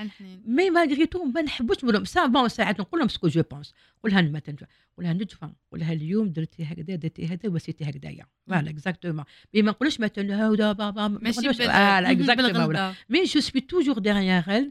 مي 0.46 0.70
مالغري 0.70 1.06
تو 1.06 1.24
ما 1.24 1.42
نحبوش 1.42 1.76
نقول 1.76 1.94
لهم 1.94 2.04
سا 2.04 2.26
بون 2.26 2.48
ساعات 2.48 2.80
نقول 2.80 3.00
لهم 3.00 3.08
سكو 3.08 3.28
جو 3.28 3.42
بونس 3.50 3.74
قولها 4.02 4.22
مثلا 4.22 4.56
قولها 4.96 5.12
نجفة 5.12 5.52
قولها 5.72 5.92
اليوم 5.92 6.28
درتي 6.28 6.64
هكذا 6.64 6.96
درتي 6.96 7.26
هذا 7.26 7.48
وسيتي 7.48 7.84
هكذايا 7.84 8.26
فوالا 8.48 8.70
اكزاكتومون 8.70 9.24
mais 9.54 9.62
ما 9.62 9.70
نقولش 9.70 10.00
مثلا 10.00 10.46
هذا 10.46 10.72
بابا 10.72 11.08
ما 11.08 11.18
ماشي 11.22 11.40
نقولوش. 11.40 11.60
exactement. 11.60 12.94
mais 13.08 13.24
je 13.24 13.40
suis 13.40 13.60
toujours 13.60 13.98
derrière 13.98 14.64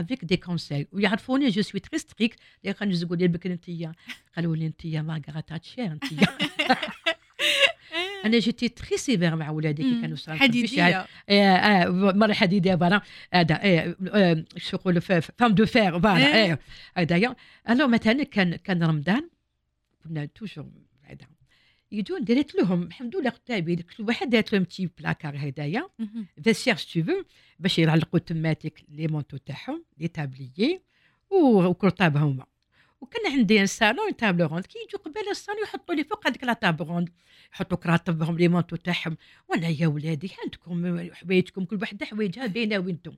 avec 0.00 0.24
des 0.24 0.36
conseils 0.36 0.86
ويعرفوني 0.92 1.48
je 1.48 1.62
suis 1.62 1.80
très 1.80 1.98
stricte 1.98 2.38
اللي 2.64 2.74
كانوا 2.74 2.94
يقولوا 2.94 3.16
لي 3.16 3.28
بكري 3.28 3.52
انت 3.52 3.94
قالوا 4.36 4.56
لي 4.56 4.66
انت 4.66 4.86
مارغريت 4.86 5.52
تاتشر 5.52 5.92
انت 5.92 6.04
أنا 8.24 8.38
j'étais 8.38 8.68
très 8.68 8.96
sévère 8.96 9.36
مع 9.36 9.50
ولادي 9.50 9.82
كي 9.82 9.94
مم. 9.94 10.02
كانوا 10.02 10.16
صغار 10.16 10.36
حديديه 10.36 10.84
آه، 10.86 11.06
آه، 11.30 11.88
مرة 11.90 12.32
حديدية 12.32 12.74
voilà 12.74 13.00
هذا 13.32 13.54
آه، 13.62 13.96
آه، 14.08 14.44
شو 14.56 14.76
يقولوا 14.76 15.00
femme 15.00 15.54
de 15.54 15.66
fer 15.66 16.00
voilà 16.00 16.26
إيه. 16.26 16.44
إيه، 16.44 16.58
هذايا 16.96 17.36
alors 17.70 17.88
مثلا 17.88 18.22
كان 18.22 18.56
كان 18.56 18.82
رمضان 18.82 19.28
كنا 20.04 20.24
توجور 20.24 20.66
هذا 21.02 21.26
يجون 21.92 22.24
درت 22.24 22.54
لهم 22.54 22.82
الحمد 22.82 23.16
لله 23.16 23.30
قتابي 23.30 23.76
كل 23.76 24.02
واحد 24.04 24.30
دارت 24.30 24.52
لهم 24.52 24.64
تي 24.64 24.90
بلاكار 24.98 25.34
هدايا. 25.36 25.88
مهم. 25.98 26.26
فيسير 26.44 26.76
سي 26.76 27.02
تو 27.02 27.22
باش 27.58 27.78
يعلقوا 27.78 28.18
تماتيك 28.18 28.84
لي 28.88 29.06
مونتو 29.06 29.36
تاعهم 29.36 29.84
لي 29.98 30.08
تابليي 30.08 30.82
وكرطاب 31.30 32.16
هما. 32.16 32.46
وكان 33.00 33.32
عندي 33.32 33.60
ان 33.60 33.66
سالون 33.66 34.16
تابل 34.16 34.44
روند 34.44 34.66
كي 34.66 34.78
يجوا 34.78 35.00
قبل 35.00 35.30
الصالون 35.30 35.62
يحطوا 35.62 35.94
لي 35.94 36.04
فوق 36.04 36.26
هذيك 36.26 36.44
لا 36.44 36.52
تابل 36.52 36.84
روند 36.84 37.10
يحطوا 37.52 37.78
كراتبهم 37.78 38.38
لي 38.38 38.48
مونتو 38.48 38.76
تاعهم. 38.76 39.16
وأنا 39.48 39.68
يا 39.68 39.86
ولادي 39.86 40.32
عندكم 40.44 41.10
حوايجكم 41.14 41.64
كل 41.64 41.78
وحده 41.82 42.06
حوايجها 42.06 42.46
باينه 42.46 42.78
وأنتم 42.78 43.12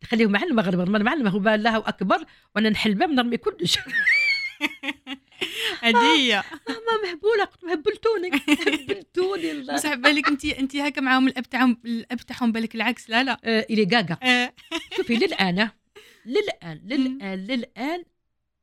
تخليهم 0.00 0.32
مع 0.32 0.42
المغرب 0.42 0.88
مع 0.88 1.12
المغرب 1.12 1.48
الله 1.48 1.76
أكبر 1.76 2.24
وأنا 2.56 2.70
نحل 2.70 2.90
الباب 2.90 3.10
نرمي 3.10 3.36
كلش. 3.36 3.78
هدية. 5.82 6.44
ماما 6.68 7.02
مهبولة 7.12 7.44
قلت 7.44 7.64
مهبلتوني 7.68 8.30
هبلتوني 8.48 9.50
الله 9.50 9.74
بصح 9.74 9.94
بالك 9.94 10.28
انت 10.28 10.44
انت 10.44 10.76
هكا 10.76 11.00
معاهم 11.00 11.28
الاب 11.28 11.42
تاعهم 11.50 11.80
الاب 11.84 12.18
تاعهم 12.18 12.52
بالك 12.52 12.74
العكس. 12.74 13.10
لا 13.10 13.22
لا. 13.24 13.40
آه 13.44 13.66
إلي 13.70 13.86
كاكا 13.86 14.18
آه. 14.22 14.52
شوفي 14.96 15.14
للآن 15.14 15.68
للآن 16.26 16.80
للآن 16.84 17.38
للآن 17.44 18.04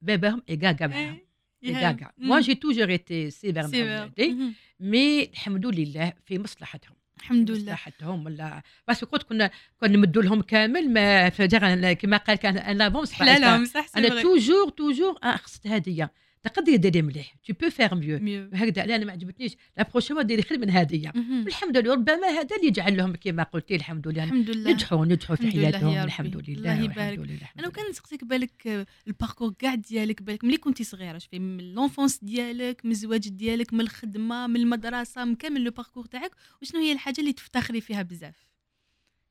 باباهم 0.02 0.42
إيكاكا 0.50 0.88
معاهم. 0.88 1.20
إيه. 1.64 1.76
إيكاكا 1.76 2.12
مم. 2.18 2.28
moi 2.28 2.40
j'ai 2.40 2.56
toujours 2.56 2.90
été 2.90 3.30
sévère 3.32 4.12
مهم. 4.20 4.54
mais 4.80 5.24
الحمد 5.24 5.66
لله 5.66 6.14
في 6.26 6.40
مصلحتهم. 6.40 6.96
الحمد 7.18 7.52
لله. 7.52 7.62
مصلحتهم 7.62 8.26
ولا 8.26 8.62
بس 8.88 9.04
قلت 9.04 9.24
كنا 9.24 9.52
كنا 9.82 9.90
نمدوا 9.98 10.24
لهم 10.24 10.42
كامل 10.42 10.94
ما 10.94 11.30
فجأة 11.30 11.94
كما 11.94 12.18
قال 12.18 12.38
كان 12.38 12.58
أن 12.58 12.78
l'enfance 12.78 13.14
حلالهم 13.14 13.66
صح 13.66 13.86
أنا 13.98 14.22
toujours 14.22 14.70
toujours 14.70 15.16
خصت 15.24 15.68
هدية. 15.68 16.12
تقدري 16.44 16.78
ديري 16.78 17.02
مليح. 17.02 17.36
Peux 17.52 17.70
faire 17.70 17.94
mieux. 17.94 18.22
mieux 18.22 18.50
هكذا. 18.54 18.84
أنا 18.84 19.06
ما 19.06 19.12
عجبتنيش. 19.12 19.56
la 19.78 19.90
prochaine 19.92 20.26
ديري 20.26 20.42
خير 20.42 20.60
من 20.60 20.70
هذه. 20.70 21.12
الحمد 21.48 21.78
لله 21.78 21.94
ربما 21.94 22.28
هذا 22.28 22.56
اللي 22.56 22.68
يجعل 22.68 22.98
لهم 22.98 23.16
كما 23.16 23.44
قلتي 23.44 23.76
الحمد 23.76 24.08
لله. 24.08 24.24
الحمد 24.24 24.50
لله. 24.50 24.72
نجحوا 24.72 25.06
نجحوا 25.06 25.36
في 25.36 25.52
حياتهم. 25.52 26.04
الحمد 26.04 26.50
لله 26.50 26.74
الله 26.74 26.84
يبارك. 26.84 27.20
أنا 27.20 27.28
لله. 27.60 27.70
كان 27.72 27.90
نسقسيك 27.90 28.24
بالك 28.24 28.68
آه، 28.68 28.86
ال 29.08 29.13
parcours 29.13 29.54
كاع 29.60 29.76
ديالك 29.76 30.22
بالك 30.22 30.44
ملي 30.44 30.58
كنتي 30.58 30.84
صغيرة 30.84 31.18
شوفي 31.18 31.40
من 31.40 31.74
l'enfance 31.74 32.20
ديالك 32.24 32.86
من 32.86 32.92
الزواج 32.92 33.30
ديالك 33.30 33.74
من 33.74 33.82
الخدمة 33.82 34.48
من 34.48 34.56
المدرسة 34.56 35.26
من 35.26 35.36
كامل 35.36 35.64
le 35.64 35.72
parcours 35.72 36.06
تاعك 36.06 36.32
وشنو 36.62 36.82
هي 36.82 36.92
الحاجة 36.92 37.20
اللي 37.20 37.34
تفتخري 37.34 37.82
فيها 37.82 38.02
بزاف؟ 38.02 38.48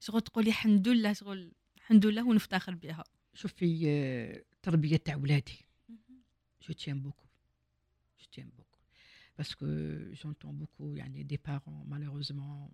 شغل 0.01 0.21
تقولي 0.21 0.49
الحمد 0.49 0.89
لله 0.89 1.13
شغل 1.13 1.53
الحمد 1.77 2.07
لله 2.07 2.27
ونفتخر 2.27 2.75
بها. 2.75 3.05
شوفي 3.35 3.83
آه، 3.87 4.43
التربيه 4.55 4.97
تاع 4.97 5.17
ولادي. 5.17 5.66
Je 6.67 6.73
tiens 6.73 6.97
beaucoup. 7.05 7.31
Je 8.21 8.27
tiens 8.35 8.49
beaucoup. 8.57 8.83
Parce 9.37 9.55
que 9.59 9.69
j'entends 10.19 10.55
beaucoup, 10.63 10.89
il 10.97 11.17
y 11.17 11.21
a 11.21 11.25
des 11.25 11.39
parents, 11.51 11.83
malheureusement, 11.87 12.71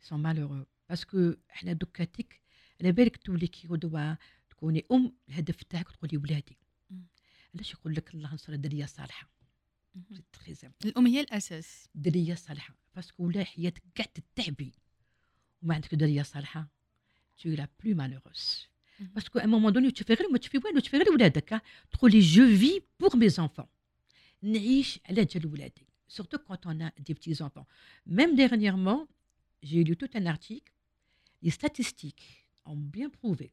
ils 0.00 0.06
sont 0.06 0.18
malheureux. 0.18 0.66
Parce 0.88 1.04
que 1.04 1.38
إحنا 1.50 1.72
دكاتك 1.72 2.40
على 2.80 2.92
بالك 2.92 3.16
تولي 3.16 3.46
كي 3.46 3.68
غدوة 3.68 4.18
تكوني 4.50 4.84
ام 4.92 5.12
الهدف 5.28 5.62
تاعك 5.62 5.90
تقولي 5.90 6.16
ولادي 6.16 6.58
مم. 6.90 7.06
علاش 7.54 7.72
يقول 7.72 7.94
لك 7.94 8.14
الله 8.14 8.34
نصر 8.34 8.54
دريه 8.56 8.86
صالحه 8.86 9.28
مهم. 9.94 10.06
c'est 10.14 10.22
très 10.32 10.54
زام 10.54 10.72
الام 10.84 11.06
هي 11.06 11.20
الاساس 11.20 11.88
ذرية 11.94 12.34
صالحة 12.34 12.74
parce 12.94 13.13
que 13.13 13.24
ولا 13.26 13.44
حياتك 13.44 13.82
كاع 13.94 14.06
تتعبي 14.06 14.72
وما 15.62 15.74
عندك 15.74 15.94
ذرية 15.94 16.22
صالحة 16.22 16.68
tu 17.40 17.48
es 17.52 17.56
la 17.56 17.66
plus 17.66 17.94
malheureuse 17.94 18.68
مهم. 19.00 19.10
parce 19.14 19.29
que 19.29 19.38
à 19.38 19.46
moment 19.46 19.72
donné 19.72 19.90
تشوفي 19.90 20.14
غير 20.14 20.28
ما 20.30 20.38
تشوفي 20.38 20.58
والو 20.58 20.80
تشوفي 20.80 20.96
غير 20.96 21.12
ولادك 21.12 21.52
ها. 21.52 21.62
تقولي 21.92 22.20
je 22.20 22.56
vis 22.56 22.82
pour 23.00 23.16
mes 23.16 23.28
enfants 23.28 23.66
نعيش 24.42 25.00
على 25.08 25.24
جال 25.24 25.46
ولادي 25.46 25.86
surtout 26.12 26.38
quand 26.48 26.66
on 26.66 26.80
a 26.86 26.90
des 27.08 27.14
petits 27.14 27.42
enfants 27.42 27.66
même 28.06 28.34
dernièrement 28.36 29.00
j'ai 29.62 29.82
lu 29.84 29.96
tout 29.96 30.10
un 30.14 30.26
article 30.26 30.72
les 31.42 31.50
statistiques 31.50 32.26
ont 32.66 32.76
bien 32.96 33.08
prouvé 33.10 33.50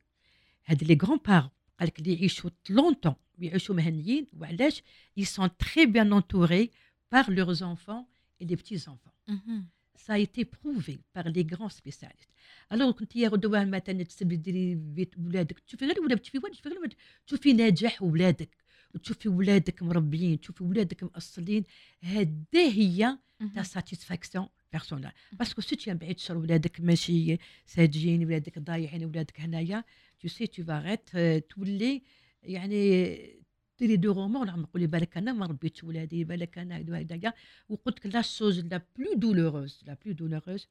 هاد 0.65 0.84
les 0.84 0.95
grands 1.05 1.18
parents 1.30 1.51
قال 1.80 1.88
لك 1.88 1.99
اللي 1.99 2.13
يعيشوا 2.13 2.49
longtemps 2.72 3.15
ويعيشوا 3.39 3.76
مهنيين 3.76 4.27
وعلاش 4.34 4.84
ils 5.19 5.27
sont 5.27 5.49
très 5.63 5.85
bien 5.88 6.11
entourés 6.11 6.69
par 7.15 7.30
leurs 7.31 7.63
enfants 7.63 8.07
et 8.41 8.45
les 8.45 8.55
petits 8.57 8.88
enfants 8.89 9.15
مهم. 9.30 9.65
Ça 9.95 10.13
a 10.13 10.18
été 10.18 10.45
prouvé 10.45 10.99
par 11.13 11.27
les 11.30 11.45
grands 11.45 11.69
spécialistes. 11.69 12.30
Alors 12.69 12.95
كنت 12.95 13.15
يا 13.15 13.30
غدوة 13.30 13.65
مثلا 13.65 14.03
تسبي 14.03 14.35
ديري 14.35 14.76
بيت 14.76 15.15
ولادك 15.18 15.59
تشوفي 15.59 15.85
غير 15.85 16.01
ولاد 16.01 16.19
تشوفي 16.19 16.38
وين 16.43 16.51
تشوفي 16.51 16.69
غير 16.69 16.80
ولاد 16.80 16.93
تشوفي 17.27 17.53
نجاح 17.53 18.01
ولادك 18.03 18.49
وتشوفي 18.95 19.30
ولادك 19.30 19.84
مربيين 19.84 20.39
تشوفي 20.39 20.63
ولادك 20.63 21.03
مأصلين 21.03 21.63
هذه 22.01 22.38
هي 22.53 23.18
ta 23.39 23.45
مهم. 23.45 23.63
satisfaction 23.63 24.47
personnelle 24.73 25.11
parce 25.31 25.50
que 25.50 25.61
si 25.61 25.76
tiens 25.76 25.97
بعيد 25.97 26.19
شر 26.19 26.38
ولادك 26.38 26.81
ماشي 26.81 27.38
ساجين 27.65 28.26
ولادك 28.26 28.59
ضايعين 28.59 29.05
ولادك 29.05 29.39
هنايا 29.39 29.84
تو 30.19 30.27
سي 30.27 30.47
تو 30.47 30.63
فاغيت 30.63 31.09
تولي 31.49 32.01
يعني 32.43 33.40
ديري 33.81 33.95
دو 33.97 34.11
رومون 34.11 34.47
نعم 34.47 34.61
نقولي 34.61 34.87
بالك 34.87 35.17
أنا 35.17 35.33
ما 35.33 35.45
ربيتش 35.45 35.83
ولادي 35.83 36.23
بالك 36.23 36.57
أنا 36.57 36.75
هيدا 36.77 36.97
هيدايا 36.97 37.33
وقلت 37.69 38.05
لك 38.05 38.15
لا 38.15 38.21
شوز 38.21 38.59
لا 38.59 38.81
بلو 38.97 39.13
دولوروز 39.13 39.79
لا 39.87 39.97
بلو 40.05 40.13
دولوروز 40.13 40.67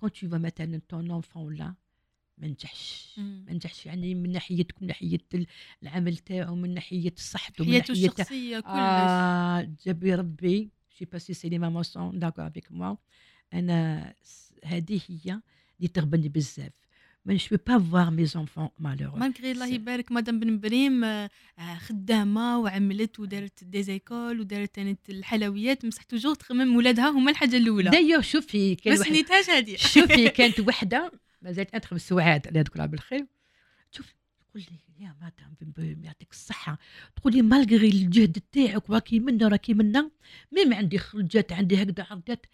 كون 0.00 0.12
تو 0.12 0.28
فا 0.28 0.38
مثلا 0.38 0.80
تون 0.88 1.10
انفون 1.10 1.54
لا 1.54 1.74
ما 2.38 2.46
نجحش. 2.48 3.14
مم. 3.18 3.44
ما 3.46 3.52
نجحش. 3.52 3.86
يعني 3.86 4.14
من 4.14 4.32
ناحيتك 4.32 4.82
من 4.82 4.88
ناحية 4.88 5.18
ال- 5.34 5.46
العمل 5.82 6.16
تاعو 6.16 6.54
من 6.54 6.74
ناحية 6.74 7.12
صحته 7.16 7.64
من 7.64 7.70
حياته 7.72 7.92
ناحية 7.92 8.06
الشخصية 8.08 8.60
كلش. 8.60 8.70
آه 8.70 9.68
جابي 9.86 10.14
ربي 10.14 10.70
جو 11.00 11.06
با 11.12 11.18
سي 11.18 11.34
سي 11.34 11.48
لي 11.48 11.58
مامون 11.58 11.82
سون 11.82 12.18
داكور 12.18 12.46
افيك 12.46 12.72
موا 12.72 12.96
أنا 13.52 14.14
س- 14.22 14.54
هذه 14.64 15.00
هي 15.08 15.40
اللي 15.78 15.88
تغبني 15.94 16.28
بزاف. 16.28 16.72
mais 17.24 17.31
je 17.31 17.34
peux 17.34 17.56
pas 17.66 17.78
voir 17.78 18.10
mes 18.10 18.26
enfants 18.26 18.68
malheureux 18.78 19.16
malgré 19.16 19.52
الله 19.52 19.66
يبارك 19.66 20.12
مدام 20.12 20.40
بن 20.40 20.60
بريم 20.60 21.28
خدامه 21.78 22.58
وعملت 22.58 23.20
ودارت 23.20 23.64
des 23.64 23.82
écoles 23.82 24.40
ودارت 24.40 24.78
الحلويات 25.08 25.84
بصح 25.84 26.02
toujours 26.02 26.34
تخمم 26.34 26.76
ولادها 26.76 27.10
هما 27.10 27.30
الحاجة 27.30 27.56
الاولى 27.56 27.90
دايوغ 27.90 28.20
شوفي 28.20 28.74
كان 28.74 28.98
ما 28.98 29.04
سنيتهاش 29.04 29.50
هذه 29.50 29.76
شوفي 29.76 30.28
كانت 30.28 30.60
وحده 30.60 31.12
ما 31.42 31.52
زالت 31.52 31.74
ادخل 31.74 32.00
سعاد 32.00 32.46
الله 32.46 32.60
يذكرها 32.60 32.86
بالخير 32.86 33.26
شوف 33.90 34.14
تقول 34.50 34.62
لي 34.70 35.04
يا 35.06 35.14
مدام 35.20 35.54
بن 35.60 35.70
بريم 35.70 36.04
يعطيك 36.04 36.30
الصحة. 36.30 36.78
تقول 37.16 37.32
لي 37.32 37.42
malgré 37.42 37.88
الجهد 37.88 38.42
تاعك 38.52 38.90
راكي 38.90 39.20
منا 39.20 39.48
راكي 39.48 39.74
منا 39.74 40.10
même 40.52 40.74
عندي 40.74 40.98
خرجات 40.98 41.52
عندي 41.52 41.82
هكذا 41.82 42.06
عرضات 42.10 42.46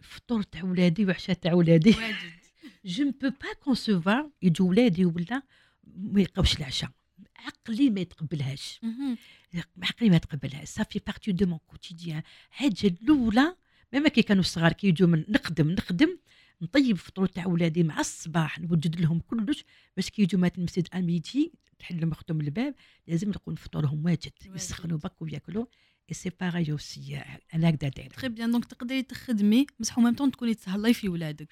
فطور 0.00 0.42
تاع 0.42 0.64
ولادي 0.64 1.04
وعشاء 1.06 1.36
تاع 1.36 1.52
ولادي. 1.52 1.90
واجد. 1.90 2.41
je 2.84 3.04
ne 3.04 3.12
peux 3.12 3.30
pas 3.30 3.54
concevoir 3.64 4.24
يجوا 4.42 4.68
ولادي 4.68 5.04
ولا 5.04 5.42
ما 5.96 6.20
يلقاوش 6.20 6.56
العشاء 6.56 6.90
عقلي 7.36 7.90
ما 7.90 8.00
يتقبلهاش. 8.00 8.80
عقلي 9.82 10.10
ما 10.10 10.16
يتقبلهاش 10.16 10.68
ça 10.68 10.79
fait 10.79 11.00
partie 11.06 11.32
de 11.32 11.46
mon 11.46 11.58
quotidien 11.66 12.22
الحاجة 12.50 12.86
الاولى 12.86 13.56
même 13.92 14.08
كي 14.08 14.22
كانوا 14.22 14.42
صغار 14.42 14.72
كي 14.72 14.88
يجوا 14.88 15.08
من 15.08 15.24
نخدم 15.28 15.70
نخدم 15.70 16.18
نطيب 16.62 16.96
فطور 16.96 17.26
تاع 17.26 17.46
ولادي 17.46 17.82
مع 17.82 18.00
الصباح 18.00 18.58
نوجد 18.58 19.00
لهم 19.00 19.20
كلش 19.20 19.64
باش 19.96 20.10
كي 20.10 20.22
يجوا 20.22 20.40
مثلا 20.40 20.64
مثلا 20.64 20.88
à 20.94 21.06
midi 21.06 21.52
تحل 21.78 22.00
لهم 22.00 22.12
اختهم 22.12 22.40
الباب 22.40 22.74
لازم 23.06 23.30
يكون 23.30 23.54
فطورهم 23.54 24.04
واجد. 24.04 24.32
يسخنوا 24.54 24.98
بك 24.98 25.22
وياكلوا 25.22 25.66
اي 26.10 26.14
سي 26.14 26.30
باغي 26.40 26.72
aussi 26.72 27.22
أنا 27.54 27.68
هكذا 27.68 27.88
دايره 27.90 28.12
très 28.12 28.28
bien 28.28 28.50
donc 28.50 28.64
تقدري 28.64 29.02
تخدمي 29.02 29.66
بصح 29.80 29.98
même 29.98 30.14
temps 30.14 30.30
تكوني 30.30 30.54
تهلاي 30.54 30.94
في 30.94 31.08
ولادك. 31.08 31.48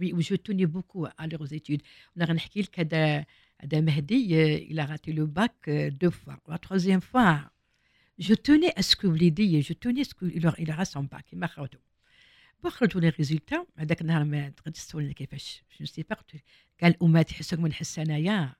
Oui, 0.00 0.12
et 0.12 0.20
je 0.20 0.34
tenais 0.46 0.66
beaucoup 0.66 1.06
à 1.22 1.26
leurs 1.26 1.52
études. 1.52 1.82
On 2.16 2.20
a 2.20 2.32
نحكي 2.32 2.60
لك 2.62 2.80
هذا 2.80 3.24
هذا 3.60 3.80
مهدي 3.80 4.28
euh, 4.28 4.72
il 4.72 4.78
a 4.80 4.86
raté 4.86 5.12
le 5.12 5.26
bac 5.26 5.54
euh, 5.68 5.90
deux 5.90 6.10
fois. 6.10 6.36
La 6.48 6.58
troisième 6.58 7.00
fois, 7.00 7.50
je 8.18 8.34
tenais 8.34 8.72
à 8.76 8.82
ce 8.82 8.96
que 8.96 9.06
وليدي 9.06 9.62
je 9.62 9.72
tenais 9.72 10.00
à 10.00 10.04
ce 10.04 10.14
qu'il 10.14 10.46
aura- 10.46 10.58
il 10.58 10.70
aura 10.70 10.84
son 10.84 11.02
bac. 11.04 11.24
ما 11.32 11.46
خرجوا. 11.46 11.80
bon 12.62 12.70
خرجوا 12.72 13.00
les 13.00 13.08
résultats 13.08 13.66
هذاك 13.76 14.00
النهار 14.00 14.24
ما 14.24 14.48
تقدرش 14.48 14.84
تسولني 14.86 15.14
كيفاش 15.14 15.62
je 15.80 15.86
sais 15.86 16.02
pas 16.02 16.16
قال 16.82 16.90
الامهات 16.94 17.30
يحسوك 17.32 17.58
من 17.58 17.68
نحس 17.68 17.98
انايا 17.98 18.54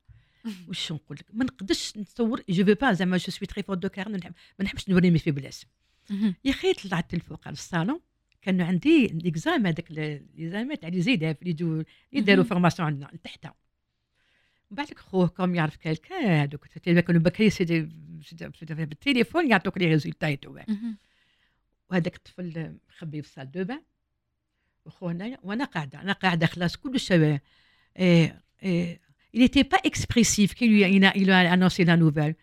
واش 0.69 0.93
نقول 0.93 1.17
لك 1.21 1.27
ما 1.33 1.45
نقدرش 1.45 1.97
نتصور 1.97 2.43
جو 2.49 2.65
في 2.65 2.75
با 2.75 2.93
زعما 2.93 3.17
جو 3.17 3.33
سوي 3.33 3.47
تري 3.47 3.63
فور 3.63 3.77
دو 3.77 3.89
كار 3.89 4.09
ما 4.09 4.19
نحبش 4.61 4.89
نوريني 4.89 5.19
في 5.19 5.31
بلاص 5.31 5.65
مهم. 6.11 6.35
يا 6.45 6.51
أخي 6.51 6.73
طلعت 6.73 7.15
الفوق 7.15 7.41
على 7.47 7.53
الصالون 7.55 8.01
كانوا 8.47 8.66
عندي 8.66 9.06
ليكزام 9.06 9.66
هذاك 9.66 9.93
ليزامات 10.36 10.81
تاع 10.81 10.89
لي 10.89 11.02
زيداف 11.02 11.43
اللي 11.43 11.82
داروا. 12.12 12.44
فورماسيون 12.44 12.89
عندنا 12.89 13.10
لتحت 13.12 13.44
من 14.70 14.77
بعد 14.77 14.98
خوه 14.98 15.28
كوم 15.28 15.55
يعرف 15.55 15.77
كالكان 15.77 16.24
هذوك 16.24 16.66
كانوا 16.68 17.20
بكري 17.20 17.51
بالتليفون 18.70 19.51
يعطوك 19.51 19.78
لي 19.78 19.86
ريزولتا 19.86 20.35
تو 20.35 20.59
مهم. 20.68 20.98
وهذاك 21.90 22.16
الطفل 22.16 22.77
مخبي 22.89 23.23
في 23.23 23.28
الصال 23.28 23.51
دو 23.51 23.64
بان 23.64 23.82
وخو 24.85 25.09
هنايا 25.09 25.39
وأنا 25.43 25.64
قاعدة 25.64 26.01
أنا 26.01 26.12
قاعدة 26.12 26.47
خلاص 26.47 26.77
كل 26.77 27.01
شيء 27.01 27.39
إيه 27.98 28.43
إيه 28.62 29.06
il 29.35 29.40
n'était 29.40 29.64
pas 29.64 29.81
expressif 29.85 30.55
qui 30.55 30.66
lui 30.68 30.82
a, 30.85 30.89
il 30.89 31.05
a, 31.05 31.12
il 31.16 31.31
a 31.31 31.52
annoncé 31.52 31.85
la 31.85 31.97
nouvelle 31.97 32.35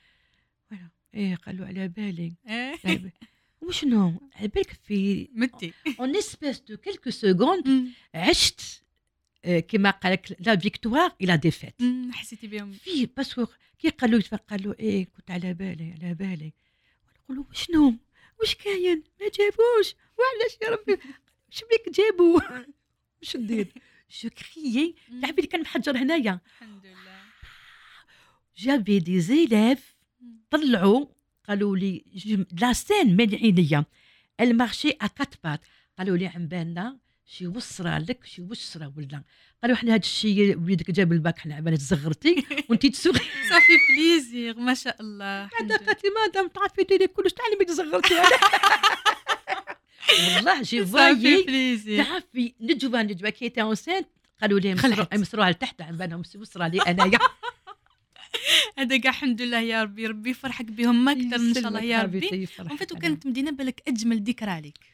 voilà. 0.70 1.38
على 1.48 1.88
بالي. 1.88 2.34
وشنو 3.68 4.30
على 4.36 4.48
بالك 4.48 4.80
في 4.84 5.30
متي 5.34 5.74
espèce 6.20 6.58
de 6.72 6.76
quelques 6.76 7.14
secondes 7.14 7.68
مم. 7.68 7.88
عشت 8.16 8.84
كما 9.68 9.90
قال 9.90 10.14
لك 10.14 10.38
لا 10.40 10.56
فيكتوار 10.56 11.16
إلى 11.22 11.38
ديفيت. 11.38 11.76
حسيتي 12.12 12.48
بهم 12.48 12.72
في 12.72 13.06
باسكو 13.06 13.46
كي 13.80 13.90
قالوا 13.90 14.20
لي 14.20 14.38
قالوا 14.50 14.80
إيه 14.80 15.06
كنت 15.06 15.32
على 15.32 15.54
بالي 15.54 15.94
على 16.02 16.14
بالي 16.14 16.54
نقول 17.24 17.38
له 17.38 17.46
شنو 17.54 17.94
واش 18.40 18.56
كاين 18.56 19.04
ما 19.22 19.28
جابوش 19.28 19.96
وعلاش 20.20 20.58
يا 20.62 20.70
ربي 20.70 20.92
واش 21.52 21.64
بيك 21.70 21.96
جابوا 21.96 22.40
واش 23.22 23.36
ندير 23.36 23.74
جو 24.22 24.30
كريي 24.30 24.96
تعرفي 25.22 25.38
اللي 25.38 25.48
كان 25.48 25.62
محجر 25.62 25.98
هنايا 25.98 26.40
الحمد 26.48 26.86
لله 26.86 27.24
جافي 28.58 29.00
دي 29.00 29.20
زيلاف. 29.20 29.96
طلعوا 30.52 31.06
قالوا 31.50 31.78
لي 31.78 32.04
جم- 32.16 32.46
لا 32.62 32.74
سين 32.74 33.16
من 33.18 33.36
عينيا. 33.36 33.86
المارشي 34.42 34.90
ا 35.02 35.08
كات 35.08 35.34
بات 35.44 35.62
قالوا 36.00 36.18
لي 36.18 36.28
عم 36.28 36.48
بالنا 36.48 36.98
شي 37.26 37.48
وصرة 37.48 37.98
لك 37.98 38.26
شي 38.26 38.42
وصرة 38.42 38.94
ولا. 38.98 39.24
قالوا 39.64 39.76
إحنا 39.78 39.92
هذا 39.94 40.00
الشيء 40.00 40.58
وليدك 40.58 40.92
جاب 40.92 41.12
الباك 41.14 41.40
حنا 41.40 41.56
عبالك 41.56 41.78
تزغرتي 41.78 42.46
وانت 42.70 42.86
تسوقي 42.86 43.20
صافي 43.50 43.74
بليزير 43.90 44.60
ما 44.60 44.74
شاء 44.74 44.98
الله 45.02 45.50
لله. 45.62 45.78
قالت 45.78 46.04
لي 46.04 46.10
مادام 46.26 46.48
تعرفي 46.48 46.84
ديري 46.84 47.08
كلش 47.08 47.34
بك 47.60 47.68
تزغرتي 47.68 48.14
والله 50.36 50.62
جي 50.62 50.86
فوايي 50.86 51.44
بليزير 51.44 52.04
تعرفي 52.04 52.54
نجوى 52.62 53.04
نجوى 53.04 53.32
كي 53.32 53.50
تي 53.50 53.62
اونسينت 53.62 54.08
قالوا 54.42 54.60
لي. 54.60 54.76
مسروها 55.14 55.52
لتحت 55.52 55.82
عم 55.82 55.98
بالهم 55.98 56.24
وصرة 56.36 56.68
لي 56.68 56.82
أنايا. 56.82 57.20
هذا 58.78 58.98
كاع 58.98 59.12
الحمد 59.12 59.42
لله 59.42 59.60
يا 59.60 59.84
ربي 59.84 60.08
ربي 60.08 60.30
يفرحك 60.30 60.66
بهم 60.66 61.10
أكثر 61.10 61.36
إن 61.36 61.54
شاء 61.54 61.68
الله 61.68 61.82
يا 61.82 62.02
ربي. 62.02 62.48
ومن 62.60 62.78
فات 62.78 62.92
وكانت 62.92 63.28
مدينة 63.28 63.52
بالك 63.52 63.82
أجمل 63.88 64.24
ذكرى 64.24 64.52
عليك 64.52 64.94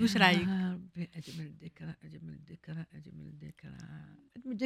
وش 0.00 0.16
رأيك؟ 0.16 0.40
يا 0.40 0.72
ربي 0.72 1.08
أجمل 1.16 1.52
ذكرى 1.62 1.94
أجمل 2.04 2.38
ذكرى 2.50 2.84
أجمل 2.94 3.32
ذكرى 3.42 3.76
أجمل 4.36 4.56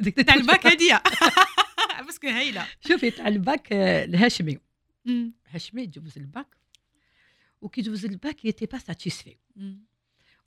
ذكرى. 0.00 0.24
تاع 0.26 0.34
الباك 0.34 0.66
هديه 0.66 1.02
parce 2.06 2.19
que 2.19 2.26
هايلة. 2.26 2.66
شوفي 2.88 3.10
تاع 3.10 3.28
الباك 3.28 3.72
آه، 3.72 4.04
الهاشمي. 4.04 4.58
هاشمي 5.48 5.86
جوز 5.86 6.18
الباك. 6.18 6.56
وكي 7.60 7.82
جوز 7.82 8.04
الباك 8.04 8.44
était 8.44 8.66
pas 8.66 8.78
satisfait. 8.78 9.36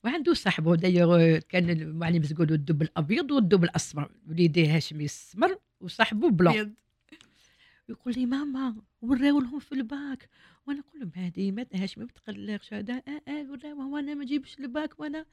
وعنده 0.04 0.34
صاحبه 0.34 0.76
دايوغ 0.76 1.38
كان 1.38 1.70
المعلم 1.70 2.22
تقولوا 2.22 2.56
الدب 2.56 2.82
الأبيض 2.82 3.32
والدب 3.32 3.64
الأسمر. 3.64 4.12
وليدي 4.28 4.68
هاشمي 4.68 5.06
السمر. 5.06 5.58
وصاحبه 5.82 6.30
blond. 6.30 6.76
يقول 7.90 8.14
لي 8.14 8.26
ماما 8.26 8.76
وراو 9.02 9.40
لهم 9.40 9.60
في 9.60 9.72
الباك. 9.72 10.30
وأنا 10.68 10.80
نقول 10.80 11.00
لهم 11.00 11.12
هذه 11.16 11.52
ما 11.52 11.66
هاشمي 11.74 12.06
ما 12.06 12.12
تقلقش 12.12 12.74
هذا 12.74 12.94
آه 13.08 13.22
آه 13.28 13.52
وراو 13.52 13.94
وأنا 13.94 14.14
ما 14.14 14.26
جيبش 14.26 14.60
الباك 14.60 15.00
وأنا. 15.00 15.26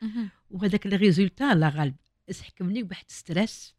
وهذاك 0.51 0.87
الريزولتا 0.87 1.55
لا 1.55 1.69
غالب. 1.69 1.95
اسحكمني 2.31 2.83
بواحد 2.83 3.05
ستريس. 3.11 3.75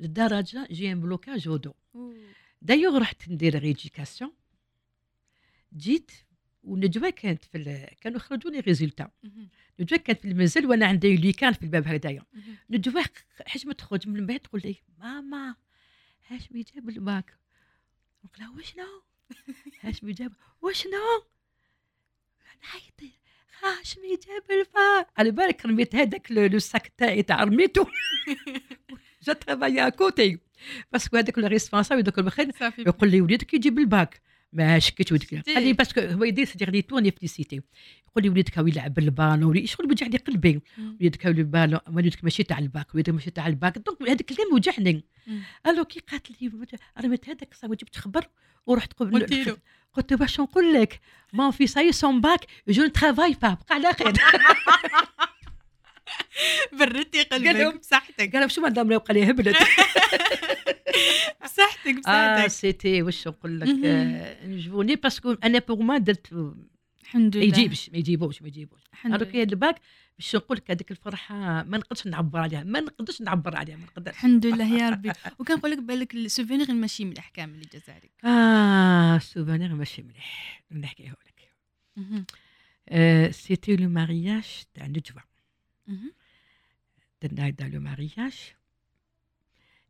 لدرجه 0.00 0.66
جي 0.70 0.92
ان 0.92 1.00
بلوكاج 1.00 1.48
ودو 1.48 1.72
دايوغ 2.62 2.98
رحت 2.98 3.28
ندير 3.28 3.58
ريديكاسيون. 3.58 4.32
جيت 5.76 6.10
والنجوى 6.64 7.12
كانت 7.12 7.44
في 7.44 7.58
ال- 7.58 7.96
كانوا 8.00 8.18
خرجوا 8.18 8.50
لي 8.50 8.60
ريزولتا. 8.60 9.10
نجوى 9.80 9.98
كانت 9.98 10.20
في 10.20 10.28
المنزل 10.28 10.66
وأنا 10.66 10.86
عندي 10.86 11.16
لي 11.16 11.32
كان 11.32 11.52
في 11.52 11.62
الباب 11.62 11.88
هكذايا 11.88 12.22
مهم. 12.32 12.56
نجوى 12.70 13.02
ما 13.66 13.72
تخرج 13.72 14.08
من 14.08 14.16
البيت 14.16 14.44
تقول 14.44 14.62
لي 14.64 14.76
ماما. 14.98 15.54
هاشمي 16.28 16.62
جاب 16.62 16.88
الباك. 16.88 17.38
لها 18.38 18.50
وشنو؟ 18.50 19.02
هاشمي 19.82 20.12
جاب 20.12 20.32
وشنو؟ 20.62 21.24
نعيط 22.62 23.12
هاشمي 23.62 24.16
جاب 24.16 24.50
الباك. 24.50 25.08
على 25.18 25.30
بالك 25.30 25.66
رميت 25.66 25.94
هذاك 25.94 26.32
لو 26.32 26.58
ساك 26.58 26.92
تاعي 26.98 27.22
تاع 27.22 27.44
رميته 27.44 27.86
جا 29.24 29.32
ترافايي 29.32 29.90
كوتي. 29.90 30.38
باسكو 30.92 31.16
هذاك 31.16 31.38
لو 31.38 31.46
ريسبونسابل 31.46 32.02
دوك 32.02 32.20
صافي. 32.58 32.82
يقول 32.82 33.10
لي 33.10 33.20
وليدك 33.20 33.54
يجيب 33.54 33.78
الباك. 33.78 34.22
ما 34.52 34.78
شكيت 34.78 35.12
وليدك 35.12 35.26
شتي. 35.40 35.54
قال 35.54 35.62
لي 35.62 35.72
باسكو 35.72 36.00
هو 36.00 36.24
يدير 36.24 36.44
سيدير 36.44 36.70
لي 36.70 36.82
تورني 36.82 37.10
في 37.10 37.26
سيتي 37.26 37.56
يقول 38.08 38.24
لي 38.24 38.28
وليدك 38.28 38.58
هو 38.58 38.66
يلعب 38.66 38.94
بالبالون 38.94 39.66
شغل 39.66 39.90
وجع 39.90 40.06
لي 40.06 40.18
قلبي. 40.18 40.60
وليدك 41.00 41.26
هو 41.26 41.32
البالون 41.32 41.80
وليدك 41.88 42.24
ماشي 42.24 42.42
تاع 42.42 42.58
الباك 42.58 42.94
وليدك 42.94 43.12
ماشي 43.14 43.30
تاع 43.30 43.46
الباك. 43.46 43.78
دونك 43.78 44.02
هذاك 44.02 44.20
الكلام 44.20 44.52
وجعني. 44.52 45.04
ألو 45.66 45.84
كي 45.84 46.00
قالت 46.00 46.42
لي 46.42 46.50
رميت 47.04 47.28
هذاك 47.28 47.54
صا 47.54 47.66
جبت 47.66 47.96
خبر 47.96 48.28
ورحت 48.66 48.92
قبل 48.92 49.20
قلت 49.20 49.32
له. 49.32 49.56
قلت 49.94 50.12
له 50.12 50.18
باش 50.18 50.40
نقول 50.40 50.74
لك؟ 50.74 51.00
مون 51.32 51.50
في 51.50 51.66
ساي 51.66 51.92
سون 51.92 52.20
باك 52.20 52.40
جو 52.68 52.84
نترافاي 52.84 53.32
با 53.42 53.48
بقى 53.48 53.58
على 53.70 53.92
خير. 53.92 54.12
بردتي 56.78 57.22
قال 57.22 57.42
لهم- 57.42 57.56
قلبك 57.56 57.80
بصحتك. 57.80 58.36
قال 58.36 58.50
شو 58.50 58.60
مدام 58.60 58.92
لو 58.92 58.98
قال 58.98 59.16
لي 59.16 59.30
هبلت. 59.30 59.56
بصحتك 61.44 62.08
آه 62.08 62.34
بصحتك. 62.36 62.46
سيتي 62.46 63.02
واش 63.02 63.28
نقول 63.28 63.60
لك. 63.60 63.68
آه، 63.84 64.46
جبوني 64.46 64.96
باسكو 64.96 65.32
أنا 65.32 65.58
بور 65.58 65.82
ما 65.82 65.98
درت 65.98 66.32
الحمد 67.02 67.36
ما 67.36 67.42
لله. 67.44 67.58
يجيبش 67.58 67.90
ما 67.90 67.98
يجيبوش 67.98 68.42
ما 68.42 68.48
يجيبوش. 68.48 68.80
الحمد 68.92 69.14
هذوك 69.14 69.34
الباك 69.34 69.80
باش 70.18 70.36
نقول 70.36 70.56
لك 70.56 70.70
هذيك 70.70 70.90
الفرحة 70.90 71.62
ما 71.62 71.78
نقدرش 71.78 72.06
نعبر 72.06 72.38
عليها 72.40 72.64
ما 72.64 72.80
نقدرش 72.80 73.20
نعبر 73.22 73.56
عليها 73.56 73.76
ما 73.76 73.84
نقدرش. 73.84 74.14
الحمد 74.14 74.46
لله 74.46 74.74
يا 74.78 74.90
ربي. 74.90 75.12
وكنقول 75.38 75.70
لك 75.70 75.78
بالك 75.78 76.14
ال 76.14 76.20
souvenir 76.20 76.72
ماشي 76.74 77.04
من 77.04 77.12
الاحكام 77.12 77.54
اللي 77.54 77.66
جزائري 77.74 78.10
آه 78.24 79.18
souvenir 79.18 79.74
ماشي 79.74 80.02
مليح. 80.02 80.62
نحكيه 80.72 81.08
لك. 81.10 81.52
آه، 82.88 83.30
c'était 83.30 83.76
le 83.76 83.88
mariage 83.88 84.62
تاع 84.74 84.86
نجوى 84.86 85.22
درنا 87.22 87.46
هذا 87.46 87.68
le 87.68 87.80
mariage 87.80 88.34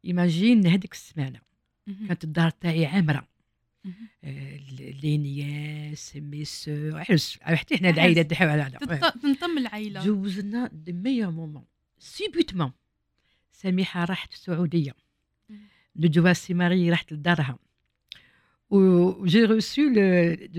imagine 0.06 0.66
هذيك 0.66 0.92
السمانة. 0.92 1.40
كانت 2.08 2.24
الدار 2.24 2.50
تاعي 2.50 2.86
عامرة. 2.86 3.28
آه، 4.24 4.56
les 5.02 5.18
nièces 5.18 6.16
mes 6.16 6.44
sœurs 6.44 6.96
عرس. 6.96 7.38
حتى 7.42 7.76
حنا 7.76 7.90
العائلة 7.90 8.22
تاعي 8.22 8.60
على 8.60 8.78
تنطم 9.22 9.58
العائلة. 9.58 10.04
جوزنا 10.04 10.70
des 10.72 10.92
meilleurs 10.92 11.30
moments 11.30 11.64
subitement 11.98 12.72
سميحة 13.52 14.04
راحت 14.04 14.32
السعودية. 14.32 14.94
مم. 15.48 15.60
نجوى 15.96 16.34
s'est 16.34 16.60
mariée 16.60 16.90
راحت 16.90 17.12
لدارها. 17.12 17.58
و 18.70 19.26
j'ai 19.26 19.46
le 19.46 19.60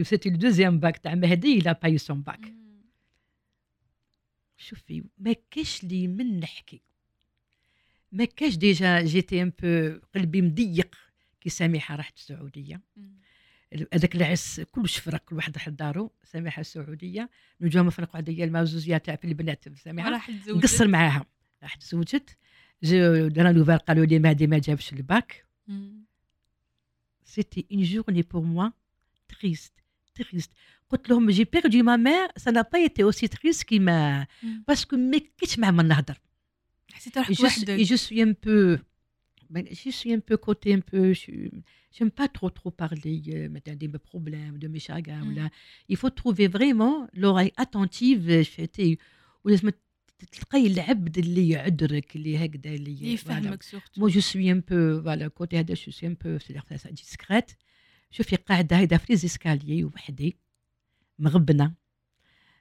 c'était 0.04 0.30
le 0.30 0.38
deuxième 0.38 0.80
bac 0.80 1.00
تاع 1.02 1.16
مهدي 1.16 1.62
eu 1.62 1.98
son 1.98 2.24
bac. 2.30 2.40
مم. 2.40 2.82
شوفي 4.58 5.04
ما 5.18 5.36
كاش 5.52 5.84
لي 5.84 6.08
من 6.08 6.40
نحكي. 6.40 6.82
ما 8.12 8.26
كاش 8.26 8.56
déjà 8.56 9.02
j'étais 9.02 9.42
un 9.42 9.52
peu 9.64 10.00
قلبي 10.16 10.42
مضيق 10.42 10.96
كي 11.42 11.50
سميحة 11.50 11.96
راحت 11.96 12.18
السعودية. 12.18 12.82
هذاك 13.94 14.16
العرس 14.16 14.60
كلش 14.60 14.98
فرق 14.98 15.24
كل 15.26 15.36
واحد 15.36 15.58
راح 15.58 15.70
لدارو 15.70 16.12
سميحة 16.24 16.60
السعودية. 16.60 17.30
نجوى 17.62 17.84
ما 17.84 17.90
فرقوا 17.92 18.18
عليا 18.18 18.46
المازوزيه 18.46 18.98
تاع 18.98 19.16
في 19.16 19.26
البنات 19.26 19.78
سميحة. 19.78 20.10
راح 20.10 20.30
نقصر 20.48 20.88
معاها. 20.88 21.26
راحت 21.64 21.82
تزوجت. 21.82 22.38
جو 22.84 23.28
دارا 23.28 23.52
نوفال 23.52 23.78
قالوا 23.78 24.06
لي 24.06 24.20
مهدي 24.20 24.48
ما 24.48 24.60
جابش 24.60 24.94
ال 24.94 25.04
bac. 25.04 25.46
c'était 27.24 27.66
une 27.72 27.84
journée 27.84 28.22
pour 28.22 28.42
moi 28.42 28.70
triste 29.28 29.74
triste 30.16 30.52
قلت 30.90 31.10
لهم 31.10 31.30
j'ai 31.30 31.44
perdu 31.44 31.84
ma 31.84 31.96
mère 31.96 32.28
ça 32.38 32.52
n'a 32.52 32.62
pas 32.62 32.80
été 32.80 33.04
aussi 33.04 33.28
triste 33.28 33.64
كيما 33.64 34.28
parce 34.68 34.85
que 34.85 34.96
ما 34.96 35.18
كنتش 35.40 35.60
ما 35.60 35.72
نهضر؟ 35.72 36.18
je, 37.31 37.43
وحدك 37.45 37.81
et 37.81 37.85
je 37.85 37.95
suis 37.97 38.23
un 38.23 38.33
peu. 38.33 38.79
ben, 39.51 39.65
je 39.71 39.91
suis 39.91 40.13
un 40.13 40.21
peu 40.21 40.37
côté 40.37 40.73
un 40.75 40.81
peu. 40.81 41.13
je- 41.13 41.61
J'aime 41.97 42.11
pas 42.21 42.29
trop 42.37 42.51
trop 42.59 42.71
parler 42.85 43.19
euh, 43.29 43.49
maintenant 43.55 43.77
de 43.83 43.87
mes 43.95 44.03
problèmes, 44.11 44.55
de 44.65 44.69
mes 44.75 44.83
chagrins. 44.89 45.25
Mm. 45.25 45.29
ou 45.29 45.35
là. 45.39 45.47
Il 45.93 45.97
faut 46.03 46.13
trouver 46.21 46.47
vraiment 46.57 46.97
l'oreille 47.23 47.53
attentive. 47.65 48.43
شفتي 48.43 48.99
ولازم 49.45 49.71
تلقاي 50.33 50.67
العبد 50.67 51.19
اللي 51.19 51.49
يعذرك 51.49 52.17
اللي 52.17 52.45
هكذا 52.45 52.75
اللي 52.75 53.13
يفهمك 53.13 53.63
سورتو 53.63 54.01
مو 54.01 54.09
جو 54.09 54.21
سوي 54.21 54.51
ان 54.53 54.61
بو 54.61 55.03
فوالا 55.03 55.29
كوتي 55.29 55.59
هذا 55.59 55.75
جو 55.75 55.93
سوي 55.93 56.09
ان 56.09 56.15
بو 56.25 56.39
سي 56.39 56.91
ديسكريت 56.91 57.51
شوفي 58.11 58.37
قاعده 58.37 58.79
هيدا 58.79 58.97
في 58.97 59.17
زيسكاليي 59.17 59.85
وحدي 59.85 60.37
مغبنه 61.19 61.75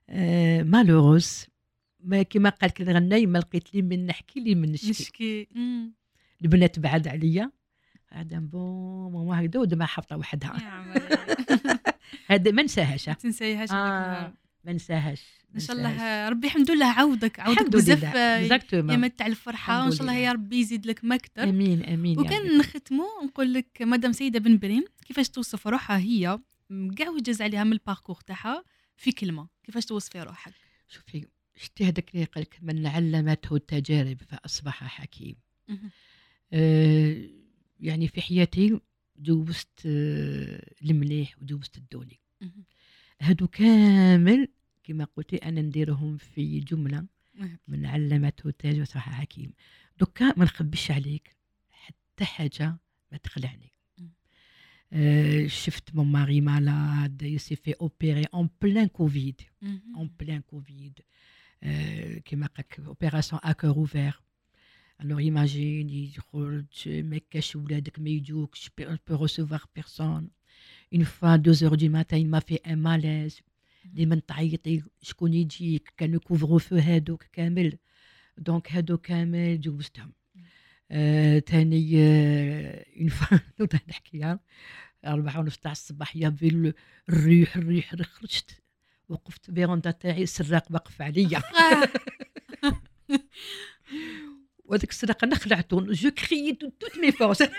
آه 0.09 0.63
مالوروز 0.63 1.45
ما 2.06 2.22
كيما 2.22 2.48
قال 2.48 2.70
لك 2.70 2.80
الغناي 2.80 3.26
ما 3.26 3.38
لقيت 3.38 3.74
لي 3.74 3.82
من 3.82 4.06
نحكي 4.06 4.40
لي 4.40 4.54
من 4.54 4.72
نشكي. 4.72 4.90
نشكي. 4.90 5.48
البنات 6.42 6.78
بعد 6.78 7.08
عليا 7.08 7.50
هذا 8.08 8.38
bon 8.38 9.12
ماما 9.12 9.40
هكذا 9.40 9.60
ودمها 9.60 9.86
حافظة 9.86 10.16
وحدها. 10.16 10.56
يا 10.62 10.94
هذا 12.34 12.50
ما 12.50 12.62
نساهاش. 12.62 13.08
ما 13.08 13.14
تنسايهاش 13.14 13.72
هذاك 13.72 13.80
آه. 13.80 14.32
ما 14.64 14.72
نساهاش 14.72 15.22
إن 15.54 15.60
شاء 15.60 15.76
الله 15.76 16.28
ربي 16.28 16.46
الحمد 16.46 16.70
لله 16.70 16.86
عودك 16.86 17.40
عودك 17.40 17.58
الحمد 17.60 17.76
بزاف 17.76 18.04
آه، 18.04 18.60
ايامات 18.72 19.18
تاع 19.18 19.26
الفرحة. 19.26 19.82
وان 19.82 19.90
شاء 19.90 20.00
الله 20.00 20.12
لله. 20.12 20.22
يا 20.22 20.32
ربي 20.32 20.60
يزيد 20.60 20.86
لك 20.86 21.04
ما 21.04 21.14
أكثر. 21.14 21.42
آمين 21.42 21.82
آمين 21.82 22.14
يا 22.14 22.20
وكان. 22.20 22.58
نختموا 22.58 23.24
نقول 23.24 23.54
لك 23.54 23.68
مدام 23.80 24.12
سيدة 24.12 24.38
بن 24.38 24.58
بريم 24.58 24.84
كيفاش 25.06 25.28
توصف 25.28 25.66
روحها؟ 25.66 25.98
هي 25.98 26.38
كاع 26.96 27.08
وجز 27.08 27.42
عليها 27.42 27.64
من 27.64 27.72
ال 27.72 27.78
parcours 27.78 28.20
تاعها 28.26 28.64
في 28.96 29.12
كلمة. 29.12 29.48
كيفاش 29.64 29.84
توصفي 29.84 30.22
روحك؟ 30.22 30.52
شوفي 30.88 31.26
شتي 31.56 31.84
هذاك 31.84 32.14
اللي 32.14 32.24
قال 32.24 32.42
لك 32.42 32.58
من 32.62 32.86
علمته 32.86 33.56
التجارب 33.56 34.22
فاصبح 34.22 34.84
حكيم. 34.84 35.36
آه 36.52 37.28
يعني 37.80 38.08
في 38.08 38.20
حياتي 38.20 38.80
جوزت 39.18 39.86
آه 39.86 40.72
المليح 40.82 41.42
وجوزت 41.42 41.78
الدوني 41.78 42.20
مهم. 42.40 42.64
هادو 43.20 43.46
كامل 43.48 44.48
كما 44.84 45.04
قلتي 45.04 45.36
أنا 45.36 45.62
نديرهم 45.62 46.16
في 46.16 46.60
جمله. 46.60 47.06
من 47.68 47.86
علمته 47.86 48.48
التجارب 48.48 48.80
وأصبح 48.80 49.08
حكيم 49.10 49.52
دوكا 49.98 50.34
ما 50.36 50.44
نخبيش 50.44 50.90
عليك 50.90 51.36
حتى 51.70 52.24
حاجة 52.24 52.76
ما 53.12 53.18
تخلعني. 53.18 53.72
آه 54.92 55.46
شفت 55.46 55.94
mon 55.94 56.06
mari 56.12 56.40
malade 56.40 57.22
il 57.22 57.32
s'est 57.32 57.56
fait 57.56 57.72
opérer 57.80 58.24
en 58.24 58.50
plein 58.62 58.86
Covid. 58.86 59.40
en 59.96 60.10
plein 60.20 60.40
Covid 60.40 60.98
آه 61.00 61.04
كيما 62.24 62.46
قالك 62.46 62.80
opération 62.86 63.40
à 63.44 63.49
cœur 63.49 63.70
ouvert 63.70 64.20
alors 65.00 65.18
imagine 65.18 65.90
يخرج 65.90 66.88
ما 66.88 67.20
كاش 67.30 67.56
ولادك 67.56 67.98
ما 67.98 68.10
يجوكش 68.10 68.70
peux 69.08 69.16
recevoir 69.22 69.64
personne 69.74 70.30
une 70.94 71.04
fois 71.04 71.36
deux 71.36 71.52
heures 71.52 71.74
du 71.74 71.88
matin 71.88 72.30
m'a 72.30 72.40
fait 72.40 72.54
un 72.54 72.78
malaise 72.78 73.40
ديما 73.84 74.22
تعيطي 74.26 74.82
شكون 75.02 75.34
يجيك 75.34 75.92
كانوا 75.96 76.20
couvre-feu 76.20 76.76
هادوك 76.76 77.24
كامل 77.32 77.78
donc 78.38 78.72
هادو 78.72 78.98
كامل 78.98 79.60
جوزتهم 79.60 80.12
آه، 80.90 81.38
تاني 81.38 81.90
آه، 82.02 82.84
une 83.00 83.08
fois 83.08 83.38
نوض 83.60 83.74
نحكيها 83.88 84.40
أربعة 85.06 85.38
ونص 85.40 85.56
تاع 85.58 85.72
الصباح 85.72 86.16
يا 86.16 86.28
بي 86.28 86.48
ال- 86.48 86.74
الريح 87.08 87.56
الريح 87.56 87.92
الريح. 87.92 88.08
خرجت 88.08 88.62
وقفت 89.08 89.50
véranda 89.50 89.90
تاعي 89.90 90.22
السراق 90.22 90.64
وقف 90.70 91.02
عليا. 91.02 91.38
آه. 91.38 91.88
وهذاك 94.64 94.90
السراق 94.90 95.24
أنا 95.24 95.36
خلعته 95.36 95.80
جو 95.80 96.10
كري 96.10 96.52
توت 96.52 96.98
مي 96.98 97.12
فورس. 97.12 97.40
يقول 97.40 97.52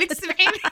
لك 0.00 0.08
تسمحي 0.08 0.44
لي؟ 0.44 0.58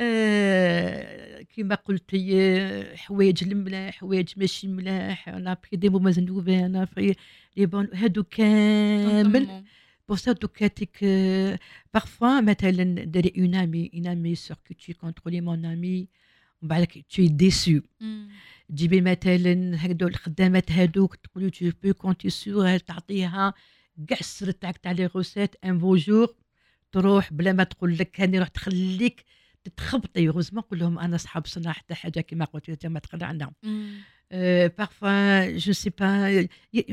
آه، 0.00 1.42
كيما 1.42 1.74
قلتي 1.74 2.30
آه، 2.34 2.96
حوايج 2.96 3.44
الملاح 3.44 3.94
حوايج 3.94 4.28
ماشي 4.36 4.68
ملاح 4.68 5.28
أنا 5.28 5.54
في 5.54 5.76
دي 5.76 5.88
موماز 5.88 6.18
نوفي 6.18 6.66
أنا 6.66 6.84
في 6.84 7.14
لي 7.56 7.66
بون 7.66 7.88
هادو 7.94 8.24
كامل. 8.24 9.64
بور 10.08 10.16
سا 10.16 10.32
دوكاتيك 10.32 11.04
بارفوا 11.94 12.40
مثلا 12.40 13.04
داري 13.04 13.32
اون 13.38 13.54
امي 13.54 13.90
اون 13.94 14.06
امي 14.06 14.34
سور 14.34 14.56
كو 14.68 14.74
تي 14.74 14.92
كونترولي 14.92 15.40
مون 15.40 15.64
امي 15.64 16.08
ومن 16.62 16.68
بعد 16.68 16.86
t'es 16.86 17.28
déçue 17.28 17.80
مم. 18.00 18.28
تجيبي 18.68 19.00
مثلا 19.00 19.84
هكذا 19.86 20.06
الخدامات 20.08 20.72
هادوك 20.72 21.14
تقولي 21.14 21.50
tu 21.50 21.70
peux 21.82 21.92
compter 21.94 22.30
sur 22.30 22.78
تعطيها 22.78 23.54
كاع 24.08 24.18
السر 24.20 24.50
تاعك 24.50 24.78
تاع 24.78 24.92
les 24.92 25.06
recettes 25.06 25.56
un 25.64 25.78
beau 25.78 25.96
jour 25.96 26.34
تروح 26.92 27.32
بلا 27.32 27.52
ما 27.52 27.64
تقول 27.64 27.98
لك 27.98 28.20
هاني 28.20 28.38
روح 28.38 28.48
تخليك 28.48 29.24
تتخبطي 29.64 30.28
heureusement 30.28 30.62
قول 30.62 30.78
لهم 30.78 30.98
أنا 30.98 31.16
صحاب 31.16 31.46
صناعة 31.46 31.74
حتى 31.74 31.94
حاجة 31.94 32.20
كيما 32.20 32.44
قلت 32.44 32.68
انت 32.68 32.86
ما 32.86 32.98
تخلعنا 33.00 33.52
مم. 33.62 34.02
parfois 34.78 35.56
je 35.58 35.72
sais 35.72 35.90
pas 35.90 36.48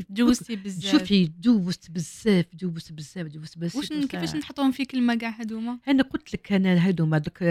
جوزتي 0.09 0.55
بزاف. 0.55 0.91
شوفي 0.91 1.25
دوزت 1.27 1.91
بزاف 1.91 2.45
دوزت 2.53 2.91
بزاف 2.93 3.27
دوزت 3.27 3.57
بزاف 3.57 3.75
واش 3.75 3.89
كيفاش 3.89 4.35
نحطهم 4.35 4.71
في 4.71 4.85
كلمة 4.85 5.15
كاع 5.15 5.29
هذوما 5.29 5.79
أنا 5.87 6.03
قلت 6.03 6.33
لك 6.33 6.53
أنا 6.53 6.87
هادوما 6.87 7.17
دوك 7.17 7.43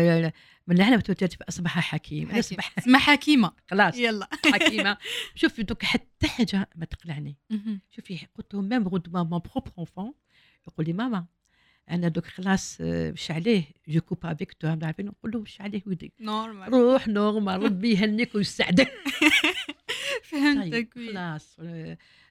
من 0.66 0.76
علمته 0.76 1.00
التجارب 1.00 1.42
أصبح 1.42 1.78
حكيم 1.80 2.30
أنا 2.30 2.38
أصبح 2.38 2.72
اسمها 2.78 3.00
حكيمة. 3.00 3.52
خلاص 3.70 3.96
يلا. 3.98 4.28
حكيمة. 4.52 4.96
شوفي 5.34 5.62
دوك 5.62 5.82
حتى 5.84 6.26
حاجة 6.28 6.68
ما 6.76 6.84
تخلعني. 6.84 7.36
شوفي 7.90 8.26
قلت 8.38 8.54
له 8.54 8.60
même 8.62 8.88
غد 8.88 9.08
mon 9.16 9.24
propre 9.28 9.70
enfant 9.78 10.12
يقول 10.68 10.86
لي 10.86 10.92
ماما 10.92 11.26
أنا 11.90 12.08
دوك 12.08 12.26
خلاص 12.26 12.78
وش 12.80 13.30
عليه. 13.30 13.64
je 13.88 14.00
coupe 14.00 14.18
avec 14.26 14.52
tout 14.52 14.68
عارفين 14.82 15.06
نقول 15.06 15.30
له 15.32 15.38
وش 15.38 15.60
عليه 15.60 15.82
ودي. 15.86 16.12
normal 16.20 16.68
روح 16.72 17.08
normal 17.08 17.62
ربي 17.62 17.92
يهنيك 17.92 18.34
ويسعدك 18.34 18.92
فهمتك. 20.30 20.94
طيب، 20.96 21.10
خلاص. 21.12 21.56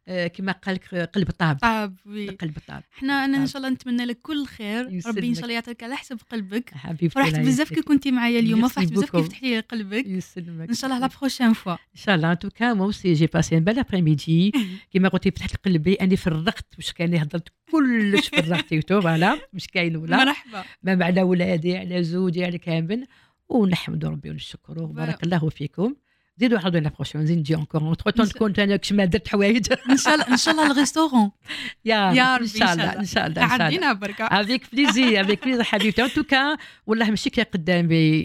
كما 0.07 0.51
قال 0.51 0.75
لك 0.75 0.93
آه، 0.93 1.05
قلب 1.05 1.31
طاب 1.31 1.57
طاب 1.57 1.95
oui. 2.05 2.29
قلب 2.29 2.57
طاب 2.67 2.83
إحنا 2.97 3.25
أنا 3.25 3.37
إن. 3.37 3.47
شاء 3.47 3.57
الله 3.57 3.69
نتمنى 3.69 4.05
لك 4.05 4.19
كل 4.21 4.45
خير. 4.45 4.85
ربي 5.07 5.27
إن 5.27 5.33
شاء 5.33 5.43
الله 5.43 5.53
يعطيك 5.53 5.83
على 5.83 5.95
حسب 5.95 6.17
قلبك. 6.31 6.73
حبيبتي 6.73 7.09
فرحت 7.09 7.39
بزاف 7.39 7.73
كي. 7.73 7.81
كنتي 7.81 8.11
معايا 8.11 8.39
اليوم. 8.39 8.67
فرحت 8.67 8.91
بزاف 8.91 9.11
كي. 9.11 9.23
فتحتي 9.23 9.49
لي 9.49 9.59
قلبك. 9.59 10.07
يسلمك. 10.07 10.69
إن 10.69 10.75
شاء 10.75 10.89
الله 10.89 10.99
la 11.01 11.09
prochaine 11.19 11.53
fois 11.53 11.73
إن 11.73 11.77
شاء 11.95 12.15
الله. 12.15 12.31
en 12.31 12.39
tout 12.39 12.59
cas 12.59 12.73
moi 12.73 12.91
aussi 12.91 13.13
j'ai 13.13 13.27
passé 13.27 13.57
un 13.57 13.63
bel 13.63 13.79
après-midi 13.79 14.51
كيما 14.91 15.09
قلتي 15.09 15.31
فتحت 15.31 15.55
قلبي. 15.65 15.93
أني 15.93 16.15
فرغت 16.15 16.65
واش 16.77 16.93
كان 16.93 17.15
هضرت 17.15 17.47
كلش 17.71 18.27
فرغتيتو 18.27 19.01
voilà 19.01 19.39
مش 19.53 19.67
كاين 19.67 19.95
ولا. 19.95 20.17
مرحبا. 20.25 20.63
ما 20.83 21.05
على 21.05 21.23
ولادي 21.23 21.77
على 21.77 22.03
زوجي 22.03 22.45
على 22.45 22.57
كامل. 22.57 23.07
ونحمد 23.49 24.05
ربي 24.05 24.29
ونشكره. 24.29 24.85
بارك 24.85 25.23
الله 25.23 25.49
فيكم. 25.49 25.95
زيدوا 26.37 26.59
عرضوا 26.59 26.79
la 26.79 26.89
prochaine 26.89 27.21
نزيد 27.21 27.37
نجي 27.37 27.55
encore 27.55 27.81
entre-temps 27.81 28.27
تكون 28.27 28.53
أنا 28.59 28.75
كش 28.75 28.93
ما 28.93 29.05
درت 29.05 29.27
حوايج. 29.27 29.67
إن 29.89 29.97
شاء 29.97 30.13
الله 30.13 30.27
إن 30.27 30.37
شاء 30.37 30.53
الله 30.53 30.71
ال 30.71 30.77
restaurant 30.77 31.31
يا 31.85 31.95
يا 32.11 32.35
إن 32.41 32.47
شاء 32.47 32.73
الله 32.73 32.99
إن 32.99 33.05
شاء 33.05 33.27
الله 33.27 33.41
عدينا 33.43 33.93
بركة. 33.93 34.25
avec 34.25 34.63
plaisir 34.73 35.21
avec 35.21 35.43
plaisir 35.43 35.63
حبيبتي. 35.63 36.03
en 36.03 36.09
tout 36.09 36.37
cas 36.37 36.57
والله 36.87 37.09
ماشي 37.09 37.29
كي 37.29 37.43
قدامي 37.43 38.23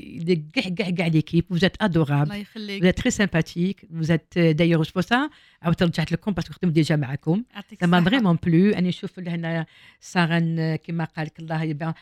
كاع 0.55 0.65
كاع 0.77 0.91
كاع 0.91 1.07
l'équipe. 1.07 1.45
Vous 1.53 1.65
êtes 1.65 1.87
adorable. 1.87 2.11
الله 2.11 2.37
يخليك. 2.37 2.83
Vous 2.83 2.87
êtes 2.87 3.03
très 3.03 3.11
sympathique. 3.11 3.87
Vous 3.91 4.13
êtes 4.13 4.39
d'ailleurs 4.39 4.85
c'est 4.87 4.93
pour 4.93 5.03
ça. 5.03 5.29
عاودت 5.63 5.83
رجعت 5.83 6.13
لكم 6.13 6.33
parce 6.33 6.47
que 6.47 6.55
خدمت 6.55 6.73
déjà 6.73 6.97
معكم. 6.97 7.43
الصحة. 7.59 8.05
vraiment 8.05 8.37
plu. 8.47 8.77
أنا 8.77 8.89
نشوف 8.89 9.19
لهنا 9.19 9.67
سارن 10.01 10.77
كما 10.87 11.05
قال 11.05 11.27
لك 11.27 11.39
الله 11.41 11.63
يبارك 11.63 11.95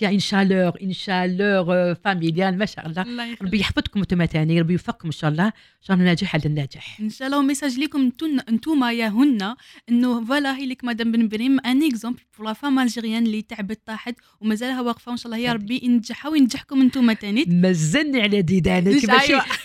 y 0.00 0.06
a 0.06 0.10
une 0.12 0.20
chaleur 0.20 0.72
une 0.82 0.94
chaleur 0.94 1.66
euh, 1.68 1.94
familiale 2.04 2.54
ما 2.58 2.66
شاء 2.66 2.86
الله. 2.86 3.36
ربي 3.42 3.60
يحفظكم 3.60 4.00
أنتم 4.00 4.24
ثاني 4.24 4.60
ربي 4.60 4.72
يوفقكم 4.72 5.08
إن 5.08 5.12
شاء 5.12 5.30
الله. 5.30 5.46
ان 5.46 5.52
شاء 5.82 5.94
الله 5.96 6.06
ناجح 6.06 6.34
على 6.34 6.44
الناجح 6.46 7.00
إن 7.00 7.10
شاء 7.10 7.26
الله 7.26 7.38
و 7.38 7.43
message 7.43 7.78
ليكم 7.78 8.10
انتوما 8.48 8.92
يا 8.92 9.08
هن 9.08 9.54
إنه 9.88 10.24
voilà 10.24 10.56
هي 10.56 10.66
لك 10.66 10.84
مدام 10.84 11.12
بن 11.12 11.28
بريم 11.28 11.60
un 11.60 11.82
exemple 11.82 12.20
pour 12.38 12.46
la 12.46 12.52
femme 12.52 12.78
algérienne 12.78 13.26
اللي 13.26 13.42
تعبت 13.42 13.80
طاحت 13.86 14.14
ومازالها 14.40 14.80
واقفة 14.80 15.10
وان 15.10 15.16
شاء 15.16 15.32
الله. 15.32 15.44
يا 15.46 15.52
ربي 15.52 15.80
ينجحها 15.82 16.30
وينجحكم 16.30 16.80
انتوما 16.80 17.12
تاني. 17.12 17.44
مزني 17.48 18.22
على 18.22 18.42
ديدانك. 18.42 19.10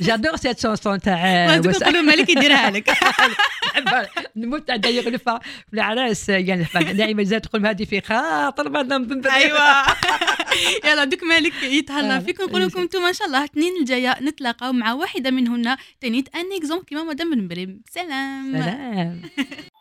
j'adore 0.01 0.35
cette 0.35 0.59
chanson 0.59 0.99
تاع 0.99 1.57
تقولوا 1.57 2.01
مالك 2.01 2.29
يديرها 2.29 2.69
لك. 2.71 2.89
نموت 4.35 4.67
تاع 4.67 4.75
داير 4.75 5.07
الفا. 5.07 5.39
في 5.39 5.73
العراس 5.73 6.29
يعني 6.29 6.65
دائما 6.75 7.23
زاد 7.23 7.41
تقول 7.41 7.67
هذه 7.67 7.83
في 7.85 8.01
خاطر 8.01 8.69
مدام. 8.69 9.21
أيوه. 9.31 9.85
يلا 10.85 11.03
دوك 11.03 11.23
مالك 11.23 11.63
يتهلا 11.63 12.15
آه، 12.15 12.19
فيكم 12.19 12.43
نقول 12.43 12.61
لكم 12.61 12.79
أنتم 12.81 13.05
ان 13.05 13.13
شاء 13.13 13.27
الله 13.27 13.39
الاثنين 13.39 13.73
الجاية 13.79 14.17
نتلاقاو 14.21 14.73
مع 14.73 14.93
واحدة 14.93 15.31
منهن. 15.31 15.77
تانيت 16.01 16.35
un 16.35 16.53
exemple 16.57 16.85
كيما 16.85 17.03
مدام 17.03 17.35
بن 17.35 17.47
بريم. 17.47 17.81
سلام. 17.89 18.51
سلام. 18.53 19.21